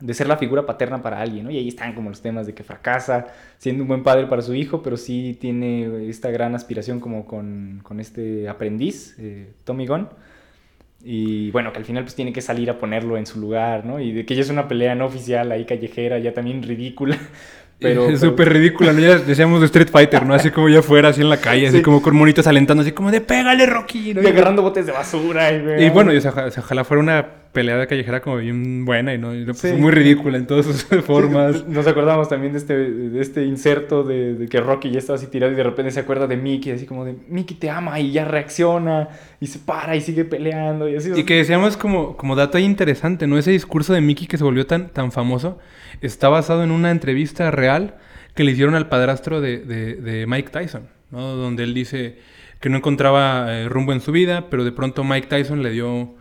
de 0.00 0.14
ser 0.14 0.26
la 0.28 0.36
figura 0.36 0.66
paterna 0.66 1.02
para 1.02 1.20
alguien, 1.20 1.44
¿no? 1.44 1.50
Y 1.50 1.58
ahí 1.58 1.68
están 1.68 1.94
como 1.94 2.10
los 2.10 2.20
temas 2.22 2.46
de 2.46 2.54
que 2.54 2.62
fracasa 2.62 3.26
siendo 3.58 3.82
un 3.82 3.88
buen 3.88 4.02
padre 4.02 4.26
para 4.26 4.42
su 4.42 4.54
hijo, 4.54 4.82
pero 4.82 4.96
sí 4.96 5.36
tiene 5.40 6.08
esta 6.08 6.30
gran 6.30 6.54
aspiración 6.54 7.00
como 7.00 7.26
con, 7.26 7.80
con 7.82 8.00
este 8.00 8.48
aprendiz, 8.48 9.14
eh, 9.18 9.48
Tommy 9.64 9.86
Gunn. 9.86 10.08
Y 11.04 11.50
bueno, 11.52 11.72
que 11.72 11.78
al 11.78 11.84
final 11.84 12.02
pues 12.04 12.14
tiene 12.14 12.32
que 12.32 12.40
salir 12.40 12.68
a 12.70 12.78
ponerlo 12.78 13.16
en 13.16 13.26
su 13.26 13.38
lugar, 13.38 13.84
¿no? 13.84 14.00
Y 14.00 14.12
de 14.12 14.26
que 14.26 14.34
ya 14.34 14.40
es 14.42 14.50
una 14.50 14.66
pelea 14.66 14.94
no 14.94 15.06
oficial 15.06 15.52
ahí 15.52 15.64
callejera, 15.64 16.18
ya 16.18 16.32
también 16.34 16.62
ridícula. 16.62 17.16
Pero, 17.78 18.04
es 18.08 18.20
pero- 18.20 18.30
súper 18.30 18.50
ridícula, 18.54 18.90
¿no? 18.94 19.00
Ya 19.00 19.18
decíamos 19.18 19.60
de 19.60 19.66
Street 19.66 19.88
Fighter, 19.90 20.24
¿no? 20.24 20.32
Así 20.32 20.50
como 20.50 20.70
ya 20.70 20.80
fuera, 20.80 21.10
así 21.10 21.20
en 21.20 21.28
la 21.28 21.36
calle, 21.36 21.66
así 21.68 21.76
Sí. 21.76 21.82
como 21.82 22.00
con 22.00 22.16
monitos 22.16 22.46
alentando, 22.46 22.80
así 22.82 22.92
como 22.92 23.10
de 23.10 23.20
pégale, 23.20 23.66
Rocky. 23.66 24.14
¿no? 24.14 24.22
y 24.22 24.26
agarrando 24.26 24.62
botes 24.62 24.86
de 24.86 24.92
basura. 24.92 25.52
Y, 25.52 25.84
Y 25.84 25.90
bueno, 25.90 26.10
y, 26.10 26.16
o 26.16 26.20
sea, 26.22 26.32
ojalá 26.56 26.84
fuera 26.84 27.02
una 27.02 27.26
peleada 27.56 27.86
callejera 27.86 28.20
como 28.20 28.36
bien 28.36 28.84
buena 28.84 29.14
y 29.14 29.18
no, 29.18 29.30
pues, 29.46 29.58
Sí. 29.58 29.72
muy 29.72 29.90
ridícula 29.90 30.36
en 30.36 30.46
todas 30.46 30.66
sus 30.66 30.84
formas. 31.04 31.66
Nos 31.68 31.86
acordamos 31.86 32.28
también 32.28 32.52
de 32.52 32.58
este, 32.58 32.76
de 32.76 33.20
este 33.22 33.44
inserto 33.46 34.02
de, 34.04 34.34
de 34.34 34.46
que 34.48 34.60
Rocky 34.60 34.90
ya 34.90 34.98
estaba 34.98 35.16
así 35.16 35.26
tirado 35.28 35.52
y 35.52 35.56
de 35.56 35.62
repente 35.62 35.90
se 35.90 36.00
acuerda 36.00 36.26
de 36.26 36.36
Mickey, 36.36 36.72
así 36.72 36.84
como 36.84 37.06
de 37.06 37.14
Mickey 37.28 37.56
te 37.56 37.70
ama 37.70 37.98
y 37.98 38.12
ya 38.12 38.26
reacciona 38.26 39.08
y 39.40 39.46
se 39.46 39.58
para 39.58 39.96
y 39.96 40.02
sigue 40.02 40.26
peleando 40.26 40.88
y 40.88 40.96
así. 40.96 41.10
Y 41.16 41.24
que 41.24 41.36
decíamos 41.36 41.76
como, 41.78 42.16
como 42.18 42.36
dato 42.36 42.58
ahí 42.58 42.64
interesante, 42.64 43.26
¿no? 43.26 43.38
Ese 43.38 43.50
discurso 43.52 43.92
de 43.94 44.02
Mickey 44.02 44.26
que 44.26 44.36
se 44.36 44.44
volvió 44.44 44.66
tan, 44.66 44.90
tan 44.90 45.10
famoso 45.12 45.58
está 46.02 46.28
basado 46.28 46.62
en 46.62 46.70
una 46.70 46.90
entrevista 46.90 47.50
real 47.50 47.94
que 48.34 48.44
le 48.44 48.52
hicieron 48.52 48.74
al 48.74 48.88
padrastro 48.90 49.40
de, 49.40 49.58
de- 49.58 49.94
de 49.94 50.26
Mike 50.26 50.50
Tyson, 50.50 50.82
¿no? 51.10 51.20
Donde 51.36 51.62
él 51.64 51.72
dice 51.72 52.18
que 52.60 52.68
no 52.68 52.76
encontraba 52.76 53.46
eh, 53.54 53.68
rumbo 53.68 53.92
en 53.92 54.00
su 54.00 54.12
vida, 54.12 54.46
pero 54.50 54.62
de 54.64 54.72
pronto 54.72 55.04
Mike 55.04 55.26
Tyson 55.28 55.62
le 55.62 55.70
dio, 55.70 56.14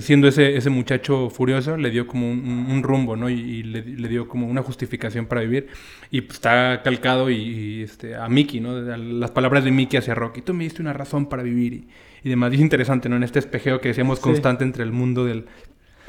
siendo 0.00 0.28
ese, 0.28 0.56
ese 0.56 0.70
muchacho 0.70 1.30
furioso, 1.30 1.76
le 1.76 1.90
dio 1.90 2.06
como 2.06 2.30
un, 2.30 2.66
un- 2.70 2.82
rumbo, 2.82 3.16
¿no? 3.16 3.28
Y, 3.28 3.34
y 3.34 3.62
le, 3.62 3.82
le 3.82 4.08
dio 4.08 4.28
como 4.28 4.46
una 4.46 4.62
justificación 4.62 5.26
para 5.26 5.40
vivir. 5.42 5.68
Y 6.10 6.22
pues, 6.22 6.34
está 6.38 6.80
calcado 6.82 7.30
y, 7.30 7.36
y, 7.36 7.82
este, 7.82 8.14
a 8.16 8.28
Mickey, 8.28 8.60
¿no? 8.60 8.72
Las 8.80 9.30
palabras 9.30 9.64
de 9.64 9.70
Mickey 9.70 9.98
hacia 9.98 10.14
Rocky. 10.14 10.42
Tú 10.42 10.54
me 10.54 10.64
diste 10.64 10.82
una 10.82 10.92
razón 10.92 11.26
para 11.28 11.42
vivir 11.42 11.72
y, 11.74 11.88
y 12.24 12.28
demás. 12.28 12.52
Y 12.52 12.56
es 12.56 12.60
interesante, 12.62 13.08
¿no? 13.08 13.16
En 13.16 13.22
este 13.22 13.38
espejeo 13.38 13.80
que 13.80 13.88
decíamos 13.88 14.18
Sí. 14.18 14.24
constante 14.24 14.64
entre 14.64 14.82
el 14.84 14.92
mundo 14.92 15.24
del, 15.24 15.46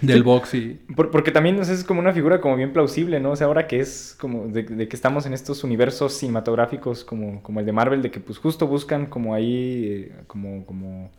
del 0.01 0.18
Sí. 0.20 0.24
box 0.24 0.53
y... 0.53 0.80
Por- 0.95 1.12
porque 1.12 1.32
también 1.32 1.60
o 1.60 1.64
sea, 1.66 1.74
es 1.76 1.84
como 1.84 1.99
una 1.99 2.14
figura 2.14 2.39
como 2.39 2.55
bien 2.55 2.72
plausible, 2.72 3.20
¿no? 3.20 3.32
O 3.32 3.36
sea, 3.36 3.47
ahora 3.47 3.68
que 3.68 3.80
es 3.82 4.16
como 4.20 4.47
de, 4.47 4.64
de 4.64 4.88
que 4.88 4.95
estamos 4.95 5.26
en 5.26 5.34
estos 5.34 5.64
universos 5.66 6.14
cinematográficos 6.14 7.03
como, 7.03 7.43
como 7.43 7.60
el 7.60 7.66
de 7.66 7.74
Marvel, 7.74 8.01
de 8.01 8.10
que 8.12 8.20
pues 8.22 8.38
justo 8.38 8.66
buscan 8.68 9.07
como 9.07 9.34
ahí, 9.34 10.07
eh, 10.10 10.12
como, 10.28 10.66
como 10.66 11.12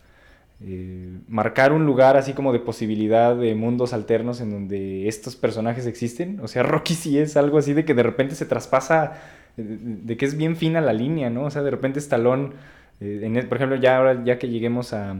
eh, 0.63 1.19
marcar 1.27 1.73
un 1.73 1.85
lugar 1.85 2.17
así 2.17 2.33
como 2.33 2.53
de 2.53 2.59
posibilidad 2.59 3.35
de 3.35 3.55
mundos 3.55 3.93
alternos 3.93 4.41
en 4.41 4.51
donde 4.51 5.07
estos 5.07 5.35
personajes 5.35 5.85
existen. 5.87 6.39
O 6.41 6.47
sea, 6.47 6.63
Rocky 6.65 6.95
sí 6.95 7.17
es 7.17 7.37
algo 7.37 7.57
así 7.57 7.73
de 7.73 7.85
que 7.85 7.93
de 7.93 8.03
repente 8.03 8.35
se 8.35 8.45
traspasa, 8.45 9.13
eh, 9.57 9.63
de, 9.81 10.17
que 10.17 10.25
es 10.25 10.37
bien 10.37 10.55
fina 10.55 10.81
la 10.81 10.93
línea, 10.93 11.29
¿no? 11.29 11.43
O 11.45 11.51
sea, 11.51 11.61
de 11.63 11.71
repente 11.71 11.99
Stallone, 11.99 12.51
eh, 12.99 13.21
en 13.23 13.35
el- 13.37 13.47
por 13.47 13.57
ejemplo, 13.57 13.77
ya 13.77 13.97
ahora 13.97 14.23
ya 14.23 14.37
que 14.39 14.49
lleguemos 14.49 14.93
a, 14.93 15.15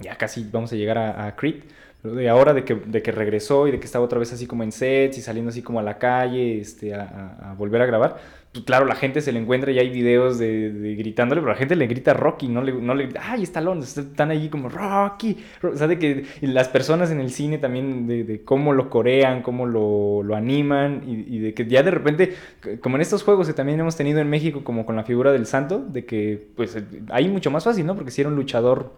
ya 0.00 0.16
casi 0.16 0.48
vamos 0.50 0.72
a 0.72 0.76
llegar 0.76 0.98
a, 0.98 1.34
Creed, 1.36 1.64
pero 2.02 2.14
de 2.14 2.28
ahora 2.28 2.54
de 2.54 2.64
que, 2.64 2.74
de 2.74 3.02
que 3.02 3.12
regresó 3.12 3.68
y 3.68 3.72
de 3.72 3.78
que 3.78 3.86
estaba 3.86 4.04
otra 4.04 4.18
vez 4.18 4.32
así 4.32 4.46
como 4.46 4.62
en 4.64 4.72
sets 4.72 5.18
y 5.18 5.22
saliendo 5.22 5.50
así 5.50 5.62
como 5.62 5.78
a 5.80 5.82
la 5.82 5.98
calle 5.98 6.60
este, 6.60 6.94
a, 6.94 7.50
a- 7.50 7.54
volver 7.54 7.82
a 7.82 7.86
grabar, 7.86 8.16
claro, 8.60 8.84
la 8.84 8.94
gente 8.94 9.22
se 9.22 9.32
le 9.32 9.38
encuentra 9.38 9.72
y 9.72 9.78
hay 9.78 9.88
videos 9.88 10.38
de, 10.38 10.70
de 10.70 10.94
gritándole, 10.94 11.40
pero 11.40 11.52
la 11.52 11.58
gente 11.58 11.74
le 11.74 11.86
grita 11.86 12.12
Rocky, 12.12 12.48
no 12.48 12.62
le, 12.62 12.72
no 12.74 12.94
le 12.94 13.04
grita, 13.04 13.22
¡ay, 13.24 13.44
Stallone! 13.44 13.82
Están 13.82 14.30
allí 14.30 14.50
como 14.50 14.68
Rocky. 14.68 15.38
O 15.62 15.74
sea, 15.74 15.86
de 15.86 15.98
que 15.98 16.26
las 16.42 16.68
personas 16.68 17.10
en 17.10 17.20
el 17.20 17.30
cine 17.30 17.56
también, 17.56 18.06
de, 18.06 18.24
de 18.24 18.42
cómo 18.42 18.74
lo 18.74 18.90
corean, 18.90 19.40
cómo 19.40 19.64
lo, 19.64 20.22
lo 20.22 20.36
animan 20.36 21.02
y, 21.06 21.38
de 21.38 21.54
que 21.54 21.66
ya 21.66 21.82
de 21.82 21.90
repente, 21.90 22.34
como 22.80 22.96
en 22.96 23.02
estos 23.02 23.22
juegos 23.22 23.46
que 23.46 23.54
también 23.54 23.80
hemos 23.80 23.96
tenido 23.96 24.20
en 24.20 24.28
México, 24.28 24.62
como 24.62 24.84
con 24.84 24.96
la 24.96 25.04
figura 25.04 25.32
del 25.32 25.46
santo, 25.46 25.78
de 25.78 26.04
que 26.04 26.48
pues 26.54 26.76
ahí 27.10 27.28
mucho 27.28 27.50
más 27.50 27.64
fácil, 27.64 27.86
¿no? 27.86 27.94
Porque 27.94 28.10
si 28.10 28.20
era 28.20 28.28
un 28.28 28.36
luchador 28.36 28.92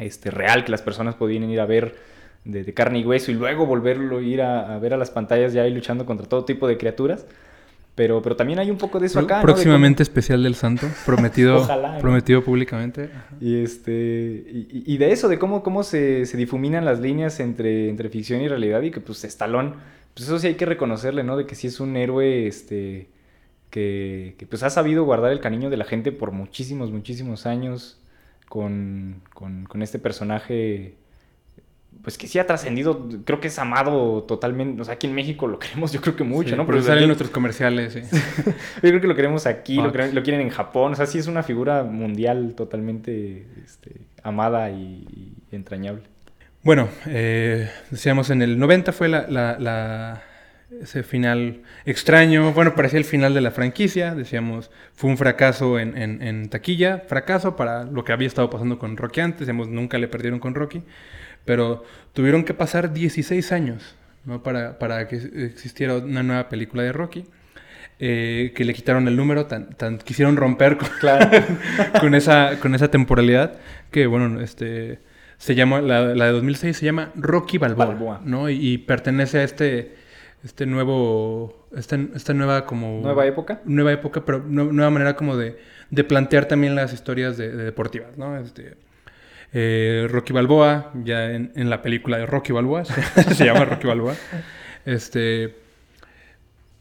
este, 0.00 0.32
real 0.32 0.64
que 0.64 0.72
las 0.72 0.82
personas 0.82 1.14
podían 1.14 1.48
ir 1.48 1.60
a 1.60 1.66
ver 1.66 1.94
de, 2.44 2.74
carne 2.74 2.98
y 2.98 3.04
hueso 3.04 3.30
y 3.30 3.34
luego 3.34 3.66
volverlo 3.66 4.20
ir 4.20 4.42
a, 4.42 4.74
a 4.74 4.78
ver 4.80 4.94
a 4.94 4.96
las 4.96 5.12
pantallas 5.12 5.52
ya 5.52 5.62
ahí 5.62 5.72
luchando 5.72 6.06
contra 6.06 6.26
todo 6.26 6.44
tipo 6.44 6.66
de 6.66 6.76
criaturas. 6.76 7.24
Pero, 8.00 8.22
pero 8.22 8.34
también 8.34 8.58
hay 8.58 8.70
un 8.70 8.78
poco 8.78 8.98
de 8.98 9.08
eso 9.08 9.18
acá. 9.18 9.34
¿no? 9.34 9.40
De 9.40 9.52
Próximamente 9.52 10.02
especial 10.02 10.42
del 10.42 10.54
santo, 10.54 10.86
prometido, 11.04 11.56
Ojalá, 11.60 11.96
¿no? 11.96 11.98
prometido 11.98 12.42
públicamente. 12.42 13.10
Ajá. 13.14 13.36
y, 13.42 13.62
este, 13.62 14.42
y, 14.48 14.96
de 14.96 15.12
eso, 15.12 15.28
de 15.28 15.38
cómo, 15.38 15.62
cómo 15.62 15.82
se, 15.82 16.24
se 16.24 16.38
difuminan 16.38 16.86
las 16.86 17.00
líneas 17.00 17.40
entre, 17.40 17.90
entre 17.90 18.08
ficción 18.08 18.40
y 18.40 18.48
realidad 18.48 18.80
y 18.80 18.90
que 18.90 19.00
pues 19.00 19.22
Stallone, 19.24 19.74
pues 20.14 20.26
eso 20.26 20.38
sí 20.38 20.46
hay 20.46 20.54
que 20.54 20.64
reconocerle, 20.64 21.24
¿no? 21.24 21.36
De 21.36 21.44
que 21.44 21.54
sí 21.54 21.66
es 21.66 21.78
un 21.78 21.94
héroe 21.94 22.46
este, 22.46 23.10
que, 23.68 24.34
que 24.38 24.46
pues 24.46 24.62
ha 24.62 24.70
sabido 24.70 25.04
guardar 25.04 25.30
el 25.30 25.40
cariño 25.40 25.68
de 25.68 25.76
la 25.76 25.84
gente 25.84 26.10
por 26.10 26.32
muchísimos, 26.32 26.90
muchísimos 26.90 27.44
años 27.44 28.00
con, 28.48 29.20
con, 29.34 29.66
con 29.66 29.82
este 29.82 29.98
personaje 29.98 30.94
pues 32.02 32.16
que 32.18 32.26
sí 32.26 32.38
ha 32.38 32.46
trascendido, 32.46 33.08
creo 33.24 33.40
que 33.40 33.48
es 33.48 33.58
amado 33.58 34.22
totalmente, 34.24 34.80
o 34.80 34.84
sea, 34.84 34.94
aquí 34.94 35.06
en 35.06 35.14
México 35.14 35.46
lo 35.46 35.58
queremos 35.60 35.92
yo 35.92 36.00
creo 36.00 36.16
que 36.16 36.24
mucho, 36.24 36.50
Sí, 36.50 36.56
¿no? 36.56 36.66
Pero 36.66 36.82
salen 36.82 37.06
nuestros 37.06 37.30
comerciales, 37.30 37.92
sí. 37.92 38.00
Yo 38.82 38.88
creo 38.88 39.00
que 39.00 39.06
lo 39.06 39.14
queremos 39.14 39.46
aquí, 39.46 39.76
lo, 39.76 39.82
Fox. 39.84 39.92
queremos- 39.92 40.14
lo 40.14 40.22
quieren 40.22 40.40
en 40.40 40.50
Japón, 40.50 40.92
o 40.92 40.96
sea, 40.96 41.06
sí 41.06 41.18
es 41.18 41.26
una 41.26 41.42
figura 41.42 41.82
mundial 41.84 42.54
totalmente 42.56 43.46
este, 43.64 43.96
amada 44.22 44.70
y, 44.70 45.36
y 45.50 45.56
entrañable. 45.56 46.02
Bueno, 46.62 46.88
eh, 47.06 47.70
decíamos 47.90 48.30
en 48.30 48.42
el 48.42 48.58
90 48.58 48.92
fue 48.92 49.08
la, 49.08 49.26
la- 49.28 49.58
la- 49.58 50.22
ese 50.80 51.02
final 51.02 51.62
extraño. 51.84 52.52
Bueno, 52.52 52.74
parecía 52.76 52.98
el 53.00 53.04
final 53.04 53.34
de 53.34 53.40
la 53.40 53.50
franquicia. 53.50 54.14
Decíamos, 54.14 54.70
fue 54.94 55.10
un 55.10 55.16
fracaso 55.18 55.78
en, 55.80 55.96
en- 55.98 56.22
en 56.22 56.48
taquilla. 56.48 57.02
Fracaso 57.08 57.56
para 57.56 57.82
lo 57.84 58.04
que 58.04 58.12
había 58.12 58.28
estado 58.28 58.50
pasando 58.50 58.78
con 58.78 58.96
Rocky 58.96 59.20
antes. 59.20 59.40
Decíamos, 59.40 59.68
nunca 59.68 59.98
le 59.98 60.06
perdieron 60.06 60.38
con 60.38 60.54
Rocky. 60.54 60.82
Pero 61.44 61.84
tuvieron 62.12 62.44
que 62.44 62.54
pasar 62.54 62.92
16 62.92 63.52
años 63.52 63.94
¿no? 64.24 64.42
para, 64.42 64.78
para 64.78 65.08
que 65.08 65.16
existiera 65.16 65.96
una 65.96 66.22
nueva 66.22 66.48
película 66.48 66.82
de 66.82 66.92
Rocky. 66.92 67.24
eh, 68.02 68.52
que 68.54 68.64
le 68.64 68.72
quitaron 68.72 69.08
el 69.08 69.16
número, 69.16 69.46
tan, 69.46 69.70
tan 69.74 69.98
quisieron 69.98 70.36
romper 70.36 70.78
con, 70.78 70.88
con, 72.00 72.14
esa, 72.14 72.58
con 72.60 72.74
esa 72.74 72.90
temporalidad. 72.90 73.58
Que 73.90 74.06
bueno, 74.06 74.40
este 74.40 74.98
se 75.38 75.54
llama, 75.54 75.80
la, 75.80 76.14
la 76.14 76.26
de 76.26 76.32
2006 76.32 76.76
se 76.76 76.84
llama 76.84 77.12
Rocky 77.16 77.56
Balboa, 77.58 77.86
Balboa. 77.86 78.20
¿no? 78.24 78.48
Y, 78.50 78.56
y 78.74 78.78
pertenece 78.78 79.38
a 79.38 79.42
este, 79.44 79.94
este 80.44 80.66
nuevo, 80.66 81.66
esta, 81.74 81.98
esta 82.14 82.34
nueva 82.34 82.66
como... 82.66 83.00
¿Nueva 83.02 83.26
época? 83.26 83.60
Nueva 83.64 83.92
época, 83.92 84.22
pero 84.24 84.38
nu- 84.46 84.70
nueva 84.72 84.90
manera 84.90 85.16
como 85.16 85.36
de, 85.38 85.58
de 85.90 86.04
plantear 86.04 86.44
también 86.46 86.74
las 86.74 86.92
historias 86.92 87.38
de, 87.38 87.56
de 87.56 87.64
deportivas, 87.64 88.18
¿no? 88.18 88.36
Este, 88.38 88.74
eh, 89.52 90.06
Rocky 90.10 90.32
Balboa, 90.32 90.92
ya 91.04 91.32
en, 91.32 91.52
en 91.56 91.70
la 91.70 91.82
película 91.82 92.18
de 92.18 92.26
Rocky 92.26 92.52
Balboa, 92.52 92.84
se, 92.84 93.34
se 93.34 93.44
llama 93.44 93.64
Rocky 93.64 93.86
Balboa. 93.86 94.14
Este, 94.84 95.56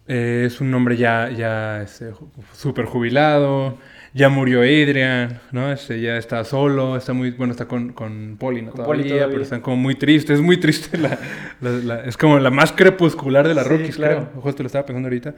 eh, 0.08 0.44
es 0.46 0.60
un 0.62 0.74
hombre 0.74 0.98
ya, 0.98 1.30
ya 1.30 1.82
este, 1.84 2.12
súper 2.54 2.86
jubilado, 2.86 3.78
ya 4.14 4.30
murió 4.30 4.62
Adrian, 4.62 5.40
¿no? 5.52 5.72
Este, 5.72 6.02
ya 6.02 6.18
está 6.18 6.44
solo, 6.44 6.98
está 6.98 7.14
muy, 7.14 7.30
bueno, 7.32 7.52
está 7.52 7.68
con, 7.68 7.94
con 7.94 8.38
Polly 8.40 8.64
Todavía, 8.66 9.06
todavía. 9.06 9.28
pero 9.30 9.42
están 9.44 9.62
como 9.62 9.78
muy 9.78 9.96
tristes, 9.96 10.40
es 10.40 10.42
muy 10.42 10.58
triste, 10.58 10.98
la, 10.98 11.18
la- 11.62 11.70
la- 11.72 12.04
es 12.06 12.18
como 12.18 12.40
la 12.40 12.50
más 12.50 12.72
crepuscular 12.72 13.48
de 13.48 13.54
las 13.54 13.66
Sí, 13.68 13.70
Rockies, 13.72 13.96
claro. 13.98 14.30
creo. 14.32 14.42
Justo 14.42 14.64
lo 14.64 14.68
estaba 14.68 14.86
pensando 14.86 15.08
ahorita. 15.08 15.36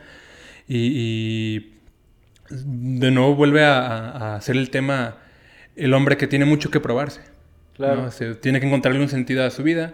Y, 0.68 1.58
y 1.58 1.74
de 2.50 3.12
nuevo 3.12 3.36
vuelve 3.36 3.64
a, 3.66 3.80
a- 3.80 4.10
a 4.12 4.36
hacer 4.36 4.56
el 4.56 4.70
tema 4.70 5.18
el 5.76 5.94
hombre 5.94 6.18
que 6.18 6.28
tiene 6.28 6.46
mucho 6.46 6.70
que 6.72 6.80
probarse. 6.80 7.22
Claro. 7.76 8.04
¿no? 8.04 8.12
Se 8.12 8.36
tiene 8.36 8.60
que 8.60 8.68
encontrarle 8.68 9.00
un 9.02 9.10
sentido 9.10 9.44
a 9.46 9.50
su 9.50 9.64
vida. 9.64 9.94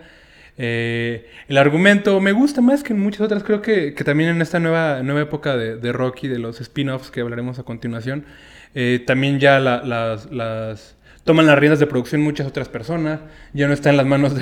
Eh, 0.58 1.28
el 1.48 1.58
argumento 1.58 2.20
me 2.20 2.32
gusta 2.32 2.62
más 2.62 2.84
que 2.84 2.94
en 2.94 3.00
muchas 3.00 3.22
otras. 3.22 3.44
Creo 3.44 3.62
que, 3.62 3.94
que 3.94 4.04
también 4.04 4.30
en 4.32 4.42
esta 4.42 4.60
nueva, 4.60 5.02
nueva 5.04 5.22
época 5.22 5.56
de, 5.56 5.78
de 5.78 5.92
Rocky, 5.92 6.28
de 6.28 6.40
los 6.40 6.60
spin-offs 6.62 7.12
que 7.12 7.22
hablaremos 7.22 7.60
a 7.60 7.64
continuación, 7.64 8.26
eh, 8.74 9.04
también 9.06 9.40
ya 9.40 9.60
la- 9.60 9.84
las, 9.84 10.32
las- 10.32 10.96
toman 11.24 11.46
las 11.46 11.60
riendas 11.60 11.80
de 11.80 11.88
producción 11.88 12.22
muchas 12.22 12.48
otras 12.48 12.70
personas. 12.70 13.20
Ya 13.54 13.68
no 13.68 13.74
está 13.74 13.90
en 13.90 13.98
las 13.98 14.06
manos 14.06 14.34
de, 14.34 14.42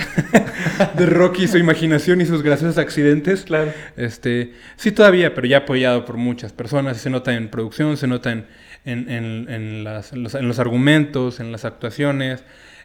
de 0.97 1.05
Rocky 1.07 1.47
su 1.47 1.57
imaginación 1.57 2.21
y 2.21 2.25
sus 2.25 2.43
graciosos 2.43 2.77
accidentes. 2.77 3.43
Claro. 3.43 3.73
Este, 3.97 4.53
sí 4.77 4.91
todavía, 4.91 5.33
pero 5.33 5.47
ya 5.47 5.57
apoyado 5.57 6.05
por 6.05 6.15
muchas 6.17 6.53
personas. 6.53 6.97
Se 6.97 7.09
nota 7.09 7.33
en 7.35 7.49
producción, 7.49 7.97
se 7.97 8.07
nota 8.07 8.31
en, 8.31 8.45
en- 8.85 9.09
en- 9.09 9.47
en 9.49 9.83
los, 9.83 10.13
en 10.13 10.47
los 10.47 10.59
argumentos, 10.59 11.39
en 11.39 11.51
las 11.51 11.65
actuaciones. 11.65 12.43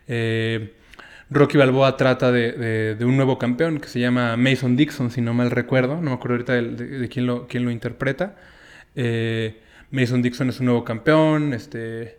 Eh, 0.09 0.75
Rocky 1.31 1.57
Balboa 1.59 1.97
trata 1.97 2.33
de, 2.33 2.95
de- 2.97 3.05
un 3.05 3.17
nuevo 3.17 3.39
campeón 3.39 3.79
que 3.81 3.89
se 3.89 4.01
llama 4.01 4.37
Mason 4.37 4.77
Dixon, 4.77 5.11
si 5.11 5.21
no 5.21 5.33
mal 5.35 5.51
recuerdo. 5.51 5.97
No 5.97 6.11
me 6.11 6.13
acuerdo 6.13 6.35
ahorita 6.35 6.55
de, 6.55 7.09
quién, 7.09 7.27
lo, 7.27 7.47
quién 7.47 7.65
lo 7.65 7.71
interpreta. 7.71 8.37
Eh, 8.97 9.61
Mason 9.91 10.23
Dixon 10.23 10.49
es 10.49 10.59
un 10.61 10.67
nuevo 10.67 10.85
campeón, 10.85 11.53
este, 11.55 12.19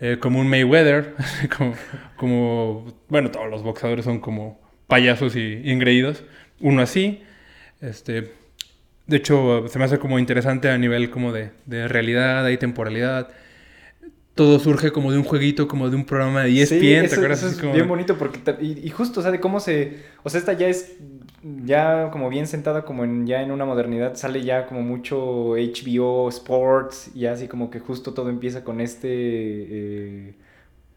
eh, 0.00 0.18
como 0.20 0.40
un 0.40 0.48
Mayweather, 0.48 1.14
como, 1.56 1.74
como, 2.16 2.94
bueno, 3.08 3.30
todos 3.30 3.48
los 3.50 3.62
boxeadores 3.62 4.04
son 4.04 4.20
como 4.20 4.60
payasos 4.88 5.36
y, 5.36 5.60
y 5.64 5.70
engreídos. 5.70 6.24
Uno 6.60 6.82
así. 6.82 7.22
Este, 7.80 8.32
de 9.08 9.16
hecho, 9.16 9.66
se 9.68 9.78
me 9.78 9.84
hace 9.86 9.98
como 9.98 10.18
interesante 10.20 10.70
a 10.70 10.78
nivel 10.78 11.10
como 11.10 11.32
de, 11.32 11.50
de 11.66 11.88
realidad 11.88 12.46
y 12.48 12.58
temporalidad. 12.58 13.28
Todo 14.34 14.60
surge 14.60 14.92
como 14.92 15.10
de 15.10 15.18
un 15.18 15.24
jueguito, 15.24 15.66
como 15.66 15.90
de 15.90 15.96
un 15.96 16.04
programa 16.04 16.44
de 16.44 16.50
E 16.50 16.62
ESPN, 16.62 17.06
Sí, 17.06 17.08
¿te 17.10 17.14
eso, 17.14 17.14
acuerdas? 17.16 17.38
eso 17.42 17.48
es 17.48 17.56
como- 17.58 17.72
bien 17.72 17.88
bonito 17.88 18.16
porque 18.16 18.38
y 18.62 18.88
justo, 18.90 19.18
o 19.18 19.22
sea, 19.24 19.32
de 19.32 19.40
cómo 19.40 19.58
se, 19.58 19.98
o 20.22 20.30
sea, 20.30 20.38
esta 20.38 20.52
ya 20.52 20.68
es 20.68 20.96
ya 21.64 22.10
como 22.12 22.28
bien 22.28 22.46
sentada 22.46 22.84
como 22.84 23.02
en 23.04 23.26
ya 23.26 23.42
en 23.42 23.50
una 23.50 23.64
modernidad, 23.64 24.14
sale 24.16 24.44
ya 24.44 24.66
como 24.66 24.82
mucho 24.82 25.56
HBO 25.56 26.28
Sports 26.28 27.10
y 27.16 27.26
así 27.26 27.48
como 27.48 27.70
que 27.70 27.80
justo 27.80 28.14
todo 28.14 28.28
empieza 28.30 28.62
con 28.64 28.80
este 28.80 29.08
eh, 29.10 30.34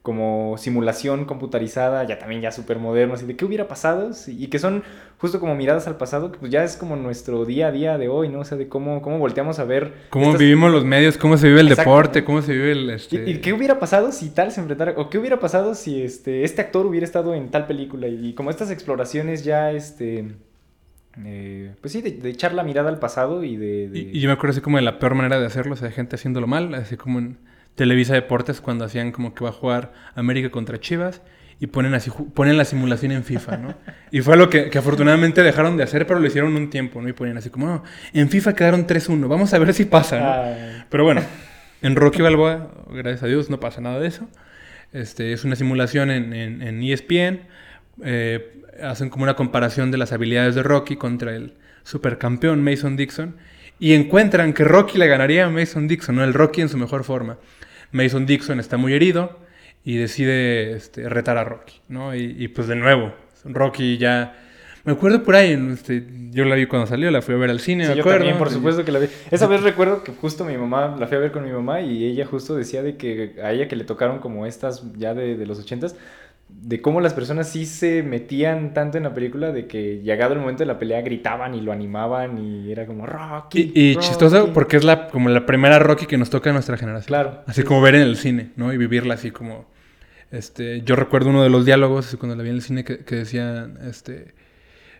como 0.01 0.55
simulación 0.57 1.25
computarizada, 1.25 2.03
ya 2.05 2.17
también 2.17 2.41
ya 2.41 2.51
súper 2.51 2.79
moderno, 2.79 3.13
así 3.13 3.27
de 3.27 3.35
qué 3.35 3.45
hubiera 3.45 3.67
pasado 3.67 4.09
y 4.27 4.47
que 4.47 4.57
son 4.57 4.81
justo 5.19 5.39
como 5.39 5.53
miradas 5.55 5.85
al 5.87 5.97
pasado, 5.97 6.31
que 6.31 6.39
pues 6.39 6.51
ya 6.51 6.63
es 6.63 6.75
como 6.75 6.95
nuestro 6.95 7.45
día 7.45 7.67
a 7.67 7.71
día 7.71 7.99
de 7.99 8.09
hoy, 8.09 8.27
¿no? 8.27 8.39
O 8.39 8.43
sea, 8.43 8.57
de 8.57 8.67
cómo, 8.67 9.03
cómo 9.03 9.19
volteamos 9.19 9.59
a 9.59 9.63
ver 9.63 9.93
Cómo 10.09 10.25
estas- 10.25 10.39
vivimos 10.39 10.71
los 10.71 10.85
medios, 10.85 11.19
cómo 11.19 11.37
se 11.37 11.49
vive 11.49 11.59
el 11.61 11.67
Exacto. 11.67 11.91
deporte, 11.91 12.23
cómo 12.23 12.41
se 12.41 12.53
vive 12.53 12.71
el... 12.71 12.89
¿Y, 12.89 12.93
Este... 12.93 13.29
y 13.29 13.37
qué 13.41 13.53
hubiera 13.53 13.77
pasado 13.77 14.11
si 14.11 14.31
tal 14.31 14.51
se 14.51 14.59
enfrentara? 14.61 14.93
¿O 14.97 15.11
qué 15.11 15.19
hubiera 15.19 15.39
pasado 15.39 15.75
si 15.75 16.01
este, 16.01 16.45
este 16.45 16.61
actor 16.61 16.83
hubiera 16.87 17.05
estado 17.05 17.35
en 17.35 17.49
tal 17.51 17.67
película? 17.67 18.07
Y 18.07 18.33
como 18.33 18.49
estas 18.49 18.71
exploraciones 18.71 19.43
ya, 19.43 19.71
este... 19.71 20.25
eh, 21.23 21.75
pues 21.79 21.91
sí, 21.93 22.01
de, 22.01 22.11
de 22.11 22.29
echar 22.29 22.53
la 22.53 22.63
mirada 22.63 22.89
al 22.89 22.97
pasado 22.97 23.43
y 23.43 23.55
de... 23.57 23.89
de- 23.89 23.99
Y, 23.99 24.17
y 24.17 24.19
yo 24.19 24.29
me 24.29 24.33
acuerdo 24.33 24.53
así 24.53 24.61
como 24.61 24.77
de 24.77 24.83
la 24.83 24.97
peor 24.97 25.13
manera 25.13 25.39
de 25.39 25.45
hacerlo, 25.45 25.73
o 25.73 25.75
sea, 25.77 25.89
de 25.89 25.93
gente 25.93 26.15
haciéndolo 26.15 26.47
mal, 26.47 26.73
así 26.73 26.97
como 26.97 27.19
en 27.19 27.37
Televisa 27.75 28.13
Deportes 28.13 28.61
cuando 28.61 28.85
hacían 28.85 29.11
como 29.11 29.33
que 29.33 29.43
va 29.43 29.49
a 29.49 29.53
jugar 29.53 29.93
América 30.15 30.49
contra 30.51 30.79
Chivas 30.79 31.21
y 31.59 31.67
ponen 31.67 31.93
así 31.93 32.09
ponen 32.33 32.57
la 32.57 32.65
simulación 32.65 33.11
en 33.11 33.23
FIFA, 33.23 33.57
¿no? 33.57 33.75
Y 34.11 34.21
fue 34.21 34.35
lo 34.35 34.49
que, 34.49 34.69
que 34.69 34.77
afortunadamente 34.79 35.43
dejaron 35.43 35.77
de 35.77 35.83
hacer, 35.83 36.07
pero 36.07 36.19
lo 36.19 36.25
hicieron 36.27 36.55
un 36.55 36.69
tiempo, 36.69 37.01
¿no? 37.01 37.07
Y 37.09 37.13
ponían 37.13 37.37
así 37.37 37.49
como, 37.49 37.67
"No, 37.67 37.83
en 38.13 38.29
FIFA 38.29 38.53
quedaron 38.55 38.87
3-1, 38.87 39.27
vamos 39.27 39.53
a 39.53 39.59
ver 39.59 39.73
si 39.73 39.85
pasa, 39.85 40.19
¿no? 40.19 40.25
Ah, 40.27 40.85
Pero 40.89 41.03
bueno, 41.03 41.21
en 41.81 41.95
Rocky 41.95 42.21
Balboa, 42.21 42.71
gracias 42.91 43.23
a 43.23 43.27
Dios, 43.27 43.49
no 43.49 43.59
pasa 43.59 43.79
nada 43.81 43.99
de 43.99 44.07
eso. 44.07 44.27
Este, 44.91 45.33
es 45.33 45.45
una 45.45 45.55
simulación 45.55 46.09
en, 46.11 46.33
en, 46.33 46.61
en 46.61 46.83
ESPN. 46.83 47.41
eh, 48.03 48.57
hacen 48.81 49.09
como 49.09 49.23
una 49.23 49.35
comparación 49.35 49.91
de 49.91 49.97
las 49.97 50.11
habilidades 50.11 50.55
de 50.55 50.63
Rocky 50.63 50.95
contra 50.95 51.35
el 51.35 51.53
supercampeón 51.83 52.63
Mason 52.63 52.95
Dixon. 52.97 53.35
Y 53.79 53.93
encuentran 53.93 54.53
que 54.53 54.63
Rocky 54.63 54.97
le 54.97 55.07
ganaría 55.07 55.45
a 55.45 55.49
Mason 55.49 55.87
Dixon, 55.87 56.15
¿no? 56.15 56.23
El 56.23 56.33
Rocky 56.33 56.61
en 56.61 56.69
su 56.69 56.77
mejor 56.77 57.03
forma. 57.03 57.37
Mason 57.91 58.25
Dixon 58.25 58.59
está 58.59 58.77
muy 58.77 58.93
herido 58.93 59.37
y 59.83 59.97
decide 59.97 60.73
este, 60.73 61.09
retar 61.09 61.37
a 61.37 61.43
Rocky, 61.43 61.81
¿no? 61.89 62.15
Y, 62.15 62.35
y, 62.37 62.47
pues 62.49 62.67
de 62.67 62.75
nuevo, 62.75 63.13
Rocky 63.45 63.97
ya... 63.97 64.37
Me 64.83 64.93
acuerdo 64.93 65.21
por 65.21 65.35
ahí, 65.35 65.51
este, 65.71 66.03
yo 66.31 66.43
la 66.43 66.55
vi 66.55 66.65
cuando 66.65 66.87
salió, 66.87 67.11
la 67.11 67.21
fui 67.21 67.35
a 67.35 67.37
ver 67.37 67.51
al 67.51 67.59
cine, 67.59 67.83
sí, 67.83 67.89
me 67.91 67.95
yo 67.97 68.01
acuerdo. 68.01 68.19
también, 68.19 68.39
por 68.39 68.49
supuesto 68.49 68.83
que 68.83 68.91
la 68.91 68.97
vi. 68.97 69.07
Esa 69.29 69.45
vez 69.45 69.61
recuerdo 69.61 70.03
que 70.03 70.11
justo 70.11 70.43
mi 70.43 70.57
mamá, 70.57 70.95
la 70.99 71.05
fui 71.05 71.17
a 71.17 71.19
ver 71.19 71.31
con 71.31 71.43
mi 71.43 71.51
mamá 71.51 71.81
y 71.81 72.03
ella 72.05 72.25
justo 72.25 72.55
decía 72.55 72.81
de 72.81 72.97
que 72.97 73.35
a 73.43 73.51
ella 73.51 73.67
que 73.67 73.75
le 73.75 73.83
tocaron 73.83 74.17
como 74.17 74.47
estas 74.47 74.81
ya 74.97 75.13
de, 75.13 75.37
de 75.37 75.45
los 75.45 75.59
ochentas, 75.59 75.95
de 76.61 76.81
cómo 76.81 77.01
las 77.01 77.13
personas 77.13 77.49
sí 77.49 77.65
se 77.65 78.03
metían 78.03 78.73
tanto 78.73 78.97
en 78.97 79.03
la 79.03 79.13
película 79.13 79.51
de 79.51 79.67
que 79.67 80.01
llegado 80.01 80.33
el 80.33 80.39
momento 80.39 80.59
de 80.63 80.67
la 80.67 80.77
pelea 80.77 81.01
gritaban 81.01 81.55
y 81.55 81.61
lo 81.61 81.71
animaban 81.71 82.37
y 82.37 82.71
era 82.71 82.85
como 82.85 83.05
Rocky. 83.05 83.71
Y, 83.73 83.81
y 83.81 83.93
Rocky". 83.95 84.07
chistoso 84.07 84.53
porque 84.53 84.77
es 84.77 84.83
la, 84.83 85.07
como 85.07 85.29
la 85.29 85.45
primera 85.45 85.79
Rocky 85.79 86.05
que 86.05 86.17
nos 86.17 86.29
toca 86.29 86.51
a 86.51 86.53
nuestra 86.53 86.77
generación. 86.77 87.07
Claro. 87.07 87.43
Así 87.47 87.63
como 87.63 87.81
ver 87.81 87.95
en 87.95 88.03
el 88.03 88.15
cine, 88.15 88.51
¿no? 88.55 88.71
Y 88.71 88.77
vivirla 88.77 89.15
así 89.15 89.31
como... 89.31 89.65
Este, 90.31 90.81
yo 90.83 90.95
recuerdo 90.95 91.29
uno 91.29 91.43
de 91.43 91.49
los 91.49 91.65
diálogos 91.65 92.15
cuando 92.17 92.37
la 92.37 92.43
vi 92.43 92.49
en 92.49 92.55
el 92.55 92.61
cine 92.61 92.85
que, 92.85 92.99
que 92.99 93.15
decía 93.15 93.69
este, 93.83 94.33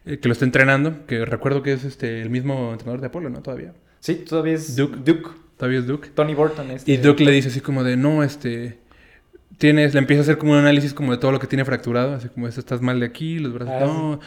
eh, 0.06 0.20
que 0.20 0.28
lo 0.28 0.34
está 0.34 0.44
entrenando, 0.44 1.06
que 1.06 1.24
recuerdo 1.24 1.64
que 1.64 1.74
es 1.74 1.86
este, 1.86 2.22
el 2.22 2.30
mismo 2.30 2.72
entrenador 2.74 3.00
de 3.00 3.08
Apolo, 3.08 3.30
¿no? 3.30 3.42
Todavía. 3.42 3.74
Sí, 4.00 4.16
todavía 4.16 4.56
es 4.56 4.76
Duke. 4.76 4.98
Duke. 5.06 5.30
Todavía 5.56 5.80
es 5.80 5.88
Duke. 5.88 6.10
Tony 6.14 6.34
Burton. 6.34 6.72
Este. 6.72 6.92
Y 6.92 6.98
Duke 6.98 7.24
le 7.24 7.32
dice 7.32 7.48
así 7.50 7.62
como 7.62 7.84
de, 7.84 7.96
no, 7.96 8.24
este... 8.24 8.81
Tienes, 9.62 9.94
le 9.94 10.00
empieza 10.00 10.22
a 10.22 10.24
hacer 10.24 10.38
como 10.40 10.54
un 10.54 10.58
análisis 10.58 10.92
como 10.92 11.12
de 11.12 11.20
todo 11.20 11.32
lo 11.32 11.38
que 11.40 11.46
tiene 11.46 11.64
fracturado, 11.66 12.16
así 12.16 12.30
como, 12.30 12.48
"Esto 12.48 12.60
estás 12.60 12.82
mal 12.82 13.00
de 13.00 13.06
aquí, 13.06 13.38
los 13.38 13.54
brazos, 13.54 13.74
Ah, 13.78 13.86
no, 13.86 14.20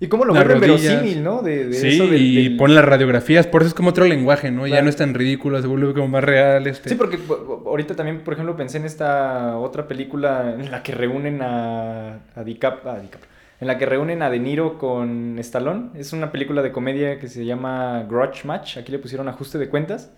Y 0.00 0.06
cómo 0.06 0.24
lo 0.24 0.32
vuelven 0.32 0.60
verosímil, 0.60 1.22
¿no? 1.22 1.42
De, 1.42 1.66
de 1.66 1.72
Sí, 1.74 1.88
eso 1.88 2.06
del- 2.06 2.22
y 2.22 2.44
del- 2.48 2.56
pone 2.56 2.72
las 2.72 2.84
radiografías, 2.86 3.46
por 3.46 3.60
eso 3.60 3.68
es 3.68 3.74
como 3.74 3.90
otro 3.90 4.06
lenguaje, 4.06 4.50
¿no? 4.50 4.66
Ya 4.66 4.70
Claro. 4.74 4.84
no 4.84 4.90
es 4.90 4.96
tan 4.96 5.12
ridículo, 5.12 5.60
se 5.60 5.66
vuelve 5.66 5.92
como 5.92 6.08
más 6.08 6.24
real, 6.24 6.66
este... 6.66 6.88
Sí, 6.88 6.94
porque 6.94 7.18
ahorita 7.66 7.96
también, 7.96 8.20
por 8.20 8.32
ejemplo, 8.32 8.56
pensé 8.56 8.78
en 8.78 8.86
esta 8.86 9.58
otra 9.58 9.86
película 9.88 10.54
en 10.58 10.70
la 10.70 10.82
que 10.82 10.92
reúnen 10.94 11.42
a, 11.42 12.14
a, 12.34 12.42
Dicap- 12.44 12.86
a 12.86 12.98
DiCaprio, 13.00 13.28
en 13.60 13.66
la 13.66 13.76
que 13.76 13.84
reúnen 13.86 14.22
a 14.22 14.30
De 14.30 14.38
Niro 14.38 14.78
con 14.78 15.36
Stallone. 15.40 15.90
Es 15.96 16.12
una 16.14 16.32
película 16.32 16.62
de 16.62 16.70
comedia 16.72 17.18
que 17.18 17.26
se 17.28 17.44
llama 17.44 18.06
Grudge 18.08 18.44
Match. 18.46 18.78
Aquí 18.78 18.90
le 18.92 19.00
pusieron 19.00 19.28
ajuste 19.28 19.58
de 19.58 19.68
cuentas. 19.68 20.12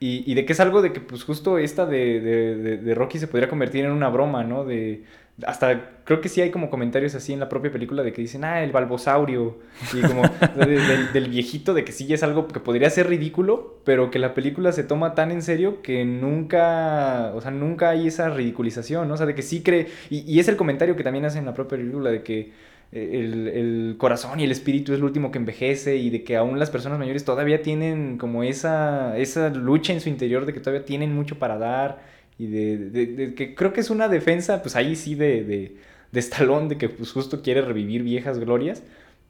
Y, 0.00 0.30
y 0.30 0.34
de 0.34 0.44
que 0.46 0.52
es 0.52 0.60
algo 0.60 0.80
de 0.82 0.92
que, 0.92 1.00
pues, 1.00 1.24
justo 1.24 1.58
esta 1.58 1.84
de, 1.86 2.20
de- 2.20 2.56
de- 2.56 2.76
de 2.78 2.94
Rocky 2.94 3.18
se 3.18 3.26
podría 3.28 3.48
convertir 3.48 3.84
en 3.84 3.90
una 3.92 4.08
broma, 4.08 4.44
¿no? 4.44 4.64
De, 4.64 5.04
hasta 5.46 6.02
creo 6.04 6.20
que 6.20 6.28
sí 6.28 6.40
hay 6.40 6.50
como 6.50 6.70
comentarios 6.70 7.14
así 7.14 7.32
en 7.32 7.40
la 7.40 7.48
propia 7.48 7.70
película 7.72 8.02
de 8.02 8.12
que 8.12 8.22
dicen, 8.22 8.44
ah, 8.44 8.62
el 8.62 8.70
balbosaurio. 8.72 9.58
Y 9.92 10.02
como 10.04 10.22
de- 10.54 10.66
de- 10.66 10.80
del, 10.80 11.12
del 11.12 11.28
viejito, 11.30 11.74
de 11.74 11.84
que 11.84 11.92
sí 11.92 12.12
es 12.12 12.22
algo 12.22 12.46
que 12.48 12.60
podría 12.60 12.90
ser 12.90 13.08
ridículo, 13.08 13.80
pero 13.84 14.10
que 14.10 14.18
la 14.20 14.34
película 14.34 14.72
se 14.72 14.84
toma 14.84 15.14
tan 15.14 15.30
en 15.32 15.42
serio 15.42 15.82
que 15.82 16.04
nunca, 16.04 17.32
o 17.34 17.40
sea, 17.40 17.50
nunca 17.50 17.90
hay 17.90 18.06
esa 18.06 18.28
ridiculización, 18.30 19.08
¿no? 19.08 19.14
O 19.14 19.16
sea, 19.16 19.26
de 19.26 19.34
que 19.34 19.42
sí 19.42 19.62
cree. 19.62 19.88
Y, 20.10 20.20
y 20.32 20.38
es 20.40 20.48
el 20.48 20.56
comentario 20.56 20.96
que 20.96 21.04
también 21.04 21.24
hacen 21.24 21.40
en 21.40 21.46
la 21.46 21.54
propia 21.54 21.78
película 21.78 22.10
de 22.10 22.22
que 22.22 22.52
el, 22.92 23.48
el 23.48 23.94
corazón 23.98 24.40
y 24.40 24.44
el 24.44 24.50
espíritu 24.50 24.92
es 24.94 25.00
lo 25.00 25.06
último 25.06 25.30
que 25.30 25.38
envejece 25.38 25.96
y 25.96 26.10
de 26.10 26.24
que 26.24 26.36
aún 26.36 26.58
las 26.58 26.70
personas 26.70 26.98
mayores 26.98 27.24
todavía 27.24 27.62
tienen 27.62 28.18
como 28.18 28.42
esa, 28.44 29.16
esa 29.18 29.50
lucha 29.50 29.92
en 29.92 30.00
su 30.00 30.08
interior 30.08 30.46
de 30.46 30.52
que 30.54 30.60
todavía 30.60 30.84
tienen 30.84 31.14
mucho 31.14 31.38
para 31.38 31.58
dar 31.58 32.02
y 32.38 32.46
de, 32.46 32.76
de- 32.78 33.06
de 33.06 33.34
que 33.34 33.54
creo 33.54 33.72
que 33.72 33.80
es 33.80 33.90
una 33.90 34.08
defensa, 34.08 34.62
pues 34.62 34.76
ahí 34.76 34.96
sí 34.96 35.14
de, 35.14 35.44
de, 35.44 35.76
de 36.12 36.20
Stallone, 36.20 36.68
de 36.68 36.78
que 36.78 36.88
pues 36.88 37.12
justo 37.12 37.42
quiere 37.42 37.62
revivir 37.62 38.02
viejas 38.02 38.38
glorias, 38.38 38.82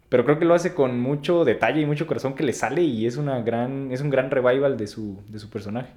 pero 0.08 0.24
creo 0.24 0.38
que 0.38 0.44
lo 0.46 0.54
hace 0.54 0.74
con 0.74 1.00
mucho 1.00 1.44
detalle 1.44 1.80
y 1.82 1.86
mucho 1.86 2.06
corazón 2.06 2.34
que 2.34 2.42
le 2.44 2.52
sale 2.52 2.82
y 2.82 3.06
es, 3.06 3.16
una 3.16 3.40
gran, 3.42 3.92
es 3.92 4.00
un 4.00 4.10
gran 4.10 4.30
revival 4.30 4.76
de 4.78 4.86
su, 4.86 5.20
de 5.28 5.38
su 5.38 5.50
personaje. 5.50 5.90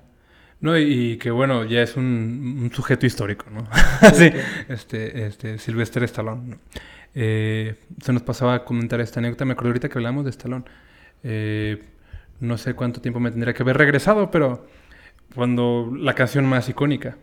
No, 0.59 0.77
y, 0.77 1.13
y 1.13 1.17
que 1.17 1.31
bueno, 1.31 1.65
ya 1.65 1.81
es 1.81 1.97
un, 1.97 2.59
un 2.63 2.71
sujeto 2.71 3.05
histórico, 3.07 3.45
¿no? 3.49 3.67
sí, 4.13 4.31
este, 4.69 5.25
este, 5.25 5.57
Sylvester 5.57 6.03
Stallone. 6.03 6.41
¿no? 6.51 6.57
Eh, 7.13 7.75
se 8.01 8.13
nos 8.13 8.21
pasaba 8.23 8.53
a 8.55 8.63
comentar 8.63 9.01
esta 9.01 9.19
anécdota, 9.19 9.45
me 9.45 9.53
acuerdo 9.53 9.69
ahorita 9.69 9.89
que 9.89 9.97
hablamos 9.97 10.23
de 10.23 10.29
Stallone. 10.31 10.65
Eh, 11.23 11.83
no 12.39 12.57
sé 12.57 12.73
cuánto 12.73 13.01
tiempo 13.01 13.19
me 13.19 13.31
tendría 13.31 13.53
que 13.53 13.63
haber 13.63 13.77
regresado, 13.77 14.31
pero 14.31 14.65
cuando 15.35 15.91
la 15.95 16.13
canción 16.13 16.45
más 16.45 16.67
icónica, 16.69 17.17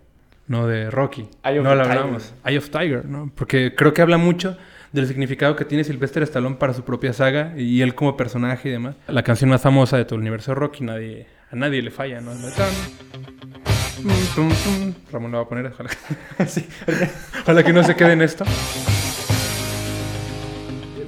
¿no? 0.46 0.66
De 0.66 0.90
Rocky, 0.90 1.28
Eye 1.44 1.58
of 1.58 1.64
no 1.64 1.74
la 1.74 1.82
Tiger. 1.84 1.98
hablamos. 1.98 2.34
Eye 2.44 2.58
of 2.58 2.70
Tiger, 2.70 3.04
¿no? 3.06 3.30
Porque 3.34 3.74
creo 3.74 3.92
que 3.92 4.02
habla 4.02 4.18
mucho 4.18 4.56
del 4.92 5.06
significado 5.06 5.56
que 5.56 5.64
tiene 5.64 5.84
Sylvester 5.84 6.22
Stallone 6.22 6.56
para 6.56 6.72
su 6.72 6.84
propia 6.84 7.12
saga 7.12 7.54
y 7.56 7.82
él 7.82 7.94
como 7.94 8.16
personaje 8.16 8.68
y 8.68 8.72
demás. 8.72 8.94
La 9.08 9.22
canción 9.22 9.50
más 9.50 9.60
famosa 9.60 9.96
de 9.96 10.04
todo 10.04 10.14
el 10.16 10.22
universo 10.22 10.54
Rocky, 10.54 10.84
nadie, 10.84 11.26
a 11.50 11.56
nadie 11.56 11.82
le 11.82 11.90
falla, 11.90 12.20
¿no? 12.20 12.32
La. 12.32 12.68
Ramón 15.12 15.32
lo 15.32 15.38
va 15.38 15.44
a 15.44 15.48
poner, 15.48 15.66
ojalá, 15.66 15.90
ojalá 17.42 17.62
que 17.64 17.72
no 17.72 17.82
se 17.82 17.96
quede 17.96 18.12
en 18.12 18.22
esto. 18.22 18.44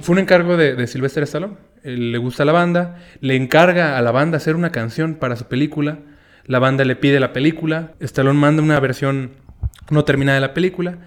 Fue 0.01 0.13
un 0.13 0.19
encargo 0.19 0.57
de, 0.57 0.87
Sylvester 0.87 1.23
Stallone. 1.23 1.55
Él 1.83 2.11
le 2.11 2.17
gusta 2.17 2.45
la 2.45 2.51
banda, 2.51 2.97
le 3.19 3.35
encarga 3.35 3.97
a 3.97 4.01
la 4.01 4.11
banda 4.11 4.37
hacer 4.37 4.55
una 4.55 4.71
canción 4.71 5.15
para 5.15 5.35
su 5.35 5.45
película. 5.45 5.99
La 6.45 6.59
banda 6.59 6.85
le 6.85 6.95
pide 6.95 7.19
la 7.19 7.33
película. 7.33 7.93
Stallone 7.99 8.39
manda 8.39 8.61
una 8.61 8.79
versión 8.79 9.31
no 9.89 10.03
terminada 10.05 10.35
de 10.35 10.41
la 10.41 10.53
película. 10.53 10.99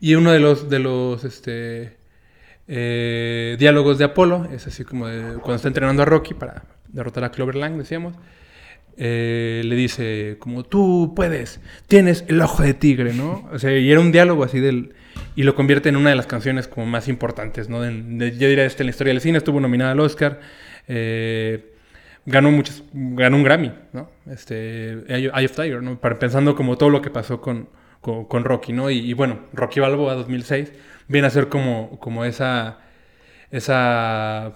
Y 0.00 0.14
uno 0.14 0.32
de 0.32 0.40
los, 0.40 0.70
de 0.70 0.78
los 0.78 1.24
este, 1.24 1.96
eh, 2.68 3.56
diálogos 3.58 3.98
de 3.98 4.04
Apolo 4.04 4.48
es 4.52 4.66
así 4.66 4.84
como 4.84 5.06
de 5.08 5.34
cuando 5.34 5.56
está 5.56 5.68
entrenando 5.68 6.02
a 6.02 6.06
Rocky 6.06 6.34
para 6.34 6.64
derrotar 6.88 7.24
a 7.24 7.30
Clover 7.30 7.56
Lang, 7.56 7.76
decíamos. 7.76 8.14
eh, 8.96 9.62
le 9.64 9.76
dice 9.76 10.36
como 10.38 10.64
tú 10.64 11.12
puedes, 11.14 11.60
tienes 11.86 12.24
el 12.28 12.40
ojo 12.40 12.62
de 12.62 12.74
tigre, 12.74 13.14
¿no? 13.14 13.48
O 13.52 13.58
sea, 13.58 13.76
y 13.76 13.90
era 13.90 14.00
un 14.00 14.12
diálogo 14.12 14.44
así 14.44 14.60
del... 14.60 14.94
Y 15.34 15.44
lo 15.44 15.54
convierte 15.54 15.88
en 15.88 15.96
una 15.96 16.10
de 16.10 16.16
las 16.16 16.26
canciones 16.26 16.66
como 16.68 16.86
más 16.86 17.08
importantes, 17.08 17.68
¿no? 17.68 17.80
De- 17.80 17.92
de- 18.02 18.36
yo 18.36 18.48
diría 18.48 18.64
este 18.64 18.82
en 18.82 18.86
la 18.86 18.90
historia 18.90 19.12
del 19.12 19.20
cine, 19.22 19.38
estuvo 19.38 19.60
nominada 19.60 19.92
al 19.92 20.00
Oscar, 20.00 20.40
eh, 20.88 21.72
ganó 22.26 22.50
muchos, 22.50 22.82
ganó 22.92 23.36
un 23.36 23.44
Grammy, 23.44 23.72
¿no? 23.92 24.10
Este, 24.30 24.92
Eye 25.08 25.28
of 25.46 25.52
Tiger, 25.52 25.82
¿no? 25.82 25.98
Para, 26.00 26.18
pensando 26.18 26.54
como 26.56 26.76
todo 26.76 26.90
lo 26.90 27.02
que 27.02 27.10
pasó 27.10 27.40
con, 27.40 27.68
con, 28.00 28.44
Rocky, 28.44 28.72
¿no? 28.72 28.90
Y, 28.90 28.98
y 28.98 29.12
bueno, 29.14 29.40
Rocky 29.52 29.80
Balboa 29.80 30.14
2006 30.14 30.72
viene 31.08 31.26
a 31.28 31.30
ser 31.30 31.48
como, 31.48 31.98
como 32.00 32.24
esa, 32.24 32.78
esa 33.50 34.54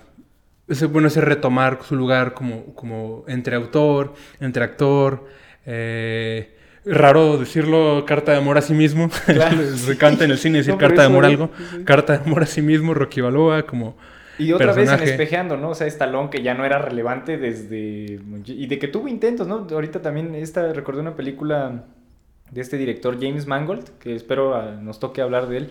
ese, 0.68 0.86
bueno, 0.86 1.08
ese 1.08 1.20
retomar 1.20 1.80
su 1.82 1.96
lugar 1.96 2.34
como, 2.34 2.74
como 2.74 3.24
entre 3.28 3.56
autor, 3.56 4.14
entre 4.40 4.64
actor. 4.64 5.26
eh, 5.66 6.56
raro 6.84 7.38
decirlo 7.38 8.04
carta 8.06 8.32
de 8.32 8.38
amor 8.38 8.58
a 8.58 8.62
sí 8.62 8.74
mismo. 8.74 9.10
Claro. 9.26 9.76
Se 9.76 9.96
canta 9.96 10.24
en 10.24 10.32
el 10.32 10.38
cine 10.38 10.58
decir 10.58 10.74
No, 10.74 10.78
carta 10.78 11.02
de 11.02 11.06
amor 11.06 11.24
a 11.24 11.28
algo. 11.28 11.50
sí. 11.70 11.84
Carta 11.84 12.18
de 12.18 12.24
amor 12.24 12.42
a 12.42 12.46
sí 12.46 12.62
mismo, 12.62 12.94
Rocky 12.94 13.20
Balboa, 13.20 13.62
como 13.62 13.96
Y 14.38 14.52
otra 14.52 14.72
vez 14.72 14.90
en 14.90 15.02
espejeando, 15.02 15.56
¿no? 15.56 15.70
O 15.70 15.74
sea, 15.74 15.86
Stallone 15.86 16.30
que 16.30 16.42
ya 16.42 16.54
no 16.54 16.64
era 16.64 16.78
relevante 16.78 17.38
desde... 17.38 18.20
Y 18.46 18.66
de 18.66 18.78
que 18.78 18.88
tuvo 18.88 19.08
intentos, 19.08 19.46
¿no? 19.46 19.66
Ahorita 19.70 20.02
también 20.02 20.34
esta, 20.34 20.72
recordé 20.72 21.00
una 21.00 21.16
película 21.16 21.84
de 22.50 22.60
este 22.60 22.76
director 22.76 23.18
James 23.20 23.46
Mangold, 23.46 23.88
que 23.98 24.14
espero 24.14 24.54
ah, 24.54 24.76
nos 24.80 25.00
toque 25.00 25.22
hablar 25.22 25.48
de 25.48 25.56
él. 25.58 25.70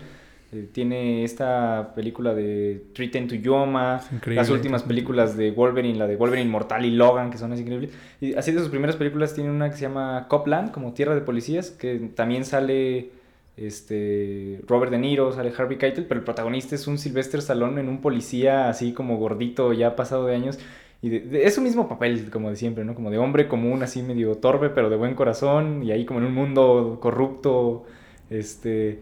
Eh, 0.54 0.68
tiene 0.70 1.24
esta 1.24 1.94
película 1.94 2.34
de 2.34 2.84
Treaten 2.94 3.26
to 3.26 3.34
Yoma, 3.36 4.00
las 4.36 4.50
últimas 4.50 4.82
películas 4.82 5.34
de 5.34 5.50
Wolverine, 5.50 5.98
la 5.98 6.06
de 6.06 6.16
Wolverine 6.16 6.50
Mortal 6.50 6.84
y 6.84 6.90
Logan, 6.90 7.30
que 7.30 7.38
son 7.38 7.52
así 7.52 7.62
increíbles. 7.62 7.90
Y 8.20 8.34
así 8.34 8.52
de 8.52 8.58
sus 8.58 8.68
primeras 8.68 8.96
películas 8.96 9.32
tiene 9.34 9.50
una 9.50 9.70
que 9.70 9.76
se 9.76 9.82
llama 9.82 10.26
Copland, 10.28 10.70
como 10.70 10.92
Tierra 10.92 11.14
de 11.14 11.22
Policías, 11.22 11.70
que 11.70 12.10
también 12.14 12.44
sale 12.44 13.10
este 13.56 14.60
Robert 14.68 14.90
De 14.92 14.98
Niro, 14.98 15.32
sale 15.32 15.52
Harvey 15.56 15.78
Keitel, 15.78 16.04
pero 16.04 16.18
el 16.20 16.24
protagonista 16.24 16.74
es 16.74 16.86
un 16.86 16.98
Sylvester 16.98 17.40
Stallone 17.40 17.80
en 17.80 17.88
un 17.88 18.02
policía 18.02 18.68
así 18.68 18.92
como 18.92 19.16
gordito, 19.16 19.72
ya 19.72 19.96
pasado 19.96 20.26
de 20.26 20.34
años. 20.34 20.58
Y 21.00 21.08
de, 21.08 21.20
de- 21.20 21.44
es 21.46 21.54
su 21.54 21.62
mismo 21.62 21.88
papel, 21.88 22.30
como 22.30 22.50
de 22.50 22.56
siempre, 22.56 22.84
¿no? 22.84 22.94
Como 22.94 23.10
de 23.10 23.16
hombre 23.16 23.48
común, 23.48 23.82
así 23.82 24.02
medio 24.02 24.34
torpe, 24.36 24.68
pero 24.68 24.90
de 24.90 24.96
buen 24.96 25.14
corazón, 25.14 25.82
y 25.82 25.92
ahí 25.92 26.04
como 26.04 26.20
en 26.20 26.26
un 26.26 26.34
mundo 26.34 26.98
corrupto, 27.00 27.84
este... 28.28 29.00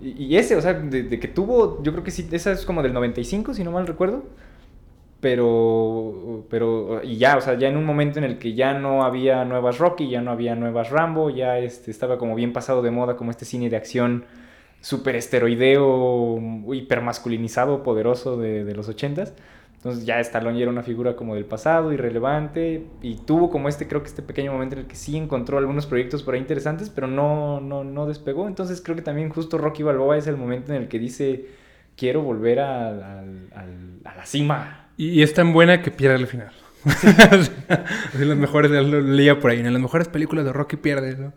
Y, 0.00 0.24
y 0.24 0.36
ese, 0.36 0.56
o 0.56 0.60
sea, 0.60 0.74
de, 0.74 1.20
que 1.20 1.28
tuvo, 1.28 1.82
yo 1.82 1.92
creo 1.92 2.04
que 2.04 2.10
sí, 2.10 2.28
esa 2.32 2.52
es 2.52 2.64
como 2.64 2.82
del 2.82 2.92
95, 2.92 3.54
si 3.54 3.64
no 3.64 3.72
mal 3.72 3.86
recuerdo. 3.86 4.24
Pero, 5.20 6.46
pero, 6.48 7.02
y 7.04 7.18
ya, 7.18 7.36
o 7.36 7.42
sea, 7.42 7.58
ya 7.58 7.68
en 7.68 7.76
un 7.76 7.84
momento 7.84 8.18
en 8.18 8.24
el 8.24 8.38
que 8.38 8.54
ya 8.54 8.72
no 8.72 9.04
había 9.04 9.44
nuevas 9.44 9.78
Rocky, 9.78 10.08
ya 10.08 10.22
no 10.22 10.30
había 10.30 10.54
nuevas 10.56 10.90
Rambo, 10.90 11.28
ya 11.28 11.58
este, 11.58 11.90
estaba 11.90 12.16
como 12.16 12.34
bien 12.34 12.54
pasado 12.54 12.80
de 12.80 12.90
moda, 12.90 13.16
como 13.16 13.30
este 13.30 13.44
cine 13.44 13.68
de 13.68 13.76
acción 13.76 14.24
súper 14.80 15.16
esteroideo, 15.16 16.38
hipermasculinizado, 16.72 17.82
poderoso 17.82 18.38
de, 18.38 18.64
de 18.64 18.74
los 18.74 18.88
ochentas. 18.88 19.34
Entonces 19.80 20.04
ya 20.04 20.20
Stallone 20.20 20.58
ya 20.58 20.62
era 20.64 20.70
una 20.70 20.82
figura 20.82 21.16
como 21.16 21.34
del 21.34 21.46
pasado, 21.46 21.90
irrelevante, 21.92 22.86
y 23.00 23.16
tuvo 23.16 23.50
como 23.50 23.68
este, 23.68 23.88
creo 23.88 24.02
que 24.02 24.08
este 24.08 24.20
pequeño 24.22 24.52
momento 24.52 24.74
en 24.74 24.82
el 24.82 24.86
que 24.86 24.94
sí 24.94 25.16
encontró 25.16 25.56
algunos 25.56 25.86
proyectos 25.86 26.22
por 26.22 26.34
ahí 26.34 26.40
interesantes, 26.40 26.90
pero 26.90 27.06
no, 27.06 27.60
no, 27.62 27.82
no 27.82 28.06
despegó. 28.06 28.46
Entonces 28.46 28.82
creo 28.82 28.94
que 28.94 29.02
también 29.02 29.30
justo 29.30 29.56
Rocky 29.56 29.82
Balboa 29.82 30.18
es 30.18 30.26
el 30.26 30.36
momento 30.36 30.74
en 30.74 30.82
el 30.82 30.88
que 30.88 30.98
dice, 30.98 31.46
quiero 31.96 32.20
volver 32.22 32.60
a, 32.60 33.20
a 33.22 34.16
la 34.16 34.26
cima. 34.26 34.88
Y, 34.96 35.22
es 35.22 35.32
tan 35.34 35.52
buena 35.52 35.82
que 35.82 35.90
pierde 35.90 36.16
al 36.16 36.26
final. 36.26 36.52
Así 36.84 38.24
las 38.24 38.36
mejores, 38.36 38.70
lo 38.70 39.00
leía 39.00 39.38
por 39.40 39.50
ahí, 39.50 39.60
en 39.60 39.72
las 39.72 39.82
mejores 39.82 40.08
películas 40.08 40.44
de 40.44 40.52
Rocky 40.52 40.76
pierde, 40.76 41.16
¿no? 41.16 41.32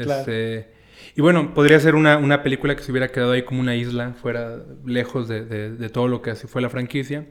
Claro. 0.00 0.20
Este, 0.20 0.72
y 1.16 1.20
bueno, 1.20 1.54
podría 1.54 1.78
ser 1.80 1.94
una, 1.94 2.16
una 2.18 2.42
película 2.42 2.76
que 2.76 2.82
se 2.82 2.90
hubiera 2.92 3.08
quedado 3.08 3.32
ahí 3.32 3.42
como 3.42 3.60
una 3.60 3.76
isla, 3.76 4.14
fuera 4.14 4.58
lejos 4.84 5.28
de, 5.28 5.44
de- 5.44 5.72
de 5.72 5.88
todo 5.90 6.08
lo 6.08 6.22
que 6.22 6.30
así 6.30 6.46
fue 6.46 6.62
la 6.62 6.70
franquicia, 6.70 7.26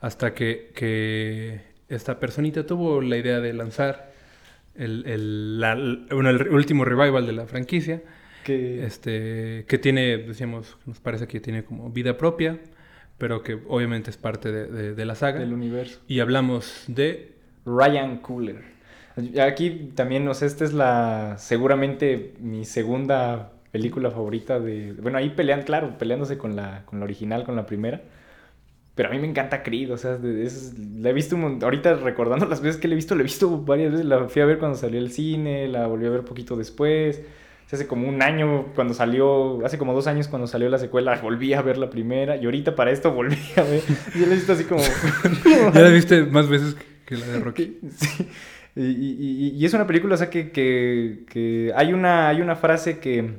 hasta 0.00 0.34
que, 0.34 0.70
que 0.74 1.60
esta 1.88 2.18
personita 2.20 2.66
tuvo 2.66 3.00
la 3.00 3.16
idea 3.16 3.40
de 3.40 3.52
lanzar 3.52 4.12
el, 4.76 5.04
el- 5.06 5.60
la- 5.60 5.72
el- 5.72 6.06
bueno, 6.10 6.30
el 6.30 6.48
último 6.50 6.84
revival 6.84 7.26
de 7.26 7.32
la 7.32 7.46
franquicia, 7.46 8.02
Que, 8.44 8.84
este, 8.86 9.64
que 9.68 9.78
tiene, 9.78 10.18
decíamos, 10.18 10.76
nos 10.86 11.00
parece 11.00 11.26
que 11.26 11.40
tiene 11.40 11.64
como 11.64 11.90
vida 11.90 12.16
propia, 12.16 12.58
pero 13.18 13.42
que 13.42 13.58
obviamente 13.68 14.10
es 14.10 14.16
parte 14.16 14.52
de, 14.52 14.66
de- 14.68 14.94
de 14.94 15.04
la 15.04 15.14
saga. 15.14 15.40
del 15.40 15.52
universo. 15.52 16.00
Y 16.06 16.20
hablamos 16.20 16.84
de... 16.86 17.32
Ryan 17.66 18.18
Cooler. 18.18 18.62
Aquí 19.42 19.90
también, 19.96 20.26
o 20.28 20.34
sea, 20.34 20.46
esta 20.46 20.64
es 20.64 20.72
la 20.72 21.34
seguramente 21.38 22.34
mi 22.40 22.64
segunda 22.64 23.50
película 23.72 24.10
favorita 24.12 24.60
de... 24.60 24.92
Bueno, 24.92 25.18
ahí 25.18 25.30
pelean, 25.30 25.62
claro, 25.64 25.98
peleándose 25.98 26.38
con 26.38 26.54
la, 26.54 26.84
con 26.86 27.00
la 27.00 27.04
original, 27.04 27.42
con 27.44 27.56
la 27.56 27.66
primera. 27.66 28.00
Pero 28.98 29.10
a 29.10 29.12
mí 29.12 29.20
me 29.20 29.28
encanta 29.28 29.62
Creed, 29.62 29.92
o 29.92 29.96
sea, 29.96 30.18
es- 30.42 30.74
la 30.76 31.10
he 31.10 31.12
visto, 31.12 31.36
un 31.36 31.42
mon- 31.42 31.62
ahorita 31.62 31.94
recordando 31.94 32.46
las 32.46 32.60
veces 32.60 32.80
que 32.80 32.88
la 32.88 32.94
he 32.94 32.96
visto, 32.96 33.14
la 33.14 33.20
he 33.20 33.22
visto 33.22 33.48
varias 33.62 33.92
veces, 33.92 34.04
la 34.06 34.24
fui 34.28 34.42
a 34.42 34.44
ver 34.44 34.58
cuando 34.58 34.76
salió 34.76 34.98
el 34.98 35.12
cine, 35.12 35.68
la 35.68 35.86
volví 35.86 36.04
a 36.06 36.10
ver 36.10 36.22
poquito 36.24 36.56
después, 36.56 37.22
O 37.64 37.68
sea, 37.70 37.76
hace 37.78 37.86
como 37.86 38.08
un 38.08 38.22
año 38.22 38.72
cuando 38.74 38.94
salió, 38.94 39.64
hace 39.64 39.78
como 39.78 39.92
dos 39.94 40.06
años 40.08 40.26
cuando 40.26 40.48
salió 40.48 40.68
la 40.68 40.78
secuela, 40.78 41.16
volví 41.22 41.52
a 41.54 41.62
ver 41.62 41.76
la 41.78 41.90
primera, 41.90 42.36
y 42.36 42.44
ahorita 42.46 42.74
para 42.74 42.90
esto 42.90 43.12
volví 43.12 43.36
a 43.56 43.62
ver, 43.62 43.82
y 44.14 44.18
la 44.18 44.26
he 44.32 44.34
visto 44.34 44.52
así 44.54 44.64
como... 44.64 44.82
Ya 45.74 45.80
la 45.80 45.90
viste 45.90 46.24
más 46.24 46.48
veces 46.48 46.76
que 47.06 47.16
la 47.18 47.26
de 47.26 47.38
Rocky. 47.44 47.78
Sí. 47.94 48.26
Y, 48.74 48.82
y- 48.82 49.16
y- 49.20 49.56
y 49.58 49.64
es 49.64 49.74
una 49.74 49.86
película, 49.86 50.14
o 50.14 50.18
sea, 50.18 50.28
que, 50.30 50.50
que- 50.50 51.24
que 51.30 51.72
hay, 51.76 51.92
una, 51.92 52.28
hay 52.28 52.40
una 52.40 52.56
frase 52.56 52.98
que, 52.98 53.34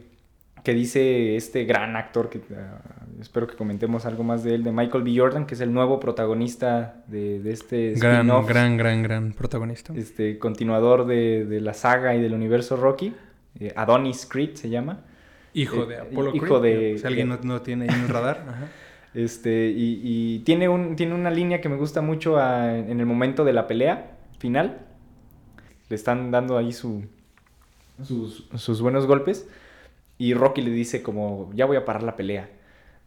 que 0.63 0.73
dice 0.73 1.35
este 1.35 1.65
gran 1.65 1.95
actor, 1.95 2.29
que 2.29 2.39
ah, 2.55 2.98
espero 3.19 3.47
que 3.47 3.55
comentemos 3.55 4.05
algo 4.05 4.23
más 4.23 4.43
de 4.43 4.55
él, 4.55 4.63
de 4.63 4.71
Michael 4.71 5.03
B. 5.03 5.13
Jordan, 5.17 5.45
que 5.45 5.53
es 5.55 5.61
el 5.61 5.73
nuevo 5.73 5.99
protagonista 5.99 7.03
de, 7.07 7.39
de 7.39 7.51
este 7.51 7.93
Gran, 7.95 8.27
gran, 8.45 8.77
gran, 8.77 9.03
gran 9.03 9.33
protagonista. 9.33 9.93
este, 9.95 10.39
continuador 10.39 11.05
de, 11.05 11.45
de 11.45 11.61
la 11.61 11.73
saga 11.73 12.15
y 12.15 12.21
del 12.21 12.33
universo 12.33 12.75
Rocky. 12.77 13.13
eh, 13.59 13.73
Adonis 13.75 14.25
Creed 14.25 14.55
se 14.55 14.69
llama. 14.69 15.01
Hijo 15.53 15.83
eh, 15.83 15.87
de 15.87 15.97
Apollo 15.97 16.35
hijo 16.35 16.59
Creed, 16.61 16.91
de- 16.93 16.97
Si 16.99 17.07
alguien 17.07 17.29
no, 17.29 17.39
no 17.43 17.61
tiene 17.61 17.85
en 17.85 17.93
el 17.93 18.07
radar. 18.07 18.45
ajá. 18.47 18.67
Este, 19.15 19.69
y, 19.69 20.01
y 20.03 20.39
tiene, 20.39 20.69
un, 20.69 20.95
tiene 20.95 21.15
una 21.15 21.31
línea 21.31 21.61
que 21.61 21.67
me 21.67 21.75
gusta 21.77 22.01
mucho 22.01 22.37
a- 22.37 22.77
en 22.77 22.99
el 22.99 23.05
momento 23.05 23.43
de 23.43 23.53
la 23.53 23.65
pelea 23.67 24.11
final. 24.37 24.81
Le 25.89 25.95
están 25.95 26.29
dando 26.29 26.57
ahí 26.57 26.71
su, 26.71 27.03
sus, 28.03 28.47
sus 28.55 28.81
buenos 28.81 29.07
golpes. 29.07 29.47
Y 30.19 30.33
Rocky 30.33 30.61
le 30.61 30.69
dice 30.71 31.01
como, 31.01 31.49
ya 31.55 31.65
voy 31.65 31.77
a 31.77 31.85
parar 31.85 32.03
la 32.03 32.15
pelea. 32.15 32.49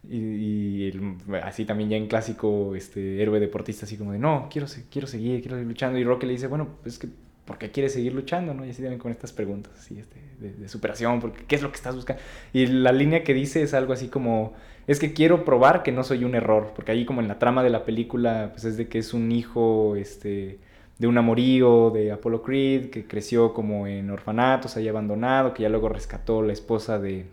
Y, 0.09 0.17
y 0.19 0.89
el- 0.89 1.17
así 1.43 1.65
también 1.65 1.91
ya 1.91 1.97
en 1.97 2.07
clásico 2.09 2.75
este, 2.75 3.23
héroe 3.23 3.39
deportista, 3.41 3.87
así 3.87 3.97
como 3.97 4.13
de, 4.13 4.19
no, 4.19 4.49
quiero, 4.51 4.67
quiero 4.91 5.07
seguir, 5.07 5.41
quiero 5.41 5.57
seguir 5.57 5.69
luchando. 5.69 5.99
Y 5.99 6.05
Rocky 6.05 6.27
le 6.27 6.33
dice, 6.33 6.49
bueno, 6.49 6.69
es 6.85 6.99
que, 6.99 7.09
¿por 7.45 7.59
qué 7.59 7.71
quieres 7.71 7.93
seguir 7.93 8.13
luchando? 8.15 8.53
¿no? 8.55 8.65
Y 8.67 8.71
así 8.71 8.83
también 8.83 8.99
con 9.01 9.13
estas 9.13 9.33
preguntas 9.33 9.73
así, 9.79 9.99
este, 9.99 10.17
de, 10.41 10.53
de 10.55 10.69
superación, 10.69 11.21
porque, 11.21 11.45
¿qué 11.47 11.55
es 11.57 11.63
lo 11.63 11.71
que 11.71 11.77
estás 11.77 11.95
buscando? 11.95 12.21
Y 12.53 12.67
la 12.67 12.93
línea 12.93 13.23
que 13.25 13.35
dice 13.35 13.63
es 13.63 13.75
algo 13.75 13.93
así 13.93 14.09
como, 14.09 14.55
es 14.87 14.99
que 14.99 15.13
quiero 15.13 15.45
probar 15.45 15.83
que 15.85 15.93
no 15.93 16.03
soy 16.05 16.25
un 16.25 16.35
error, 16.35 16.73
porque 16.75 16.93
ahí 16.93 17.05
como 17.05 17.21
en 17.21 17.29
la 17.29 17.39
trama 17.39 17.63
de 17.63 17.71
la 17.71 17.85
película, 17.85 18.51
pues 18.53 18.65
es 18.65 18.77
de 18.77 18.89
que 18.89 18.99
es 18.99 19.15
un 19.15 19.31
hijo, 19.33 19.95
este, 19.97 20.59
de 20.99 21.07
un 21.07 21.17
amorío 21.19 21.91
de 21.91 22.11
Apollo 22.13 22.43
Creed, 22.43 22.91
que 22.91 23.07
creció 23.07 23.55
como 23.55 23.87
en 23.87 24.11
orfanatos, 24.11 24.77
ahí 24.77 24.89
abandonado, 24.89 25.55
que 25.55 25.63
ya 25.63 25.69
luego 25.69 25.89
rescató 25.89 26.43
la 26.43 26.53
esposa 26.53 26.99
de, 26.99 27.27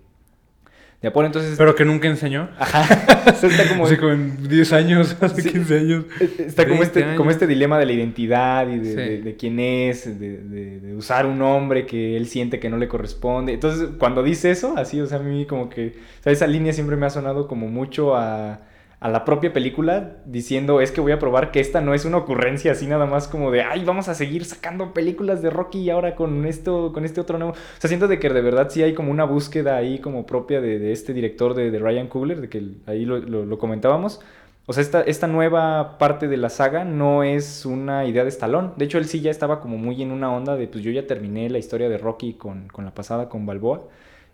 de 1.02 1.08
Apolo, 1.08 1.28
entonces... 1.28 1.56
Pero 1.58 1.76
que 1.76 1.86
nunca 1.86 2.08
enseñó. 2.10 2.50
Ajá, 2.60 2.82
o 3.32 3.34
sea, 3.36 3.50
está 3.50 3.70
como... 3.70 3.86
Así 3.86 3.96
como 3.96 4.12
en 4.12 4.48
10 4.50 4.74
años, 4.74 5.16
hace 5.22 5.42
Sí. 5.44 5.50
15 5.52 5.78
años. 5.80 6.06
Está 6.38 6.66
como 6.68 6.80
20 6.82 7.00
este, 7.00 7.16
como 7.16 7.32
este 7.32 7.48
dilema 7.48 7.80
de 7.80 7.86
la 7.86 7.94
identidad 7.94 8.68
y 8.70 8.80
de, 8.80 8.86
Sí. 8.90 8.96
de- 8.96 9.22
de 9.22 9.36
quién 9.38 9.60
es, 9.60 10.20
de, 10.20 10.38
de- 10.40 10.80
de 10.82 10.96
usar 10.96 11.26
un 11.26 11.40
nombre 11.40 11.86
que 11.86 12.18
él 12.18 12.28
siente 12.28 12.60
que 12.60 12.70
no 12.70 12.76
le 12.78 12.88
corresponde. 12.90 13.54
Entonces, 13.54 13.90
cuando 13.98 14.24
dice 14.24 14.52
eso, 14.52 14.74
así, 14.78 15.00
o 15.00 15.08
sea, 15.08 15.20
a 15.20 15.22
mí 15.22 15.46
como 15.46 15.70
que, 15.70 15.96
o 16.20 16.24
sea, 16.24 16.34
esa 16.34 16.48
línea 16.48 16.74
siempre 16.74 16.98
me 16.98 17.06
ha 17.06 17.10
sonado 17.10 17.48
como 17.48 17.70
mucho 17.70 18.18
a, 18.18 18.60
a 19.00 19.10
la 19.10 19.24
propia 19.24 19.54
película, 19.54 20.18
diciendo, 20.26 20.82
es 20.82 20.92
que 20.92 21.00
voy 21.02 21.14
a 21.14 21.20
probar 21.20 21.52
que 21.52 21.62
esta 21.62 21.80
no 21.80 21.94
es 21.94 22.04
una 22.04 22.18
ocurrencia 22.18 22.74
así 22.74 22.86
nada 22.86 23.06
más 23.06 23.30
como 23.30 23.50
de, 23.50 23.62
ay, 23.64 23.86
vamos 23.86 24.10
a 24.10 24.14
seguir 24.16 24.44
sacando 24.44 24.94
películas 24.94 25.42
de 25.42 25.50
Rocky 25.50 25.80
y 25.80 25.90
ahora 25.90 26.16
con 26.16 26.46
esto, 26.46 26.92
con 26.94 27.06
este 27.06 27.22
otro 27.22 27.38
nuevo. 27.38 27.54
O 27.54 27.56
sea, 27.82 27.88
siento 27.88 28.08
de 28.10 28.20
que 28.20 28.30
de 28.30 28.42
verdad 28.42 28.70
sí 28.70 28.84
hay 28.84 28.94
como 28.94 29.12
una 29.12 29.24
búsqueda 29.24 29.78
ahí 29.78 30.00
como 30.00 30.26
propia 30.26 30.60
de, 30.60 30.80
de 30.80 30.92
este 30.92 31.14
director 31.14 31.54
de, 31.54 31.72
de 31.72 31.80
Ryan 31.80 32.08
Coogler, 32.08 32.42
de 32.42 32.50
que 32.50 32.62
ahí 32.88 33.06
lo- 33.06 33.20
lo- 33.20 33.46
lo 33.46 33.58
comentábamos. 33.58 34.20
O 34.66 34.74
sea, 34.74 34.82
esta, 34.84 35.02
esta 35.02 35.28
nueva 35.28 35.98
parte 35.98 36.28
de 36.28 36.38
la 36.38 36.50
saga 36.50 36.84
no 36.86 37.24
es 37.24 37.66
una 37.66 38.06
idea 38.06 38.24
de 38.24 38.30
Stallone. 38.30 38.72
De 38.78 38.86
hecho, 38.86 38.98
él 39.00 39.06
sí 39.06 39.22
ya 39.22 39.32
estaba 39.32 39.62
como 39.62 39.78
muy 39.78 40.02
en 40.04 40.12
una 40.12 40.32
onda 40.32 40.56
de, 40.58 40.68
pues 40.68 40.84
yo 40.84 40.92
ya 40.92 41.08
terminé 41.08 41.50
la 41.50 41.58
historia 41.58 41.90
de 41.90 41.98
Rocky 41.98 42.34
con, 42.36 42.68
con 42.68 42.86
la 42.86 42.94
pasada, 42.94 43.30
con 43.30 43.46
Balboa. 43.48 43.88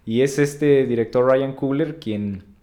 Y 0.05 0.21
es 0.21 0.37
este 0.39 0.85
director 0.85 1.25
Ryan 1.31 1.53
Coogler 1.53 1.99
quien 1.99 2.54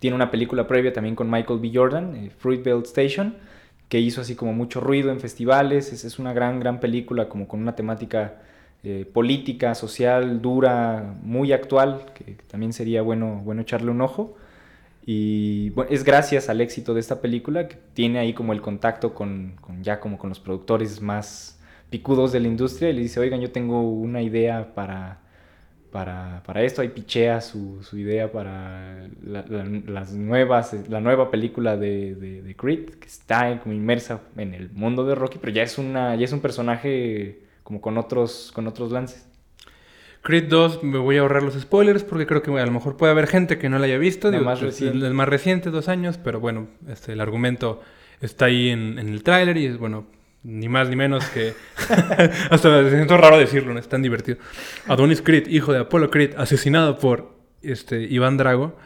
tiene 0.00 0.14
una 0.16 0.30
película 0.30 0.66
previa 0.66 0.92
también 0.92 1.14
con 1.14 1.30
Michael 1.30 1.60
B. 1.60 1.70
Jordan, 1.74 2.16
eh, 2.16 2.30
Fruitvale 2.30 2.82
Station, 2.82 3.34
que 3.88 4.00
hizo 4.00 4.20
así 4.20 4.34
como 4.34 4.52
mucho 4.52 4.80
ruido 4.80 5.10
en 5.10 5.20
festivales. 5.20 5.92
Es, 5.92 6.04
es 6.04 6.18
una 6.18 6.32
gran, 6.32 6.60
gran 6.60 6.80
película 6.80 7.28
como 7.28 7.48
con 7.48 7.60
una 7.60 7.74
temática 7.74 8.36
eh, 8.84 9.04
política, 9.12 9.74
social, 9.74 10.40
dura, 10.40 11.14
muy 11.22 11.52
actual, 11.52 12.06
que, 12.14 12.36
también 12.48 12.72
sería 12.72 13.02
bueno, 13.02 13.40
bueno 13.44 13.62
echarle 13.62 13.90
un 13.90 14.00
ojo. 14.00 14.36
Y 15.04 15.70
bueno, 15.70 15.90
es 15.90 16.04
gracias 16.04 16.48
al 16.48 16.60
éxito 16.60 16.94
de 16.94 17.00
esta 17.00 17.20
película 17.20 17.66
que 17.66 17.76
tiene 17.94 18.18
ahí 18.18 18.34
como 18.34 18.52
el 18.52 18.60
contacto 18.60 19.14
con, 19.14 19.54
con 19.60 19.82
ya 19.82 20.00
como 20.00 20.18
con 20.18 20.28
los 20.28 20.38
productores 20.38 21.00
más 21.00 21.58
picudos 21.90 22.32
de 22.32 22.40
la 22.40 22.48
industria 22.48 22.90
y 22.90 22.92
le 22.92 23.02
dice, 23.02 23.18
oigan, 23.18 23.40
yo 23.40 23.50
tengo 23.50 23.82
una 23.82 24.22
idea 24.22 24.74
para, 24.74 25.20
para, 25.90 26.42
para 26.44 26.62
esto, 26.62 26.82
ahí 26.82 26.88
pichea 26.88 27.40
su, 27.40 27.82
su 27.82 27.96
idea 27.98 28.30
para 28.30 29.08
la, 29.24 29.44
la- 29.48 29.64
las 29.86 30.12
nuevas, 30.12 30.74
la 30.88 31.00
nueva 31.00 31.30
película 31.30 31.76
de, 31.76 32.14
de, 32.14 32.42
de 32.42 32.56
Creed, 32.56 32.90
que 33.00 33.06
está 33.06 33.58
como 33.60 33.74
inmersa 33.74 34.20
en 34.36 34.54
el 34.54 34.70
mundo 34.70 35.04
de 35.04 35.14
Rocky, 35.14 35.38
pero 35.40 35.52
ya 35.52 35.62
es, 35.62 35.78
una, 35.78 36.14
ya 36.16 36.24
es 36.24 36.32
un 36.32 36.40
personaje 36.40 37.40
como 37.62 37.80
con 37.80 37.98
otros, 37.98 38.50
con 38.54 38.66
otros 38.66 38.92
lances. 38.92 39.26
Creed 40.22 40.48
2 40.48 40.82
me 40.82 40.98
voy 40.98 41.16
a 41.16 41.20
ahorrar 41.20 41.42
los 41.42 41.54
spoilers 41.54 42.02
porque 42.04 42.26
creo 42.26 42.42
que 42.42 42.50
a 42.58 42.66
lo 42.66 42.72
mejor 42.72 42.96
puede 42.96 43.12
haber 43.12 43.26
gente 43.28 43.56
que 43.58 43.68
no 43.68 43.78
la 43.78 43.86
haya 43.86 43.98
visto. 43.98 44.28
La 44.30 44.38
Digo, 44.38 44.44
más 44.50 44.58
es- 44.58 44.64
reciente. 44.64 45.06
es 45.06 45.12
más 45.12 45.28
reciente, 45.28 45.70
dos 45.70 45.88
años, 45.88 46.18
pero 46.22 46.40
bueno, 46.40 46.68
este, 46.88 47.12
el 47.12 47.20
argumento 47.20 47.80
está 48.20 48.46
ahí 48.46 48.68
en, 48.70 48.98
en 48.98 49.08
el 49.08 49.22
tráiler 49.22 49.56
y 49.56 49.66
es 49.66 49.78
bueno, 49.78 50.06
ni 50.42 50.68
más 50.68 50.88
ni 50.88 50.96
menos 50.96 51.24
que... 51.26 51.54
Hasta 52.50 52.82
me 52.82 52.90
siento 52.90 53.16
raro 53.16 53.38
decirlo, 53.38 53.72
¿no? 53.72 53.80
es 53.80 53.88
tan 53.88 54.02
divertido. 54.02 54.38
Adonis 54.86 55.22
Creed, 55.22 55.48
hijo 55.48 55.72
de 55.72 55.80
Apolo 55.80 56.10
Creed, 56.10 56.34
asesinado 56.36 56.98
por 56.98 57.36
este, 57.62 58.02
Iván 58.02 58.36
Drago, 58.36 58.76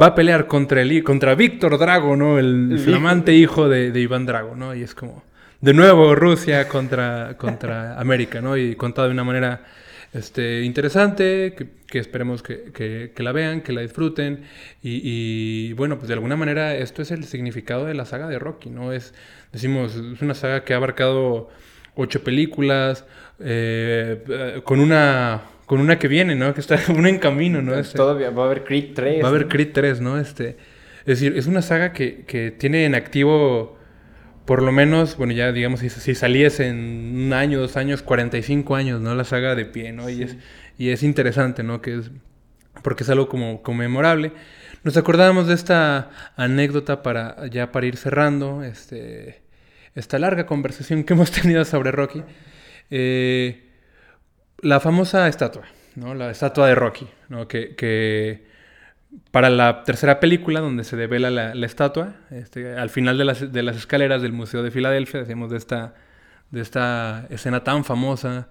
va 0.00 0.06
a 0.06 0.14
pelear 0.14 0.46
contra, 0.46 0.82
el, 0.82 1.02
contra 1.02 1.34
Víctor 1.34 1.78
Drago, 1.78 2.16
¿no? 2.16 2.38
El 2.38 2.72
El 2.72 2.78
flamante 2.78 3.34
hijo 3.34 3.68
de, 3.68 3.90
de 3.90 4.00
Iván 4.00 4.26
Drago, 4.26 4.54
¿no? 4.56 4.74
Y 4.74 4.82
es 4.82 4.94
como... 4.94 5.22
De 5.60 5.72
nuevo 5.72 6.14
Rusia 6.14 6.68
contra, 6.68 7.38
contra 7.38 7.98
América, 7.98 8.42
¿no? 8.42 8.54
Y 8.54 8.76
contado 8.76 9.08
de 9.08 9.14
una 9.14 9.24
manera 9.24 9.64
este, 10.14 10.62
interesante, 10.62 11.54
que, 11.56 11.66
que 11.86 11.98
esperemos 11.98 12.42
que, 12.42 12.72
que- 12.72 13.12
que 13.14 13.22
la 13.22 13.32
vean, 13.32 13.60
que 13.62 13.72
la 13.72 13.80
disfruten. 13.82 14.44
Y, 14.82 15.00
y, 15.02 15.72
bueno, 15.74 15.96
pues 15.98 16.08
de 16.08 16.14
alguna 16.14 16.36
manera 16.36 16.74
esto 16.76 17.02
es 17.02 17.10
el 17.10 17.24
significado 17.24 17.84
de 17.84 17.94
la 17.94 18.04
saga 18.06 18.28
de 18.28 18.38
Rocky, 18.38 18.70
¿no? 18.70 18.92
Es, 18.92 19.12
decimos, 19.52 19.94
es 19.96 20.22
una 20.22 20.34
saga 20.34 20.64
que 20.64 20.72
ha 20.72 20.76
abarcado 20.76 21.50
ocho 21.96 22.22
películas, 22.24 23.04
eh, 23.40 24.22
eh, 24.28 24.60
con 24.64 24.80
una 24.80 25.42
con 25.66 25.80
una 25.80 25.98
que 25.98 26.08
viene, 26.08 26.34
¿no? 26.34 26.52
Que 26.52 26.60
está 26.60 26.78
una 26.96 27.08
en 27.08 27.18
camino, 27.18 27.62
¿no? 27.62 27.74
Este- 27.74 27.96
Todavía 27.96 28.30
va 28.30 28.42
a 28.44 28.46
haber 28.46 28.64
Creed 28.64 28.92
3. 28.94 29.22
Va 29.22 29.26
a 29.28 29.30
haber 29.30 29.42
¿no? 29.44 29.48
Creed 29.48 29.70
3, 29.72 30.00
¿no? 30.00 30.18
Este, 30.20 30.50
es 31.00 31.06
decir, 31.20 31.36
es 31.36 31.46
una 31.46 31.62
saga 31.62 31.92
que, 31.92 32.24
que 32.26 32.50
tiene 32.50 32.84
en 32.84 32.94
activo, 32.94 33.78
por 34.44 34.62
lo 34.62 34.72
menos, 34.72 35.16
bueno, 35.16 35.32
ya 35.32 35.52
digamos, 35.52 35.80
si, 35.80 35.88
si 35.88 36.14
saliese 36.14 36.68
en 36.68 37.16
un 37.26 37.32
año, 37.32 37.60
dos 37.60 37.76
años, 37.76 38.02
45 38.02 38.76
años, 38.76 39.00
¿no? 39.00 39.14
La 39.14 39.24
saga 39.24 39.54
de 39.54 39.64
pie, 39.64 39.92
¿no? 39.92 40.10
Y, 40.10 40.22
es, 40.22 40.36
y 40.76 40.90
es 40.90 41.02
interesante, 41.02 41.62
¿no? 41.62 41.80
Que 41.80 41.98
es, 41.98 42.10
porque 42.82 43.04
es 43.04 43.10
algo 43.10 43.28
como 43.28 43.62
conmemorable. 43.62 44.32
Nos 44.82 44.96
acordábamos 44.98 45.46
de 45.46 45.54
esta 45.54 46.10
anécdota 46.36 47.02
para, 47.02 47.46
ya 47.46 47.72
para 47.72 47.86
ir 47.86 47.96
cerrando, 47.96 48.62
este, 48.62 49.42
esta 49.94 50.18
larga 50.18 50.44
conversación 50.44 51.04
que 51.04 51.14
hemos 51.14 51.30
tenido 51.30 51.64
sobre 51.64 51.90
Rocky. 51.90 52.22
Eh, 52.90 53.70
la 54.60 54.78
famosa 54.80 55.26
estatua, 55.28 55.64
¿no? 55.94 56.14
La 56.14 56.30
estatua 56.30 56.68
de 56.68 56.74
Rocky, 56.74 57.08
¿no? 57.30 57.48
Que, 57.48 57.74
que 57.76 58.44
para 59.30 59.50
la 59.50 59.82
tercera 59.84 60.20
película, 60.20 60.60
donde 60.60 60.84
se 60.84 60.96
devela 60.96 61.30
la, 61.30 61.66
estatua, 61.66 62.14
este, 62.30 62.76
al 62.76 62.90
final 62.90 63.18
de 63.18 63.24
las, 63.24 63.52
de 63.52 63.62
las 63.62 63.76
escaleras 63.76 64.22
del 64.22 64.32
Museo 64.32 64.62
de 64.62 64.70
Filadelfia, 64.70 65.20
decíamos 65.20 65.50
de 65.50 65.56
esta, 65.56 65.94
de 66.50 66.60
esta 66.60 67.26
escena 67.30 67.64
tan 67.64 67.84
famosa, 67.84 68.48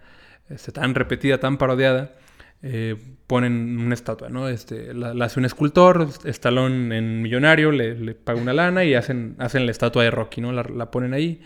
este, 0.50 0.72
tan 0.72 0.96
repetida, 0.96 1.40
tan 1.40 1.58
parodiada, 1.58 2.14
eh, 2.62 2.96
ponen 3.28 3.78
una 3.80 3.94
estatua, 3.94 4.30
¿no? 4.30 4.48
Este, 4.48 4.94
la, 4.94 5.12
hace 5.26 5.40
un 5.40 5.46
escultor, 5.46 6.08
Stallone 6.26 6.98
en 6.98 7.22
millonario, 7.22 7.72
le, 7.72 7.96
le 7.96 8.16
paga 8.16 8.42
una 8.42 8.54
lana 8.54 8.84
y 8.84 8.94
hacen, 8.94 9.36
hacen 9.40 9.66
la 9.66 9.72
estatua 9.72 10.04
de 10.04 10.12
Rocky, 10.12 10.42
¿no? 10.42 10.52
La, 10.52 10.64
la 10.64 10.92
ponen 10.92 11.14
ahí. 11.14 11.42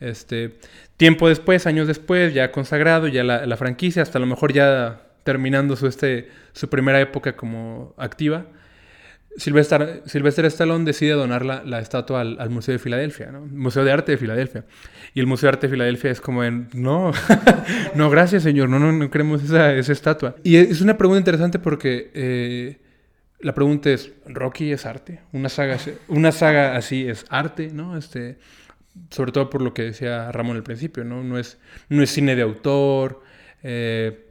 Este, 0.00 0.58
tiempo 0.96 1.28
después, 1.28 1.66
años 1.66 1.86
después, 1.86 2.34
ya 2.34 2.50
consagrado, 2.52 3.08
ya 3.08 3.24
la, 3.24 3.46
la 3.46 3.56
franquicia, 3.56 4.02
hasta 4.02 4.18
a 4.18 4.20
lo 4.20 4.26
mejor 4.26 4.52
ya 4.52 5.02
terminando 5.24 5.76
su, 5.76 5.86
este, 5.86 6.28
su 6.52 6.68
primera 6.68 7.00
época 7.00 7.36
como 7.36 7.94
activa, 7.96 8.46
Sylvester, 9.36 10.02
Sylvester 10.04 10.44
Stallone 10.46 10.84
decide 10.84 11.12
donar 11.12 11.44
la, 11.44 11.62
la 11.64 11.80
estatua 11.80 12.20
al, 12.20 12.50
Museo 12.50 12.72
de 12.72 12.78
Filadelfia, 12.78 13.32
¿no? 13.32 13.40
Museo 13.46 13.84
de 13.84 13.92
Arte 13.92 14.12
de 14.12 14.18
Filadelfia. 14.18 14.64
Y 15.14 15.20
el 15.20 15.26
Museo 15.26 15.48
de 15.48 15.54
Arte 15.54 15.66
de 15.66 15.72
Filadelfia 15.72 16.10
es 16.10 16.20
como 16.20 16.44
en, 16.44 16.68
no, 16.74 17.12
no, 17.94 18.10
gracias 18.10 18.42
señor, 18.42 18.68
no, 18.68 18.78
no, 18.78 18.92
no 18.92 19.10
queremos 19.10 19.42
esa, 19.42 19.74
esa 19.74 19.92
estatua. 19.92 20.36
Y 20.42 20.56
es 20.56 20.80
una 20.80 20.98
pregunta 20.98 21.20
interesante 21.20 21.58
porque 21.58 22.10
eh, 22.14 22.78
la 23.40 23.54
pregunta 23.54 23.90
es, 23.90 24.12
¿Rocky 24.26 24.72
es 24.72 24.84
arte? 24.84 25.20
¿Una 25.32 25.48
saga, 25.48 25.78
una 26.08 26.32
saga 26.32 26.76
así 26.76 27.08
es 27.08 27.24
arte, 27.30 27.70
no? 27.72 27.96
Este, 27.96 28.38
sobre 29.10 29.32
todo 29.32 29.48
por 29.48 29.62
lo 29.62 29.72
que 29.72 29.82
decía 29.82 30.30
Ramón 30.30 30.56
al 30.56 30.62
principio, 30.62 31.04
¿no? 31.04 31.24
No 31.24 31.38
es, 31.38 31.58
no 31.88 32.02
es 32.02 32.10
cine 32.10 32.36
de 32.36 32.42
autor, 32.42 33.22
eh, 33.62 34.21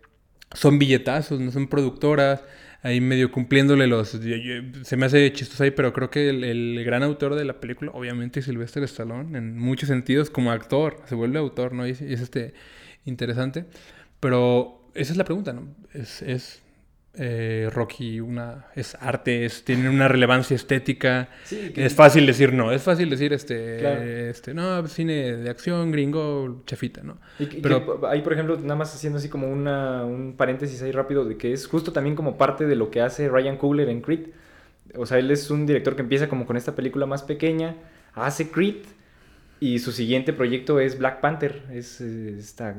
son 0.53 0.79
billetazos, 0.79 1.39
no 1.39 1.51
son 1.51 1.67
productoras, 1.67 2.43
ahí 2.83 2.99
medio 3.01 3.31
cumpliéndole 3.31 3.87
los... 3.87 4.09
se 4.09 4.97
me 4.97 5.05
hace 5.05 5.31
chistoso 5.33 5.63
ahí, 5.63 5.71
pero 5.71 5.93
creo 5.93 6.09
que 6.09 6.29
el, 6.29 6.83
gran 6.83 7.03
autor 7.03 7.35
de 7.35 7.45
la 7.45 7.59
película, 7.59 7.91
obviamente, 7.93 8.39
es 8.39 8.45
Sylvester 8.45 8.83
Stallone, 8.83 9.37
en 9.37 9.57
muchos 9.57 9.89
sentidos, 9.89 10.29
como 10.29 10.51
actor, 10.51 10.97
se 11.05 11.15
vuelve 11.15 11.39
autor, 11.39 11.73
¿no? 11.73 11.87
Y 11.87 11.91
es, 11.91 12.01
y 12.01 12.13
es, 12.13 12.21
este, 12.21 12.53
interesante. 13.05 13.65
Pero 14.19 14.89
esa 14.93 15.11
es 15.11 15.17
la 15.17 15.25
pregunta, 15.25 15.53
¿no? 15.53 15.67
Es, 15.93 16.21
es 16.21 16.61
eh, 17.13 17.69
Rocky 17.73 18.19
una... 18.21 18.67
es 18.75 18.95
arte, 18.95 19.45
es, 19.45 19.63
tiene 19.65 19.89
una 19.89 20.07
relevancia 20.07 20.55
estética. 20.55 21.27
Sí, 21.43 21.71
que- 21.73 21.85
Es 21.85 21.93
fácil 21.93 22.25
decir 22.25 22.53
no, 22.53 22.71
es 22.71 22.81
fácil 22.83 23.09
decir 23.09 23.33
este, 23.33 23.77
Claro. 23.79 24.01
este 24.01 24.53
no, 24.53 24.88
cine 24.88 25.35
de 25.38 25.49
acción, 25.49 25.91
gringo, 25.91 26.63
chafita, 26.65 27.01
¿no? 27.03 27.17
Y 27.39 27.47
que- 27.47 27.57
Pero- 27.61 27.99
que 28.01 28.07
ahí, 28.07 28.21
por 28.21 28.33
ejemplo, 28.33 28.57
nada 28.57 28.75
más 28.75 28.93
haciendo 28.95 29.19
así 29.19 29.27
como 29.29 29.49
una, 29.51 30.05
un 30.05 30.35
paréntesis 30.38 30.81
ahí 30.81 30.91
rápido, 30.91 31.25
de 31.25 31.38
que 31.38 31.51
es 31.53 31.67
justo 31.67 31.91
también 31.91 32.15
como 32.15 32.38
parte 32.38 32.65
de 32.65 32.75
lo 32.75 32.89
que 32.89 33.01
hace 33.01 33.27
Ryan 33.29 33.57
Coogler 33.57 33.89
en 33.89 34.01
Creed. 34.01 34.27
O 34.95 35.05
sea, 35.05 35.19
él 35.19 35.31
es 35.31 35.49
un 35.51 35.65
director 35.65 35.95
que 35.95 36.01
empieza 36.01 36.27
como 36.29 36.45
con 36.45 36.57
esta 36.57 36.75
película 36.75 37.05
más 37.05 37.23
pequeña, 37.23 37.75
hace 38.13 38.49
Creed, 38.51 38.83
y 39.59 39.79
su 39.79 39.91
siguiente 39.91 40.33
proyecto 40.33 40.79
es 40.79 40.97
Black 40.97 41.21
Panther. 41.21 41.63
Es 41.71 42.01
eh, 42.01 42.35
esta 42.39 42.75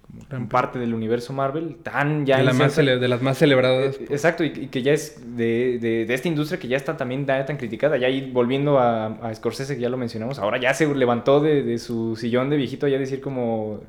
como 0.00 0.24
Gran 0.28 0.48
parte 0.48 0.78
del 0.78 0.94
universo 0.94 1.32
Marvel, 1.32 1.76
tan 1.82 2.24
ya 2.24 2.38
de, 2.38 2.44
la 2.44 2.52
más 2.54 2.74
de 2.76 3.08
las 3.08 3.20
más 3.22 3.38
celebradas. 3.38 3.96
eh, 4.00 4.06
Exacto, 4.08 4.44
y, 4.44 4.46
y 4.46 4.68
que 4.68 4.82
ya 4.82 4.92
es 4.92 5.36
de, 5.36 5.78
de- 5.78 6.06
de 6.06 6.14
esta 6.14 6.28
industria 6.28 6.58
que 6.58 6.68
ya 6.68 6.76
está 6.76 6.96
también 6.96 7.26
ya 7.26 7.44
tan 7.44 7.56
criticada. 7.58 7.96
Ya 7.98 8.08
ir 8.08 8.32
volviendo 8.32 8.78
a, 8.78 9.06
a 9.06 9.34
Scorsese, 9.34 9.74
que 9.76 9.82
ya 9.82 9.88
lo 9.90 9.96
mencionamos, 9.98 10.38
ahora 10.38 10.58
ya 10.58 10.72
se 10.72 10.92
levantó 10.94 11.40
de, 11.40 11.62
de 11.62 11.78
su 11.78 12.16
sillón 12.16 12.48
de 12.48 12.56
viejito, 12.56 12.88
ya 12.88 12.98
decir 12.98 13.20
como, 13.20 13.80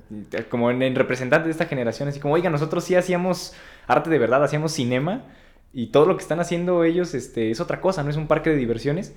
como 0.49 0.71
en, 0.71 0.81
en 0.81 0.95
representante 0.95 1.45
de 1.45 1.51
esta 1.51 1.65
generación, 1.65 2.09
así 2.09 2.19
como, 2.19 2.33
oiga, 2.33 2.49
nosotros 2.49 2.83
sí 2.83 2.95
hacíamos 2.95 3.53
arte 3.87 4.09
de 4.09 4.19
verdad, 4.19 4.43
hacíamos 4.43 4.73
cinema, 4.73 5.23
y 5.73 5.87
todo 5.87 6.05
lo 6.05 6.17
que 6.17 6.23
están 6.23 6.39
haciendo 6.39 6.83
ellos 6.83 7.13
este, 7.13 7.51
es 7.51 7.61
otra 7.61 7.79
cosa, 7.81 8.03
no 8.03 8.09
es 8.09 8.17
un 8.17 8.27
parque 8.27 8.49
de 8.49 8.55
diversiones. 8.57 9.15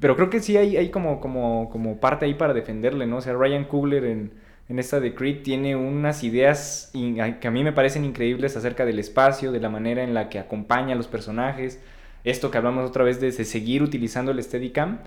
Pero 0.00 0.16
creo 0.16 0.30
que 0.30 0.40
sí 0.40 0.56
hay, 0.56 0.76
hay 0.76 0.90
como, 0.90 1.20
como, 1.20 1.68
como 1.70 1.98
parte 2.00 2.24
ahí 2.24 2.34
para 2.34 2.54
defenderle, 2.54 3.06
¿no? 3.06 3.18
O 3.18 3.20
sea, 3.20 3.34
Ryan 3.34 3.64
Coogler 3.64 4.04
en, 4.04 4.32
en 4.68 4.78
esta 4.78 4.98
de 5.00 5.14
Creed 5.14 5.42
tiene 5.42 5.76
unas 5.76 6.24
ideas 6.24 6.90
que 6.92 7.48
a 7.48 7.50
mí 7.50 7.62
me 7.64 7.72
parecen 7.72 8.04
increíbles 8.04 8.56
acerca 8.56 8.86
del 8.86 8.98
espacio, 8.98 9.52
de 9.52 9.60
la 9.60 9.68
manera 9.68 10.02
en 10.02 10.14
la 10.14 10.28
que 10.30 10.38
acompaña 10.38 10.94
a 10.94 10.96
los 10.96 11.06
personajes. 11.06 11.80
Esto 12.24 12.50
que 12.50 12.56
hablamos 12.58 12.88
otra 12.88 13.04
vez 13.04 13.20
de, 13.20 13.30
seguir 13.32 13.82
utilizando 13.82 14.30
el 14.32 14.42
Steadicam, 14.42 15.00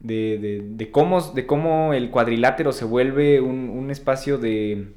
de, 0.00 0.62
de, 0.74 0.90
cómo, 0.90 1.92
el 1.94 2.10
cuadrilátero 2.10 2.72
se 2.72 2.84
vuelve 2.84 3.40
un, 3.40 3.90
espacio 3.90 4.36
de, 4.38 4.88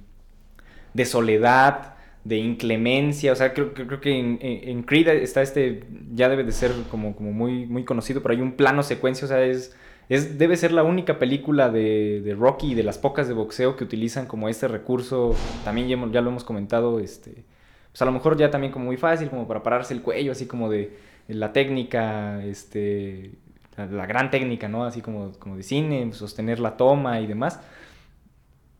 soledad, 1.06 1.94
de 2.24 2.38
inclemencia. 2.38 3.32
O 3.32 3.36
sea, 3.36 3.54
creo, 3.54 3.74
creo- 3.76 3.86
creo 3.86 4.02
que 4.02 4.18
en, 4.18 4.82
Creed 4.84 5.10
está 5.10 5.44
este, 5.44 5.84
ya 6.12 6.28
debe 6.28 6.44
de 6.44 6.52
ser 6.52 6.72
como, 6.90 7.16
como 7.16 7.32
muy, 7.34 7.68
muy 7.68 7.84
conocido, 7.86 8.24
pero 8.24 8.34
hay 8.34 8.42
un 8.42 8.54
plano 8.54 8.82
secuencia, 8.82 9.26
o 9.26 9.28
sea, 9.28 9.44
es, 9.44 9.76
es, 10.12 10.38
debe 10.38 10.58
ser 10.58 10.74
la 10.74 10.84
única 10.84 11.20
película 11.20 11.70
de, 11.70 12.20
de 12.22 12.36
Rocky 12.36 12.72
y 12.72 12.76
de 12.76 12.84
las 12.84 12.98
pocas 12.98 13.30
de 13.30 13.34
boxeo 13.34 13.78
que 13.78 13.86
utilizan 13.86 14.26
como 14.26 14.50
este 14.50 14.68
recurso. 14.68 15.34
También 15.64 15.88
ya, 15.88 15.96
ya 16.12 16.20
lo 16.20 16.32
hemos 16.32 16.44
comentado, 16.44 17.00
este, 17.00 17.46
pues 17.92 18.02
a 18.02 18.06
lo 18.06 18.12
mejor 18.12 18.36
ya 18.36 18.52
también 18.52 18.74
como 18.74 18.84
muy 18.84 18.98
fácil, 18.98 19.30
como 19.30 19.48
para 19.48 19.64
pararse 19.64 19.94
el 19.94 20.02
cuello, 20.02 20.34
así 20.34 20.48
como 20.48 20.70
de 20.70 20.98
la 21.30 21.54
técnica, 21.54 22.44
este, 22.44 23.32
la, 23.78 23.86
la 23.86 24.06
gran 24.06 24.30
técnica, 24.32 24.68
¿no? 24.68 24.84
Así 24.84 25.00
como, 25.00 25.32
como 25.40 25.56
de 25.56 25.64
cine, 25.64 26.12
sostener 26.12 26.60
la 26.60 26.76
toma 26.76 27.22
y 27.22 27.28
demás. 27.28 27.62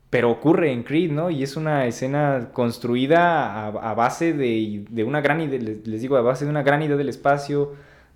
Pero 0.10 0.30
ocurre 0.30 0.74
en 0.74 0.84
Creed, 0.84 1.12
¿no? 1.12 1.30
Y 1.30 1.44
es 1.44 1.56
una 1.56 1.86
escena 1.86 2.50
construida 2.52 3.54
a, 3.54 3.68
a 3.68 3.94
base 3.94 4.34
de, 4.34 4.84
de 4.90 5.04
una 5.06 5.22
gran 5.22 5.40
idea, 5.40 5.62
les 5.86 6.02
digo, 6.02 6.18
a 6.18 6.22
base 6.22 6.44
de 6.44 6.52
una 6.52 6.64
gran 6.64 6.84
idea 6.84 6.98
del 6.98 7.08
espacio, 7.08 7.72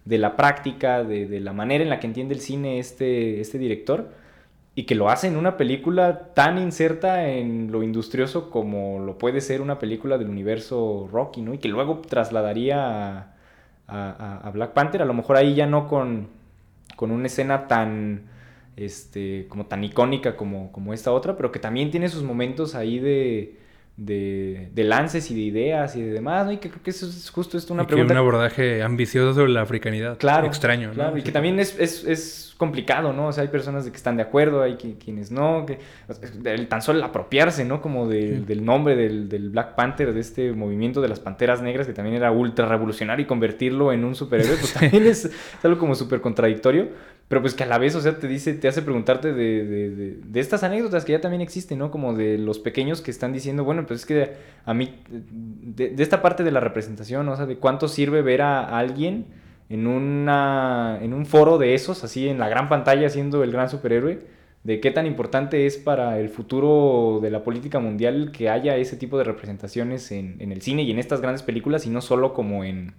de 0.05 0.17
la 0.19 0.35
práctica, 0.37 1.03
de, 1.03 1.27
de 1.27 1.39
la 1.39 1.53
manera 1.53 1.83
en 1.83 1.89
la 1.89 1.99
que 1.99 2.07
entiende 2.07 2.35
el 2.35 2.41
cine 2.41 2.79
este, 2.79 3.41
este 3.41 3.57
director, 3.57 4.11
y 4.75 4.83
que 4.85 4.95
lo 4.95 5.09
hace 5.09 5.27
en 5.27 5.37
una 5.37 5.57
película 5.57 6.33
tan 6.33 6.57
inserta 6.57 7.29
en 7.29 7.71
lo 7.71 7.83
industrioso 7.83 8.49
como 8.49 8.99
lo 8.99 9.17
puede 9.17 9.41
ser 9.41 9.61
una 9.61 9.79
película 9.79 10.17
del 10.17 10.29
universo 10.29 11.09
Rocky, 11.11 11.41
¿no? 11.41 11.53
Y 11.53 11.59
que 11.59 11.69
luego 11.69 11.99
trasladaría 12.07 13.35
a, 13.87 14.41
a- 14.47 14.51
Black 14.51 14.73
Panther, 14.73 15.01
a 15.01 15.05
lo 15.05 15.13
mejor 15.13 15.37
ahí 15.37 15.55
ya 15.55 15.65
no 15.67 15.87
con, 15.87 16.27
con 16.95 17.11
una 17.11 17.27
escena 17.27 17.67
tan 17.67 18.23
este 18.77 19.47
como 19.49 19.65
tan 19.67 19.83
icónica 19.85 20.35
como, 20.35 20.71
como 20.71 20.93
esta 20.93 21.11
otra, 21.13 21.37
pero 21.37 21.51
que 21.51 21.59
también 21.59 21.91
tiene 21.91 22.09
sus 22.09 22.23
momentos 22.23 22.75
ahí 22.75 22.99
de, 22.99 23.57
de, 23.97 24.69
de 24.73 24.83
lances 24.83 25.31
y 25.31 25.35
de 25.35 25.41
ideas 25.41 25.95
y 25.95 26.01
de 26.01 26.11
demás, 26.11 26.45
¿no? 26.45 26.51
Y 26.51 26.57
que 26.57 26.69
creo 26.69 26.83
que 26.83 26.89
eso 26.89 27.05
es 27.07 27.29
justo 27.29 27.57
esto 27.57 27.73
una 27.73 27.83
y 27.83 27.85
que 27.85 27.93
pregunta 27.93 28.13
un 28.13 28.17
abordaje 28.19 28.83
ambicioso 28.83 29.33
sobre 29.33 29.51
la 29.51 29.61
africanidad. 29.61 30.17
Claro. 30.17 30.47
Extraño, 30.47 30.89
¿no? 30.89 30.93
Claro, 30.95 31.17
y 31.17 31.21
Sí. 31.21 31.25
que 31.25 31.31
también 31.31 31.59
es, 31.61 31.79
es, 31.79 32.03
es 32.03 32.53
complicado, 32.57 33.13
¿no? 33.13 33.27
O 33.27 33.31
sea, 33.31 33.43
hay 33.43 33.47
personas 33.49 33.85
de 33.85 33.91
que 33.91 33.97
están 33.97 34.17
de 34.17 34.23
acuerdo, 34.23 34.61
hay 34.61 34.73
qui- 34.73 34.97
quienes 34.97 35.31
no, 35.31 35.65
que 35.65 35.79
el 36.45 36.67
tan 36.67 36.81
solo 36.81 36.99
el 36.99 37.05
apropiarse, 37.05 37.63
¿no? 37.63 37.81
Como 37.81 38.07
de- 38.09 38.41
del 38.41 38.65
nombre 38.65 38.95
del, 38.97 39.29
del 39.29 39.49
Black 39.49 39.75
Panther, 39.75 40.13
de 40.13 40.19
este 40.19 40.51
movimiento 40.51 40.99
de 41.01 41.07
las 41.07 41.21
Panteras 41.21 41.61
Negras, 41.61 41.87
que 41.87 41.93
también 41.93 42.17
era 42.17 42.31
ultra 42.31 42.67
revolucionario, 42.67 43.23
y 43.23 43.27
convertirlo 43.27 43.93
en 43.93 44.03
un 44.03 44.13
superhéroe, 44.15 44.57
pues 44.57 44.73
también 44.73 45.05
es, 45.07 45.25
es 45.25 45.33
algo 45.63 45.77
como 45.79 45.95
súper 45.95 46.19
contradictorio, 46.19 46.89
pero 47.27 47.41
pues 47.41 47.53
que 47.55 47.63
a 47.63 47.67
la 47.67 47.77
vez, 47.79 47.95
o 47.95 48.01
sea, 48.01 48.19
te 48.19 48.27
dice, 48.27 48.53
te 48.53 48.67
hace 48.67 48.81
preguntarte 48.83 49.33
de, 49.33 49.65
de, 49.65 49.89
de- 49.89 50.17
de 50.23 50.39
estas 50.39 50.63
anécdotas 50.63 51.05
que 51.05 51.13
ya 51.13 51.21
también 51.21 51.41
existen, 51.41 51.79
¿no? 51.79 51.89
Como 51.91 52.13
de 52.13 52.37
los 52.37 52.59
pequeños 52.59 53.01
que 53.01 53.11
están 53.11 53.33
diciendo, 53.33 53.63
bueno, 53.63 53.85
pues 53.87 54.01
es 54.01 54.05
que 54.05 54.33
a 54.65 54.73
mí, 54.73 54.95
de, 55.09 55.95
esta 55.97 56.21
parte 56.21 56.43
de 56.43 56.51
la 56.51 56.59
representación, 56.59 57.27
o 57.29 57.35
sea, 57.35 57.45
de 57.45 57.57
cuánto 57.57 57.87
sirve 57.87 58.21
ver 58.21 58.41
a 58.41 58.77
alguien 58.77 59.25
en, 59.69 59.87
una, 59.87 60.99
en 61.01 61.13
un 61.13 61.25
foro 61.25 61.57
de 61.57 61.73
esos, 61.73 62.03
así 62.03 62.27
en 62.27 62.37
la 62.39 62.49
gran 62.49 62.69
pantalla 62.69 63.09
siendo 63.09 63.43
el 63.43 63.51
gran 63.51 63.69
superhéroe, 63.69 64.19
de 64.63 64.79
qué 64.79 64.89
tan 64.91 65.05
importante 65.05 65.65
es 65.67 65.77
para 65.77 66.19
el 66.19 66.29
futuro 66.29 67.19
de 67.21 67.29
la 67.29 67.43
política 67.43 67.79
mundial 67.79 68.31
que 68.31 68.49
haya 68.49 68.77
ese 68.77 68.97
tipo 68.97 69.17
de 69.17 69.23
representaciones 69.23 70.11
en, 70.11 70.37
en 70.39 70.51
el 70.51 70.61
cine 70.61 70.83
y 70.83 70.91
en 70.91 70.97
estas 70.99 71.21
grandes 71.21 71.43
películas 71.43 71.85
y 71.85 71.89
no 71.89 72.01
solo 72.01 72.33
como 72.33 72.63
en, 72.63 72.93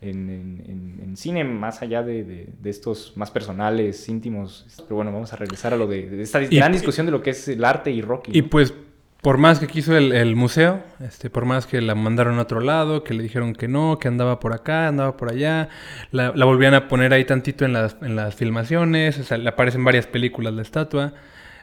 en, 0.00 0.28
en- 0.30 1.00
en- 1.02 1.16
cine 1.16 1.42
más 1.42 1.82
allá 1.82 2.02
de, 2.04 2.22
de- 2.22 2.48
de 2.60 2.70
estos 2.70 3.12
más 3.16 3.30
personales, 3.32 4.08
íntimos. 4.08 4.66
Pero 4.84 4.96
bueno, 4.96 5.10
vamos 5.12 5.32
a 5.32 5.36
regresar 5.36 5.74
a 5.74 5.76
lo 5.76 5.86
de, 5.88 6.08
de 6.08 6.22
esta 6.22 6.40
Y- 6.42 6.56
gran 6.56 6.70
discusión 6.72 7.06
de 7.06 7.12
lo 7.12 7.22
que 7.22 7.30
es 7.30 7.48
el 7.48 7.64
arte 7.64 7.90
y 7.90 8.00
Rocky. 8.02 8.30
Y 8.38 8.42
¿no? 8.42 8.48
pues, 8.48 8.72
por 9.20 9.36
más 9.36 9.58
que 9.58 9.66
quiso 9.66 9.96
el, 9.96 10.12
el 10.12 10.36
museo, 10.36 10.80
este, 11.00 11.28
por 11.28 11.44
más 11.44 11.66
que 11.66 11.80
la 11.80 11.96
mandaron 11.96 12.38
a 12.38 12.42
otro 12.42 12.60
lado, 12.60 13.02
que 13.02 13.14
le 13.14 13.22
dijeron 13.24 13.52
que 13.52 13.66
no, 13.66 13.98
que 13.98 14.06
andaba 14.06 14.38
por 14.38 14.52
acá, 14.52 14.86
andaba 14.86 15.16
por 15.16 15.30
allá, 15.32 15.68
la, 16.12 16.32
la 16.36 16.44
volvían 16.44 16.74
a 16.74 16.86
poner 16.86 17.12
ahí 17.12 17.24
tantito 17.24 17.64
en 17.64 17.72
las, 17.72 17.96
en 18.00 18.14
las 18.14 18.36
filmaciones, 18.36 19.18
o 19.18 19.24
sea, 19.24 19.36
le 19.38 19.48
aparecen 19.48 19.82
varias 19.82 20.06
películas 20.06 20.54
la 20.54 20.62
estatua, 20.62 21.14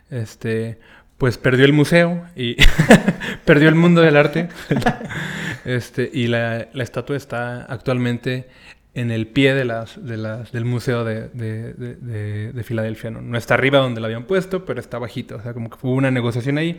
este, 0.10 0.80
pues 1.18 1.38
perdió 1.38 1.66
el 1.66 1.74
museo 1.74 2.24
y 2.36 2.56
perdió 3.46 3.70
el 3.70 3.76
mundo 3.76 4.02
del 4.02 4.18
arte. 4.18 4.50
este, 5.66 6.10
y 6.14 6.28
la, 6.28 6.68
la 6.74 6.84
estatua 6.84 7.16
está 7.16 7.64
actualmente 7.66 8.48
en 8.94 9.12
el 9.12 9.28
pie 9.28 9.54
de 9.54 9.66
las, 9.66 10.06
de 10.06 10.16
las, 10.16 10.54
del 10.54 10.64
museo 10.64 11.04
de, 11.04 11.28
de, 11.30 11.74
de- 11.74 11.96
de- 11.96 12.54
de 12.54 12.64
Filadelfia. 12.64 13.12
¿no? 13.12 13.22
no 13.22 13.38
está 13.38 13.56
arriba 13.56 13.80
donde 13.80 14.00
la 14.00 14.08
habían 14.08 14.24
puesto, 14.24 14.64
pero 14.64 14.80
está 14.80 15.00
bajito. 15.00 15.36
O 15.36 15.42
sea, 15.42 15.54
como 15.54 15.70
que 15.70 15.76
hubo 15.82 15.94
una 15.94 16.12
negociación 16.12 16.58
ahí. 16.58 16.78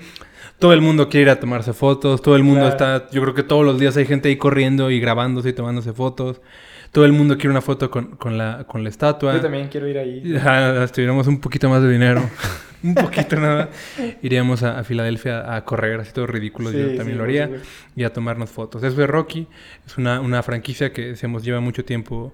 Todo 0.58 0.72
el 0.72 0.80
mundo 0.80 1.10
quiere 1.10 1.22
ir 1.24 1.30
a 1.30 1.40
tomarse 1.40 1.74
fotos. 1.74 2.22
Todo 2.22 2.36
el 2.36 2.42
mundo 2.42 2.70
Claro. 2.70 2.96
está... 2.96 3.10
Yo 3.10 3.20
creo 3.20 3.34
que 3.34 3.42
todos 3.42 3.66
los 3.66 3.78
días 3.78 3.96
hay 3.98 4.06
gente 4.06 4.30
ahí 4.30 4.36
corriendo 4.36 4.90
y 4.90 4.98
grabándose 4.98 5.50
y 5.50 5.52
tomándose 5.52 5.92
fotos. 5.92 6.40
Todo 6.90 7.04
el 7.04 7.12
mundo 7.12 7.34
quiere 7.36 7.50
una 7.50 7.60
foto 7.60 7.90
con, 7.90 8.16
con 8.16 8.38
la, 8.38 8.64
con 8.66 8.82
la 8.82 8.88
estatua. 8.88 9.34
Yo 9.34 9.40
también 9.42 9.68
quiero 9.68 9.86
ir 9.86 9.98
ahí. 9.98 10.22
Si 10.86 10.92
tuviéramos 10.94 11.26
un 11.26 11.38
poquito 11.40 11.68
más 11.68 11.82
de 11.82 11.90
dinero, 11.90 12.22
un 12.82 12.94
poquito 12.94 13.36
nada, 13.36 13.70
iríamos 14.22 14.62
a, 14.62 14.78
a 14.78 14.84
Filadelfia 14.84 15.54
a 15.54 15.64
correr, 15.64 16.00
así 16.00 16.12
todo 16.12 16.26
ridículo, 16.26 16.70
Sí, 16.70 16.78
yo 16.78 16.88
sí, 16.90 16.96
también 16.96 17.18
lo 17.18 17.24
haría, 17.24 17.50
y 17.94 18.04
a 18.04 18.12
tomarnos 18.12 18.50
fotos. 18.50 18.82
Eso 18.82 19.02
es 19.02 19.08
Rocky, 19.08 19.46
es 19.86 19.96
una, 19.98 20.20
una 20.20 20.42
franquicia 20.42 20.92
que 20.92 21.08
decíamos 21.08 21.42
lleva 21.44 21.60
mucho 21.60 21.84
tiempo 21.84 22.32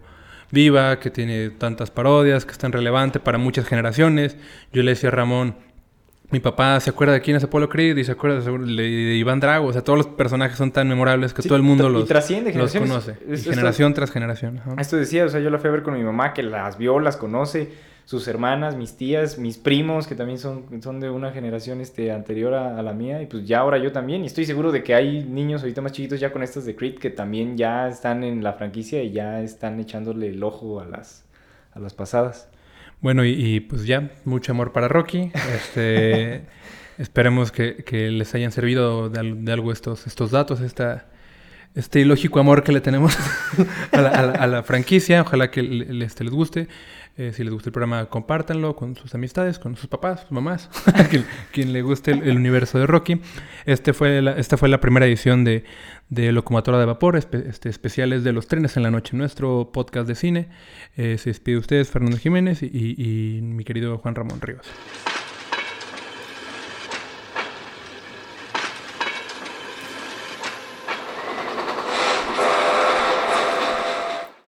viva, 0.51 0.99
que 1.01 1.11
tiene 1.11 1.51
tantas 1.51 1.91
parodias, 1.91 2.45
que 2.45 2.53
es 2.53 2.59
tan 2.59 2.73
relevante 2.73 3.21
para 3.21 3.39
muchas 3.39 3.67
generaciones. 3.67 4.37
Yo 4.73 4.83
le 4.83 4.91
decía 4.91 5.09
a 5.09 5.13
Ramón, 5.13 5.57
mi 6.31 6.41
papá 6.41 6.79
se 6.81 6.91
acuerda 6.91 7.13
de 7.15 7.21
quién 7.23 7.37
es 7.37 7.45
Apolo 7.45 7.69
Creed 7.69 7.97
y 7.97 8.05
se 8.05 8.13
acuerda 8.13 8.41
de, 8.41 8.51
de 8.59 9.15
Iván 9.17 9.41
Drago, 9.41 9.67
o 9.69 9.73
sea, 9.73 9.83
todos 9.83 9.99
los 9.99 10.07
personajes 10.09 10.57
son 10.59 10.71
tan 10.73 10.89
memorables 10.89 11.33
que 11.35 11.43
Sí, 11.43 11.49
todo 11.49 11.57
el 11.57 11.63
mundo 11.63 11.85
tra- 11.85 11.89
y 11.89 11.93
los, 12.59 12.75
los 12.75 12.83
conoce, 12.83 13.13
Es- 13.13 13.19
y 13.29 13.33
esto- 13.35 13.51
generación 13.51 13.93
tras 13.95 14.11
generación. 14.11 14.59
ajá. 14.59 14.75
Esto 14.79 14.97
decía, 14.97 15.25
o 15.25 15.29
sea, 15.29 15.41
yo 15.41 15.51
la 15.51 15.59
fui 15.59 15.69
a 15.69 15.73
ver 15.73 15.83
con 15.83 15.95
mi 15.95 16.03
mamá 16.03 16.33
que 16.35 16.43
las 16.43 16.79
vio, 16.79 17.01
las 17.01 17.17
conoce, 17.19 17.71
sus 18.13 18.29
hermanas, 18.29 18.77
mis 18.77 18.95
tías, 18.99 19.39
mis 19.39 19.57
primos, 19.57 20.07
que 20.07 20.15
también 20.15 20.39
son, 20.39 20.83
son 20.83 21.01
de 21.01 21.09
una 21.09 21.33
generación 21.33 21.81
este, 21.81 22.13
anterior 22.13 22.53
a, 22.53 22.77
a 22.79 22.83
la 22.83 22.93
mía, 22.93 23.23
y 23.23 23.27
pues 23.27 23.47
ya 23.47 23.61
ahora 23.61 23.79
yo 23.79 23.91
también. 23.91 24.23
Y 24.23 24.27
estoy 24.27 24.45
seguro 24.45 24.71
de 24.71 24.83
que 24.83 24.95
hay 24.95 25.25
niños 25.25 25.63
ahorita 25.63 25.81
más 25.81 25.93
chiquitos 25.93 26.21
ya 26.21 26.31
con 26.31 26.43
estas 26.43 26.67
de 26.67 26.77
Creed 26.77 26.99
que 26.99 27.09
también 27.09 27.57
ya 27.57 27.89
están 27.89 28.23
en 28.23 28.45
la 28.45 28.53
franquicia 28.53 29.03
y 29.03 29.13
ya 29.13 29.41
están 29.41 29.81
echándole 29.81 30.29
el 30.29 30.43
ojo 30.43 30.81
a 30.81 30.85
las, 30.85 31.25
a 31.73 31.81
las 31.81 31.95
pasadas. 31.95 32.51
Bueno, 33.01 33.25
y, 33.25 33.31
y, 33.33 33.61
pues 33.61 33.87
ya, 33.87 34.11
mucho 34.27 34.53
amor 34.53 34.73
para 34.73 34.89
Rocky. 34.89 35.33
Este, 35.55 36.43
esperemos 36.99 37.51
que, 37.51 37.77
que 37.77 38.11
les 38.11 38.35
hayan 38.35 38.53
servido 38.53 39.09
de, 39.09 39.21
al- 39.21 39.45
de 39.47 39.53
algo 39.53 39.73
estos, 39.73 40.07
estos 40.07 40.31
datos, 40.33 40.61
esta, 40.61 41.07
este 41.75 42.01
ilógico 42.01 42.41
amor 42.41 42.63
que 42.63 42.73
le 42.73 42.83
tenemos 42.83 43.17
a, 43.93 44.01
la, 44.03 44.09
a 44.11 44.23
la- 44.27 44.33
a 44.33 44.47
la 44.47 44.63
franquicia. 44.63 45.23
Ojalá 45.23 45.51
que 45.51 45.63
le- 45.63 45.87
le- 45.95 46.05
este, 46.05 46.25
les 46.25 46.33
guste. 46.35 46.69
Eh, 47.19 47.33
si 47.35 47.45
les 47.45 47.53
gusta 47.53 47.69
el 47.69 47.73
programa, 47.75 48.07
compártanlo 48.07 48.75
con 48.75 48.97
sus 48.97 49.15
amistades, 49.15 49.59
con 49.59 49.77
sus 49.77 49.87
papás, 49.87 50.21
sus 50.23 50.33
mamás, 50.33 50.71
quien, 51.11 51.25
quien 51.53 51.73
le 51.73 51.83
guste 51.83 52.13
el, 52.13 52.23
el 52.23 52.37
universo 52.37 52.79
de 52.79 52.87
Rocky. 52.87 53.21
Este 53.67 53.93
fue 53.93 54.23
la, 54.23 54.33
esta 54.33 54.57
fue 54.57 54.69
la 54.71 54.81
primera 54.81 55.05
edición 55.07 55.45
de, 55.45 55.65
de 56.09 56.33
Locomotora 56.33 56.79
de 56.79 56.87
Vapor, 56.87 57.17
espe- 57.17 57.47
este, 57.47 57.69
especiales 57.69 58.25
de 58.25 58.33
los 58.33 58.49
trenes 58.49 58.77
en 58.79 58.83
la 58.83 58.91
noche, 58.91 59.17
nuestro 59.17 59.71
podcast 59.73 60.09
de 60.09 60.15
cine. 60.15 60.49
Eh, 60.97 61.19
se 61.19 61.31
despide 61.31 61.57
de 61.57 61.61
ustedes 61.61 61.91
Fernando 61.91 62.17
Jiménez 62.17 62.63
y, 62.63 62.67
y 62.97 63.43
mi 63.43 63.65
querido 63.65 63.99
Juan 63.99 64.15
Ramón 64.15 64.41
Rivas. 64.41 64.67